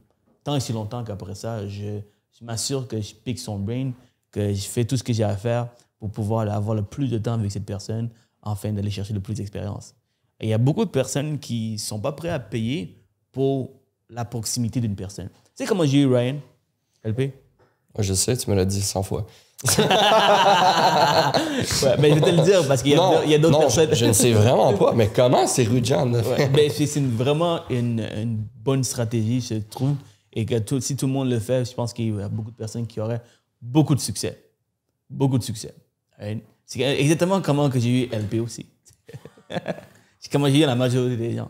tant 0.44 0.56
et 0.56 0.60
si 0.60 0.74
longtemps 0.74 1.04
qu'après 1.04 1.36
ça, 1.36 1.68
je, 1.68 2.00
je 2.32 2.46
m'assure 2.46 2.88
que 2.88 3.02
je 3.02 3.16
pique 3.16 3.40
son 3.40 3.58
brain, 3.60 3.92
que 4.32 4.54
je 4.54 4.68
fais 4.68 4.86
tout 4.86 4.98
ce 4.98 5.04
que 5.04 5.14
j'ai 5.14 5.24
à 5.24 5.36
faire 5.36 5.70
pour 5.98 6.12
pouvoir 6.12 6.50
avoir 6.52 6.76
le 6.76 6.84
plus 6.84 7.10
de 7.10 7.18
temps 7.18 7.34
avec 7.34 7.52
cette 7.52 7.66
personne 7.66 8.10
afin 8.42 8.72
d'aller 8.72 8.92
chercher 8.92 9.14
le 9.14 9.20
plus 9.20 9.36
d'expérience. 9.36 9.96
Et 10.40 10.48
il 10.48 10.50
y 10.50 10.54
a 10.54 10.58
beaucoup 10.58 10.86
de 10.86 10.90
personnes 10.90 11.40
qui 11.40 11.74
ne 11.74 11.78
sont 11.78 12.00
pas 12.00 12.14
prêtes 12.14 12.32
à 12.32 12.40
payer 12.40 13.04
pour 13.32 13.72
la 14.10 14.26
proximité 14.26 14.80
d'une 14.80 14.96
personne. 14.96 15.30
Tu 15.30 15.52
sais 15.56 15.66
comment 15.66 15.86
j'ai 15.86 16.02
eu 16.02 16.08
Ryan, 16.08 16.38
LP? 17.04 17.34
Je 17.98 18.14
sais, 18.14 18.38
tu 18.38 18.50
me 18.50 18.56
l'as 18.56 18.66
dit 18.66 18.82
100 18.82 19.04
fois. 19.04 19.28
Ouais, 19.64 19.74
mais 22.00 22.10
je 22.10 22.16
vais 22.16 22.22
te 22.22 22.30
le 22.30 22.44
dire 22.44 22.66
parce 22.68 22.82
qu'il 22.82 22.92
y 22.92 22.96
a, 22.96 22.98
Non, 22.98 23.22
il 23.26 23.32
y 23.32 23.36
a 23.36 23.38
d'autres 23.40 23.54
non, 23.54 23.60
personnes. 23.62 23.94
Je, 23.94 24.06
ne 24.06 24.14
sais 24.14 24.32
vraiment 24.32 24.74
pas. 24.74 24.94
Mais 24.94 25.10
comment 25.14 25.46
c'est 25.48 25.64
Rujan? 25.64 26.14
Ouais, 26.14 26.48
ben, 26.48 26.70
c'est 26.74 26.96
une- 26.96 27.16
vraiment 27.16 27.62
une, 27.70 28.00
une 28.18 28.38
bonne 28.64 28.84
stratégie, 28.84 29.42
je 29.42 29.56
trouve. 29.56 29.96
Et 30.32 30.46
que 30.46 30.60
tout- 30.60 30.80
si 30.80 30.96
tout 30.96 31.08
le 31.08 31.12
monde 31.14 31.30
le 31.30 31.40
fait, 31.40 31.66
je 31.70 31.74
pense 31.74 31.92
qu'il 31.92 32.16
y 32.16 32.22
a 32.22 32.30
beaucoup 32.30 32.52
de 32.52 32.56
personnes 32.56 32.88
qui 32.88 33.00
auraient 33.02 33.22
beaucoup 33.62 33.96
de 33.96 34.00
succès. 34.00 34.42
Beaucoup 35.10 35.38
de 35.38 35.44
succès. 35.44 35.74
C'est 36.66 36.80
exactement 36.82 37.42
comment 37.42 37.70
que 37.70 37.80
j'ai 37.80 38.04
eu 38.04 38.10
LP 38.14 38.40
aussi. 38.40 38.66
c'est 40.20 40.32
comment 40.32 40.48
j'ai 40.48 40.60
eu 40.60 40.66
la 40.66 40.76
majorité 40.76 41.18
des 41.18 41.36
gens. 41.36 41.50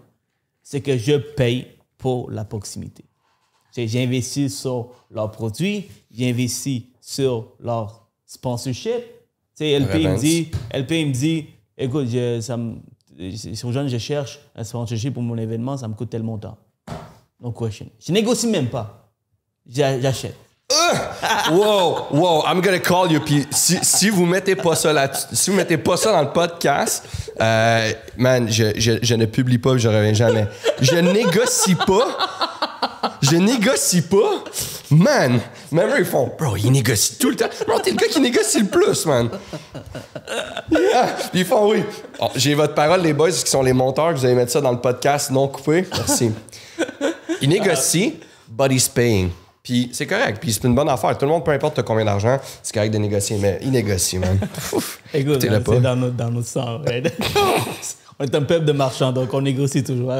C'est 0.64 0.82
que 0.82 0.97
je 0.97 1.14
paye 1.18 1.68
pour 1.97 2.32
la 2.32 2.43
proximité. 2.45 3.03
Investi 3.78 4.49
sur 4.49 4.89
leurs 5.10 5.32
produits, 5.32 5.86
j'ai 6.12 6.30
investi 6.30 6.88
sur 7.01 7.47
leur 7.60 8.07
sponsorship. 8.26 8.91
Tu 9.55 9.66
sais, 9.66 9.80
LP, 9.80 9.95
il 9.95 10.10
me 10.10 10.18
dit, 10.18 10.51
LP, 10.74 10.91
il 10.91 11.07
me 11.07 11.14
dit, 11.14 11.45
écoute, 11.78 12.07
je, 12.12 12.39
ça 12.41 12.55
me, 12.57 12.76
sur 13.55 13.72
jeune, 13.72 13.88
je 13.89 13.97
cherche 13.97 14.39
un 14.55 14.64
sponsorship 14.64 15.14
pour 15.14 15.24
mon 15.24 15.38
événement, 15.38 15.78
ça 15.78 15.88
me 15.88 15.93
coûte 15.93 16.10
tel 16.10 16.24
montant. 16.24 16.57
No 17.41 17.51
question. 17.51 17.88
Je 18.05 18.12
négocie 18.12 18.47
même 18.47 18.68
pas. 18.70 19.12
J'a- 19.68 19.99
J'achète. 19.99 20.36
wow, 21.51 22.07
wow, 22.12 22.43
I'm 22.45 22.62
gonna 22.62 22.80
call 22.80 23.12
you. 23.12 23.20
Puis 23.22 23.45
si, 23.51 23.78
si 23.82 24.10
vous 24.10 24.26
mettez 24.26 24.55
pas 24.55 24.76
ça 24.76 24.93
là, 24.93 25.12
si 25.14 25.49
vous 25.49 25.55
mettez 25.57 25.78
pas 25.78 25.97
ça 25.97 26.12
dans 26.12 26.22
le 26.22 26.32
podcast, 26.32 27.05
euh, 27.41 27.91
man, 28.18 28.47
je, 28.51 28.80
je, 28.80 28.93
je 29.01 29.16
ne 29.16 29.26
publie 29.26 29.57
pas, 29.57 29.78
je 29.78 29.88
reviens 29.88 30.14
jamais. 30.14 30.47
Je 30.82 30.95
négocie 30.95 31.76
pas. 31.76 32.18
Je 33.22 33.36
négocie 33.36 34.01
pas. 34.03 34.43
Man, 34.91 35.39
même 35.72 35.90
eux, 35.90 36.00
ils 36.00 36.06
font, 36.06 36.32
bro, 36.38 36.56
ils 36.58 36.72
négocient 36.72 37.16
tout 37.20 37.30
le 37.30 37.36
temps. 37.36 37.50
Bro, 37.68 37.80
t'es 37.80 37.92
le 37.92 37.98
gars 37.98 38.08
qui 38.08 38.20
négocie 38.20 38.62
le 38.62 38.68
plus, 38.68 39.06
man. 39.06 39.30
Ah, 40.94 41.08
puis 41.32 41.42
ils 41.42 41.46
font, 41.46 41.72
oui. 41.72 41.84
Oh, 42.20 42.28
J'ai 42.36 42.54
votre 42.56 42.74
parole, 42.74 43.02
les 43.02 43.14
boys, 43.14 43.32
qui 43.32 43.50
sont 43.50 43.62
les 43.62 43.74
monteurs, 43.74 44.14
que 44.14 44.20
vous 44.20 44.26
allez 44.26 44.36
mettre 44.36 44.52
ça 44.52 44.62
dans 44.62 44.72
le 44.72 44.80
podcast 44.80 45.32
non 45.32 45.48
coupé. 45.48 45.86
Merci. 45.92 46.32
Il 47.42 47.50
négocie, 47.50 48.20
but 48.48 48.72
he's 48.72 48.90
paying. 48.90 49.30
Puis 49.62 49.90
c'est 49.92 50.08
correct, 50.08 50.40
puis 50.42 50.52
c'est 50.52 50.64
une 50.64 50.74
bonne 50.74 50.90
affaire. 50.90 51.18
Tout 51.18 51.26
le 51.26 51.32
monde, 51.32 51.46
peu 51.46 51.52
importe 51.52 51.82
combien 51.84 52.06
d'argent, 52.06 52.40
c'est 52.64 52.74
correct 52.74 52.92
de 52.92 52.98
négocier, 52.98 53.38
mais 53.40 53.60
il 53.62 53.72
négocie, 53.72 54.18
man. 54.18 54.40
Écoute, 55.14 55.42
c'est 55.42 55.80
dans 55.80 55.96
notre, 55.96 56.16
dans 56.16 56.32
notre 56.32 56.48
sang. 56.48 56.82
on 58.20 58.24
est 58.24 58.36
un 58.36 58.42
peuple 58.42 58.66
de 58.66 58.72
marchands, 58.72 59.12
donc 59.12 59.34
on 59.34 59.42
négocie 59.42 59.84
toujours. 59.84 60.12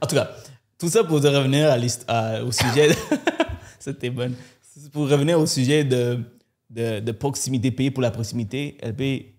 En 0.00 0.06
tout 0.06 0.14
cas, 0.14 0.30
tout 0.78 0.88
ça 0.88 1.02
pour 1.04 1.22
revenir 1.22 1.70
à 2.08 2.42
au 2.42 2.52
sujet. 2.52 2.88
De... 2.88 2.94
C'était 3.78 4.10
bonne. 4.10 4.34
Pour 4.92 5.08
revenir 5.08 5.38
au 5.38 5.46
sujet 5.46 5.84
de, 5.84 6.20
de, 6.70 7.12
proximité, 7.12 7.70
payer 7.70 7.90
pour 7.90 8.02
la 8.02 8.10
proximité, 8.10 8.78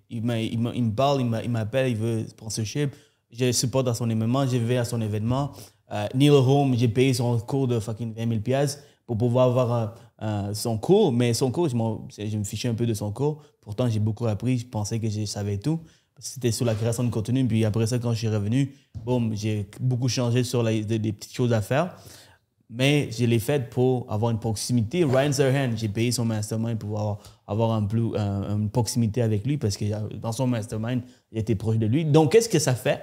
il, 0.10 0.22
m'a- 0.24 0.40
il, 0.40 0.60
m'a- 0.60 0.74
il 0.76 0.84
me 0.84 0.92
parle, 0.94 1.22
il 1.22 1.26
m'a- 1.28 1.44
il 1.44 1.50
m'appelle, 1.50 1.90
il 1.90 1.98
veut 1.98 2.26
sponsorship. 2.28 2.92
Je 3.32 3.52
supporte 3.52 3.86
dans 3.88 3.96
son 3.96 4.10
événement, 4.10 4.46
je 4.46 4.58
vais 4.58 4.78
à 4.78 4.86
son 4.86 5.02
événement. 5.02 5.52
Euh, 5.92 6.08
Neil 6.14 6.30
Home, 6.30 6.76
j'ai 6.78 6.88
payé 6.88 7.14
son 7.14 7.40
cours 7.40 7.68
de 7.68 7.80
fucking 7.80 8.14
20 8.14 8.30
000 8.30 8.42
piastres 8.42 8.84
pour 9.08 9.18
pouvoir 9.18 9.48
avoir 9.48 9.72
un- 9.74 9.94
un- 10.50 10.54
son 10.54 10.78
cours. 10.78 11.12
Mais 11.12 11.34
son 11.34 11.50
cours, 11.52 11.68
je, 11.68 11.76
je 12.28 12.38
me 12.38 12.44
fichais 12.44 12.68
un 12.68 12.76
peu 12.76 12.86
de 12.86 12.94
son 12.94 13.12
cours. 13.12 13.42
Pourtant, 13.62 13.90
j'ai 13.90 14.00
beaucoup 14.00 14.28
appris. 14.28 14.60
Je 14.60 14.68
pensais 14.68 15.00
que 15.00 15.10
je 15.10 15.26
savais 15.26 15.58
tout. 15.58 15.80
C'était 16.20 16.52
sur 16.52 16.66
la 16.66 16.76
création 16.76 17.04
de 17.04 17.10
contenu. 17.10 17.46
Puis 17.48 17.66
après 17.66 17.88
ça, 17.88 17.98
quand 17.98 18.14
je 18.14 18.20
suis 18.20 18.28
revenu, 18.30 18.72
j'ai 19.34 19.68
beaucoup 19.80 20.08
changé 20.08 20.44
sur 20.44 20.62
les, 20.62 20.84
des 20.86 21.12
petites 21.12 21.34
choses 21.34 21.54
à 21.54 21.62
faire. 21.62 21.96
Mais 22.76 23.12
je 23.12 23.26
l'ai 23.26 23.38
fait 23.38 23.70
pour 23.70 24.12
avoir 24.12 24.32
une 24.32 24.40
proximité. 24.40 25.04
Ryan 25.04 25.32
Serhan, 25.32 25.74
j'ai 25.76 25.88
payé 25.90 26.12
son 26.12 26.26
mastermind 26.26 26.80
pour 26.80 27.00
avoir, 27.00 27.20
avoir 27.46 27.72
un 27.74 27.84
plus, 27.84 28.16
un- 28.18 28.58
une 28.58 28.70
proximité 28.72 29.22
avec 29.22 29.46
lui 29.46 29.60
parce 29.60 29.78
que 29.78 29.86
euh, 29.86 30.08
dans 30.20 30.32
son 30.32 30.48
mastermind, 30.48 31.04
il 31.32 31.38
était 31.38 31.54
proche 31.54 31.78
de 31.78 31.86
lui. 31.86 32.04
Donc, 32.04 32.32
qu'est-ce 32.32 32.50
que 32.50 32.58
ça 32.58 32.74
fait? 32.74 33.00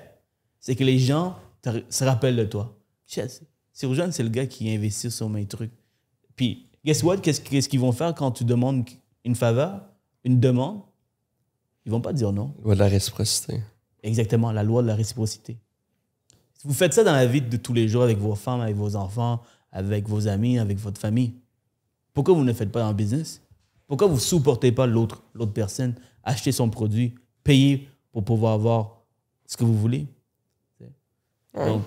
C'est 0.59 0.75
que 0.75 0.83
les 0.83 0.99
gens 0.99 1.37
te- 1.63 1.85
se 1.89 2.03
rappellent 2.03 2.35
de 2.37 2.45
toi. 2.45 2.77
Shit, 3.07 3.43
Sirojane, 3.73 4.11
c'est 4.11 4.25
le 4.25 4.29
gars 4.29 4.47
qui 4.47 4.69
investit 4.75 5.09
sur 5.11 5.29
mes 5.29 5.47
trucs. 5.47 5.71
Puis, 6.35 6.67
guess 6.85 7.05
what? 7.05 7.19
Qu'est-ce 7.19 7.69
qu'ils 7.69 7.81
vont 7.81 7.93
faire 7.93 8.13
quand 8.17 8.33
tu 8.33 8.45
demandes 8.45 8.85
une 9.25 9.37
faveur, 9.37 9.83
une 10.25 10.41
demande? 10.41 10.81
Ils 11.87 11.93
vont 11.93 12.01
pas 12.01 12.13
dire 12.13 12.33
non. 12.33 12.55
Loi 12.65 12.75
de 12.75 12.81
la 12.81 12.89
réciprocité. 12.89 13.61
Exactement, 14.03 14.51
la 14.51 14.65
loi 14.65 14.83
de 14.83 14.89
la 14.89 14.97
réciprocité. 14.97 15.59
Si 16.55 16.67
vous 16.67 16.75
faites 16.75 16.93
ça 16.93 17.05
dans 17.05 17.13
la 17.13 17.27
vie 17.27 17.41
de 17.41 17.57
tous 17.57 17.73
les 17.73 17.87
jours 17.87 18.03
avec 18.03 18.19
vos 18.19 18.35
femmes, 18.35 18.61
avec 18.61 18.75
vos 18.77 18.97
enfants, 18.97 19.41
avec 19.73 20.09
vos 20.09 20.29
amis, 20.29 20.59
avec 20.59 20.79
votre 20.79 21.01
famille, 21.01 21.35
pourquoi 22.13 22.35
vous 22.35 22.45
ne 22.45 22.53
faites 22.53 22.73
pas 22.73 22.87
le 22.89 22.95
business? 22.95 23.41
Pourquoi 23.87 24.07
vous 24.07 24.15
ne 24.15 24.21
supportez 24.21 24.73
pas 24.73 24.87
l'autre 24.87 25.23
l'autre 25.35 25.53
personne, 25.53 25.95
acheter 26.23 26.53
son 26.53 26.69
produit, 26.71 27.15
payer 27.43 27.89
pour 28.13 28.25
pouvoir 28.25 28.55
avoir 28.55 29.03
ce 29.47 29.57
que 29.57 29.65
vous 29.65 29.77
voulez? 29.77 30.07
Donc, 31.55 31.83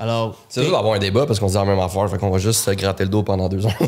alors, 0.00 0.38
C'est 0.48 0.60
juste 0.62 0.72
d'avoir 0.72 0.94
un 0.94 0.98
débat 1.00 1.26
parce 1.26 1.40
qu'on 1.40 1.48
se 1.48 1.52
dit 1.54 1.58
la 1.58 1.64
même 1.64 1.80
affaire, 1.80 2.08
fait 2.08 2.16
qu'on 2.18 2.30
va 2.30 2.38
juste 2.38 2.60
se 2.60 2.70
gratter 2.70 3.02
le 3.02 3.10
dos 3.10 3.22
pendant 3.24 3.48
deux 3.48 3.66
ans. 3.66 3.72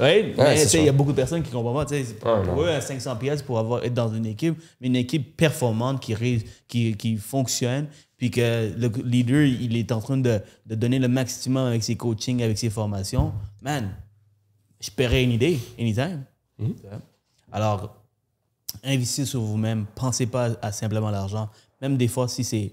Oui, 0.00 0.34
mais 0.36 0.64
il 0.74 0.84
y 0.84 0.88
a 0.88 0.92
beaucoup 0.92 1.12
de 1.12 1.16
personnes 1.16 1.42
qui 1.42 1.50
ne 1.50 1.54
comprennent 1.54 1.74
pas. 1.74 1.86
tu 1.86 1.94
sais, 1.94 2.04
c'est 2.04 2.18
Pour, 2.18 2.62
eux, 2.62 2.68
un 2.68 2.80
500 2.80 3.16
pièces 3.16 3.42
pour 3.42 3.58
avoir, 3.58 3.82
être 3.84 3.94
dans 3.94 4.12
une 4.12 4.26
équipe, 4.26 4.60
mais 4.80 4.88
une 4.88 4.96
équipe 4.96 5.36
performante 5.36 6.00
qui, 6.00 6.14
ré- 6.14 6.44
qui, 6.68 6.94
qui 6.96 7.16
fonctionne, 7.16 7.86
puis 8.18 8.30
que 8.30 8.72
le 8.76 8.88
leader, 9.04 9.42
il 9.44 9.76
est 9.76 9.90
en 9.92 10.00
train 10.00 10.16
de, 10.18 10.40
de 10.66 10.74
donner 10.74 10.98
le 10.98 11.08
maximum 11.08 11.66
avec 11.66 11.82
ses 11.82 11.96
coachings, 11.96 12.42
avec 12.42 12.58
ses 12.58 12.70
formations. 12.70 13.32
Man, 13.62 13.90
je 14.80 14.90
paierais 14.90 15.24
une 15.24 15.32
idée, 15.32 15.58
anytime. 15.78 16.24
Vois? 16.58 16.70
Alors, 17.50 17.96
investissez 18.84 19.26
sur 19.26 19.40
vous-même. 19.40 19.86
Pensez 19.94 20.26
pas 20.26 20.50
à 20.60 20.70
simplement 20.72 21.10
l'argent. 21.10 21.48
Même 21.80 21.96
des 21.96 22.08
fois, 22.08 22.28
si 22.28 22.44
c'est 22.44 22.72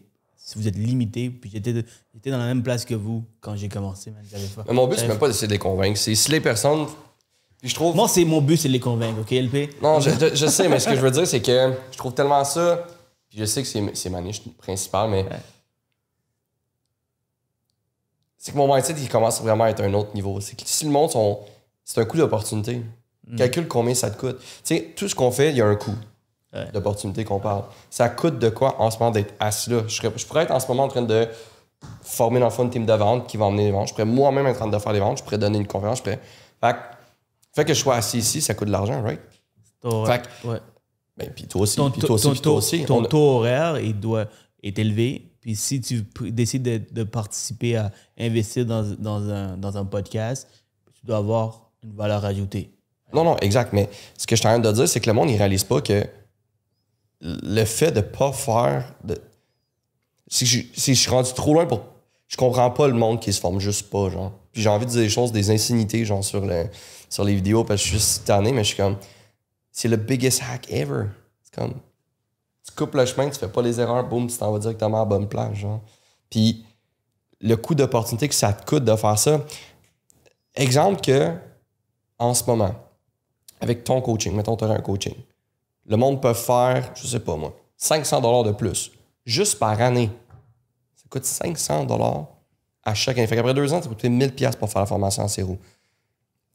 si 0.49 0.57
vous 0.57 0.67
êtes 0.67 0.75
limité, 0.75 1.29
puis 1.29 1.51
j'étais 1.53 1.85
j'étais 2.13 2.31
dans 2.31 2.39
la 2.39 2.45
même 2.47 2.63
place 2.63 2.83
que 2.83 2.95
vous 2.95 3.23
quand 3.39 3.55
j'ai 3.55 3.69
commencé, 3.69 4.09
man. 4.09 4.23
Pas- 4.65 4.73
mon 4.73 4.87
but, 4.87 4.97
c'est 4.97 5.07
même 5.07 5.19
pas 5.19 5.27
d'essayer 5.27 5.45
de 5.47 5.51
les 5.53 5.59
convaincre. 5.59 5.99
C'est 5.99 6.15
si 6.15 6.31
les 6.31 6.41
personnes. 6.41 6.87
Puis 7.59 7.69
je 7.69 7.75
trouve. 7.75 7.95
moi, 7.95 8.07
c'est 8.07 8.25
mon 8.25 8.41
but, 8.41 8.57
c'est 8.57 8.67
de 8.67 8.73
les 8.73 8.79
convaincre, 8.79 9.19
OK, 9.21 9.31
LP? 9.31 9.69
Non, 9.81 9.99
je, 9.99 10.09
je- 10.09 10.33
je 10.35 10.45
sais, 10.47 10.67
mais 10.67 10.79
ce 10.79 10.89
que 10.89 10.95
je 10.95 11.01
veux 11.01 11.11
dire, 11.11 11.27
c'est 11.27 11.41
que 11.41 11.73
je 11.91 11.97
trouve 11.97 12.13
tellement 12.15 12.43
ça. 12.43 12.87
Puis 13.29 13.37
je 13.37 13.45
sais 13.45 13.61
que 13.61 13.67
c'est 13.67 13.83
c'est 13.95 14.09
ma 14.09 14.21
niche 14.21 14.41
principale, 14.57 15.11
mais. 15.11 15.25
C'est 18.37 18.51
que 18.53 18.57
mon 18.57 18.73
mindset, 18.73 18.95
il 18.97 19.09
commence 19.09 19.41
vraiment 19.41 19.65
à 19.65 19.69
être 19.69 19.81
un 19.83 19.93
autre 19.93 20.13
niveau. 20.15 20.39
C'est 20.41 20.55
que 20.55 20.63
si 20.65 20.85
le 20.85 20.91
monde, 20.91 21.11
sont... 21.11 21.41
c'est 21.83 21.99
un 21.99 22.05
coût 22.05 22.17
d'opportunité. 22.17 22.81
Calcule 23.37 23.67
combien 23.67 23.93
ça 23.93 24.09
te 24.09 24.17
coûte. 24.19 24.39
Tu 24.39 24.45
sais, 24.63 24.93
tout 24.95 25.07
ce 25.07 25.13
qu'on 25.13 25.29
fait, 25.29 25.51
il 25.51 25.57
y 25.57 25.61
a 25.61 25.65
un 25.67 25.75
coût 25.75 25.93
Ouais. 26.53 26.65
d'opportunité 26.73 27.23
qu'on 27.25 27.39
parle. 27.39 27.63
Ça 27.91 28.09
coûte 28.09 28.39
de 28.39 28.49
quoi 28.49 28.81
en 28.81 28.89
ce 28.89 28.97
moment 28.97 29.11
d'être 29.11 29.35
assis 29.39 29.69
là? 29.69 29.83
Je, 29.87 29.93
serais- 29.95 30.11
je 30.15 30.25
pourrais 30.25 30.43
être 30.43 30.51
en 30.51 30.59
ce 30.59 30.67
moment 30.67 30.83
en 30.85 30.87
train 30.87 31.03
de 31.03 31.27
former 32.01 32.39
dans 32.39 32.47
le 32.47 32.51
fond 32.51 32.63
une 32.63 32.71
team 32.71 32.85
de 32.85 32.93
vente 32.93 33.27
qui 33.27 33.37
va 33.37 33.45
emmener 33.45 33.65
les 33.65 33.71
ventes. 33.71 33.87
Je 33.89 33.93
pourrais 33.93 34.05
moi-même 34.05 34.47
être 34.47 34.57
en 34.57 34.67
train 34.69 34.77
de 34.77 34.79
faire 34.81 34.93
les 34.93 34.99
ventes. 34.99 35.19
Je 35.19 35.23
pourrais 35.23 35.37
donner 35.37 35.59
une 35.59 35.67
conférence. 35.67 35.99
Je 35.99 36.03
pourrais... 36.03 36.19
Fait, 36.61 36.73
que- 36.73 36.77
fait 37.55 37.65
que 37.65 37.73
je 37.73 37.79
sois 37.79 37.95
assis 37.95 38.17
ici, 38.17 38.41
ça 38.41 38.53
coûte 38.55 38.67
de 38.67 38.71
l'argent, 38.71 39.01
right? 39.03 39.19
Ton, 39.81 40.05
Fait 40.05 40.21
ouais. 40.43 40.57
Ben, 41.17 41.29
puis 41.35 41.45
toi 41.47 41.61
aussi, 41.61 41.75
ton, 41.75 41.91
puis 41.91 42.01
toi 42.01 42.11
aussi, 42.15 42.23
ton 42.25 42.31
puis 42.31 42.41
toi 42.41 42.51
taux- 42.51 42.57
aussi. 42.57 42.85
ton 42.85 42.97
On 43.01 43.03
a- 43.03 43.07
taux 43.07 43.17
horaire 43.37 43.79
il 43.79 43.99
doit, 43.99 44.25
est 44.63 44.77
élevé. 44.79 45.31
Puis 45.41 45.55
si 45.55 45.79
tu 45.81 46.03
décides 46.31 46.63
de, 46.63 46.81
de 46.91 47.03
participer 47.03 47.77
à 47.77 47.91
investir 48.19 48.65
dans, 48.65 48.83
dans, 48.97 49.29
un, 49.29 49.55
dans 49.55 49.77
un 49.77 49.85
podcast, 49.85 50.47
tu 50.99 51.05
dois 51.05 51.17
avoir 51.17 51.69
une 51.83 51.93
valeur 51.95 52.25
ajoutée. 52.25 52.71
Non, 53.13 53.23
non, 53.23 53.37
exact. 53.37 53.71
Mais 53.73 53.89
ce 54.17 54.27
que 54.27 54.35
je 54.35 54.39
suis 54.41 54.47
en 54.47 54.51
train 54.51 54.59
de 54.59 54.71
dire, 54.71 54.87
c'est 54.87 54.99
que 54.99 55.07
le 55.09 55.13
monde, 55.13 55.29
il 55.29 55.37
réalise 55.37 55.63
pas 55.63 55.81
que 55.81 56.05
le 57.21 57.65
fait 57.65 57.91
de 57.91 58.01
pas 58.01 58.31
faire. 58.31 58.93
De... 59.03 59.17
Si, 60.27 60.45
je, 60.45 60.63
si 60.73 60.95
je 60.95 60.99
suis 60.99 61.09
rendu 61.09 61.33
trop 61.33 61.53
loin 61.53 61.65
pour. 61.65 61.81
Je 62.27 62.37
comprends 62.37 62.69
pas 62.69 62.87
le 62.87 62.93
monde 62.93 63.19
qui 63.19 63.33
se 63.33 63.39
forme 63.39 63.59
juste 63.59 63.89
pas, 63.89 64.09
genre. 64.09 64.31
Puis 64.51 64.61
j'ai 64.61 64.69
envie 64.69 64.85
de 64.85 64.91
dire 64.91 65.01
des 65.01 65.09
choses, 65.09 65.31
des 65.31 65.49
insanités, 65.49 66.05
genre, 66.05 66.23
sur, 66.23 66.45
le, 66.45 66.67
sur 67.09 67.23
les 67.23 67.33
vidéos, 67.33 67.63
parce 67.63 67.81
que 67.81 67.85
je 67.85 67.89
suis 67.89 67.99
juste 67.99 68.25
tanné, 68.25 68.51
mais 68.51 68.63
je 68.63 68.69
suis 68.69 68.77
comme. 68.77 68.97
C'est 69.71 69.87
le 69.87 69.97
biggest 69.97 70.41
hack 70.43 70.71
ever. 70.71 71.05
C'est 71.41 71.55
comme. 71.55 71.73
Tu 72.65 72.75
coupes 72.75 72.93
le 72.93 73.05
chemin, 73.05 73.29
tu 73.29 73.39
fais 73.39 73.47
pas 73.47 73.61
les 73.61 73.79
erreurs, 73.79 74.07
boum, 74.07 74.27
tu 74.27 74.37
t'en 74.37 74.51
vas 74.51 74.59
directement 74.59 74.97
à 74.97 74.99
la 74.99 75.05
bonne 75.05 75.27
place, 75.27 75.55
genre. 75.55 75.81
Puis 76.29 76.63
le 77.41 77.55
coût 77.55 77.75
d'opportunité 77.75 78.27
que 78.27 78.35
ça 78.35 78.53
te 78.53 78.65
coûte 78.65 78.83
de 78.83 78.95
faire 78.95 79.17
ça. 79.17 79.45
Exemple 80.55 81.01
que, 81.01 81.33
en 82.17 82.33
ce 82.33 82.43
moment, 82.45 82.75
avec 83.61 83.83
ton 83.83 84.01
coaching, 84.01 84.35
mettons, 84.35 84.55
tu 84.55 84.65
un 84.65 84.79
coaching, 84.79 85.15
le 85.89 85.97
monde 85.97 86.21
peut 86.21 86.33
faire, 86.33 86.91
je 86.95 87.07
sais 87.07 87.19
pas 87.19 87.35
moi, 87.35 87.53
500 87.77 88.21
dollars 88.21 88.43
de 88.43 88.51
plus, 88.51 88.91
juste 89.25 89.57
par 89.57 89.81
année. 89.81 90.09
Ça 90.95 91.05
coûte 91.09 91.25
500 91.25 91.85
dollars 91.85 92.27
à 92.83 92.93
chaque 92.93 93.17
année. 93.17 93.27
Fait 93.27 93.35
qu'après 93.35 93.55
deux 93.55 93.73
ans, 93.73 93.81
ça 93.81 93.89
coûte 93.89 94.03
1000 94.03 94.33
pièces 94.35 94.55
pour 94.55 94.69
faire 94.69 94.81
la 94.81 94.85
formation 94.85 95.23
en 95.23 95.27
zéro. 95.27 95.57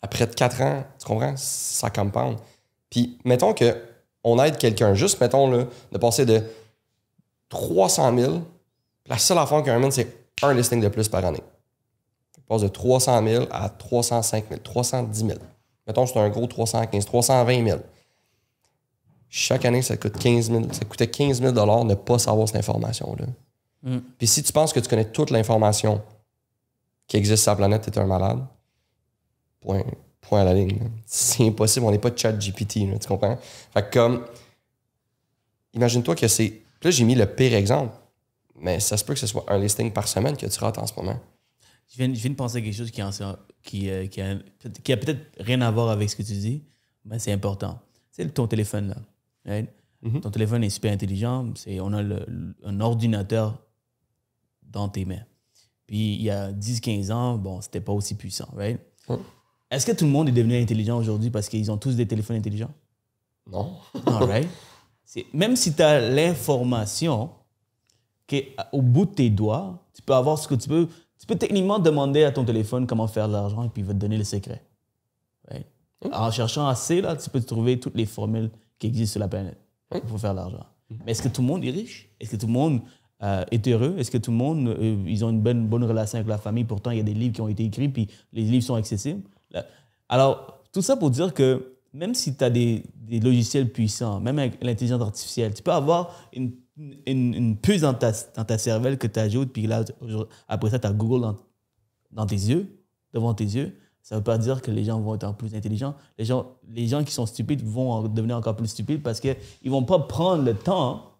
Après 0.00 0.26
quatre 0.28 0.60
ans, 0.62 0.84
tu 0.98 1.06
comprends? 1.06 1.34
Ça 1.36 1.90
compound. 1.90 2.36
Puis, 2.88 3.18
mettons 3.24 3.52
que 3.52 3.76
on 4.22 4.42
aide 4.42 4.56
quelqu'un, 4.56 4.94
juste, 4.94 5.20
mettons, 5.20 5.50
là, 5.50 5.64
de 5.92 5.98
passer 5.98 6.24
de 6.24 6.42
300 7.48 8.16
000, 8.16 8.40
la 9.06 9.18
seule 9.18 9.38
affaire 9.38 9.62
qu'il 9.62 9.72
amène, 9.72 9.90
c'est 9.90 10.08
un 10.42 10.54
listing 10.54 10.80
de 10.80 10.88
plus 10.88 11.08
par 11.08 11.24
année. 11.24 11.42
Il 12.38 12.42
passe 12.44 12.62
de 12.62 12.68
300 12.68 13.26
000 13.26 13.46
à 13.50 13.68
305 13.68 14.48
000, 14.48 14.60
310 14.62 15.26
000. 15.26 15.38
Mettons, 15.86 16.06
c'est 16.06 16.18
un 16.18 16.28
gros 16.30 16.46
315, 16.46 17.04
320 17.04 17.66
000. 17.66 17.80
Chaque 19.36 19.64
année, 19.64 19.82
ça 19.82 19.96
coûte 19.96 20.16
15 20.16 20.48
000. 20.50 20.72
Ça 20.72 20.84
coûtait 20.84 21.08
15 21.10 21.40
000 21.40 21.50
de 21.52 21.84
ne 21.88 21.94
pas 21.94 22.20
savoir 22.20 22.46
cette 22.46 22.56
information-là. 22.58 23.26
Puis 24.16 24.28
si 24.28 24.44
tu 24.44 24.52
penses 24.52 24.72
que 24.72 24.78
tu 24.78 24.88
connais 24.88 25.10
toute 25.10 25.30
l'information 25.30 26.00
qui 27.08 27.16
existe 27.16 27.42
sur 27.42 27.50
la 27.52 27.56
planète, 27.56 27.82
tu 27.82 27.90
es 27.90 27.98
un 27.98 28.06
malade. 28.06 28.46
Point, 29.60 29.82
point 30.20 30.42
à 30.42 30.44
la 30.44 30.54
ligne. 30.54 30.78
C'est 31.04 31.44
impossible, 31.48 31.84
on 31.84 31.90
n'est 31.90 31.98
pas 31.98 32.10
chat 32.14 32.32
GPT, 32.32 32.76
là, 32.90 32.96
tu 33.00 33.08
comprends? 33.08 33.36
Fait 33.72 33.82
que 33.82 33.90
comme, 33.98 34.24
imagine-toi 35.72 36.14
que 36.14 36.28
c'est. 36.28 36.48
Puis 36.48 36.84
là, 36.84 36.90
j'ai 36.92 37.04
mis 37.04 37.16
le 37.16 37.26
pire 37.26 37.54
exemple, 37.54 37.92
mais 38.60 38.78
ça 38.78 38.96
se 38.96 39.04
peut 39.04 39.14
que 39.14 39.20
ce 39.20 39.26
soit 39.26 39.44
un 39.48 39.58
listing 39.58 39.90
par 39.92 40.06
semaine 40.06 40.36
que 40.36 40.46
tu 40.46 40.58
rates 40.60 40.78
en 40.78 40.86
ce 40.86 40.94
moment. 40.94 41.18
Je 41.88 41.96
viens, 41.96 42.06
je 42.14 42.20
viens 42.20 42.30
de 42.30 42.36
penser 42.36 42.58
à 42.58 42.60
quelque 42.60 42.76
chose 42.76 42.90
qui, 42.92 43.02
en- 43.02 43.10
qui, 43.64 43.90
euh, 43.90 44.06
qui 44.06 44.20
a, 44.20 44.36
qui 44.84 44.92
a 44.92 44.96
peut-être 44.96 45.20
rien 45.40 45.60
à 45.62 45.70
voir 45.72 45.90
avec 45.90 46.08
ce 46.08 46.14
que 46.16 46.22
tu 46.22 46.34
dis, 46.34 46.62
mais 47.04 47.18
c'est 47.18 47.32
important. 47.32 47.80
C'est 48.12 48.32
ton 48.32 48.46
téléphone, 48.46 48.90
là. 48.90 48.96
Right? 49.46 49.68
Ton 50.20 50.30
téléphone 50.30 50.62
est 50.64 50.70
super 50.70 50.92
intelligent. 50.92 51.50
C'est, 51.54 51.80
on 51.80 51.92
a 51.94 52.02
le- 52.02 52.54
un 52.62 52.78
ordinateur 52.80 53.62
dans 54.62 54.88
tes 54.90 55.04
mains. 55.06 55.22
Puis 55.86 56.16
il 56.16 56.22
y 56.22 56.30
a 56.30 56.52
10-15 56.52 57.10
ans, 57.10 57.38
bon, 57.38 57.60
c'était 57.62 57.80
pas 57.80 57.92
aussi 57.92 58.14
puissant, 58.14 58.48
right? 58.54 58.78
Est-ce 59.70 59.86
que 59.86 59.92
tout 59.92 60.04
le 60.04 60.10
monde 60.10 60.28
est 60.28 60.32
devenu 60.32 60.60
intelligent 60.60 60.98
aujourd'hui 60.98 61.30
parce 61.30 61.48
qu'ils 61.48 61.70
ont 61.70 61.78
tous 61.78 61.96
des 61.96 62.06
téléphones 62.06 62.36
intelligents? 62.36 62.72
Non. 63.50 63.76
All 64.06 64.24
right? 64.28 64.48
C'est- 65.04 65.26
Même 65.32 65.56
si 65.56 65.74
tu 65.74 65.82
as 65.82 66.00
l'information 66.10 67.30
au 68.72 68.82
bout 68.82 69.06
de 69.06 69.14
tes 69.14 69.30
doigts, 69.30 69.86
tu 69.94 70.02
peux 70.02 70.14
avoir 70.14 70.38
ce 70.38 70.48
que 70.48 70.54
tu 70.54 70.68
veux. 70.68 70.88
Tu 71.18 71.26
peux 71.26 71.36
techniquement 71.36 71.78
demander 71.78 72.24
à 72.24 72.32
ton 72.32 72.44
téléphone 72.44 72.86
comment 72.86 73.06
faire 73.06 73.28
de 73.28 73.32
l'argent 73.32 73.62
et 73.64 73.68
puis 73.68 73.82
il 73.82 73.86
va 73.86 73.94
te 73.94 73.98
donner 73.98 74.18
le 74.18 74.24
secret. 74.24 74.62
Right? 75.48 75.66
En 76.12 76.30
cherchant 76.30 76.66
assez, 76.66 77.00
là, 77.00 77.16
tu 77.16 77.30
peux 77.30 77.40
trouver 77.40 77.78
toutes 77.80 77.94
les 77.96 78.06
formules 78.06 78.50
qui 78.78 78.86
existent 78.88 79.12
sur 79.12 79.20
la 79.20 79.28
planète 79.28 79.58
pour 80.08 80.18
faire 80.20 80.32
de 80.32 80.38
l'argent. 80.38 80.66
Mais 81.04 81.12
est-ce 81.12 81.22
que 81.22 81.28
tout 81.28 81.40
le 81.40 81.46
monde 81.46 81.64
est 81.64 81.70
riche? 81.70 82.10
Est-ce 82.20 82.30
que 82.30 82.36
tout 82.36 82.46
le 82.46 82.52
monde 82.52 82.80
euh, 83.22 83.44
est 83.50 83.66
heureux? 83.68 83.96
Est-ce 83.98 84.10
que 84.10 84.18
tout 84.18 84.30
le 84.30 84.36
monde, 84.36 84.68
euh, 84.68 85.04
ils 85.06 85.24
ont 85.24 85.30
une 85.30 85.40
bonne, 85.40 85.66
bonne 85.66 85.84
relation 85.84 86.16
avec 86.18 86.28
la 86.28 86.38
famille? 86.38 86.64
Pourtant, 86.64 86.90
il 86.90 86.98
y 86.98 87.00
a 87.00 87.04
des 87.04 87.14
livres 87.14 87.34
qui 87.34 87.40
ont 87.40 87.48
été 87.48 87.64
écrits, 87.64 87.88
puis 87.88 88.08
les 88.32 88.42
livres 88.42 88.64
sont 88.64 88.74
accessibles. 88.74 89.22
Alors, 90.08 90.62
tout 90.72 90.82
ça 90.82 90.96
pour 90.96 91.10
dire 91.10 91.32
que 91.32 91.76
même 91.92 92.14
si 92.14 92.36
tu 92.36 92.44
as 92.44 92.50
des, 92.50 92.82
des 92.94 93.20
logiciels 93.20 93.70
puissants, 93.70 94.20
même 94.20 94.38
avec 94.38 94.62
l'intelligence 94.62 95.00
artificielle, 95.00 95.54
tu 95.54 95.62
peux 95.62 95.72
avoir 95.72 96.28
une, 96.32 96.52
une, 97.06 97.34
une 97.34 97.56
puce 97.56 97.82
dans 97.82 97.94
ta, 97.94 98.12
dans 98.36 98.44
ta 98.44 98.58
cervelle 98.58 98.98
que 98.98 99.06
tu 99.06 99.20
ajoutes, 99.20 99.52
puis 99.52 99.66
là, 99.66 99.84
après 100.48 100.70
ça, 100.70 100.78
tu 100.78 100.86
as 100.86 100.92
Google 100.92 101.22
dans, 101.22 101.36
dans 102.10 102.26
tes 102.26 102.34
yeux, 102.34 102.66
devant 103.12 103.32
tes 103.32 103.44
yeux. 103.44 103.78
Ça 104.04 104.14
ne 104.14 104.20
veut 104.20 104.24
pas 104.24 104.36
dire 104.36 104.60
que 104.60 104.70
les 104.70 104.84
gens 104.84 105.00
vont 105.00 105.14
être 105.14 105.34
plus 105.34 105.54
intelligents. 105.54 105.94
Les 106.18 106.26
gens, 106.26 106.46
les 106.68 106.86
gens 106.86 107.02
qui 107.02 107.12
sont 107.12 107.24
stupides 107.24 107.64
vont 107.64 107.90
en 107.90 108.02
devenir 108.02 108.36
encore 108.36 108.54
plus 108.54 108.68
stupides 108.68 109.02
parce 109.02 109.18
qu'ils 109.18 109.34
ne 109.64 109.70
vont 109.70 109.82
pas 109.82 109.98
prendre 109.98 110.42
le 110.44 110.54
temps 110.54 111.12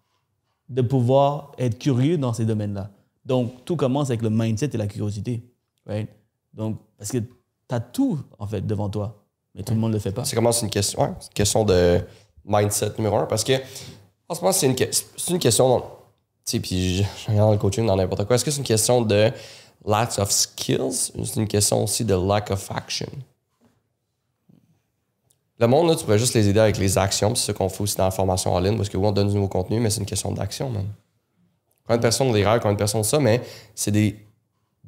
de 0.69 0.83
pouvoir 0.83 1.51
être 1.57 1.79
curieux 1.79 2.19
dans 2.19 2.31
ces 2.31 2.45
domaines-là. 2.45 2.91
Donc, 3.25 3.65
tout 3.65 3.75
commence 3.75 4.11
avec 4.11 4.21
le 4.21 4.29
mindset 4.29 4.69
et 4.73 4.77
la 4.77 4.85
curiosité. 4.85 5.43
Right? 5.87 6.07
Donc, 6.53 6.77
parce 6.95 7.11
que 7.11 7.17
tu 7.17 7.25
as 7.71 7.79
tout, 7.79 8.19
en 8.37 8.45
fait, 8.45 8.61
devant 8.61 8.87
toi, 8.87 9.25
mais 9.55 9.63
tout 9.63 9.73
le 9.73 9.79
monde 9.79 9.89
ne 9.89 9.95
le 9.95 9.99
fait 9.99 10.11
pas. 10.11 10.23
C'est 10.23 10.35
comment 10.35 10.51
c'est 10.51 10.65
une 10.65 10.71
question, 10.71 11.03
une 11.03 11.15
question 11.33 11.65
de 11.65 11.99
mindset 12.45 12.91
numéro 12.99 13.17
un 13.17 13.25
parce 13.25 13.43
que 13.43 13.53
en 14.29 14.35
ce 14.35 14.41
moment 14.41 14.51
c'est 14.51 14.67
une, 14.67 14.75
question, 14.75 15.79
tu 15.79 15.85
sais, 16.45 16.59
puis 16.59 16.97
je 16.97 17.03
je 17.03 17.31
regarde 17.31 17.53
le 17.53 17.57
coaching 17.57 17.87
dans 17.87 17.95
n'importe 17.95 18.25
quoi. 18.25 18.35
Est-ce 18.35 18.45
que 18.45 18.51
c'est 18.51 18.59
une 18.59 18.63
question 18.63 19.01
de 19.01 19.31
lack 19.85 20.17
of 20.19 20.31
skills 20.31 21.11
c'est 21.23 21.35
une 21.35 21.47
question 21.47 21.83
aussi 21.83 22.03
de 22.05 22.15
lack 22.15 22.51
of 22.51 22.71
action? 22.71 23.09
Le 25.57 25.67
monde, 25.67 25.87
là, 25.87 25.95
tu 25.95 26.03
pourrais 26.03 26.19
juste 26.19 26.33
les 26.33 26.49
aider 26.49 26.59
avec 26.59 26.77
les 26.77 26.97
actions, 26.97 27.33
c'est 27.33 27.45
ce 27.47 27.51
qu'on 27.53 27.69
fait 27.69 27.81
aussi 27.81 27.95
dans 27.95 28.03
la 28.03 28.11
formation 28.11 28.53
en 28.53 28.59
ligne, 28.59 28.75
parce 28.75 28.89
que 28.89 28.97
oui, 28.97 29.07
on 29.07 29.11
donne 29.13 29.29
du 29.29 29.35
nouveau 29.35 29.47
contenu, 29.47 29.79
mais 29.79 29.89
c'est 29.89 30.01
une 30.01 30.05
question 30.05 30.33
d'action, 30.33 30.69
même. 30.69 30.89
Quand 31.87 31.95
une 31.95 32.01
personne 32.01 32.29
rêves, 32.31 32.59
quand 32.61 32.69
une 32.69 32.77
personne 32.77 33.03
ça, 33.03 33.19
mais 33.19 33.41
c'est 33.73 33.91
des 33.91 34.19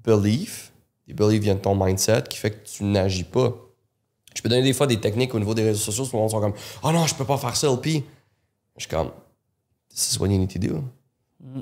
beliefs, 0.04 0.74
des 1.08 1.14
beliefs 1.14 1.42
viennent 1.42 1.58
de 1.58 1.62
ton 1.62 1.76
mindset 1.76 2.24
qui 2.24 2.38
fait 2.38 2.52
que 2.52 2.68
tu 2.68 2.84
n'agis 2.84 3.24
pas. 3.24 3.54
Je 4.36 4.42
peux 4.42 4.50
donner 4.50 4.64
des 4.64 4.74
fois 4.74 4.88
des 4.88 5.00
techniques 5.00 5.34
au 5.34 5.40
niveau 5.40 5.54
des 5.54 5.64
réseaux 5.64 5.80
sociaux, 5.80 6.06
tout 6.06 6.16
le 6.18 6.22
monde 6.22 6.32
sont 6.32 6.42
comme 6.42 6.54
Oh 6.84 6.92
non, 6.92 7.08
je 7.08 7.16
peux 7.16 7.26
pas 7.26 7.38
faire 7.38 7.56
ça, 7.56 7.72
LP. 7.72 8.04
Je 8.76 8.82
suis 8.82 8.90
comme 8.90 9.12
This 9.90 10.14
is 10.14 10.20
what 10.20 10.28
you 10.28 10.38
need 10.38 10.52
to 10.52 10.60
do. 10.60 10.84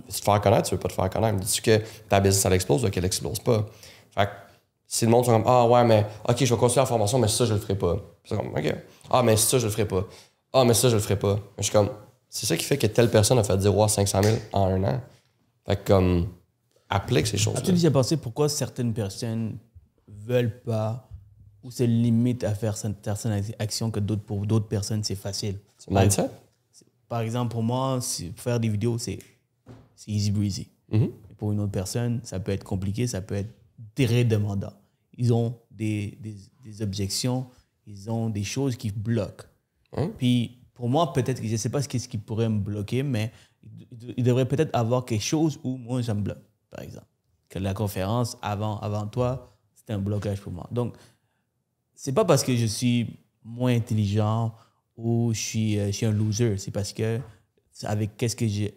Si 0.08 0.16
tu 0.16 0.20
te 0.22 0.26
faire 0.26 0.42
connaître, 0.42 0.70
tu 0.70 0.76
veux 0.76 0.80
pas 0.80 0.88
te 0.90 0.94
faire 0.94 1.10
connaître. 1.10 1.38
Dis-tu 1.40 1.62
que 1.62 1.82
ta 2.08 2.20
business 2.20 2.46
elle 2.46 2.54
explose 2.54 2.86
ou 2.86 2.90
qu'elle 2.90 3.06
explose 3.06 3.40
pas? 3.40 3.66
Fait 4.12 4.26
que 4.26 4.32
si 4.88 5.06
le 5.06 5.12
monde 5.12 5.26
sont 5.26 5.32
comme 5.32 5.44
Ah 5.46 5.68
ouais, 5.68 5.84
mais 5.84 6.06
ok, 6.28 6.44
je 6.46 6.54
vais 6.54 6.60
continuer 6.60 6.82
la 6.82 6.86
formation, 6.86 7.20
mais 7.20 7.28
ça, 7.28 7.46
je 7.46 7.54
le 7.54 7.60
ferai 7.60 7.76
pas. 7.76 7.98
C'est 8.24 8.38
comme 8.38 8.48
OK. 8.48 8.76
Ah, 9.10 9.24
mais 9.24 9.36
ça, 9.36 9.60
je 9.60 9.66
le 9.66 9.72
ferai 9.72 9.86
pas. 9.88 10.06
Ah, 10.54 10.64
mais 10.64 10.74
ça, 10.74 10.90
je 10.90 10.96
le 10.96 11.02
ferai 11.02 11.18
pas. 11.18 11.40
Je 11.58 11.64
suis 11.64 11.72
comme 11.72 11.90
C'est 12.30 12.46
ça 12.46 12.56
qui 12.58 12.64
fait 12.64 12.78
que 12.78 12.88
telle 12.88 13.10
personne 13.10 13.40
a 13.40 13.44
fait 13.44 13.60
0 13.60 13.84
à 13.84 13.88
500 13.88 14.24
000 14.24 14.38
en 14.54 14.66
un 14.66 14.84
an. 14.84 15.02
Fait 15.66 15.76
que 15.78 15.88
comme 15.88 16.28
applique 16.90 17.28
ces 17.28 17.38
choses-là. 17.38 17.60
As-tu 17.60 17.72
déjà 17.72 17.92
pensé 17.92 18.18
pourquoi 18.18 18.50
certaines 18.50 18.94
personnes 18.94 19.58
veulent 20.08 20.62
pas 20.62 21.10
ou 21.64 21.72
se 21.72 21.84
limitent 21.84 22.44
à 22.44 22.54
faire 22.54 22.78
certaines 22.78 23.44
actions 23.60 23.90
que 23.90 24.00
d'autres 24.00 24.24
pour 24.24 24.46
d'autres 24.46 24.68
personnes 24.68 25.04
c'est 25.04 25.16
facile? 25.16 25.58
C'est 25.78 25.92
mindset? 25.92 26.30
Par 27.08 27.22
exemple, 27.22 27.52
pour 27.52 27.64
moi, 27.64 28.00
faire 28.36 28.60
des 28.60 28.70
vidéos, 28.70 28.98
c'est 28.98 29.20
c'est 29.96 30.12
easy 30.12 30.32
breezy. 30.32 30.70
Et 30.92 31.10
Pour 31.38 31.52
une 31.52 31.60
autre 31.60 31.72
personne, 31.72 32.20
ça 32.24 32.40
peut 32.40 32.52
être 32.52 32.64
compliqué, 32.64 33.08
ça 33.08 33.22
peut 33.22 33.36
être 33.36 33.54
très 33.96 34.24
demandant. 34.24 34.74
Ils 35.18 35.34
ont 35.34 35.58
des, 35.72 36.18
des, 36.22 36.36
des 36.64 36.82
objections, 36.82 37.48
ils 37.88 38.10
ont 38.10 38.30
des 38.30 38.44
choses 38.44 38.76
qui 38.76 38.92
bloquent. 38.92 39.46
Puis 40.18 40.60
pour 40.74 40.90
moi, 40.90 41.14
peut-être 41.14 41.42
que 41.42 41.48
je 41.48 41.54
ne 41.54 41.58
sais 41.58 41.70
pas 41.70 41.82
ce 41.82 41.88
qui, 41.88 42.00
ce 42.00 42.08
qui 42.08 42.18
pourrait 42.18 42.50
me 42.50 42.60
bloquer, 42.60 43.02
mais 43.02 43.32
il, 44.18 44.24
devrait 44.24 44.48
peut-être 44.48 44.76
avoir 44.76 45.06
quelque 45.06 45.24
chose 45.24 45.60
où 45.64 45.78
moi, 45.78 46.04
ça 46.04 46.14
me 46.14 46.22
bloque, 46.22 46.44
par 46.70 46.82
exemple. 46.82 47.08
Que 47.50 47.60
la 47.60 47.74
conférence 47.74 48.38
avant, 48.42 48.78
avant 48.80 49.08
toi, 49.08 49.58
c'était 49.74 49.94
un 49.94 50.00
blocage 50.00 50.42
pour 50.42 50.52
moi. 50.52 50.68
Donc, 50.72 50.96
c'est 51.94 52.12
pas 52.12 52.26
parce 52.26 52.44
que 52.44 52.56
je 52.56 52.66
suis 52.66 53.20
moins 53.44 53.74
intelligent 53.74 54.54
ou 54.98 55.32
je 55.34 55.40
suis, 55.40 55.80
euh, 55.80 55.88
je 55.88 55.92
suis 55.92 56.06
un 56.06 56.12
loser. 56.12 56.58
C'est 56.58 56.72
parce 56.72 56.92
que 56.92 57.20
avec 57.84 58.18
qu'est-ce 58.18 58.36
que 58.36 58.48
j'ai, 58.48 58.74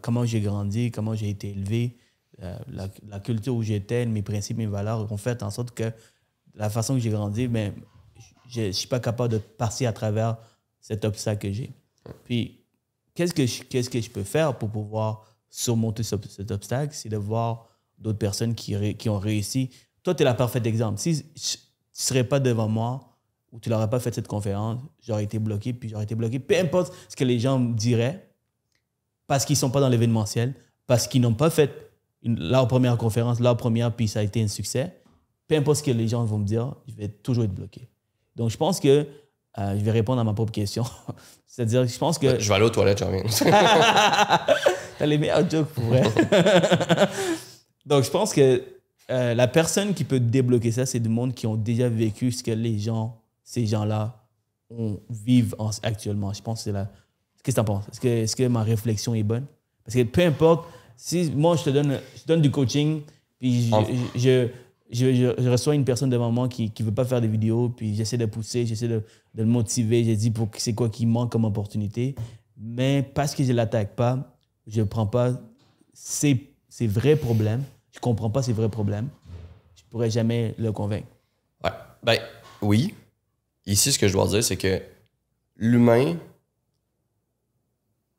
comment 0.00 0.24
j'ai 0.24 0.40
grandi, 0.40 0.90
comment 0.90 1.14
j'ai 1.14 1.30
été 1.30 1.50
élevé, 1.50 1.96
euh, 2.42 2.58
la, 2.68 3.20
culture 3.20 3.54
où 3.54 3.62
j'étais, 3.62 4.04
mes 4.04 4.22
principes, 4.22 4.58
mes 4.58 4.66
valeurs 4.66 5.10
ont 5.10 5.16
fait 5.16 5.42
en 5.42 5.50
sorte 5.50 5.70
que 5.70 5.90
la 6.54 6.68
façon 6.68 6.94
que 6.94 7.00
j'ai 7.00 7.10
grandi, 7.10 7.48
ben, 7.48 7.72
je 8.48 8.62
ne 8.62 8.72
suis 8.72 8.88
pas 8.88 9.00
capable 9.00 9.32
de 9.32 9.38
passer 9.38 9.86
à 9.86 9.92
travers 9.92 10.36
cet 10.80 11.04
obstacle 11.04 11.48
que 11.48 11.52
j'ai. 11.52 11.72
Puis, 12.24 12.64
qu'est-ce 13.14 13.32
que, 13.32 13.46
je, 13.46 13.62
que 13.62 14.00
je 14.00 14.10
peux 14.10 14.22
faire 14.22 14.56
pour 14.58 14.70
pouvoir 14.70 15.24
surmonter 15.48 16.02
ce- 16.02 16.16
cet 16.28 16.50
obstacle? 16.50 16.94
C'est 16.94 17.08
de 17.08 17.16
voir 17.16 17.68
d'autres 17.98 18.18
personnes 18.18 18.54
qui, 18.54 19.08
ont 19.08 19.18
réussi. 19.18 19.70
Toi, 20.02 20.14
tu 20.14 20.22
es 20.22 20.24
la 20.24 20.34
parfaite 20.34 20.66
exemple. 20.66 20.98
Si 21.00 21.22
tu 21.22 21.58
ne 21.58 21.62
serais 21.92 22.24
pas 22.24 22.38
devant 22.38 22.68
moi 22.68 23.18
ou 23.50 23.58
tu 23.58 23.70
n'aurais 23.70 23.88
pas 23.88 23.98
fait 23.98 24.14
cette 24.14 24.28
conférence, 24.28 24.80
j'aurais 25.00 25.24
été 25.24 25.38
bloqué, 25.38 25.72
puis 25.72 25.88
j'aurais 25.88 26.04
été 26.04 26.14
bloqué. 26.14 26.38
Peu 26.38 26.58
importe 26.58 26.92
ce 27.08 27.16
que 27.16 27.24
les 27.24 27.38
gens 27.38 27.58
me 27.58 27.74
diraient, 27.74 28.25
parce 29.26 29.44
qu'ils 29.44 29.54
ne 29.54 29.58
sont 29.60 29.70
pas 29.70 29.80
dans 29.80 29.88
l'événementiel, 29.88 30.54
parce 30.86 31.06
qu'ils 31.08 31.20
n'ont 31.20 31.34
pas 31.34 31.50
fait 31.50 31.90
une- 32.22 32.38
leur 32.48 32.66
première 32.68 32.96
conférence, 32.96 33.40
leur 33.40 33.56
première, 33.56 33.92
puis 33.92 34.08
ça 34.08 34.20
a 34.20 34.22
été 34.22 34.42
un 34.42 34.48
succès. 34.48 34.94
Peu 35.48 35.56
importe 35.56 35.78
ce 35.78 35.82
que 35.84 35.90
les 35.92 36.08
gens 36.08 36.24
vont 36.24 36.38
me 36.38 36.44
dire, 36.46 36.74
je 36.88 36.94
vais 36.94 37.08
toujours 37.08 37.44
être 37.44 37.54
bloqué. 37.54 37.88
Donc, 38.34 38.50
je 38.50 38.56
pense 38.56 38.80
que 38.80 39.06
euh, 39.58 39.78
je 39.78 39.82
vais 39.84 39.90
répondre 39.92 40.20
à 40.20 40.24
ma 40.24 40.34
propre 40.34 40.52
question. 40.52 40.84
C'est-à-dire, 41.46 41.86
je 41.86 41.96
pense 41.98 42.18
que 42.18 42.38
Je 42.38 42.48
vais 42.48 42.54
aller 42.54 42.64
aux 42.64 42.70
toilettes, 42.70 42.98
j'en. 42.98 43.10
T'as 44.98 45.06
les 45.06 45.16
meilleurs 45.18 45.48
jokes 45.48 45.68
pour 45.68 45.84
vrai. 45.84 46.02
Donc, 47.86 48.04
je 48.04 48.10
pense 48.10 48.32
que 48.34 48.62
euh, 49.10 49.34
la 49.34 49.46
personne 49.48 49.94
qui 49.94 50.04
peut 50.04 50.20
débloquer 50.20 50.72
ça, 50.72 50.84
c'est 50.86 51.00
du 51.00 51.08
monde 51.08 51.34
qui 51.34 51.46
ont 51.46 51.54
déjà 51.54 51.88
vécu 51.88 52.32
ce 52.32 52.42
que 52.42 52.50
les 52.50 52.78
gens, 52.78 53.20
ces 53.44 53.66
gens-là, 53.66 54.22
vivent 55.08 55.54
en- 55.58 55.70
actuellement. 55.84 56.32
Je 56.32 56.42
pense 56.42 56.58
que 56.60 56.64
c'est 56.64 56.72
la. 56.72 56.90
Qu'est-ce 57.46 57.54
que 57.54 57.60
t'en 57.60 57.64
penses? 57.64 57.84
Est-ce 58.04 58.34
que, 58.34 58.48
ma 58.48 58.64
réflexion 58.64 59.14
est 59.14 59.22
bonne? 59.22 59.46
Parce 59.84 59.94
que 59.94 60.02
peu 60.02 60.22
importe, 60.22 60.68
si 60.96 61.30
moi, 61.30 61.54
je 61.54 61.62
te 61.62 61.70
donne, 61.70 62.00
je 62.16 62.22
te 62.22 62.26
donne 62.26 62.42
du 62.42 62.50
coaching, 62.50 63.02
puis 63.38 63.68
je, 63.68 63.72
En- 63.72 63.86
je, 64.16 64.48
je, 64.90 65.48
reçois 65.48 65.76
une 65.76 65.84
personne 65.84 66.10
devant 66.10 66.32
moi 66.32 66.48
qui 66.48 66.72
ne 66.76 66.84
veut 66.84 66.92
pas 66.92 67.04
faire 67.04 67.20
des 67.20 67.28
vidéos, 67.28 67.68
puis 67.68 67.94
j'essaie 67.94 68.16
de 68.18 68.26
pousser, 68.26 68.66
j'essaie 68.66 68.88
de, 68.88 69.00
de 69.34 69.42
le 69.44 69.44
motiver, 69.44 70.02
j'ai 70.02 70.16
dit 70.16 70.32
pour 70.32 70.50
que 70.50 70.60
c'est 70.60 70.74
quoi 70.74 70.88
qui 70.88 71.06
manque 71.06 71.30
comme 71.30 71.44
opportunité. 71.44 72.16
Mais 72.58 73.08
parce 73.14 73.32
que 73.32 73.44
je 73.44 73.52
ne 73.52 73.56
l'attaque 73.58 73.94
pas, 73.94 74.36
je 74.66 74.80
ne 74.80 74.84
prends 74.86 75.06
pas 75.06 75.30
ses, 75.92 76.50
ses 76.68 76.88
vrais 76.88 77.14
problèmes, 77.14 77.62
je 77.92 77.98
ne 77.98 78.00
comprends 78.00 78.30
pas 78.30 78.42
ses 78.42 78.54
vrais 78.54 78.70
problèmes, 78.70 79.08
je 79.76 79.84
ne 79.84 79.88
pourrais 79.90 80.10
jamais 80.10 80.52
le 80.58 80.72
convaincre. 80.72 81.06
Ouais. 81.62 81.70
Ben, 82.02 82.18
oui. 82.60 82.92
Ici, 83.66 83.92
ce 83.92 84.00
que 84.00 84.08
je 84.08 84.14
dois 84.14 84.26
dire, 84.26 84.42
c'est 84.42 84.56
que 84.56 84.82
l'humain, 85.54 86.16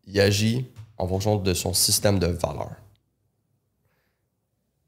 il 0.08 0.20
agit 0.20 0.66
en 0.98 1.08
fonction 1.08 1.36
de 1.36 1.54
son 1.54 1.74
système 1.74 2.18
de 2.18 2.28
valeurs. 2.28 2.76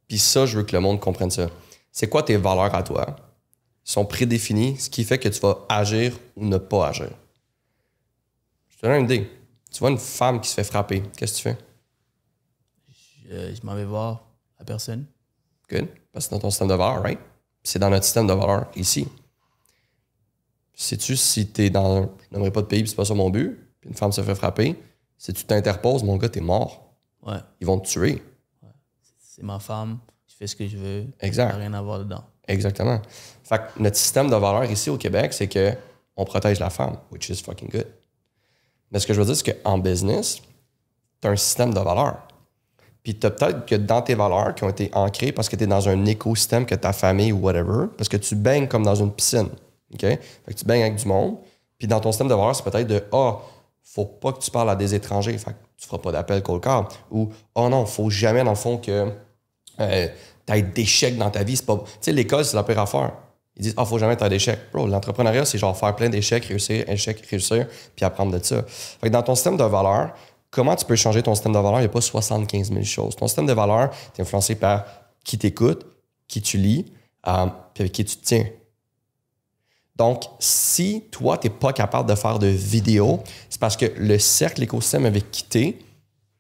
Puis 0.08 0.18
ça, 0.18 0.46
je 0.46 0.58
veux 0.58 0.64
que 0.64 0.76
le 0.76 0.80
monde 0.80 1.00
comprenne 1.00 1.30
ça. 1.30 1.50
C'est 1.92 2.10
quoi 2.10 2.24
tes 2.24 2.38
valeurs 2.38 2.74
à 2.74 2.82
toi? 2.82 3.16
Ils 3.86 3.92
sont 3.92 4.06
prédéfinies, 4.06 4.78
ce 4.78 4.90
qui 4.90 5.04
fait 5.04 5.20
que 5.20 5.30
tu 5.30 5.40
vas 5.40 5.66
agir 5.70 6.18
ou 6.36 6.46
ne 6.46 6.58
pas 6.58 6.88
agir. 6.88 7.12
Je 8.70 8.78
te 8.78 8.88
donne 8.88 9.02
une 9.02 9.06
idée. 9.06 9.30
Tu 9.72 9.80
vois 9.80 9.92
une 9.92 10.00
femme 10.00 10.42
qui 10.42 10.50
se 10.50 10.56
fait 10.56 10.64
frapper, 10.64 11.04
qu'est-ce 11.16 11.34
que 11.34 11.38
tu 11.38 11.44
fais? 11.44 11.58
Je, 13.30 13.56
je 13.56 13.66
m'en 13.66 13.76
vais 13.76 13.86
voir 13.86 14.26
la 14.58 14.66
personne. 14.66 15.06
Good. 15.70 15.88
Parce 16.12 16.26
que 16.26 16.30
c'est 16.30 16.36
dans 16.36 16.42
ton 16.42 16.50
système 16.50 16.70
de 16.70 16.74
valeurs, 16.74 17.04
right? 17.04 17.20
C'est 17.62 17.78
dans 17.78 17.90
notre 17.90 18.06
système 18.06 18.26
de 18.26 18.34
valeurs 18.34 18.72
ici. 18.76 19.08
Sais-tu 20.74 21.16
si 21.18 21.48
t'es 21.48 21.70
dans. 21.70 22.04
Je 22.04 22.34
n'aimerais 22.34 22.52
pas 22.52 22.62
de 22.62 22.68
pays, 22.68 22.88
c'est 22.88 22.96
pas 22.96 23.06
ça 23.06 23.14
mon 23.14 23.30
but, 23.30 23.60
puis 23.82 23.90
une 23.90 23.96
femme 23.96 24.12
se 24.12 24.22
fait 24.22 24.34
frapper, 24.34 24.76
si 25.20 25.34
tu 25.34 25.44
t'interposes, 25.44 26.02
mon 26.04 26.16
gars, 26.18 26.30
t'es 26.30 26.40
mort. 26.42 26.82
Ouais, 27.22 27.38
Ils 27.60 27.68
vont 27.68 27.78
te 27.80 27.88
tuer. 27.88 28.24
c'est 29.20 29.44
ma 29.44 29.60
femme, 29.60 30.00
je 30.28 30.34
fais 30.36 30.48
ce 30.48 30.56
que 30.56 30.66
je 30.68 30.78
veux. 30.78 31.06
Exact. 31.20 31.56
Rien 31.58 31.74
à 31.74 31.82
voir 31.82 32.00
dedans. 32.00 32.24
Exactement. 32.48 33.00
Fait 33.44 33.58
que 33.60 33.82
notre 33.84 33.98
système 33.98 34.30
de 34.30 34.36
valeurs 34.36 34.64
ici 34.72 34.90
au 34.90 34.98
Québec, 34.98 35.34
c'est 35.34 35.48
que 35.48 35.74
on 36.16 36.26
protège 36.26 36.60
la 36.60 36.70
femme, 36.70 36.98
which 37.12 37.30
is 37.30 37.36
fucking 37.44 37.70
good. 37.70 37.88
Mais 38.92 39.00
ce 39.00 39.06
que 39.06 39.14
je 39.14 39.20
veux 39.22 39.26
dire, 39.26 39.36
c'est 39.36 39.62
qu'en 39.64 39.78
business, 39.78 40.42
tu 41.22 41.28
as 41.28 41.32
un 41.32 41.36
système 41.36 41.74
de 41.74 41.80
valeurs. 41.80 42.26
Puis 43.04 43.14
tu 43.14 43.30
peut-être 43.30 43.66
que 43.66 43.76
dans 43.76 44.02
tes 44.02 44.16
valeurs 44.16 44.56
qui 44.56 44.64
ont 44.64 44.70
été 44.70 44.90
ancrées 44.94 45.32
parce 45.32 45.48
que 45.48 45.56
tu 45.56 45.64
es 45.64 45.68
dans 45.68 45.88
un 45.88 46.06
écosystème 46.06 46.66
que 46.66 46.76
ta 46.76 46.92
famille 46.94 47.32
ou 47.32 47.40
whatever, 47.40 47.88
parce 47.98 48.10
que 48.10 48.18
tu 48.18 48.36
baignes 48.36 48.68
comme 48.68 48.84
dans 48.84 48.96
une 48.96 49.12
piscine. 49.12 49.50
OK? 49.94 50.00
Fait 50.02 50.20
que 50.48 50.54
tu 50.54 50.66
baignes 50.66 50.82
avec 50.84 50.96
du 50.96 51.08
monde. 51.08 51.38
Puis 51.78 51.88
dans 51.88 52.00
ton 52.00 52.12
système 52.12 52.28
de 52.28 52.34
valeurs, 52.34 52.56
c'est 52.56 52.64
peut-être 52.64 52.88
de 52.88 53.04
Ah, 53.14 53.38
faut 53.94 54.06
pas 54.06 54.34
que 54.34 54.40
tu 54.40 54.52
parles 54.52 54.70
à 54.70 54.76
des 54.76 54.94
étrangers. 54.94 55.38
Fait 55.38 55.52
que 55.52 55.58
tu 55.78 55.88
feras 55.88 55.98
pas 55.98 56.12
d'appel 56.12 56.44
cold 56.44 56.62
call. 56.62 56.86
Ou 57.12 57.30
Oh 57.56 57.70
non, 57.70 57.86
faut 57.86 58.10
jamais, 58.10 58.44
dans 58.44 58.52
le 58.52 58.56
fond, 58.56 58.78
que 58.78 59.12
euh, 59.80 60.08
tu 60.46 60.54
aies 60.54 60.62
d'échecs 60.62 61.18
dans 61.18 61.32
ta 61.32 61.44
vie. 61.44 61.58
Tu 61.58 61.66
sais, 62.02 62.12
l'école, 62.12 62.46
c'est 62.46 62.56
la 62.56 62.64
pire 62.64 62.80
affaire. 62.80 63.14
Ils 63.56 63.64
disent, 63.64 63.74
ah, 63.78 63.86
faut 63.86 63.98
jamais 63.98 64.14
être 64.14 64.30
d'échecs. 64.30 64.60
Bro, 64.72 64.88
l'entrepreneuriat, 64.88 65.44
c'est 65.44 65.58
genre 65.58 65.76
faire 65.76 65.96
plein 65.96 66.10
d'échecs, 66.10 66.46
réussir, 66.46 66.88
échec, 66.88 67.20
réussir, 67.30 67.68
puis 67.96 68.06
apprendre 68.06 68.38
de 68.38 68.44
ça. 68.44 68.64
Fait 68.68 69.08
que 69.08 69.14
dans 69.14 69.24
ton 69.24 69.36
système 69.36 69.58
de 69.58 69.64
valeurs, 69.64 70.14
comment 70.52 70.76
tu 70.76 70.86
peux 70.86 70.96
changer 70.96 71.24
ton 71.24 71.34
système 71.34 71.54
de 71.54 71.58
valeurs? 71.58 71.80
Il 71.80 71.84
n'y 71.84 71.88
a 71.88 71.90
pas 71.90 72.00
75 72.00 72.72
000 72.72 72.84
choses. 72.84 73.16
Ton 73.16 73.28
système 73.28 73.48
de 73.48 73.54
valeurs 73.54 73.90
est 74.18 74.22
influencé 74.22 74.56
par 74.56 74.86
qui 75.26 75.38
t'écoute, 75.38 75.86
qui 76.28 76.42
tu 76.42 76.58
lis, 76.58 76.86
euh, 77.28 77.48
puis 77.74 77.82
avec 77.82 77.92
qui 77.92 78.06
tu 78.06 78.16
te 78.18 78.26
tiens. 78.26 78.46
Donc, 80.00 80.24
si 80.40 81.04
toi, 81.12 81.38
tu 81.38 81.48
n'es 81.48 81.54
pas 81.54 81.74
capable 81.74 82.10
de 82.10 82.16
faire 82.16 82.40
de 82.40 82.48
vidéos, 82.48 83.20
c'est 83.50 83.60
parce 83.60 83.76
que 83.76 83.86
le 83.98 84.18
cercle, 84.18 84.62
l'écosystème 84.62 85.06
avec 85.06 85.30
qui 85.30 85.44
tu 85.44 85.76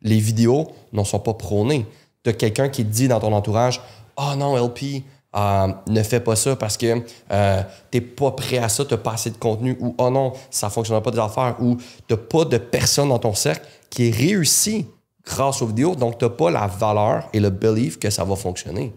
les 0.01 0.17
vidéos 0.17 0.69
n'en 0.93 1.03
sont 1.03 1.19
pas 1.19 1.33
prônées. 1.33 1.85
Tu 2.23 2.29
as 2.29 2.33
quelqu'un 2.33 2.69
qui 2.69 2.85
te 2.85 2.89
dit 2.89 3.09
dans 3.09 3.19
ton 3.19 3.33
entourage 3.33 3.81
Ah 4.15 4.31
oh 4.31 4.35
non, 4.37 4.55
LP, 4.55 5.03
euh, 5.35 5.67
ne 5.87 6.03
fais 6.03 6.21
pas 6.21 6.37
ça 6.37 6.55
parce 6.55 6.77
que 6.77 7.03
euh, 7.31 7.61
t'es 7.91 7.99
pas 7.99 8.31
prêt 8.31 8.59
à 8.59 8.69
ça, 8.69 8.85
t'as 8.85 8.95
pas 8.95 9.11
assez 9.11 9.29
de 9.29 9.37
contenu, 9.37 9.75
ou 9.81 9.93
oh 9.97 10.09
non, 10.09 10.31
ça 10.49 10.69
fonctionnera 10.69 11.03
pas 11.03 11.11
des 11.11 11.19
affaires, 11.19 11.57
ou 11.59 11.75
t'as 12.07 12.15
pas 12.15 12.45
de 12.45 12.57
personne 12.57 13.09
dans 13.09 13.19
ton 13.19 13.33
cercle 13.33 13.67
qui 13.89 14.07
est 14.07 14.15
réussi 14.15 14.87
grâce 15.25 15.61
aux 15.61 15.67
vidéos, 15.67 15.95
donc 15.95 16.17
t'as 16.17 16.29
pas 16.29 16.49
la 16.49 16.65
valeur 16.65 17.27
et 17.33 17.41
le 17.41 17.49
belief 17.49 17.99
que 17.99 18.09
ça 18.09 18.23
va 18.23 18.37
fonctionner. 18.37 18.93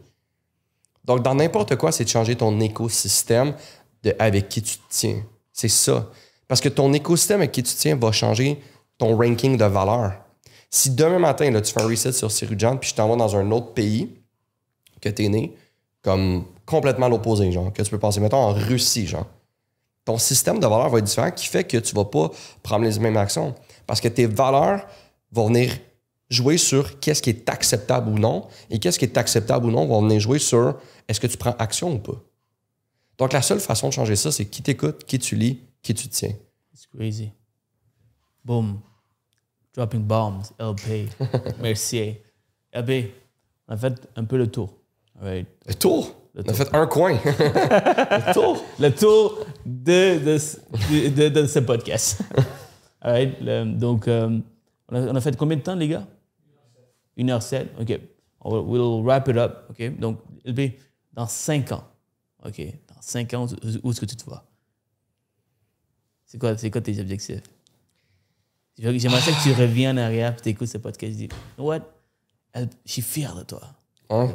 Donc, 1.04 1.22
dans 1.22 1.34
n'importe 1.34 1.74
quoi, 1.74 1.90
c'est 1.90 2.04
de 2.04 2.08
changer 2.08 2.36
ton 2.36 2.60
écosystème 2.60 3.54
de 4.02 4.14
avec 4.18 4.48
qui 4.48 4.62
tu 4.62 4.76
te 4.76 4.82
tiens. 4.88 5.22
C'est 5.52 5.68
ça. 5.68 6.10
Parce 6.48 6.60
que 6.60 6.68
ton 6.68 6.92
écosystème 6.92 7.40
avec 7.40 7.52
qui 7.52 7.62
tu 7.62 7.74
te 7.74 7.78
tiens 7.80 7.96
va 7.96 8.12
changer 8.12 8.60
ton 8.98 9.16
ranking 9.16 9.56
de 9.56 9.64
valeur. 9.64 10.12
Si 10.70 10.90
demain 10.90 11.18
matin, 11.18 11.50
là, 11.50 11.60
tu 11.60 11.72
fais 11.72 11.82
un 11.82 11.86
reset 11.86 12.12
sur 12.12 12.30
Sirujan, 12.30 12.78
puis 12.78 12.90
je 12.90 12.94
t'envoie 12.94 13.16
dans 13.16 13.36
un 13.36 13.50
autre 13.50 13.72
pays 13.72 14.10
que 15.00 15.08
tu 15.08 15.24
es 15.24 15.28
né, 15.28 15.54
comme 16.00 16.44
complètement 16.64 17.08
l'opposé, 17.08 17.50
genre, 17.52 17.72
que 17.72 17.82
tu 17.82 17.90
peux 17.90 17.98
penser, 17.98 18.20
mettons, 18.20 18.38
en 18.38 18.52
Russie, 18.52 19.06
genre. 19.06 19.26
Ton 20.04 20.18
système 20.18 20.58
de 20.58 20.66
valeurs 20.66 20.88
va 20.88 20.98
être 20.98 21.04
différent, 21.04 21.30
qui 21.30 21.46
fait 21.46 21.64
que 21.64 21.76
tu 21.76 21.94
vas 21.94 22.04
pas 22.04 22.30
prendre 22.62 22.84
les 22.84 22.98
mêmes 22.98 23.16
actions. 23.16 23.54
Parce 23.86 24.00
que 24.00 24.08
tes 24.08 24.26
valeurs 24.26 24.86
vont 25.30 25.46
venir 25.48 25.72
jouer 26.30 26.56
sur 26.56 26.98
qu'est-ce 26.98 27.20
qui 27.20 27.30
est 27.30 27.48
acceptable 27.48 28.08
ou 28.08 28.18
non, 28.18 28.46
et 28.70 28.78
qu'est-ce 28.78 28.98
qui 28.98 29.04
est 29.04 29.18
acceptable 29.18 29.66
ou 29.66 29.70
non 29.70 29.86
vont 29.86 30.02
venir 30.02 30.20
jouer 30.20 30.38
sur 30.38 30.76
est-ce 31.06 31.20
que 31.20 31.26
tu 31.26 31.36
prends 31.36 31.54
action 31.58 31.92
ou 31.92 31.98
pas. 31.98 32.20
Donc, 33.22 33.32
la 33.34 33.40
seule 33.42 33.60
façon 33.60 33.88
de 33.88 33.92
changer 33.92 34.16
ça, 34.16 34.32
c'est 34.32 34.46
qui 34.46 34.62
t'écoute, 34.64 35.04
qui 35.04 35.16
tu 35.16 35.36
lis, 35.36 35.60
qui 35.80 35.94
tu 35.94 36.08
tiens. 36.08 36.32
It's 36.74 36.88
crazy. 36.88 37.30
Boom. 38.44 38.80
Dropping 39.76 40.02
bombs. 40.02 40.52
LP. 40.58 41.08
Merci. 41.60 42.16
LP, 42.72 43.12
on 43.68 43.74
a 43.74 43.76
fait 43.76 44.08
un 44.16 44.24
peu 44.24 44.36
le 44.36 44.48
tour. 44.48 44.74
Right. 45.20 45.46
Le 45.68 45.74
tour? 45.74 46.12
On 46.34 46.48
a 46.48 46.52
fait 46.52 46.74
un 46.74 46.84
coin. 46.88 47.12
Le 47.24 48.32
tour? 48.34 48.64
Le 48.80 48.88
tour 48.90 49.46
de, 49.64 50.18
de, 50.18 51.08
de, 51.10 51.28
de 51.28 51.46
ce 51.46 51.60
podcast. 51.60 52.22
All 53.02 53.12
right. 53.12 53.40
Le- 53.40 53.66
donc, 53.72 54.08
euh, 54.08 54.36
on, 54.88 54.96
a, 54.96 55.00
on 55.12 55.14
a 55.14 55.20
fait 55.20 55.36
combien 55.36 55.58
de 55.58 55.62
temps, 55.62 55.76
les 55.76 55.86
gars? 55.86 56.08
Une 57.16 57.30
heure 57.30 57.40
sept. 57.42 57.68
OK. 57.80 58.00
On 58.40 58.50
va- 58.50 58.60
we'll 58.62 59.04
wrap 59.04 59.28
it 59.28 59.36
up. 59.36 59.66
OK. 59.70 59.96
Donc, 60.00 60.18
LP, 60.44 60.72
dans 61.12 61.28
cinq 61.28 61.70
ans, 61.70 61.84
OK, 62.44 62.60
dans 63.02 63.08
cinq 63.10 63.34
ans, 63.34 63.46
où 63.82 63.90
est-ce 63.90 64.00
que 64.00 64.06
tu 64.06 64.16
te 64.16 64.24
vois? 64.24 64.44
C'est 66.26 66.38
quoi, 66.38 66.56
c'est 66.56 66.70
quoi 66.70 66.80
tes 66.80 66.98
objectifs? 67.00 67.42
J'aimerais 68.78 69.20
ça 69.20 69.32
que 69.32 69.42
tu 69.42 69.52
reviens 69.52 69.94
en 69.94 69.98
arrière 69.98 70.34
et 70.38 70.40
tu 70.40 70.48
écoutes 70.48 70.68
ce 70.68 70.78
podcast 70.78 71.12
et 71.12 71.16
dis, 71.16 71.28
what? 71.58 71.80
Je 72.54 72.66
suis 72.84 73.02
fier 73.02 73.34
de 73.34 73.42
toi. 73.42 73.62
Hein? 74.10 74.30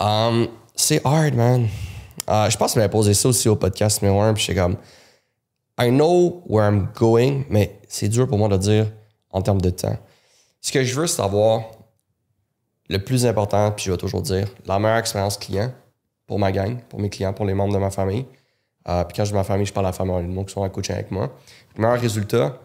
Um, 0.00 0.48
c'est 0.74 1.00
hard, 1.04 1.34
man. 1.34 1.68
Euh, 2.28 2.50
je 2.50 2.56
pense 2.56 2.72
que 2.72 2.74
je 2.74 2.80
m'avais 2.80 2.90
posé 2.90 3.14
ça 3.14 3.28
aussi 3.28 3.48
au 3.48 3.56
podcast 3.56 4.02
numéro 4.02 4.20
1, 4.20 4.34
puis 4.34 4.44
j'étais 4.44 4.60
comme, 4.60 4.76
I 5.78 5.90
know 5.90 6.42
where 6.46 6.68
I'm 6.68 6.88
going, 6.94 7.44
mais 7.50 7.80
c'est 7.88 8.08
dur 8.08 8.26
pour 8.26 8.38
moi 8.38 8.48
de 8.48 8.56
dire 8.56 8.90
en 9.30 9.42
termes 9.42 9.60
de 9.60 9.70
temps. 9.70 9.96
Ce 10.60 10.72
que 10.72 10.82
je 10.82 10.98
veux, 10.98 11.06
c'est 11.06 11.22
avoir 11.22 11.62
le 12.88 12.98
plus 13.02 13.26
important, 13.26 13.70
puis 13.72 13.86
je 13.86 13.92
vais 13.92 13.96
toujours 13.96 14.22
dire, 14.22 14.48
la 14.64 14.78
meilleure 14.78 14.98
expérience 14.98 15.36
client 15.36 15.72
pour 16.26 16.38
ma 16.38 16.52
gang, 16.52 16.78
pour 16.88 17.00
mes 17.00 17.10
clients, 17.10 17.32
pour 17.32 17.46
les 17.46 17.54
membres 17.54 17.74
de 17.74 17.78
ma 17.78 17.90
famille. 17.90 18.26
Euh, 18.88 19.04
puis 19.04 19.16
quand 19.16 19.24
je 19.24 19.30
dis 19.30 19.36
ma 19.36 19.44
famille, 19.44 19.66
je 19.66 19.72
parle 19.72 19.86
à 19.86 19.90
la 19.90 19.92
famille, 19.92 20.34
donc 20.34 20.48
qui 20.48 20.54
sont 20.54 20.62
à 20.62 20.68
coaching 20.68 20.94
avec 20.94 21.10
moi. 21.10 21.32
Le 21.76 21.82
meilleur 21.82 22.00
résultat, 22.00 22.58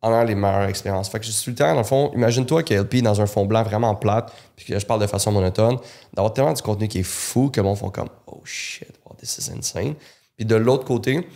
en 0.00 0.10
ayant 0.12 0.24
les 0.24 0.34
meilleures 0.34 0.68
expériences. 0.68 1.08
Fait 1.08 1.18
que 1.18 1.26
je 1.26 1.30
suis 1.30 1.44
tout 1.44 1.50
le 1.50 1.56
temps, 1.56 1.72
dans 1.72 1.78
le 1.78 1.84
fond, 1.84 2.12
imagine-toi 2.14 2.62
que 2.62 2.74
LP 2.74 3.02
dans 3.02 3.20
un 3.20 3.26
fond 3.26 3.46
blanc 3.46 3.62
vraiment 3.62 3.94
plate, 3.94 4.32
puis 4.54 4.66
que 4.66 4.78
je 4.78 4.86
parle 4.86 5.00
de 5.00 5.06
façon 5.06 5.32
monotone, 5.32 5.76
d'avoir 6.14 6.32
tellement 6.32 6.52
du 6.52 6.62
contenu 6.62 6.88
qui 6.88 7.00
est 7.00 7.04
fou 7.04 7.50
que 7.50 7.60
monde 7.60 7.76
font 7.76 7.90
comme 7.90 8.08
Oh 8.26 8.40
shit, 8.44 8.92
wow, 9.04 9.16
this 9.16 9.38
is 9.38 9.50
insane. 9.50 9.94
Puis 10.36 10.46
de 10.46 10.54
l'autre 10.54 10.84
côté, 10.84 11.26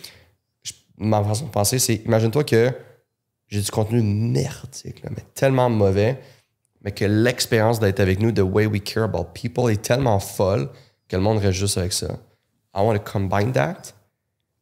ma 0.96 1.22
façon 1.24 1.46
de 1.46 1.50
penser, 1.50 1.78
c'est 1.78 1.96
imagine-toi 1.96 2.44
que 2.44 2.70
j'ai 3.48 3.60
du 3.60 3.70
contenu 3.70 4.00
merdique, 4.00 5.02
mais 5.10 5.24
tellement 5.34 5.68
mauvais, 5.68 6.20
mais 6.82 6.92
que 6.92 7.04
l'expérience 7.04 7.80
d'être 7.80 8.00
avec 8.00 8.20
nous, 8.20 8.30
the 8.32 8.40
way 8.40 8.66
we 8.66 8.80
care 8.80 9.04
about 9.04 9.26
people, 9.34 9.70
est 9.70 9.82
tellement 9.82 10.20
folle 10.20 10.70
que 11.12 11.16
le 11.16 11.22
monde 11.22 11.38
reste 11.38 11.58
juste 11.58 11.78
avec 11.78 11.92
ça. 11.92 12.08
I 12.74 12.80
want 12.80 12.94
to 12.94 13.00
combine 13.00 13.52
that. 13.52 13.92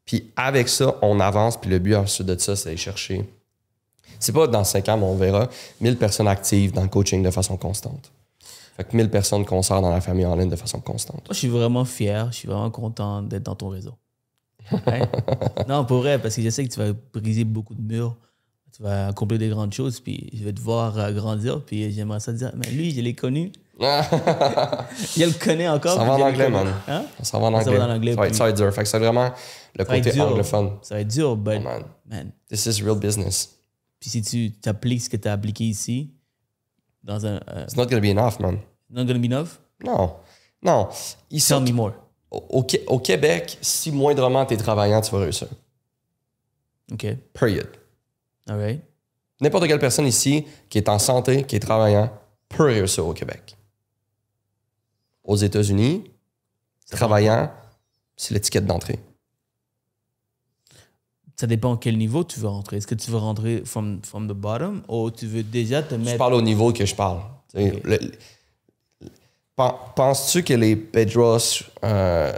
Puis 0.05 0.33
avec 0.37 0.69
ça, 0.69 0.97
on 1.03 1.21
avance, 1.21 1.57
puis 1.57 1.71
le 1.71 1.79
but 1.79 1.95
ensuite 1.95 2.27
de 2.27 2.37
ça, 2.39 2.57
c'est 2.57 2.67
d'aller 2.67 2.77
chercher 2.77 3.25
c'est 4.21 4.33
pas 4.33 4.47
dans 4.47 4.65
5 4.65 4.89
ans, 4.91 4.99
mais 4.99 5.07
on 5.07 5.17
verra, 5.17 5.49
1000 5.81 5.97
personnes 5.97 6.29
actives 6.29 6.73
dans 6.73 6.83
le 6.83 6.89
coaching 6.89 7.23
de 7.23 7.31
façon 7.31 7.57
constante. 7.57 8.13
Fait 8.77 8.85
que 8.85 8.95
1000 8.95 9.09
personnes 9.09 9.45
qu'on 9.47 9.63
sort 9.63 9.81
dans 9.81 9.91
la 9.91 10.01
famille 10.01 10.27
en 10.27 10.37
ligne 10.37 10.51
de 10.51 10.57
façon 10.57 10.79
constante. 10.81 11.23
Moi, 11.27 11.33
je 11.33 11.39
suis 11.39 11.49
vraiment 11.49 11.85
fier, 11.87 12.31
je 12.31 12.37
suis 12.37 12.49
vraiment 12.49 12.71
content 12.71 13.23
d'être 13.23 13.45
dans 13.45 13.55
ton 13.55 13.69
réseau. 13.69 13.95
Ouais. 14.73 15.03
non, 15.69 15.87
pour 15.87 15.99
vrai, 15.99 16.19
parce 16.19 16.37
que 16.37 16.43
je 16.43 16.51
sais 16.51 16.65
que 16.65 16.73
tu 16.73 16.79
vas 16.79 16.93
briser 17.15 17.45
beaucoup 17.45 17.75
de 17.75 17.81
murs, 17.81 18.17
tu 18.81 18.85
vas 18.85 19.09
accomplir 19.09 19.39
des 19.39 19.51
grandes 19.51 19.74
choses, 19.74 20.01
puis 20.01 20.31
je 20.33 20.43
vais 20.43 20.55
te 20.55 20.61
voir 20.61 20.99
euh, 20.99 21.12
grandir, 21.12 21.61
puis 21.62 21.93
j'aimerais 21.93 22.18
ça 22.20 22.33
te 22.33 22.39
dire, 22.39 22.51
mais 22.57 22.70
lui, 22.70 22.91
je 22.93 23.03
l'ai 23.03 23.12
connu. 23.14 23.53
Je 23.81 25.24
le 25.24 25.43
connais 25.43 25.66
encore. 25.68 25.97
Ça 25.97 26.05
va 26.05 26.12
en 26.14 26.20
anglais, 26.20 26.51
man. 26.51 26.68
Hein? 26.87 27.05
Ça 27.22 27.39
va 27.39 27.47
en 27.47 27.53
Ça 27.53 27.59
anglais. 27.70 27.78
va 27.78 27.87
en 27.87 27.91
anglais, 27.91 28.12
Ça 28.12 28.20
va 28.20 28.26
être, 28.28 28.35
ça 28.35 28.45
va 28.45 28.51
être 28.51 28.57
dur. 28.59 28.74
Fait 28.74 28.83
que 28.83 28.89
c'est 28.89 28.99
vraiment 28.99 29.31
le 29.74 29.85
Ça 29.87 29.97
côté 29.97 30.20
anglophone. 30.20 30.70
Ça 30.83 30.95
va 30.97 31.01
être 31.01 31.09
dur, 31.09 31.35
but, 31.37 31.55
Oh, 31.59 31.61
man. 31.62 31.83
man. 32.07 32.31
This 32.51 32.66
is 32.66 32.83
real 32.83 32.97
business. 32.99 33.57
Puis 33.99 34.11
si 34.11 34.21
tu 34.22 34.68
appliques 34.68 35.00
ce 35.03 35.09
que 35.09 35.17
tu 35.17 35.29
as 35.29 35.33
appliqué 35.33 35.64
ici, 35.64 36.11
dans 37.03 37.25
un. 37.25 37.41
euh, 37.49 37.64
It's 37.64 37.76
not 37.76 37.87
gonna 37.87 38.00
be 38.00 38.07
enough, 38.11 38.38
man. 38.38 38.59
not 38.91 39.05
gonna 39.07 39.18
be 39.18 39.25
enough? 39.33 39.59
Non. 39.83 40.14
Non. 40.63 40.88
Ici, 41.30 41.49
Tell 41.49 41.61
me 41.63 41.72
more. 41.72 41.92
au, 42.30 42.45
au 42.50 42.63
Qué- 42.64 42.84
au 42.87 42.99
Québec, 42.99 43.57
si 43.63 43.91
moindrement 43.92 44.45
t'es 44.45 44.59
travaillant, 44.59 45.00
tu 45.00 45.11
vas 45.11 45.21
réussir. 45.21 45.49
OK. 46.92 47.07
Period. 47.33 47.67
Right. 48.51 48.83
N'importe 49.41 49.67
quelle 49.68 49.79
personne 49.79 50.07
ici 50.07 50.45
qui 50.68 50.79
est 50.79 50.89
en 50.89 50.99
santé, 50.99 51.45
qui 51.45 51.57
est 51.57 51.61
travaillant, 51.61 52.13
peut 52.49 52.64
réussir 52.64 53.07
au 53.07 53.13
Québec. 53.14 53.57
Aux 55.25 55.37
États-Unis, 55.37 56.11
travaillant, 56.91 57.51
c'est 58.17 58.35
l'étiquette 58.35 58.67
d'entrée. 58.67 58.99
Ça 61.37 61.47
dépend 61.47 61.77
quel 61.77 61.97
niveau 61.97 62.22
tu 62.25 62.39
veux 62.41 62.49
rentrer. 62.49 62.77
Est-ce 62.79 62.87
que 62.87 62.95
tu 62.95 63.11
veux 63.11 63.17
rentrer 63.17 63.63
from, 63.64 64.01
from 64.03 64.29
the 64.29 64.33
bottom 64.35 64.83
ou 64.89 65.11
tu 65.11 65.27
veux 65.27 65.43
déjà 65.43 65.83
te 65.83 65.95
Je 65.95 66.01
mettre. 66.01 66.18
parle 66.18 66.35
au 66.35 66.43
niveau 66.43 66.72
que 66.72 66.85
je 66.85 66.95
parle. 66.95 67.21
Le- 67.55 67.81
le- 67.85 68.13
Penses-tu 69.95 70.43
que 70.43 70.55
les 70.55 70.75
Pedros, 70.75 71.39
euh, 71.85 72.33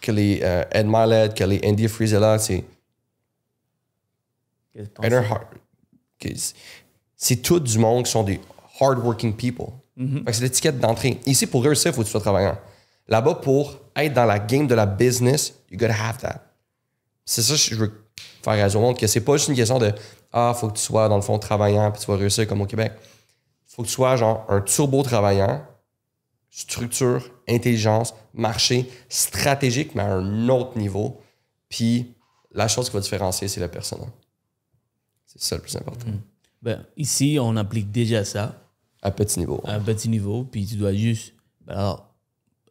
que 0.00 0.10
les 0.12 0.40
euh, 0.42 0.64
Ed 0.72 0.86
Milet, 0.86 1.28
que 1.34 1.44
les 1.44 1.60
Andy 1.64 1.88
Frizella, 1.88 2.38
c'est 2.38 2.64
C'est- 7.16 7.36
tout 7.42 7.60
du 7.60 7.78
monde 7.78 8.04
qui 8.04 8.10
sont 8.10 8.22
des 8.22 8.40
hardworking 8.80 9.34
people. 9.34 9.66
Que 10.24 10.32
C'est 10.32 10.42
l'étiquette 10.42 10.78
d'entrée. 10.78 11.18
Ici, 11.26 11.46
pour 11.46 11.62
réussir, 11.64 11.90
il 11.90 11.94
faut 11.94 12.02
que 12.02 12.06
tu 12.06 12.12
sois 12.12 12.20
travaillant. 12.20 12.56
Là-bas, 13.08 13.36
pour 13.36 13.78
être 13.96 14.12
dans 14.12 14.24
la 14.26 14.38
game 14.38 14.66
de 14.68 14.74
la 14.74 14.86
business, 14.86 15.54
you 15.70 15.76
gotta 15.78 15.94
have 15.94 16.18
that. 16.18 16.44
C'est 17.24 17.42
ça 17.42 17.54
que 17.54 17.58
je 17.58 17.74
veux 17.74 17.92
faire 18.42 18.52
raison 18.54 18.78
au 18.78 18.82
monde, 18.82 18.98
que 18.98 19.06
c'est 19.06 19.20
pas 19.22 19.36
juste 19.36 19.48
une 19.48 19.56
question 19.56 19.78
de 19.78 19.92
Ah, 20.32 20.54
faut 20.54 20.68
que 20.68 20.76
tu 20.76 20.82
sois 20.82 21.08
dans 21.08 21.16
le 21.16 21.22
fond 21.22 21.38
travaillant 21.38 21.90
puis 21.90 22.00
tu 22.02 22.06
vas 22.06 22.16
réussir 22.16 22.46
comme 22.46 22.60
au 22.60 22.66
Québec. 22.66 22.92
faut 23.66 23.82
que 23.82 23.88
tu 23.88 23.94
sois 23.94 24.16
genre 24.16 24.44
un 24.48 24.60
turbo 24.60 25.02
travaillant, 25.02 25.64
structure, 26.50 27.30
intelligence, 27.48 28.14
marché, 28.34 28.90
stratégique, 29.08 29.94
mais 29.94 30.02
à 30.02 30.14
un 30.14 30.48
autre 30.48 30.76
niveau. 30.78 31.20
Puis 31.68 32.14
la 32.52 32.68
chose 32.68 32.88
qui 32.88 32.94
va 32.96 33.00
différencier, 33.00 33.48
c'est 33.48 33.60
le 33.60 33.68
personnel. 33.68 34.08
C'est 35.38 35.48
ça 35.50 35.56
le 35.56 35.62
plus 35.62 35.76
important. 35.76 36.06
Ben, 36.60 36.84
ici, 36.96 37.38
on 37.40 37.56
applique 37.56 37.90
déjà 37.90 38.24
ça. 38.24 38.60
À 39.00 39.10
petit 39.12 39.38
niveau. 39.38 39.60
à 39.64 39.78
petit 39.78 40.08
niveau, 40.08 40.42
puis 40.44 40.66
tu 40.66 40.74
dois 40.74 40.92
juste. 40.92 41.32
ben 41.64 41.74
Alors, 41.74 42.12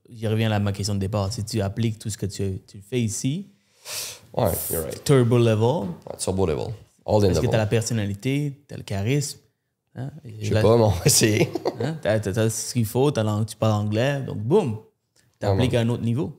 j'y 0.10 0.28
reviens 0.28 0.52
à 0.52 0.60
ma 0.60 0.74
question 0.74 0.94
de 0.94 1.00
départ. 1.00 1.32
Si 1.32 1.44
tu 1.46 1.62
appliques 1.62 1.98
tout 1.98 2.10
ce 2.10 2.18
que 2.18 2.26
tu, 2.26 2.62
tu 2.68 2.82
fais 2.82 3.02
ici, 3.02 3.48
Ouais, 4.34 4.52
you're 4.70 4.84
right. 4.84 5.04
turbo 5.06 5.38
level, 5.38 5.88
Ouais, 6.06 6.18
turbo 6.20 6.46
level. 6.46 6.74
All 7.06 7.24
in 7.24 7.28
parce 7.28 7.40
que 7.40 7.48
tu 7.48 7.54
as 7.56 7.58
la 7.58 7.66
personnalité, 7.66 8.62
tu 8.68 8.74
as 8.74 8.78
le 8.78 8.84
charisme. 8.84 9.40
Hein? 9.96 10.12
Je 10.26 10.50
sais 10.54 10.62
pas, 10.62 10.76
mais 10.78 10.84
on 10.84 10.90
va 10.90 11.06
essayer. 11.06 11.50
Hein? 11.80 11.98
T'as- 12.02 12.20
t'as 12.20 12.50
ce 12.50 12.74
qu'il 12.74 12.86
faut, 12.86 13.10
l'ang- 13.16 13.46
tu 13.46 13.56
parles 13.56 13.86
anglais, 13.86 14.22
donc 14.24 14.40
boum, 14.40 14.80
tu 15.40 15.46
appliques 15.46 15.74
à 15.76 15.80
un 15.82 15.90
autre 15.90 16.04
niveau. 16.04 16.38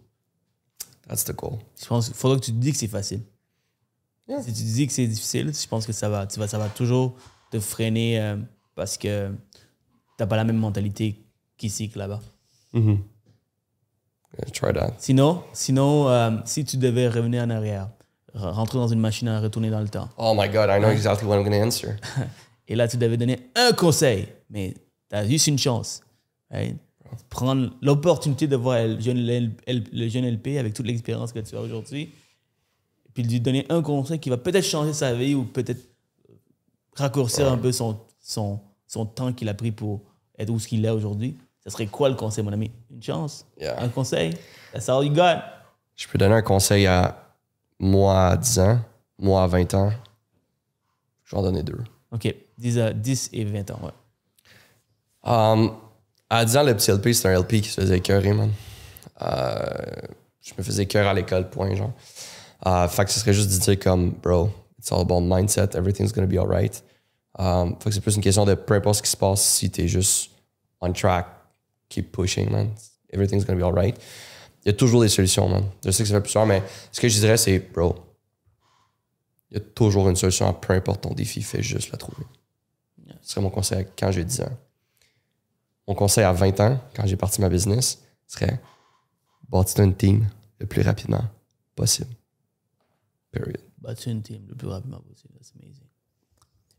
That's 1.09 1.25
the 1.25 1.33
goal. 1.35 1.59
Je 1.81 1.87
pense 1.87 2.07
qu'il 2.07 2.15
faudra 2.15 2.37
que 2.39 2.45
tu 2.45 2.53
te 2.53 2.57
dis 2.59 2.73
que 2.73 2.77
c'est 2.79 2.87
facile. 2.89 3.23
Yeah. 4.29 4.43
Si 4.43 4.53
tu 4.53 4.63
dis 4.63 4.87
que 4.87 4.93
c'est 4.93 5.07
difficile, 5.07 5.53
je 5.55 5.67
pense 5.67 5.87
que 5.87 5.93
ça 5.93 6.09
va, 6.09 6.27
tu 6.27 6.39
vas, 6.39 6.47
ça 6.49 6.59
va 6.59 6.69
toujours 6.69 7.15
te 7.51 7.59
freiner 7.61 8.21
euh, 8.21 8.37
parce 8.75 8.99
que 8.99 9.31
t'as 10.19 10.27
pas 10.27 10.37
la 10.37 10.45
même 10.45 10.59
mentalité 10.59 11.25
qu'ici 11.57 11.89
que 11.89 11.99
là-bas. 11.99 12.21
Yeah, 12.75 14.45
try 14.53 14.73
that. 14.75 14.93
Sinon, 14.99 15.43
sinon 15.53 16.09
euh, 16.09 16.31
si 16.45 16.65
tu 16.65 16.77
devais 16.77 17.09
revenir 17.09 17.43
en 17.43 17.51
arrière, 17.51 17.89
re- 18.35 18.51
rentrer 18.53 18.79
dans 18.79 18.89
une 18.89 19.01
machine 19.01 19.29
à 19.29 19.41
retourner 19.41 19.71
dans 19.71 19.81
le 19.81 19.89
temps, 19.89 20.09
Oh 20.19 20.35
my 20.37 20.49
God, 20.49 20.69
I 20.71 20.79
know 20.79 20.91
exactly 20.91 21.27
what 21.27 21.37
I'm 21.39 21.45
going 21.45 21.59
to 21.59 21.65
answer. 21.67 21.97
et 22.69 22.77
là 22.77 22.87
tu 22.87 22.97
devais 22.99 23.17
donner 23.17 23.39
un 23.57 23.73
conseil, 23.73 24.29
mais 24.51 24.75
tu 25.09 25.17
as 25.17 25.27
juste 25.27 25.47
une 25.47 25.59
chance. 25.59 26.03
right? 26.51 26.77
Prendre 27.31 27.71
l'opportunité 27.81 28.47
de 28.47 28.57
voir 28.57 29.01
jeune, 29.01 29.51
le 29.67 30.09
jeune 30.09 30.27
LP 30.31 30.59
avec 30.59 30.75
toute 30.75 30.87
l'expérience 30.87 31.33
que 31.33 31.39
tu 31.39 31.57
as 31.57 31.61
aujourd'hui, 31.61 32.11
puis 33.15 33.23
lui 33.23 33.41
donner 33.41 33.67
un 33.69 33.83
conseil 33.83 34.19
qui 34.19 34.31
va 34.31 34.37
peut-être 34.37 34.65
changer 34.65 34.93
sa 34.93 35.15
vie 35.15 35.35
ou 35.35 35.45
peut-être 35.45 35.83
raccourcir 36.95 37.51
un 37.51 37.57
peu 37.57 37.73
son, 37.73 37.99
son, 38.21 38.61
son 38.87 39.07
temps 39.07 39.33
qu'il 39.33 39.49
a 39.49 39.55
pris 39.55 39.73
pour 39.73 40.03
être 40.39 40.51
où 40.51 40.59
ce 40.59 40.69
qu'il 40.69 40.85
est 40.85 40.91
aujourd'hui. 40.91 41.37
Ça 41.65 41.71
serait 41.71 41.87
quoi 41.87 42.09
le 42.09 42.15
conseil, 42.15 42.45
mon 42.45 42.53
ami? 42.53 42.71
Une 42.91 43.03
chance? 43.03 43.45
Yeah. 43.61 43.83
Un 43.83 43.89
conseil? 43.89 44.35
That's 44.73 44.89
all 44.89 45.05
you 45.05 45.13
got 45.13 45.43
Je 45.97 46.07
peux 46.09 46.19
donner 46.19 46.35
un 46.35 46.43
conseil 46.43 46.87
à 46.87 47.35
moi 47.79 48.29
à 48.29 48.37
10 48.37 48.59
ans, 48.61 48.81
moi 49.19 49.43
à 49.43 49.47
20 49.47 49.75
ans. 49.75 49.93
Je 51.25 51.35
vais 51.35 51.39
en 51.39 51.43
donner 51.43 51.63
deux. 51.63 51.79
OK. 52.11 52.35
10, 52.57 52.79
à 52.79 52.93
10 52.93 53.31
et 53.33 53.45
20 53.45 53.71
ans, 53.71 53.81
ouais. 53.83 53.93
Um, 55.31 55.73
à 56.31 56.45
10 56.45 56.57
ans, 56.57 56.63
le 56.63 56.75
petit 56.75 56.91
LP, 56.91 57.13
c'était 57.13 57.29
un 57.29 57.41
LP 57.41 57.61
qui 57.61 57.69
se 57.69 57.81
faisait 57.81 57.99
écœurer, 57.99 58.33
man. 58.33 58.51
Euh, 59.21 59.57
je 60.41 60.55
me 60.57 60.63
faisais 60.63 60.85
écœurer 60.85 61.09
à 61.09 61.15
l'école, 61.15 61.51
point, 61.51 61.75
genre. 61.75 61.93
Euh, 62.67 62.89
fait 62.89 63.05
que 63.05 63.11
ce 63.11 63.21
serait 63.21 63.33
juste 63.33 63.51
de 63.53 63.59
dire 63.59 63.79
comme, 63.79 64.11
bro, 64.11 64.51
it's 64.79 64.91
all 64.91 65.01
about 65.01 65.21
mindset, 65.21 65.77
everything's 65.77 66.13
gonna 66.13 66.27
be 66.27 66.39
alright. 66.39 66.83
Um, 67.39 67.77
fait 67.79 67.91
que 67.91 67.95
c'est 67.95 68.01
plus 68.01 68.17
une 68.17 68.23
question 68.23 68.45
de 68.45 68.55
peu 68.55 68.75
importe 68.75 68.97
ce 68.97 69.03
qui 69.03 69.11
se 69.11 69.17
passe, 69.17 69.43
si 69.43 69.71
t'es 69.71 69.87
juste 69.87 70.31
on 70.81 70.93
track, 70.93 71.27
keep 71.89 72.13
pushing, 72.13 72.51
man. 72.51 72.71
Everything's 73.13 73.45
gonna 73.45 73.59
be 73.59 73.65
alright. 73.65 73.97
Il 74.65 74.69
y 74.69 74.71
a 74.71 74.75
toujours 74.75 75.03
des 75.03 75.09
solutions, 75.09 75.49
man. 75.49 75.65
Je 75.85 75.91
sais 75.91 76.03
que 76.03 76.09
ça 76.09 76.17
fait 76.17 76.21
plus 76.21 76.33
souvent, 76.33 76.47
mais 76.47 76.63
ce 76.91 77.01
que 77.01 77.09
je 77.09 77.19
dirais, 77.19 77.37
c'est, 77.37 77.59
bro, 77.59 77.95
il 79.51 79.59
y 79.59 79.61
a 79.61 79.61
toujours 79.61 80.09
une 80.09 80.17
solution 80.17 80.49
à 80.49 80.53
peu 80.53 80.75
importe 80.75 81.03
ton 81.03 81.15
défi, 81.15 81.43
fais 81.43 81.63
juste 81.63 81.91
la 81.93 81.99
trouver. 81.99 82.25
Ce 83.23 83.33
serait 83.33 83.41
mon 83.41 83.51
conseil 83.51 83.87
quand 83.99 84.11
j'ai 84.11 84.25
10 84.25 84.43
ans. 84.43 84.59
Mon 85.87 85.95
conseil 85.95 86.25
à 86.25 86.33
20 86.33 86.61
ans, 86.61 86.81
quand 86.95 87.07
j'ai 87.07 87.17
parti 87.17 87.41
ma 87.41 87.49
business, 87.49 88.03
serait 88.27 88.61
bâtir 89.49 89.85
une 89.85 89.95
team 89.95 90.29
le 90.59 90.67
plus 90.67 90.83
rapidement 90.83 91.25
possible. 91.75 92.18
Period. 93.33 93.59
Battu 93.81 94.11
une 94.11 94.23
team 94.23 94.43
le 94.49 94.55
plus 94.55 94.69
rapidement 94.69 95.01
possible. 95.01 95.33
That's 95.35 95.53
amazing. 95.61 95.85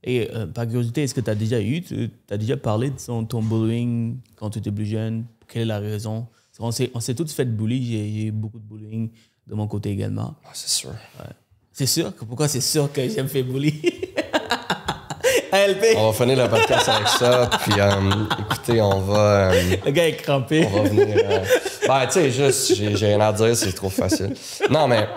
Et 0.03 0.29
euh, 0.33 0.47
par 0.47 0.65
curiosité, 0.65 1.03
est-ce 1.03 1.13
que 1.13 1.21
tu 1.21 1.29
as 1.29 1.35
déjà 1.35 1.61
eu, 1.61 1.81
tu 1.81 2.09
as 2.29 2.37
déjà 2.37 2.55
parlé 2.57 2.89
de 2.89 2.95
ton, 2.97 3.25
ton 3.25 3.41
bullying 3.43 4.17
quand 4.35 4.49
tu 4.49 4.59
étais 4.59 4.71
plus 4.71 4.85
jeune? 4.85 5.25
Quelle 5.47 5.63
est 5.63 5.65
la 5.65 5.79
raison? 5.79 6.27
On 6.59 6.71
s'est, 6.71 6.91
on 6.93 6.99
s'est 6.99 7.15
tous 7.15 7.31
fait 7.33 7.45
bully. 7.45 7.85
J'ai, 7.85 8.11
j'ai 8.11 8.23
eu 8.27 8.31
beaucoup 8.31 8.59
de 8.59 8.63
bullying 8.65 9.09
de 9.47 9.55
mon 9.55 9.67
côté 9.67 9.89
également. 9.91 10.35
Ah, 10.45 10.49
c'est 10.53 10.69
sûr. 10.69 10.91
C'est 11.71 11.85
sûr? 11.85 12.15
que- 12.15 12.25
Pourquoi 12.25 12.47
c'est 12.47 12.61
sûr 12.61 12.91
que 12.91 13.07
j'aime 13.09 13.27
faire 13.27 13.43
bully? 13.45 13.73
ALP, 15.51 15.83
On 15.97 16.11
va 16.11 16.13
finir 16.13 16.43
le 16.43 16.49
podcast 16.49 16.87
avec 16.89 17.07
ça, 17.07 17.49
puis 17.63 17.73
euh, 17.79 18.25
écoutez, 18.39 18.81
on 18.81 18.99
va, 18.99 19.51
euh, 19.51 19.75
le 19.83 19.91
gars 19.91 20.07
est 20.07 20.15
crampé. 20.17 20.63
on 20.71 20.83
va 20.83 20.89
venir. 20.89 21.07
euh, 21.09 21.43
ben, 21.87 22.05
tu 22.05 22.11
sais, 22.13 22.31
juste, 22.31 22.75
j'ai 22.75 22.87
rien 23.07 23.19
à 23.19 23.33
dire, 23.33 23.55
c'est 23.55 23.71
trop 23.73 23.89
facile. 23.89 24.35
Non, 24.69 24.87
mais 24.87 25.07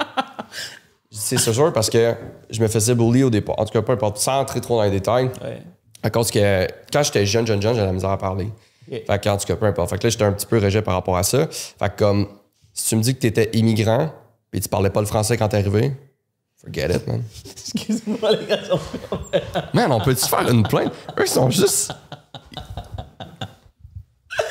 c'est 1.13 1.39
sûr 1.39 1.73
parce 1.73 1.91
que 1.91 2.15
je 2.51 2.61
me 2.63 2.69
faisais 2.69 2.95
bully 2.95 3.23
au 3.23 3.31
départ. 3.31 3.59
En 3.59 3.65
tout 3.65 3.73
cas, 3.73 3.83
peu 3.83 3.93
importe, 3.93 4.19
sans 4.19 4.41
entrer 4.41 4.61
trop 4.61 4.77
dans 4.79 4.83
les 4.85 4.91
détails. 4.91 5.31
Ouais. 5.43 5.63
À 6.03 6.11
cause 6.11 6.31
que 6.31 6.67
quand 6.93 7.03
j'étais 7.03 7.27
jeune, 7.27 7.47
jeune, 7.47 7.61
jeune, 7.63 7.75
j'avais 7.75 7.87
la 7.87 7.93
misère 7.93 8.11
à 8.11 8.19
parler. 8.19 8.49
Fait 8.91 9.23
que, 9.23 9.29
en 9.29 9.37
tout 9.37 9.47
cas, 9.47 9.57
peu 9.57 9.67
importe. 9.67 9.91
Fait 9.91 9.99
que 9.99 10.05
là, 10.05 10.11
j'étais 10.11 10.25
un 10.25 10.33
petit 10.33 10.47
peu 10.47 10.59
rejet 10.59 10.83
par 10.83 10.95
rapport 10.95 11.17
à 11.17 11.23
ça. 11.23 11.47
Fait 11.51 11.89
que, 11.91 11.97
comme, 11.99 12.27
si 12.75 12.89
tu 12.89 12.97
me 12.97 13.03
dis 13.03 13.15
que 13.15 13.21
t'étais 13.21 13.51
immigrant 13.57 14.11
et 14.53 14.61
tu 14.61 14.69
parlais 14.69 14.91
pas 14.91 15.01
le 15.01 15.07
français 15.07 15.37
quand 15.37 15.49
t'es 15.49 15.59
arrivé, 15.59 15.93
forget 16.61 16.95
it, 16.97 17.07
man. 17.07 17.23
Excuse-moi, 17.57 18.33
les 18.33 18.47
gars. 18.47 18.65
sont- 18.65 18.81
Man, 19.75 19.93
on 19.93 20.01
peut-tu 20.01 20.27
faire 20.27 20.49
une 20.51 20.63
plainte? 20.65 20.93
Eux, 21.19 21.23
ils 21.25 21.29
sont 21.29 21.49
juste. 21.51 21.93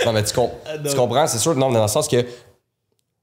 Non, 0.06 0.14
mais 0.14 0.24
tu, 0.24 0.34
com- 0.34 0.50
tu 0.88 0.96
comprends, 0.96 1.28
c'est 1.28 1.38
sûr, 1.38 1.56
non, 1.56 1.70
mais 1.70 1.76
dans 1.76 1.84
le 1.84 1.88
sens 1.88 2.08
que, 2.08 2.24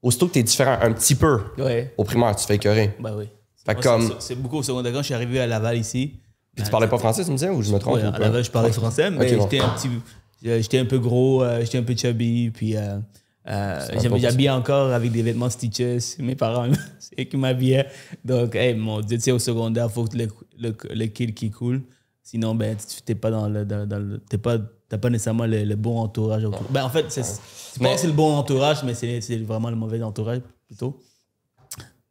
aussitôt 0.03 0.29
que 0.29 0.33
t'es 0.35 0.43
différent 0.43 0.79
un 0.81 0.93
petit 0.93 1.15
peu 1.15 1.41
Ouais. 1.59 1.95
au 1.97 2.05
primaire, 2.05 2.35
tu 2.37 2.47
fais 2.47 2.57
écœurer. 2.57 2.95
Bah 3.01 3.13
oui. 3.17 3.25
Fait 3.67 3.75
Moi, 3.75 3.83
comme- 3.83 4.13
c'est- 4.19 4.35
beaucoup 4.37 4.59
au 4.59 4.63
secondaire. 4.63 4.93
Quand 4.93 5.01
je 5.01 5.05
suis 5.07 5.15
arrivé 5.15 5.41
à 5.41 5.47
Laval 5.47 5.77
ici. 5.77 6.21
Puis 6.55 6.65
tu 6.65 6.71
parlais 6.71 6.89
pas 6.89 6.99
français, 6.99 7.25
tu 7.25 7.31
me 7.31 7.37
disais, 7.37 7.51
ou 7.51 7.63
je 7.63 7.73
me 7.73 7.79
trompe? 7.79 7.97
Ouais, 7.97 8.05
ou 8.05 8.15
à? 8.15 8.19
Laval, 8.19 8.43
je 8.45 8.51
parlais 8.51 8.73
français, 8.73 9.11
mais 9.11 9.37
bon. 9.37 9.43
j'étais 9.43 9.61
un 9.63 9.69
petit. 9.71 9.89
J'étais 10.43 10.79
un 10.79 10.85
peu 10.87 10.99
gros, 10.99 11.43
euh, 11.43 11.61
j'étais 11.63 11.79
un 11.79 11.83
peu 11.83 11.97
chubby, 11.97 12.51
puis 12.51 12.77
euh, 12.77 12.99
euh, 13.49 13.81
j'habillais 14.19 14.51
encore 14.51 14.93
avec 14.93 15.11
des 15.13 15.23
vêtements 15.23 15.51
Stitches. 15.51 16.17
Mes 16.19 16.35
parents, 16.37 16.69
c'est 16.99 17.21
eux 17.21 17.25
qui 17.25 17.37
m'habillaient. 17.37 17.87
Donc, 18.25 18.55
hey, 18.55 18.75
mon 18.75 19.01
Dieu, 19.01 19.19
tu 19.19 19.25
sais, 19.25 19.33
au 19.33 19.39
secondaire, 19.39 19.87
il 19.91 19.93
faut 19.93 20.05
que 20.05 20.17
le, 20.17 20.29
le, 20.59 20.75
le 20.95 21.07
kid 21.07 21.35
qui 21.35 21.51
coule. 21.51 21.83
Sinon, 22.23 22.55
ben, 22.55 22.77
tu 22.77 23.03
t'es 23.03 23.15
pas 23.15 23.31
dans 23.31 23.49
le. 23.49 23.65
Dans, 23.65 23.87
dans 23.87 23.99
le 23.99 24.19
t'es 24.19 24.39
pas, 24.39 24.59
t'as 24.89 24.99
pas 24.99 25.11
nécessairement 25.11 25.47
le, 25.47 25.65
le 25.65 25.77
bon 25.77 25.99
entourage 25.99 26.45
autour. 26.45 26.63
Ben, 26.71 26.85
en 26.85 26.91
fait, 26.91 27.07
c'est, 27.11 27.23
que 27.23 27.97
c'est 27.97 28.07
le 28.07 28.13
bon 28.13 28.35
entourage, 28.37 28.83
mais 28.85 28.95
c'est, 28.95 29.21
c'est 29.21 29.37
vraiment 29.39 29.71
le 29.71 29.77
mauvais 29.77 30.03
entourage 30.03 30.41
plutôt. 30.67 30.99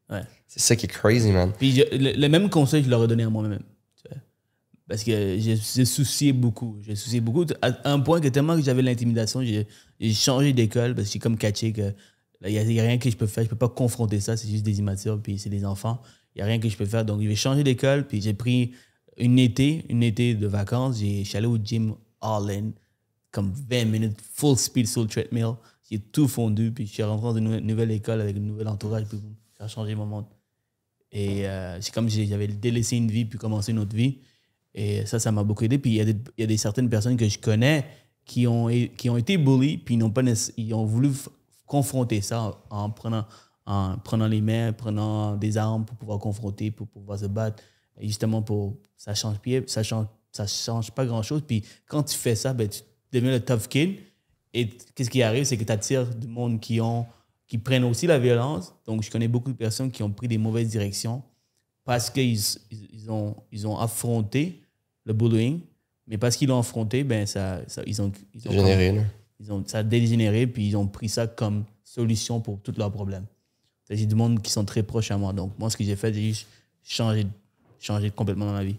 Ouais. 0.09 0.23
C'est 0.47 0.59
ça 0.61 0.75
qui 0.75 0.85
est 0.85 0.89
crazy, 0.89 1.31
man. 1.31 1.51
Puis 1.57 1.71
je- 1.73 1.95
le, 1.97 2.13
le 2.19 2.29
même 2.29 2.49
conseil, 2.49 2.83
je 2.83 2.89
l'aurais 2.89 3.07
donné 3.07 3.23
à 3.23 3.29
moi-même. 3.29 3.61
Parce 4.89 5.03
que 5.03 5.11
j'ai 5.37 5.57
j'ai 5.57 5.83
soucié 5.83 6.31
beaucoup. 6.31 6.77
J'ai 6.81 6.95
soucié 6.95 7.19
beaucoup 7.19 7.45
à 7.61 7.91
un 7.91 7.99
point 7.99 8.21
que 8.21 8.29
tellement 8.29 8.55
que 8.55 8.61
j'avais 8.61 8.81
l'intimidation, 8.81 9.43
j'ai 9.43 9.67
j'ai 9.99 10.13
changé 10.13 10.53
d'école 10.53 10.95
parce 10.95 11.07
que 11.07 11.13
j'ai 11.13 11.19
comme 11.19 11.37
catché 11.37 11.73
que 11.73 11.91
il 12.45 12.51
n'y 12.53 12.57
a, 12.57 12.63
y 12.63 12.79
a 12.79 12.83
rien 12.83 12.97
que 12.97 13.09
je 13.09 13.17
peux 13.17 13.27
faire. 13.27 13.43
Je 13.43 13.49
peux 13.49 13.57
pas 13.57 13.67
confronter 13.67 14.21
ça. 14.21 14.37
C'est 14.37 14.47
juste 14.47 14.63
des 14.63 14.79
immatures, 14.79 15.19
puis 15.21 15.39
c'est 15.39 15.49
des 15.49 15.65
enfants. 15.65 16.01
Il 16.33 16.37
n'y 16.37 16.43
a 16.43 16.45
rien 16.45 16.57
que 16.59 16.69
je 16.69 16.77
peux 16.77 16.85
faire. 16.85 17.03
Donc, 17.03 17.21
je 17.21 17.27
vais 17.27 17.35
changer 17.35 17.65
d'école, 17.65 18.07
puis 18.07 18.21
j'ai 18.21 18.33
pris 18.33 18.71
une 19.17 19.39
été, 19.39 19.83
une 19.89 20.03
été 20.03 20.35
de 20.35 20.47
vacances. 20.47 20.99
J'ai- 20.99 21.25
Je 21.25 21.27
suis 21.29 21.37
allé 21.37 21.47
au 21.47 21.57
gym 21.57 21.95
all-in, 22.21 22.71
comme 23.31 23.51
20 23.51 23.85
minutes, 23.85 24.19
full 24.21 24.57
speed 24.57 24.87
sur 24.87 25.01
le 25.01 25.07
treadmill. 25.07 25.53
J'ai 25.89 25.99
tout 25.99 26.27
fondu, 26.27 26.71
puis 26.71 26.85
je 26.85 26.93
suis 26.93 27.03
rentré 27.03 27.27
dans 27.27 27.37
une 27.37 27.59
nouvelle, 27.59 27.91
école 27.91 28.21
avec 28.21 28.35
un 28.35 28.39
nouvel 28.39 28.67
entourage, 28.67 29.05
puis 29.05 29.21
ça 29.57 29.65
a 29.65 29.67
changé 29.67 29.95
mon 29.95 30.05
monde. 30.05 30.25
Et 31.11 31.47
euh, 31.47 31.79
c'est 31.81 31.93
comme 31.93 32.09
j'avais 32.09 32.47
délaissé 32.47 32.97
une 32.97 33.09
vie 33.09 33.25
puis 33.25 33.39
commencé 33.39 33.71
une 33.71 33.79
autre 33.79 33.95
vie. 33.95 34.19
Et 34.73 35.05
ça, 35.05 35.19
ça 35.19 35.31
m'a 35.31 35.43
beaucoup 35.43 35.63
aidé. 35.63 35.77
Puis 35.77 35.91
il 35.91 36.23
y, 36.37 36.43
a 36.43 36.45
des- 36.45 36.57
certaines 36.57 36.89
personnes 36.89 37.15
que 37.17 37.27
je 37.27 37.39
connais 37.39 37.85
qui 38.25 38.45
ont, 38.45 38.67
qui 38.97 39.09
ont 39.09 39.17
été 39.17 39.37
bullies, 39.37 39.77
puis 39.77 39.95
ils, 39.95 39.97
n'ont 39.97 40.11
pas 40.11 40.21
ils 40.57 40.73
ont 40.73 40.85
voulu 40.85 41.11
confronter 41.65 42.21
ça 42.21 42.43
en, 42.69 42.83
en 42.83 42.89
prenant, 42.89 43.25
en 43.65 43.97
prenant 43.97 44.27
les 44.27 44.41
mains, 44.41 44.73
prenant 44.73 45.35
des 45.35 45.57
armes 45.57 45.85
pour 45.85 45.95
pouvoir 45.95 46.19
confronter, 46.19 46.71
pour 46.71 46.87
pouvoir 46.87 47.17
se 47.17 47.25
battre. 47.25 47.63
Justement, 48.01 48.41
pour, 48.41 48.77
ça 48.95 49.15
change 49.15 49.39
pied, 49.39 49.63
ça 49.67 49.81
change, 49.81 50.05
ça 50.37 50.47
change 50.47 50.91
pas 50.91 51.05
grand-chose. 51.05 51.41
Puis 51.45 51.63
quand 51.87 52.03
tu 52.03 52.15
fais 52.15 52.35
ça, 52.35 52.53
ben, 52.53 52.67
tu 52.67 52.81
deviens 53.11 53.31
le 53.31 53.39
tough 53.43 53.67
kid. 53.69 53.95
Et 54.53 54.69
qu'est-ce 54.95 55.09
qui 55.09 55.21
arrive, 55.21 55.43
c'est 55.43 55.57
que 55.57 55.63
tu 55.63 55.71
attires 55.71 56.07
du 56.15 56.27
monde 56.27 56.59
qui, 56.59 56.79
ont, 56.81 57.05
qui 57.47 57.57
prennent 57.57 57.83
aussi 57.83 58.07
la 58.07 58.17
violence. 58.17 58.73
Donc, 58.85 59.03
je 59.03 59.11
connais 59.11 59.27
beaucoup 59.27 59.51
de 59.51 59.57
personnes 59.57 59.91
qui 59.91 60.01
ont 60.03 60.09
pris 60.09 60.27
des 60.27 60.37
mauvaises 60.37 60.69
directions 60.69 61.21
parce 61.83 62.09
qu'ils 62.09 62.37
ils, 62.71 62.89
ils 62.93 63.11
ont, 63.11 63.35
ils 63.51 63.67
ont 63.67 63.77
affronté 63.77 64.61
le 65.05 65.13
bullying, 65.13 65.59
mais 66.07 66.17
parce 66.17 66.35
qu'ils 66.35 66.47
l'ont 66.49 66.59
affronté, 66.59 67.03
ben 67.03 67.25
ça, 67.25 67.61
ça- 67.67 67.83
ils 67.85 68.01
ont, 68.01 68.11
ils 68.33 68.47
ont, 68.47 68.51
Généré, 68.51 68.91
là. 68.93 69.03
ils 69.39 69.51
ont, 69.53 69.63
ça 69.65 69.79
a 69.79 69.83
dégénéré, 69.83 70.47
puis 70.47 70.67
ils 70.67 70.75
ont 70.75 70.87
pris 70.87 71.07
ça 71.09 71.27
comme 71.27 71.63
solution 71.83 72.41
pour 72.41 72.59
tous 72.61 72.73
leurs 72.77 72.91
problèmes. 72.91 73.25
J'ai 73.89 74.05
du 74.05 74.15
monde 74.15 74.41
qui 74.41 74.51
sont 74.51 74.65
très 74.65 74.83
proches 74.83 75.11
à 75.11 75.17
moi. 75.17 75.31
Donc, 75.31 75.53
moi, 75.57 75.69
ce 75.69 75.77
que 75.77 75.83
j'ai 75.83 75.95
fait, 75.95 76.13
j'ai 76.13 76.23
juste 76.29 76.47
changé, 76.83 77.25
changé 77.79 78.09
complètement 78.11 78.47
dans 78.47 78.51
ma 78.53 78.63
vie. 78.65 78.75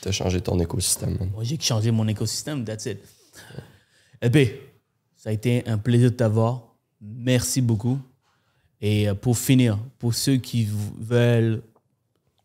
T'as 0.00 0.12
changé 0.12 0.40
ton 0.40 0.58
écosystème, 0.60 1.16
man. 1.18 1.30
Moi, 1.32 1.44
j'ai 1.44 1.58
changé 1.60 1.90
mon 1.90 2.06
écosystème, 2.06 2.64
that's 2.64 2.86
it. 2.86 2.98
Épée, 4.22 4.62
ça 5.16 5.30
a 5.30 5.32
été 5.32 5.66
un 5.66 5.78
plaisir 5.78 6.10
de 6.10 6.16
t'avoir. 6.16 6.62
Merci 7.00 7.60
beaucoup. 7.60 7.98
Et 8.80 9.08
euh, 9.08 9.14
pour 9.14 9.36
finir, 9.36 9.78
pour 9.98 10.14
ceux 10.14 10.36
qui 10.36 10.68
veulent 10.98 11.62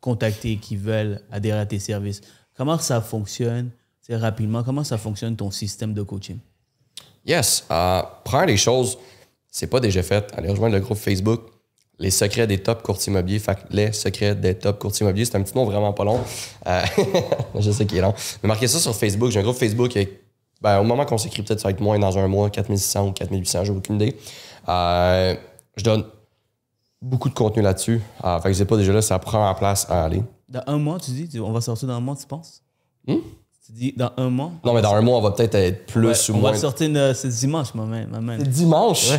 contacter, 0.01 0.57
qui 0.57 0.75
veulent 0.75 1.21
adhérer 1.31 1.59
à 1.59 1.65
tes 1.65 1.79
services, 1.79 2.21
comment 2.55 2.77
ça 2.77 3.01
fonctionne? 3.01 3.71
c'est 4.03 4.17
rapidement, 4.17 4.63
comment 4.63 4.83
ça 4.83 4.97
fonctionne 4.97 5.35
ton 5.35 5.49
système 5.49 5.93
de 5.93 6.03
coaching? 6.03 6.37
Yes. 7.25 7.65
Euh, 7.71 8.01
première 8.25 8.47
des 8.47 8.57
choses, 8.57 8.97
c'est 9.49 9.67
pas 9.67 9.79
déjà 9.79 10.03
fait. 10.03 10.29
Allez 10.35 10.49
rejoindre 10.49 10.75
le 10.75 10.81
groupe 10.81 10.97
Facebook. 10.97 11.52
Les 11.99 12.11
secrets 12.11 12.47
des 12.47 12.57
top 12.57 12.81
courtiers 12.81 13.11
immobiliers. 13.11 13.39
Fait 13.39 13.55
que 13.55 13.61
les 13.69 13.91
secrets 13.93 14.35
des 14.35 14.55
top 14.55 14.79
courtiers 14.79 15.03
immobiliers, 15.05 15.25
c'est 15.25 15.35
un 15.35 15.41
petit 15.43 15.55
nom 15.55 15.65
vraiment 15.65 15.93
pas 15.93 16.03
long. 16.03 16.19
Euh, 16.67 16.81
je 17.59 17.71
sais 17.71 17.85
qu'il 17.85 17.99
est 17.99 18.01
long. 18.01 18.13
Mais 18.41 18.47
marquez 18.47 18.67
ça 18.67 18.79
sur 18.79 18.95
Facebook. 18.95 19.31
J'ai 19.31 19.39
un 19.39 19.43
groupe 19.43 19.57
Facebook 19.57 19.95
ben, 20.63 20.79
au 20.79 20.83
moment 20.83 21.05
qu'on 21.05 21.17
s'écrit, 21.17 21.43
peut-être 21.43 21.59
ça 21.59 21.67
va 21.67 21.71
être 21.71 21.81
moins 21.81 21.99
dans 21.99 22.17
un 22.17 22.25
mois, 22.29 22.49
4600 22.49 23.07
ou 23.09 23.11
4800, 23.11 23.65
j'ai 23.65 23.71
aucune 23.73 23.95
idée. 23.95 24.17
Euh, 24.69 25.35
je 25.75 25.83
donne 25.83 26.05
beaucoup 27.01 27.27
de 27.27 27.33
contenu 27.33 27.61
là-dessus. 27.61 28.01
Euh, 28.23 28.39
fait 28.39 28.47
que 28.49 28.53
c'est 28.55 28.63
pas 28.65 28.77
déjà 28.77 28.93
là, 28.93 29.01
ça 29.01 29.19
prend 29.19 29.49
en 29.49 29.53
place 29.55 29.85
à 29.89 30.05
aller. 30.05 30.23
Dans 30.47 30.63
un 30.67 30.77
mois, 30.77 30.99
tu 30.99 31.11
dis, 31.11 31.37
on 31.41 31.51
va 31.51 31.59
sortir 31.59 31.89
dans 31.89 31.95
un 31.95 31.99
mois, 31.99 32.15
tu 32.15 32.25
penses? 32.25 32.61
Hmm? 33.05 33.17
Tu 33.65 33.71
dis, 33.73 33.93
dans 33.97 34.11
un 34.15 34.29
mois? 34.29 34.51
Non, 34.63 34.73
mais 34.73 34.81
dans 34.81 34.93
un 34.95 35.01
mois, 35.01 35.17
on 35.17 35.21
va 35.21 35.31
peut-être 35.31 35.55
être 35.55 35.85
plus 35.87 36.07
Ouais, 36.07 36.31
ou 36.31 36.35
on 36.35 36.39
moins. 36.39 36.51
va 36.51 36.57
sortir 36.57 36.87
une- 36.87 37.13
ce 37.13 37.27
dimanche, 37.27 37.73
ma 37.73 37.83
man. 37.83 38.07
ma 38.09 38.21
man. 38.21 38.39
C'est 38.39 38.49
dimanche? 38.49 39.11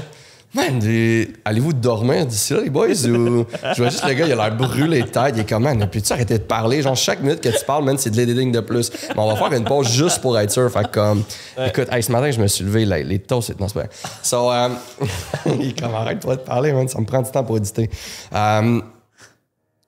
Man, 0.54 0.78
des- 0.78 1.32
allez-vous 1.44 1.72
dormir 1.72 2.24
d'ici 2.26 2.52
là, 2.52 2.60
les 2.60 2.70
boys? 2.70 2.86
Ou... 2.86 3.44
Je 3.74 3.82
vois 3.82 3.90
juste 3.90 4.06
le 4.06 4.14
gars, 4.14 4.26
il 4.26 4.32
a 4.32 4.36
l'air 4.36 4.56
brûlé 4.56 5.02
de 5.02 5.08
tête. 5.08 5.32
Il 5.34 5.40
est 5.40 5.48
comme, 5.48 5.64
man, 5.64 5.88
peux-tu 5.90 6.12
arrêter 6.12 6.38
de 6.38 6.44
parler? 6.44 6.80
Genre, 6.80 6.94
chaque 6.96 7.20
minute 7.20 7.40
que 7.40 7.48
tu 7.48 7.64
parles, 7.64 7.84
man, 7.84 7.98
c'est 7.98 8.10
de 8.10 8.16
l'editing 8.16 8.52
de 8.52 8.60
plus. 8.60 8.90
Mais 9.08 9.14
on 9.18 9.26
va 9.28 9.36
faire 9.36 9.52
une 9.52 9.64
pause 9.64 9.88
juste 9.90 10.20
pour 10.20 10.38
être 10.38 10.50
sûr. 10.52 10.70
Fait 10.70 10.88
comme, 10.90 11.24
écoute, 11.66 11.88
hey, 11.90 12.02
ce 12.02 12.12
matin, 12.12 12.30
je 12.30 12.40
me 12.40 12.46
suis 12.46 12.64
levé, 12.64 12.84
là, 12.84 12.98
les 13.02 13.18
toasts, 13.18 13.48
c'est- 13.48 13.60
non, 13.60 13.66
c'est 13.68 13.80
pas. 13.80 13.88
So, 14.22 14.50
um, 14.50 14.76
il 15.60 15.70
est 15.70 15.80
comme, 15.80 15.94
arrête-toi 15.94 16.36
de 16.36 16.40
parler, 16.42 16.72
man, 16.72 16.86
ça 16.86 17.00
me 17.00 17.04
prend 17.06 17.22
du 17.22 17.30
temps 17.30 17.42
pour 17.44 17.56
éditer. 17.56 17.90
Um, 18.32 18.82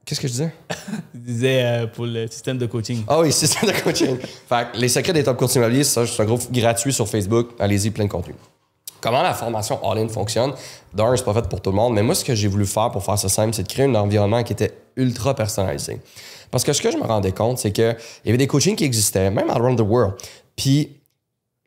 Qu'est-ce 0.04 0.20
que 0.20 0.28
je 0.28 0.32
disais? 0.32 0.52
Tu 1.12 1.18
disais 1.18 1.62
euh, 1.64 1.86
pour 1.88 2.06
le 2.06 2.28
système 2.28 2.58
de 2.58 2.66
coaching. 2.66 3.02
Ah 3.08 3.18
oui, 3.20 3.32
ça 3.32 3.66
de 3.66 3.72
coaching. 3.82 4.16
fait 4.48 4.66
que 4.72 4.78
les 4.78 4.88
secrets 4.88 5.12
des 5.12 5.24
top 5.24 5.36
courtiers 5.36 5.60
immobiliers, 5.60 5.82
ça, 5.82 6.06
c'est 6.06 6.22
un 6.22 6.26
groupe 6.26 6.42
gratuit 6.52 6.92
sur 6.92 7.08
Facebook. 7.08 7.48
Allez-y, 7.58 7.90
plein 7.90 8.04
de 8.04 8.10
contenu. 8.10 8.34
Comment 9.06 9.22
la 9.22 9.34
formation 9.34 9.78
all-in 9.88 10.08
fonctionne? 10.08 10.52
D'un, 10.92 11.16
c'est 11.16 11.24
pas 11.24 11.32
fait 11.32 11.48
pour 11.48 11.60
tout 11.60 11.70
le 11.70 11.76
monde, 11.76 11.94
mais 11.94 12.02
moi, 12.02 12.16
ce 12.16 12.24
que 12.24 12.34
j'ai 12.34 12.48
voulu 12.48 12.66
faire 12.66 12.90
pour 12.90 13.04
faire 13.04 13.16
ça 13.16 13.28
simple, 13.28 13.54
c'est 13.54 13.62
de 13.62 13.68
créer 13.68 13.86
un 13.86 13.94
environnement 13.94 14.42
qui 14.42 14.52
était 14.52 14.76
ultra 14.96 15.32
personnalisé. 15.32 16.00
Parce 16.50 16.64
que 16.64 16.72
ce 16.72 16.82
que 16.82 16.90
je 16.90 16.96
me 16.96 17.04
rendais 17.04 17.30
compte, 17.30 17.58
c'est 17.58 17.70
qu'il 17.70 17.96
y 18.24 18.28
avait 18.28 18.36
des 18.36 18.48
coachings 18.48 18.74
qui 18.74 18.82
existaient, 18.82 19.30
même 19.30 19.48
around 19.48 19.78
the 19.78 19.86
world. 19.88 20.14
Puis 20.56 21.00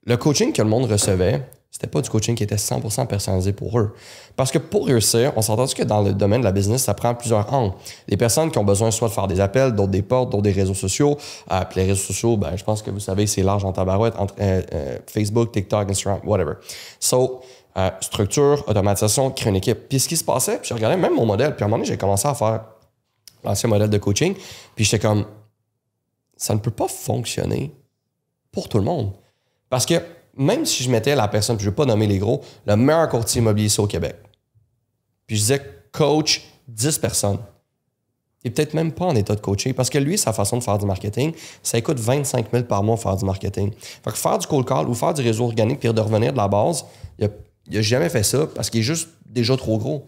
le 0.04 0.18
coaching 0.18 0.52
que 0.52 0.62
le 0.62 0.68
monde 0.68 0.92
recevait, 0.92 1.50
c'était 1.72 1.88
pas 1.88 2.02
du 2.02 2.10
coaching 2.10 2.36
qui 2.36 2.44
était 2.44 2.56
100% 2.56 3.06
personnalisé 3.06 3.54
pour 3.54 3.80
eux. 3.80 3.94
Parce 4.36 4.52
que 4.52 4.58
pour 4.58 4.88
réussir, 4.88 5.32
on 5.36 5.42
s'entend 5.42 5.68
que 5.68 5.84
dans 5.84 6.02
le 6.02 6.14
domaine 6.14 6.42
de 6.42 6.46
la 6.46 6.52
business, 6.52 6.84
ça 6.84 6.96
prend 6.96 7.14
plusieurs 7.14 7.54
angles. 7.54 7.76
Les 8.08 8.18
personnes 8.18 8.50
qui 8.50 8.58
ont 8.58 8.64
besoin 8.64 8.90
soit 8.90 9.08
de 9.08 9.14
faire 9.14 9.28
des 9.28 9.40
appels, 9.40 9.74
d'autres 9.74 9.92
des 9.92 10.02
portes, 10.02 10.32
d'autres 10.32 10.44
des 10.44 10.52
réseaux 10.52 10.74
sociaux. 10.74 11.18
Euh, 11.52 11.62
puis 11.70 11.80
les 11.80 11.88
réseaux 11.88 12.02
sociaux, 12.02 12.38
ben, 12.38 12.56
je 12.56 12.64
pense 12.64 12.82
que 12.82 12.90
vous 12.90 13.00
savez, 13.00 13.28
c'est 13.28 13.44
large 13.44 13.64
en 13.66 13.72
tabarouette 13.72 14.16
entre 14.18 14.34
euh, 14.40 14.62
euh, 14.74 14.98
Facebook, 15.06 15.52
TikTok, 15.52 15.90
Instagram, 15.92 16.22
whatever. 16.26 16.54
So, 17.00 17.42
structure, 18.02 18.68
automatisation, 18.68 19.32
créer 19.32 19.50
une 19.50 19.56
équipe. 19.56 19.88
Puis 19.88 20.02
ce 20.02 20.10
qui 20.10 20.18
se 20.18 20.24
passait, 20.24 20.58
puis 20.58 20.68
je 20.68 20.74
regardais 20.74 20.98
même 20.98 21.14
mon 21.14 21.26
modèle, 21.26 21.56
puis 21.56 21.64
à 21.64 21.68
un 21.68 21.70
moment 21.70 21.78
donné, 21.78 21.88
j'ai 21.88 21.98
commencé 21.98 22.28
à 22.28 22.34
faire 22.34 22.66
l'ancien 23.46 23.70
modèle 23.70 23.90
de 23.90 23.98
coaching, 23.98 24.36
puis 24.76 24.84
j'étais 24.84 25.00
comme, 25.00 25.26
ça 26.36 26.54
ne 26.54 26.60
peut 26.60 26.72
pas 26.72 26.90
fonctionner 26.90 27.74
pour 28.52 28.68
tout 28.68 28.80
le 28.80 28.84
monde. 28.84 29.14
Parce 29.70 29.86
que 29.86 30.02
même 30.40 30.66
si 30.66 30.84
je 30.84 30.90
mettais 30.90 31.16
la 31.16 31.28
personne, 31.28 31.58
puis 31.58 31.66
je 31.66 31.70
ne 31.70 31.74
vais 31.74 31.76
pas 31.76 31.86
nommer 31.86 32.08
les 32.08 32.18
gros, 32.18 32.42
le 32.66 32.76
meilleur 32.76 33.08
courtier 33.10 33.42
immobilier 33.42 33.80
au 33.80 33.86
Québec, 33.88 34.16
puis 35.28 35.36
je 35.36 35.42
disais 35.42 35.62
coach 35.92 36.44
10 36.68 36.98
personnes, 36.98 37.38
il 38.44 38.48
est 38.48 38.52
peut-être 38.52 38.74
même 38.74 38.94
pas 38.94 39.06
en 39.06 39.16
état 39.16 39.36
de 39.36 39.42
coacher 39.42 39.74
parce 39.74 39.90
que 39.90 39.98
lui, 39.98 40.18
sa 40.18 40.32
façon 40.32 40.58
de 40.58 40.64
faire 40.64 40.78
du 40.78 40.86
marketing, 40.86 41.34
ça 41.62 41.82
coûte 41.82 42.00
25 42.00 42.52
000 42.52 42.64
par 42.64 42.84
mois 42.84 42.96
faire 42.96 43.18
du 43.18 43.26
marketing. 43.26 43.72
Fait 43.74 44.12
que 44.12 44.18
faire 44.18 44.38
du 44.38 44.48
cold 44.48 44.66
call 44.66 44.88
ou 44.88 44.94
faire 44.94 45.14
du 45.14 45.22
réseau 45.22 45.44
organique 45.44 45.80
puis 45.80 45.94
de 45.94 46.00
revenir 46.00 46.32
de 46.32 46.38
la 46.38 46.48
base, 46.48 46.86
il 47.18 47.30
n'a 47.70 47.82
jamais 47.82 48.08
fait 48.08 48.24
ça 48.24 48.48
parce 48.48 48.70
qu'il 48.70 48.80
est 48.80 48.84
juste 48.84 49.10
déjà 49.26 49.58
trop 49.58 49.78
gros. 49.78 50.06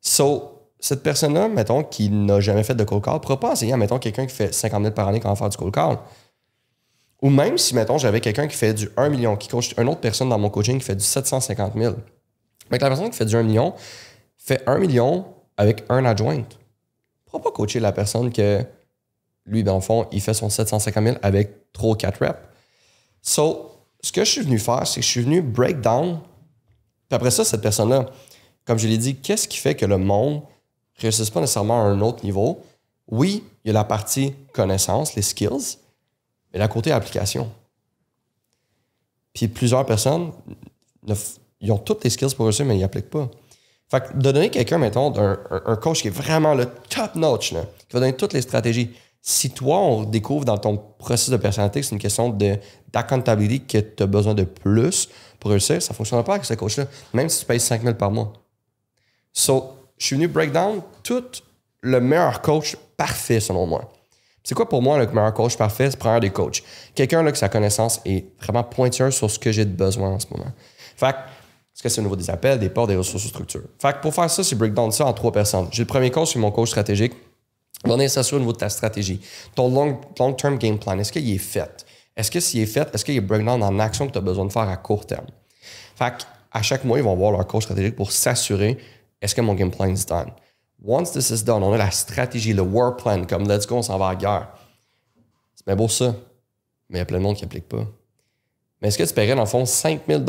So, 0.00 0.54
cette 0.80 1.04
personne-là, 1.04 1.48
mettons, 1.48 1.84
qui 1.84 2.10
n'a 2.10 2.40
jamais 2.40 2.64
fait 2.64 2.74
de 2.74 2.84
cold 2.84 3.04
call, 3.04 3.14
ne 3.14 3.18
pourra 3.20 3.38
pas 3.38 3.54
à, 3.54 3.76
mettons, 3.76 3.98
quelqu'un 3.98 4.26
qui 4.26 4.34
fait 4.34 4.52
50 4.52 4.82
000 4.82 4.94
par 4.94 5.06
année 5.06 5.20
comment 5.20 5.36
faire 5.36 5.48
du 5.48 5.56
cold 5.56 5.72
call. 5.72 5.98
Ou 7.24 7.30
même 7.30 7.56
si, 7.56 7.74
mettons, 7.74 7.96
j'avais 7.96 8.20
quelqu'un 8.20 8.46
qui 8.46 8.54
fait 8.54 8.74
du 8.74 8.90
1 8.98 9.08
million, 9.08 9.34
qui 9.34 9.48
coach 9.48 9.74
une 9.78 9.88
autre 9.88 10.02
personne 10.02 10.28
dans 10.28 10.38
mon 10.38 10.50
coaching 10.50 10.78
qui 10.78 10.84
fait 10.84 10.94
du 10.94 11.02
750 11.02 11.72
000. 11.74 11.94
Mais 12.70 12.76
que 12.76 12.84
la 12.84 12.90
personne 12.90 13.08
qui 13.08 13.16
fait 13.16 13.24
du 13.24 13.34
1 13.34 13.42
million 13.44 13.72
fait 14.36 14.62
1 14.66 14.76
million 14.76 15.24
avec 15.56 15.84
un 15.88 16.04
adjoint. 16.04 16.44
Pourra 17.24 17.42
pas 17.42 17.50
coacher 17.50 17.80
la 17.80 17.92
personne 17.92 18.30
que 18.30 18.62
lui, 19.46 19.64
dans 19.64 19.76
le 19.76 19.80
fond, 19.80 20.06
il 20.12 20.20
fait 20.20 20.34
son 20.34 20.50
750 20.50 21.02
000 21.02 21.16
avec 21.22 21.72
3 21.72 21.92
ou 21.92 21.94
4 21.94 22.26
reps? 22.26 22.38
So, 23.22 23.70
ce 24.02 24.12
que 24.12 24.22
je 24.22 24.30
suis 24.30 24.42
venu 24.42 24.58
faire, 24.58 24.86
c'est 24.86 25.00
que 25.00 25.06
je 25.06 25.10
suis 25.10 25.22
venu 25.22 25.40
break 25.40 25.80
down. 25.80 26.20
Puis 27.08 27.16
après 27.16 27.30
ça, 27.30 27.42
cette 27.42 27.62
personne-là, 27.62 28.04
comme 28.66 28.78
je 28.78 28.86
l'ai 28.86 28.98
dit, 28.98 29.16
qu'est-ce 29.16 29.48
qui 29.48 29.56
fait 29.56 29.74
que 29.74 29.86
le 29.86 29.96
monde 29.96 30.42
ne 30.98 31.00
réussisse 31.00 31.30
pas 31.30 31.40
nécessairement 31.40 31.80
à 31.80 31.84
un 31.84 32.02
autre 32.02 32.22
niveau? 32.22 32.60
Oui, 33.08 33.44
il 33.64 33.68
y 33.68 33.70
a 33.70 33.72
la 33.72 33.84
partie 33.84 34.34
connaissance, 34.52 35.14
les 35.14 35.22
skills, 35.22 35.78
mais 36.54 36.60
la 36.60 36.68
côté 36.68 36.92
application. 36.92 37.50
Puis 39.34 39.48
plusieurs 39.48 39.84
personnes, 39.84 40.30
ils 41.60 41.72
ont 41.72 41.78
toutes 41.78 42.04
les 42.04 42.10
skills 42.10 42.34
pour 42.36 42.46
réussir, 42.46 42.64
mais 42.64 42.76
ils 42.76 42.80
n'appliquent 42.80 43.10
pas. 43.10 43.28
Fait 43.90 44.00
que 44.00 44.16
de 44.16 44.22
donner 44.22 44.50
quelqu'un, 44.50 44.78
mettons, 44.78 45.12
un, 45.18 45.76
coach 45.76 46.00
qui 46.00 46.08
est 46.08 46.12
vraiment 46.12 46.54
le 46.54 46.66
top 46.88 47.16
notch, 47.16 47.52
là, 47.52 47.62
qui 47.88 47.94
va 47.94 48.00
donner 48.00 48.14
toutes 48.14 48.32
les 48.32 48.40
stratégies. 48.40 48.94
Si 49.20 49.50
toi, 49.50 49.78
on 49.78 50.04
découvre 50.04 50.44
dans 50.44 50.58
ton 50.58 50.76
processus 50.76 51.30
de 51.30 51.36
personnalité 51.36 51.80
que 51.80 51.86
c'est 51.86 51.94
une 51.94 52.00
question 52.00 52.28
d'accountability 52.92 53.66
que 53.66 53.78
tu 53.78 54.02
as 54.02 54.06
besoin 54.06 54.34
de 54.34 54.44
plus 54.44 55.08
pour 55.40 55.50
réussir, 55.50 55.82
ça 55.82 55.92
ne 55.92 55.96
fonctionnera 55.96 56.24
pas 56.24 56.34
avec 56.34 56.44
ce 56.44 56.54
coach-là, 56.54 56.86
même 57.12 57.28
si 57.28 57.40
tu 57.40 57.46
payes 57.46 57.60
5 57.60 57.82
000 57.82 57.94
par 57.94 58.10
mois. 58.10 58.32
So, 59.32 59.76
je 59.98 60.06
suis 60.06 60.16
venu 60.16 60.28
break 60.28 60.52
down 60.52 60.82
tout 61.02 61.24
le 61.80 62.00
meilleur 62.00 62.40
coach 62.42 62.76
parfait, 62.96 63.40
selon 63.40 63.66
moi. 63.66 63.90
C'est 64.44 64.54
quoi 64.54 64.68
pour 64.68 64.82
moi 64.82 64.98
le 64.98 65.06
meilleur 65.06 65.32
coach 65.32 65.56
parfait? 65.56 65.90
C'est 65.90 65.98
prendre 65.98 66.20
des 66.20 66.28
coachs. 66.28 66.62
Quelqu'un 66.94 67.22
là, 67.22 67.32
que 67.32 67.38
sa 67.38 67.48
connaissance 67.48 68.00
est 68.04 68.26
vraiment 68.42 68.62
pointueuse 68.62 69.14
sur 69.14 69.30
ce 69.30 69.38
que 69.38 69.50
j'ai 69.50 69.64
de 69.64 69.70
besoin 69.74 70.10
en 70.10 70.20
ce 70.20 70.26
moment. 70.30 70.52
Fait 70.96 71.12
que, 71.12 71.16
est-ce 71.16 71.82
que 71.82 71.88
c'est 71.88 72.00
au 72.00 72.04
niveau 72.04 72.14
des 72.14 72.28
appels, 72.28 72.58
des 72.58 72.68
ports, 72.68 72.86
des 72.86 72.94
ressources 72.94 73.24
ou 73.24 73.28
structures? 73.28 73.62
Fait 73.80 73.94
que 73.94 74.00
pour 74.02 74.14
faire 74.14 74.30
ça, 74.30 74.44
c'est 74.44 74.54
breakdown 74.54 74.92
ça 74.92 75.06
en 75.06 75.14
trois 75.14 75.32
personnes. 75.32 75.68
J'ai 75.72 75.82
le 75.82 75.86
premier 75.86 76.10
coach, 76.10 76.34
c'est 76.34 76.38
mon 76.38 76.50
coach 76.50 76.68
stratégique. 76.68 77.14
On 77.86 77.98
est 77.98 78.08
s'assurer 78.08 78.36
au 78.36 78.40
niveau 78.40 78.52
de 78.52 78.58
ta 78.58 78.68
stratégie. 78.68 79.20
Ton 79.54 79.70
long- 79.70 79.98
long-term 80.18 80.58
game 80.58 80.78
plan, 80.78 80.98
est-ce 80.98 81.10
qu'il 81.10 81.28
est 81.34 81.38
fait? 81.38 81.84
Est-ce 82.14 82.30
que 82.30 82.38
s'il 82.38 82.60
est 82.60 82.66
fait, 82.66 82.94
est-ce 82.94 83.04
qu'il 83.04 83.16
est 83.16 83.20
breakdown 83.20 83.62
en 83.62 83.78
action 83.78 84.06
que 84.06 84.12
tu 84.12 84.18
as 84.18 84.22
besoin 84.22 84.44
de 84.44 84.52
faire 84.52 84.68
à 84.68 84.76
court 84.76 85.06
terme? 85.06 85.26
Fait 85.96 86.10
que, 86.10 86.22
à 86.52 86.60
chaque 86.60 86.84
mois, 86.84 86.98
ils 86.98 87.04
vont 87.04 87.16
voir 87.16 87.32
leur 87.32 87.46
coach 87.46 87.64
stratégique 87.64 87.96
pour 87.96 88.12
s'assurer 88.12 88.78
est-ce 89.22 89.34
que 89.34 89.40
mon 89.40 89.54
game 89.54 89.70
plan 89.70 89.86
is 89.86 90.04
done? 90.04 90.30
Once 90.86 91.12
this 91.12 91.30
is 91.30 91.42
done, 91.42 91.62
on 91.62 91.72
a 91.72 91.78
la 91.78 91.90
stratégie, 91.90 92.52
le 92.52 92.60
war 92.60 92.94
plan, 92.94 93.24
comme 93.24 93.48
let's 93.48 93.66
go, 93.66 93.76
on 93.76 93.82
s'en 93.82 93.96
va 93.96 94.08
à 94.08 94.10
la 94.10 94.16
guerre. 94.16 94.48
C'est 95.54 95.66
bien 95.66 95.76
beau 95.76 95.88
ça, 95.88 96.14
mais 96.90 96.98
il 96.98 97.00
y 97.00 97.00
a 97.00 97.06
plein 97.06 97.16
de 97.16 97.22
monde 97.22 97.36
qui 97.36 97.42
n'applique 97.42 97.66
pas. 97.66 97.86
Mais 98.82 98.88
est-ce 98.88 98.98
que 98.98 99.04
tu 99.04 99.14
paierais 99.14 99.34
dans 99.34 99.44
le 99.44 99.48
fond 99.48 99.64
5000 99.64 100.22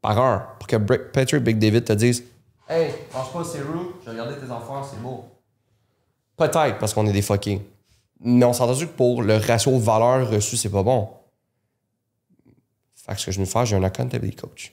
par 0.00 0.18
heure 0.18 0.58
pour 0.58 0.66
que 0.66 0.76
Patrick 0.76 1.44
Big 1.44 1.60
David 1.60 1.84
te 1.84 1.92
dise 1.92 2.24
Hey, 2.68 2.92
mange 3.14 3.32
pas 3.32 3.44
ces 3.44 3.60
roues, 3.60 3.92
j'ai 4.04 4.10
regardé 4.10 4.34
tes 4.34 4.50
enfants, 4.50 4.82
c'est 4.82 5.00
beau. 5.00 5.26
Peut-être 6.36 6.78
parce 6.78 6.92
qu'on 6.92 7.06
est 7.06 7.12
des 7.12 7.22
fuckés. 7.22 7.60
Mais 8.18 8.44
on 8.44 8.52
s'est 8.52 8.62
entendu 8.62 8.88
que 8.88 8.92
pour 8.92 9.22
le 9.22 9.36
ratio 9.36 9.78
valeur 9.78 10.28
reçue, 10.28 10.56
c'est 10.56 10.70
pas 10.70 10.82
bon. 10.82 11.08
Fait 12.96 13.14
que 13.14 13.20
ce 13.20 13.26
que 13.26 13.32
je 13.32 13.38
vais 13.38 13.46
faire, 13.46 13.64
j'ai 13.64 13.76
un 13.76 13.84
accountability 13.84 14.36
coach. 14.36 14.72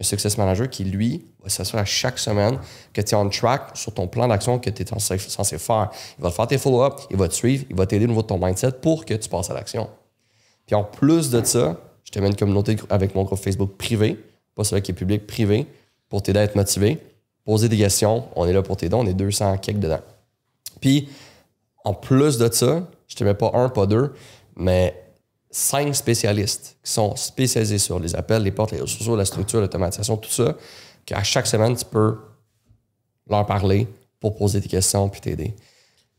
Un 0.00 0.04
success 0.04 0.38
manager 0.38 0.70
qui, 0.70 0.84
lui, 0.84 1.24
va 1.42 1.48
s'assurer 1.48 1.82
à 1.82 1.84
chaque 1.84 2.18
semaine 2.18 2.58
que 2.92 3.00
tu 3.00 3.10
es 3.10 3.14
on 3.14 3.28
track 3.28 3.76
sur 3.76 3.92
ton 3.92 4.06
plan 4.06 4.28
d'action 4.28 4.58
que 4.58 4.70
tu 4.70 4.82
es 4.82 4.86
censé, 4.86 5.58
faire. 5.58 5.90
Il 6.18 6.22
va 6.22 6.30
te 6.30 6.34
faire 6.34 6.46
tes 6.46 6.58
follow-up, 6.58 7.00
il 7.10 7.16
va 7.16 7.28
te 7.28 7.34
suivre, 7.34 7.64
il 7.68 7.76
va 7.76 7.86
t'aider 7.86 8.04
au 8.04 8.08
niveau 8.08 8.22
de 8.22 8.28
ton 8.28 8.38
mindset 8.38 8.72
pour 8.80 9.04
que 9.04 9.14
tu 9.14 9.28
passes 9.28 9.50
à 9.50 9.54
l'action. 9.54 9.88
Puis 10.66 10.76
en 10.76 10.84
plus 10.84 11.30
de 11.30 11.42
ça, 11.42 11.80
je 12.04 12.12
te 12.12 12.18
mets 12.20 12.28
une 12.28 12.36
communauté 12.36 12.76
avec 12.90 13.14
mon 13.14 13.24
groupe 13.24 13.38
Facebook 13.38 13.72
privé, 13.76 14.22
pas 14.54 14.64
celui 14.64 14.82
qui 14.82 14.92
est 14.92 14.94
public, 14.94 15.26
privé, 15.26 15.66
pour 16.08 16.22
t'aider 16.22 16.38
à 16.38 16.42
être 16.44 16.54
motivé, 16.54 16.98
poser 17.44 17.68
des 17.68 17.78
questions. 17.78 18.24
On 18.36 18.46
est 18.46 18.52
là 18.52 18.62
pour 18.62 18.76
t'aider, 18.76 18.94
on 18.94 19.06
est 19.06 19.14
200 19.14 19.58
quelques 19.58 19.80
dedans. 19.80 20.00
Puis, 20.80 21.08
en 21.84 21.94
plus 21.94 22.38
de 22.38 22.52
ça, 22.52 22.86
je 23.08 23.16
te 23.16 23.24
mets 23.24 23.34
pas 23.34 23.50
un, 23.54 23.68
pas 23.68 23.86
deux, 23.86 24.14
mais 24.56 24.94
cinq 25.50 25.94
spécialistes 25.94 26.76
qui 26.82 26.92
sont 26.92 27.16
spécialisés 27.16 27.78
sur 27.78 27.98
les 27.98 28.14
appels, 28.14 28.42
les 28.42 28.50
portes, 28.50 28.72
les 28.72 28.78
sociaux, 28.80 29.16
la 29.16 29.24
structure, 29.24 29.60
l'automatisation, 29.60 30.16
tout 30.16 30.30
ça, 30.30 30.56
qu'à 31.06 31.22
chaque 31.22 31.46
semaine, 31.46 31.76
tu 31.76 31.84
peux 31.84 32.18
leur 33.28 33.46
parler 33.46 33.86
pour 34.20 34.34
poser 34.34 34.60
des 34.60 34.68
questions 34.68 35.08
puis 35.08 35.20
t'aider. 35.20 35.54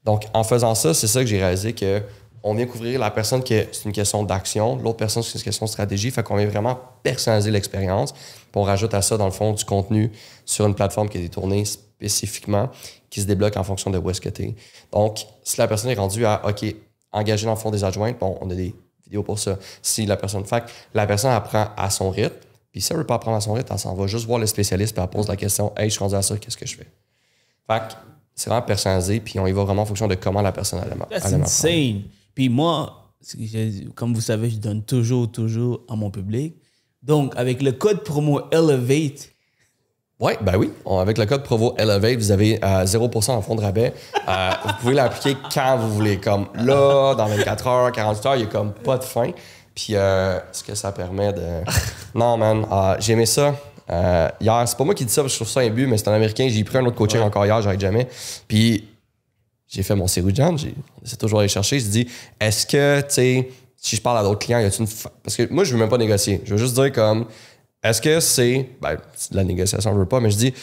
Donc, 0.04 0.24
en 0.34 0.44
faisant 0.44 0.74
ça, 0.76 0.94
c'est 0.94 1.08
ça 1.08 1.22
que 1.22 1.28
j'ai 1.28 1.38
réalisé 1.40 1.74
que 1.74 2.02
on 2.42 2.56
vient 2.56 2.66
couvrir 2.66 3.00
la 3.00 3.12
personne 3.12 3.44
qui 3.44 3.54
est- 3.54 3.68
c'est 3.74 3.84
une 3.84 3.92
question 3.92 4.24
d'action, 4.24 4.78
l'autre 4.78 4.96
personne 4.98 5.22
c'est 5.22 5.38
une 5.38 5.44
question 5.44 5.66
de 5.66 5.70
stratégie, 5.70 6.10
fait 6.10 6.24
qu'on 6.24 6.38
vient 6.38 6.48
vraiment 6.48 6.80
personnaliser 7.04 7.52
l'expérience. 7.52 8.14
Puis 8.14 8.56
on 8.56 8.64
rajoute 8.64 8.94
à 8.94 9.02
ça, 9.02 9.18
dans 9.18 9.26
le 9.26 9.32
fond, 9.32 9.52
du 9.52 9.66
contenu 9.66 10.10
sur 10.46 10.66
une 10.66 10.74
plateforme 10.74 11.10
qui 11.10 11.18
est 11.18 11.22
détournée 11.22 11.66
spécifiquement, 11.66 12.70
qui 13.10 13.20
se 13.22 13.26
débloque 13.26 13.58
en 13.58 13.64
fonction 13.64 13.92
de 13.92 13.98
où 13.98 14.10
est-ce 14.10 14.22
que 14.22 14.30
tu. 14.30 14.56
Donc, 14.94 15.26
si 15.44 15.58
la 15.58 15.68
personne 15.68 15.92
est 15.92 15.96
rendue 15.96 16.26
à, 16.26 16.42
OK, 16.48 16.64
engager 17.12 17.46
dans 17.46 17.54
le 17.56 17.60
fond 17.60 17.72
des 17.72 17.84
adjointes, 17.84 18.18
bon, 18.18 18.38
on 18.40 18.50
a 18.50 18.56
des, 18.56 18.74
vidéo 19.10 19.24
pour 19.24 19.40
ça. 19.40 19.58
Si 19.82 20.06
la 20.06 20.16
personne 20.16 20.46
fait, 20.46 20.64
la 20.94 21.08
personne 21.08 21.32
apprend 21.32 21.68
à 21.76 21.90
son 21.90 22.10
rythme, 22.10 22.36
puis 22.72 22.82
si 22.82 22.94
elle 22.94 23.00
veut 23.00 23.06
pas 23.06 23.16
apprendre 23.16 23.38
à 23.38 23.42
son 23.42 23.54
rythme, 23.54 23.70
elle 23.72 23.80
s'en 23.80 23.96
va 23.96 24.08
juste 24.08 24.26
voir 24.26 24.40
le 24.40 24.46
spécialiste, 24.46 24.94
puis 24.94 25.04
elle 25.04 25.10
pose 25.10 25.28
la 25.28 25.36
question 25.36 25.74
Hey, 25.76 25.90
je 25.90 25.96
suis 25.96 26.00
rendu 26.00 26.16
à 26.16 26.22
ça, 26.22 26.38
qu'est-ce 26.38 26.58
que 26.58 26.68
je 26.68 26.76
fais? 26.78 26.88
Fait 27.68 27.80
que 27.80 27.94
c'est 28.36 28.50
vraiment 28.50 28.66
personnalisé, 28.66 29.20
puis 29.20 29.40
on 29.40 29.48
y 29.48 29.52
va 29.52 29.64
vraiment 29.64 29.82
en 29.82 29.86
fonction 29.86 30.08
de 30.08 30.16
comment 30.16 30.42
la 30.42 30.52
personne 30.52 30.80
aime 30.80 31.02
apprendre. 31.02 31.44
insane. 31.44 32.04
Puis 32.34 32.48
moi, 32.48 33.14
c'est 33.22 33.38
comme 33.96 34.14
vous 34.14 34.22
savez, 34.22 34.50
je 34.50 34.58
donne 34.58 34.84
toujours, 34.84 35.30
toujours 35.32 35.82
à 35.90 35.96
mon 35.96 36.10
public. 36.10 36.56
Donc, 37.02 37.34
avec 37.36 37.62
le 37.62 37.72
code 37.72 38.04
promo 38.04 38.42
Elevate, 38.52 39.30
Oui, 40.20 40.34
ben 40.42 40.58
oui. 40.58 40.72
On- 40.86 41.00
avec 41.00 41.18
le 41.18 41.26
code 41.26 41.44
Provo 41.44 41.76
Elevate, 41.78 42.18
vous 42.18 42.32
avez 42.32 42.60
euh, 42.64 42.86
0% 42.86 43.32
en 43.32 43.42
fond 43.42 43.56
de 43.56 43.62
rabais. 43.62 43.94
Euh, 44.28 44.50
vous 44.66 44.74
pouvez 44.82 44.94
l'appliquer 44.94 45.38
quand 45.54 45.78
vous 45.78 45.94
voulez. 45.94 46.18
Comme 46.18 46.48
là, 46.56 47.16
dans 47.16 47.26
24 47.26 47.68
heures, 47.68 47.92
48 47.94 48.26
heures, 48.26 48.36
il 48.36 48.40
n'y 48.40 48.44
a 48.44 48.48
comme 48.48 48.74
pas 48.74 48.98
de 48.98 49.04
fin. 49.06 49.32
Puis, 49.74 49.96
euh, 49.96 50.38
ce 50.52 50.62
que 50.64 50.76
ça 50.76 50.92
permet 50.92 51.32
de. 51.34 51.44
Non, 52.16 52.36
man, 52.38 52.66
euh, 52.70 52.96
j'ai 53.00 53.14
aimé 53.14 53.26
ça. 53.26 53.56
Euh, 53.92 54.28
hier, 54.42 54.64
c'est 54.68 54.78
pas 54.78 54.84
moi 54.84 54.94
qui 54.94 55.06
dis 55.06 55.14
ça 55.14 55.22
parce 55.22 55.32
que 55.34 55.40
je 55.40 55.44
trouve 55.46 55.54
ça 55.54 55.62
un 55.62 55.70
but, 55.70 55.88
mais 55.88 55.98
c'est 55.98 56.10
un 56.10 56.14
Américain. 56.14 56.48
J'ai 56.50 56.64
pris 56.64 56.78
un 56.80 56.86
autre 56.86 56.98
coaching 56.98 57.22
encore 57.22 57.46
hier, 57.46 57.62
j'arrête 57.62 57.80
jamais. 57.80 58.08
Puis, 58.48 58.88
j'ai 59.68 59.84
fait 59.84 59.96
mon 59.96 60.08
Serujan, 60.08 60.58
j'ai 60.58 60.74
c'est 61.06 61.18
toujours 61.18 61.40
aller 61.40 61.48
chercher. 61.48 61.80
Je 61.80 61.86
dis, 61.88 62.08
est-ce 62.42 62.66
que, 62.66 63.00
tu 63.02 63.06
sais, 63.10 63.50
si 63.78 63.96
je 63.96 64.02
parle 64.02 64.18
à 64.18 64.24
d'autres 64.24 64.40
clients, 64.40 64.60
y 64.60 64.66
a-t-il 64.66 64.82
une. 64.82 64.88
fa- 64.88 65.12
Parce 65.24 65.38
que 65.38 65.48
moi, 65.54 65.64
je 65.64 65.72
veux 65.74 65.80
même 65.80 65.88
pas 65.90 65.98
négocier. 65.98 66.42
Je 66.44 66.52
veux 66.52 66.58
juste 66.58 66.74
dire, 66.74 66.92
comme, 66.92 67.26
est-ce 67.84 68.02
que 68.02 68.20
c'est. 68.20 68.70
Ben, 68.82 68.96
de 69.32 69.36
la 69.36 69.44
négociation, 69.44 69.94
je 69.94 70.00
veux 70.00 70.06
pas, 70.06 70.20
mais 70.20 70.32
je 70.32 70.38
dis, 70.38 70.54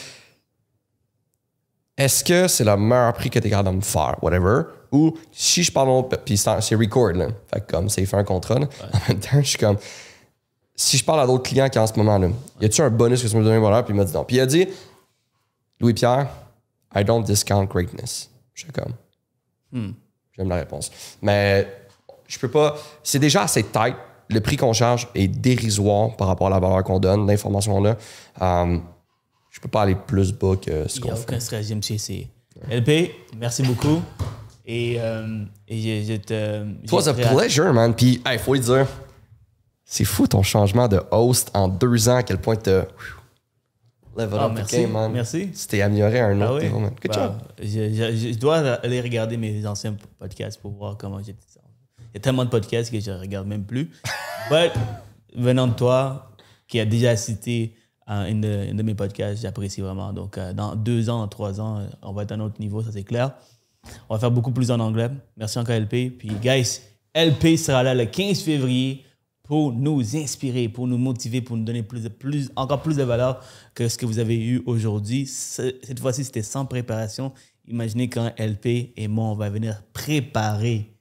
est-ce 1.97 2.23
que 2.23 2.47
c'est 2.47 2.63
le 2.63 2.77
meilleur 2.77 3.13
prix 3.13 3.29
que 3.29 3.39
tu 3.39 3.47
es 3.47 3.49
capable 3.49 3.69
de 3.69 3.75
me 3.75 3.81
faire, 3.81 4.17
whatever, 4.21 4.63
ou 4.91 5.17
si 5.31 5.63
je 5.63 5.71
parle, 5.71 6.07
puis 6.23 6.37
c'est 6.37 6.75
record, 6.75 7.13
là, 7.13 7.27
fait 7.51 7.61
que 7.61 7.71
comme 7.71 7.89
c'est 7.89 8.05
fait 8.05 8.17
un 8.17 8.23
contrat, 8.23 8.59
là. 8.59 8.67
en 8.93 8.99
même 9.09 9.19
temps, 9.19 9.41
je 9.41 9.47
suis 9.47 9.57
comme, 9.57 9.77
si 10.75 10.97
je 10.97 11.03
parle 11.03 11.21
à 11.21 11.25
d'autres 11.25 11.49
clients 11.49 11.69
qui 11.69 11.79
en 11.79 11.87
ce 11.87 11.93
moment, 11.95 12.19
là, 12.19 12.29
y 12.61 12.65
a-tu 12.65 12.81
un 12.81 12.89
bonus 12.91 13.23
que 13.23 13.27
tu 13.27 13.35
me 13.35 13.43
donnes, 13.43 13.57
voilà, 13.57 13.81
puis 13.81 13.93
il 13.93 13.97
m'a 13.97 14.05
dit 14.05 14.13
non. 14.13 14.23
Puis 14.23 14.35
il 14.35 14.39
a 14.41 14.45
dit, 14.45 14.67
Louis-Pierre, 15.79 16.27
I 16.95 17.03
don't 17.03 17.23
discount 17.23 17.65
greatness. 17.65 18.29
Je 18.53 18.63
suis 18.63 18.71
comme, 18.71 18.93
j'aime 20.35 20.49
la 20.49 20.57
réponse. 20.57 20.91
Mais 21.21 21.67
je 22.27 22.37
peux 22.37 22.49
pas, 22.49 22.75
c'est 23.03 23.19
déjà 23.19 23.43
assez 23.43 23.63
tight. 23.63 23.95
Le 24.29 24.39
prix 24.41 24.57
qu'on 24.57 24.73
charge 24.73 25.07
est 25.15 25.27
dérisoire 25.27 26.15
par 26.17 26.27
rapport 26.27 26.47
à 26.47 26.49
la 26.49 26.59
valeur 26.59 26.83
qu'on 26.83 26.99
donne, 26.99 27.25
l'information 27.27 27.73
qu'on 27.73 27.85
a. 27.85 27.95
Um, 28.63 28.83
je 29.49 29.59
peux 29.61 29.69
pas 29.69 29.83
aller 29.83 29.95
plus 29.95 30.33
bas 30.33 30.55
que 30.57 30.87
ce 30.87 30.97
il 30.97 31.03
n'y 31.03 31.09
qu'on 31.09 31.13
a 31.13 31.15
fait. 31.15 31.21
aucun 31.23 31.39
stress, 31.39 31.67
j'aime 31.67 31.79
essayer. 31.89 32.27
LP, 32.69 33.11
merci 33.37 33.63
beaucoup. 33.63 34.01
Et, 34.65 34.97
euh, 34.99 35.45
et 35.67 35.79
je, 36.05 36.11
je 36.13 36.17
te. 36.17 36.65
It 36.83 36.91
was 36.91 37.07
a 37.07 37.13
pleasure, 37.13 37.71
man. 37.73 37.93
Puis, 37.95 38.21
il 38.31 38.39
faut 38.39 38.53
le 38.53 38.59
dire, 38.59 38.85
c'est 39.85 40.03
fou 40.03 40.27
ton 40.27 40.43
changement 40.43 40.87
de 40.89 41.01
host 41.11 41.49
en 41.53 41.69
deux 41.69 42.09
ans, 42.09 42.17
à 42.17 42.23
quel 42.23 42.37
point 42.39 42.57
t'as 42.57 42.83
level 44.17 44.39
Ah, 44.41 44.45
up 44.47 44.51
merci. 44.55 44.77
game, 44.81 44.91
man. 44.91 45.11
Merci. 45.13 45.51
Tu 45.51 45.67
t'es 45.67 45.81
amélioré 45.81 46.19
à 46.19 46.25
un 46.27 46.41
Ah 46.41 46.45
autre 46.51 46.57
oui? 46.57 46.63
niveau, 46.65 46.79
man. 46.79 46.91
Good 47.01 47.11
Bah, 47.11 47.13
job. 47.15 47.33
Je, 47.59 47.93
je- 47.93 48.31
je 48.33 48.37
dois 48.37 48.57
aller 48.57 48.99
regarder 48.99 49.37
mes 49.37 49.65
anciens 49.65 49.95
podcasts 50.19 50.59
pour 50.59 50.71
voir 50.71 50.97
comment 50.97 51.19
j'étais. 51.19 51.39
Il 52.13 52.15
y 52.15 52.17
a 52.17 52.19
tellement 52.21 52.45
de 52.45 52.49
podcasts 52.49 52.91
que 52.91 52.99
je 52.99 53.11
ne 53.11 53.17
regarde 53.19 53.47
même 53.47 53.63
plus. 53.65 53.91
But, 54.49 54.71
venant 55.35 55.67
de 55.67 55.73
toi, 55.73 56.31
qui 56.67 56.79
a 56.79 56.85
déjà 56.85 57.15
cité 57.15 57.75
euh, 58.09 58.25
une, 58.27 58.41
de, 58.41 58.83
mes 58.83 58.95
podcasts, 58.95 59.41
j'apprécie 59.41 59.81
vraiment. 59.81 60.13
Donc, 60.13 60.37
euh, 60.37 60.53
dans 60.53 60.75
deux 60.75 61.09
ans, 61.09 61.27
trois 61.27 61.59
ans, 61.59 61.81
on 62.01 62.13
va 62.13 62.23
être 62.23 62.31
à 62.31 62.35
un 62.35 62.39
autre 62.39 62.59
niveau, 62.59 62.81
ça 62.81 62.91
c'est 62.91 63.03
clair. 63.03 63.33
On 64.09 64.15
va 64.15 64.19
faire 64.19 64.31
beaucoup 64.31 64.51
plus 64.51 64.71
en 64.71 64.79
anglais. 64.79 65.09
Merci 65.37 65.59
encore, 65.59 65.75
LP. 65.75 66.09
Puis, 66.17 66.29
guys, 66.41 66.81
LP 67.15 67.57
sera 67.57 67.83
là 67.83 67.93
le 67.93 68.05
15 68.05 68.41
février 68.41 69.03
pour 69.43 69.71
nous 69.71 70.15
inspirer, 70.17 70.67
pour 70.67 70.87
nous 70.87 70.97
motiver, 70.97 71.41
pour 71.41 71.55
nous 71.55 71.63
donner 71.63 71.85
encore 72.57 72.81
plus 72.81 72.97
de 72.97 73.03
valeur 73.03 73.41
que 73.73 73.87
ce 73.87 73.97
que 73.97 74.05
vous 74.05 74.19
avez 74.19 74.37
eu 74.37 74.61
aujourd'hui. 74.65 75.25
Ce- 75.25 75.73
Cette 75.83 75.99
fois-ci, 76.01 76.25
c'était 76.25 76.43
sans 76.43 76.65
préparation. 76.65 77.31
Imaginez 77.65 78.09
quand 78.09 78.31
LP 78.37 78.91
et 78.97 79.07
moi, 79.07 79.25
on 79.25 79.35
va 79.35 79.49
venir 79.49 79.81
préparer 79.93 80.96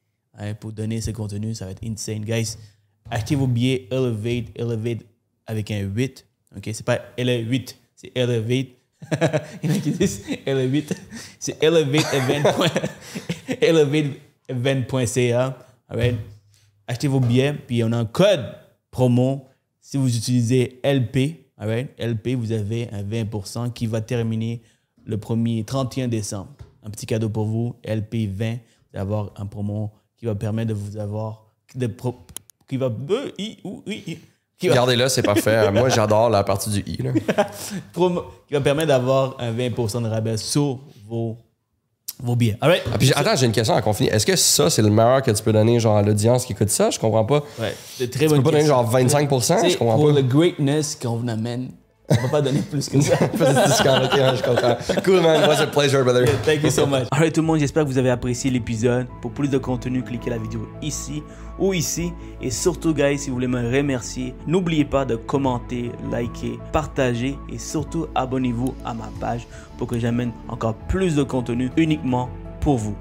pour 0.60 0.72
donner 0.72 1.00
ce 1.00 1.10
contenu. 1.10 1.54
Ça 1.54 1.66
va 1.66 1.72
être 1.72 1.84
insane. 1.84 2.24
Guys, 2.24 2.56
achetez 3.10 3.34
vos 3.34 3.46
billets 3.46 3.88
Elevate, 3.90 4.50
Elevate 4.54 5.04
avec 5.46 5.70
un 5.70 5.80
8. 5.80 6.26
OK? 6.56 6.70
C'est 6.72 6.84
pas 6.84 7.00
L8, 7.18 7.74
c'est 7.94 8.12
Elevate. 8.14 8.76
Il 9.62 9.70
y 9.70 9.72
en 9.72 9.76
a 9.76 9.78
qui 9.78 9.90
disent 9.90 10.22
Elevate. 10.46 10.94
C'est 11.38 11.62
elevateevent. 11.62 12.44
elevateevent.ca. 13.60 15.58
Right? 15.88 16.16
Achetez 16.86 17.08
vos 17.08 17.20
billets, 17.20 17.52
puis 17.52 17.84
on 17.84 17.92
a 17.92 17.98
un 17.98 18.04
code 18.04 18.44
promo. 18.90 19.46
Si 19.80 19.96
vous 19.96 20.16
utilisez 20.16 20.80
LP? 20.82 21.46
LP, 21.98 22.34
vous 22.36 22.52
avez 22.52 22.88
un 22.90 23.02
20% 23.02 23.72
qui 23.72 23.86
va 23.86 24.00
terminer 24.00 24.62
le 25.04 25.18
premier 25.18 25.64
31 25.64 26.08
décembre. 26.08 26.52
Un 26.82 26.90
petit 26.90 27.06
cadeau 27.06 27.28
pour 27.28 27.46
vous, 27.46 27.76
LP 27.84 28.28
20. 28.28 28.54
Vous 28.54 28.58
allez 28.92 29.00
avoir 29.00 29.32
un 29.36 29.46
promo 29.46 29.92
qui 30.27 30.28
va 30.28 30.35
permettre 30.35 30.69
de 30.69 30.74
vous 30.74 30.97
avoir. 30.97 31.44
De 31.77 31.86
pro- 31.86 32.16
qui 32.69 32.77
va. 32.77 32.86
euh, 32.86 33.31
i- 33.39 33.59
ou- 33.62 33.82
i- 33.86 34.19
qui 34.59 34.66
va- 34.69 34.73
Regardez-le, 34.74 35.09
c'est 35.09 35.23
parfait. 35.23 35.70
Moi, 35.73 35.89
j'adore 35.89 36.31
la 36.31 36.43
partie 36.43 36.70
du 36.70 36.81
i. 36.86 36.97
Là. 37.03 37.12
qui 37.94 38.55
va 38.55 38.61
permettre 38.61 38.89
d'avoir 38.89 39.36
un 39.39 39.53
20% 39.53 40.03
de 40.03 40.09
rabais 40.09 40.36
sur 40.36 40.81
vos, 41.09 41.36
vos 42.20 42.35
billets. 42.35 42.57
All 42.61 42.70
right? 42.70 42.82
Ah, 42.93 42.98
puis, 42.98 43.12
attends, 43.15 43.36
j'ai 43.36 43.47
une 43.47 43.53
question 43.53 43.74
à 43.74 43.82
confiner. 43.82 44.11
Est-ce 44.11 44.27
que 44.27 44.35
ça, 44.36 44.69
c'est 44.70 44.82
le 44.82 44.90
meilleur 44.90 45.23
que 45.23 45.31
tu 45.31 45.43
peux 45.43 45.53
donner 45.53 45.78
genre, 45.78 45.97
à 45.97 46.03
l'audience 46.03 46.44
qui 46.44 46.55
écoute 46.55 46.70
ça? 46.70 46.90
Je 46.90 46.98
comprends 46.98 47.24
pas. 47.24 47.43
Ouais, 47.61 47.74
c'est 47.97 48.11
très 48.11 48.27
Tu 48.27 48.35
peux 48.35 48.43
pas 48.43 48.51
donner 48.51 48.65
genre 48.66 48.90
25%? 48.90 49.55
Tu 49.57 49.61
sais, 49.61 49.70
Je 49.70 49.78
comprends 49.78 49.97
pour 49.97 50.07
pas. 50.09 50.12
le 50.15 50.23
greatness 50.23 50.97
qu'on 51.01 51.16
vous 51.16 51.28
amène, 51.28 51.70
on 52.09 52.15
va 52.15 52.28
pas 52.28 52.43
donner 52.43 52.61
plus 52.61 52.89
que 52.89 53.01
ça. 53.01 53.16
Petit 53.16 53.66
discount, 53.66 54.03
ok, 54.05 54.37
je 54.37 54.43
comprends. 54.43 55.03
Cool, 55.05 55.20
man. 55.20 55.43
It 55.43 55.49
was 55.49 55.61
a 55.61 55.66
pleasure, 55.66 56.05
brother? 56.05 56.27
Thank 56.45 56.62
you 56.62 56.70
so 56.70 56.87
much. 56.87 57.09
Alright 57.12 57.35
tout 57.35 57.41
le 57.41 57.47
monde, 57.47 57.59
j'espère 57.59 57.85
que 57.85 57.89
vous 57.89 57.99
avez 57.99 58.11
apprécié 58.11 58.51
l'épisode. 58.51 59.07
Pour 59.20 59.33
plus 59.33 59.49
de 59.49 59.59
contenu, 59.59 60.03
cliquez 60.03 60.31
la 60.31 60.39
vidéo 60.39 60.69
ici 60.83 61.23
ou 61.59 61.74
ici. 61.74 62.12
Et 62.41 62.51
surtout, 62.51 62.95
guys, 62.95 63.19
si 63.19 63.28
vous 63.28 63.35
voulez 63.35 63.49
me 63.49 63.77
remercier, 63.77 64.35
n'oubliez 64.47 64.85
pas 64.85 65.05
de 65.05 65.16
commenter, 65.16 65.91
liker, 66.11 66.59
partager 66.73 67.39
et 67.53 67.59
surtout 67.59 68.07
abonnez-vous 68.15 68.74
à 68.85 68.95
ma 68.95 69.11
page 69.20 69.47
pour 69.78 69.87
que 69.87 69.99
j'amène 69.99 70.33
encore 70.49 70.74
plus 70.74 71.16
de 71.16 71.23
contenu 71.23 71.70
uniquement 71.77 72.28
pour 72.61 72.77
vous. 72.78 72.97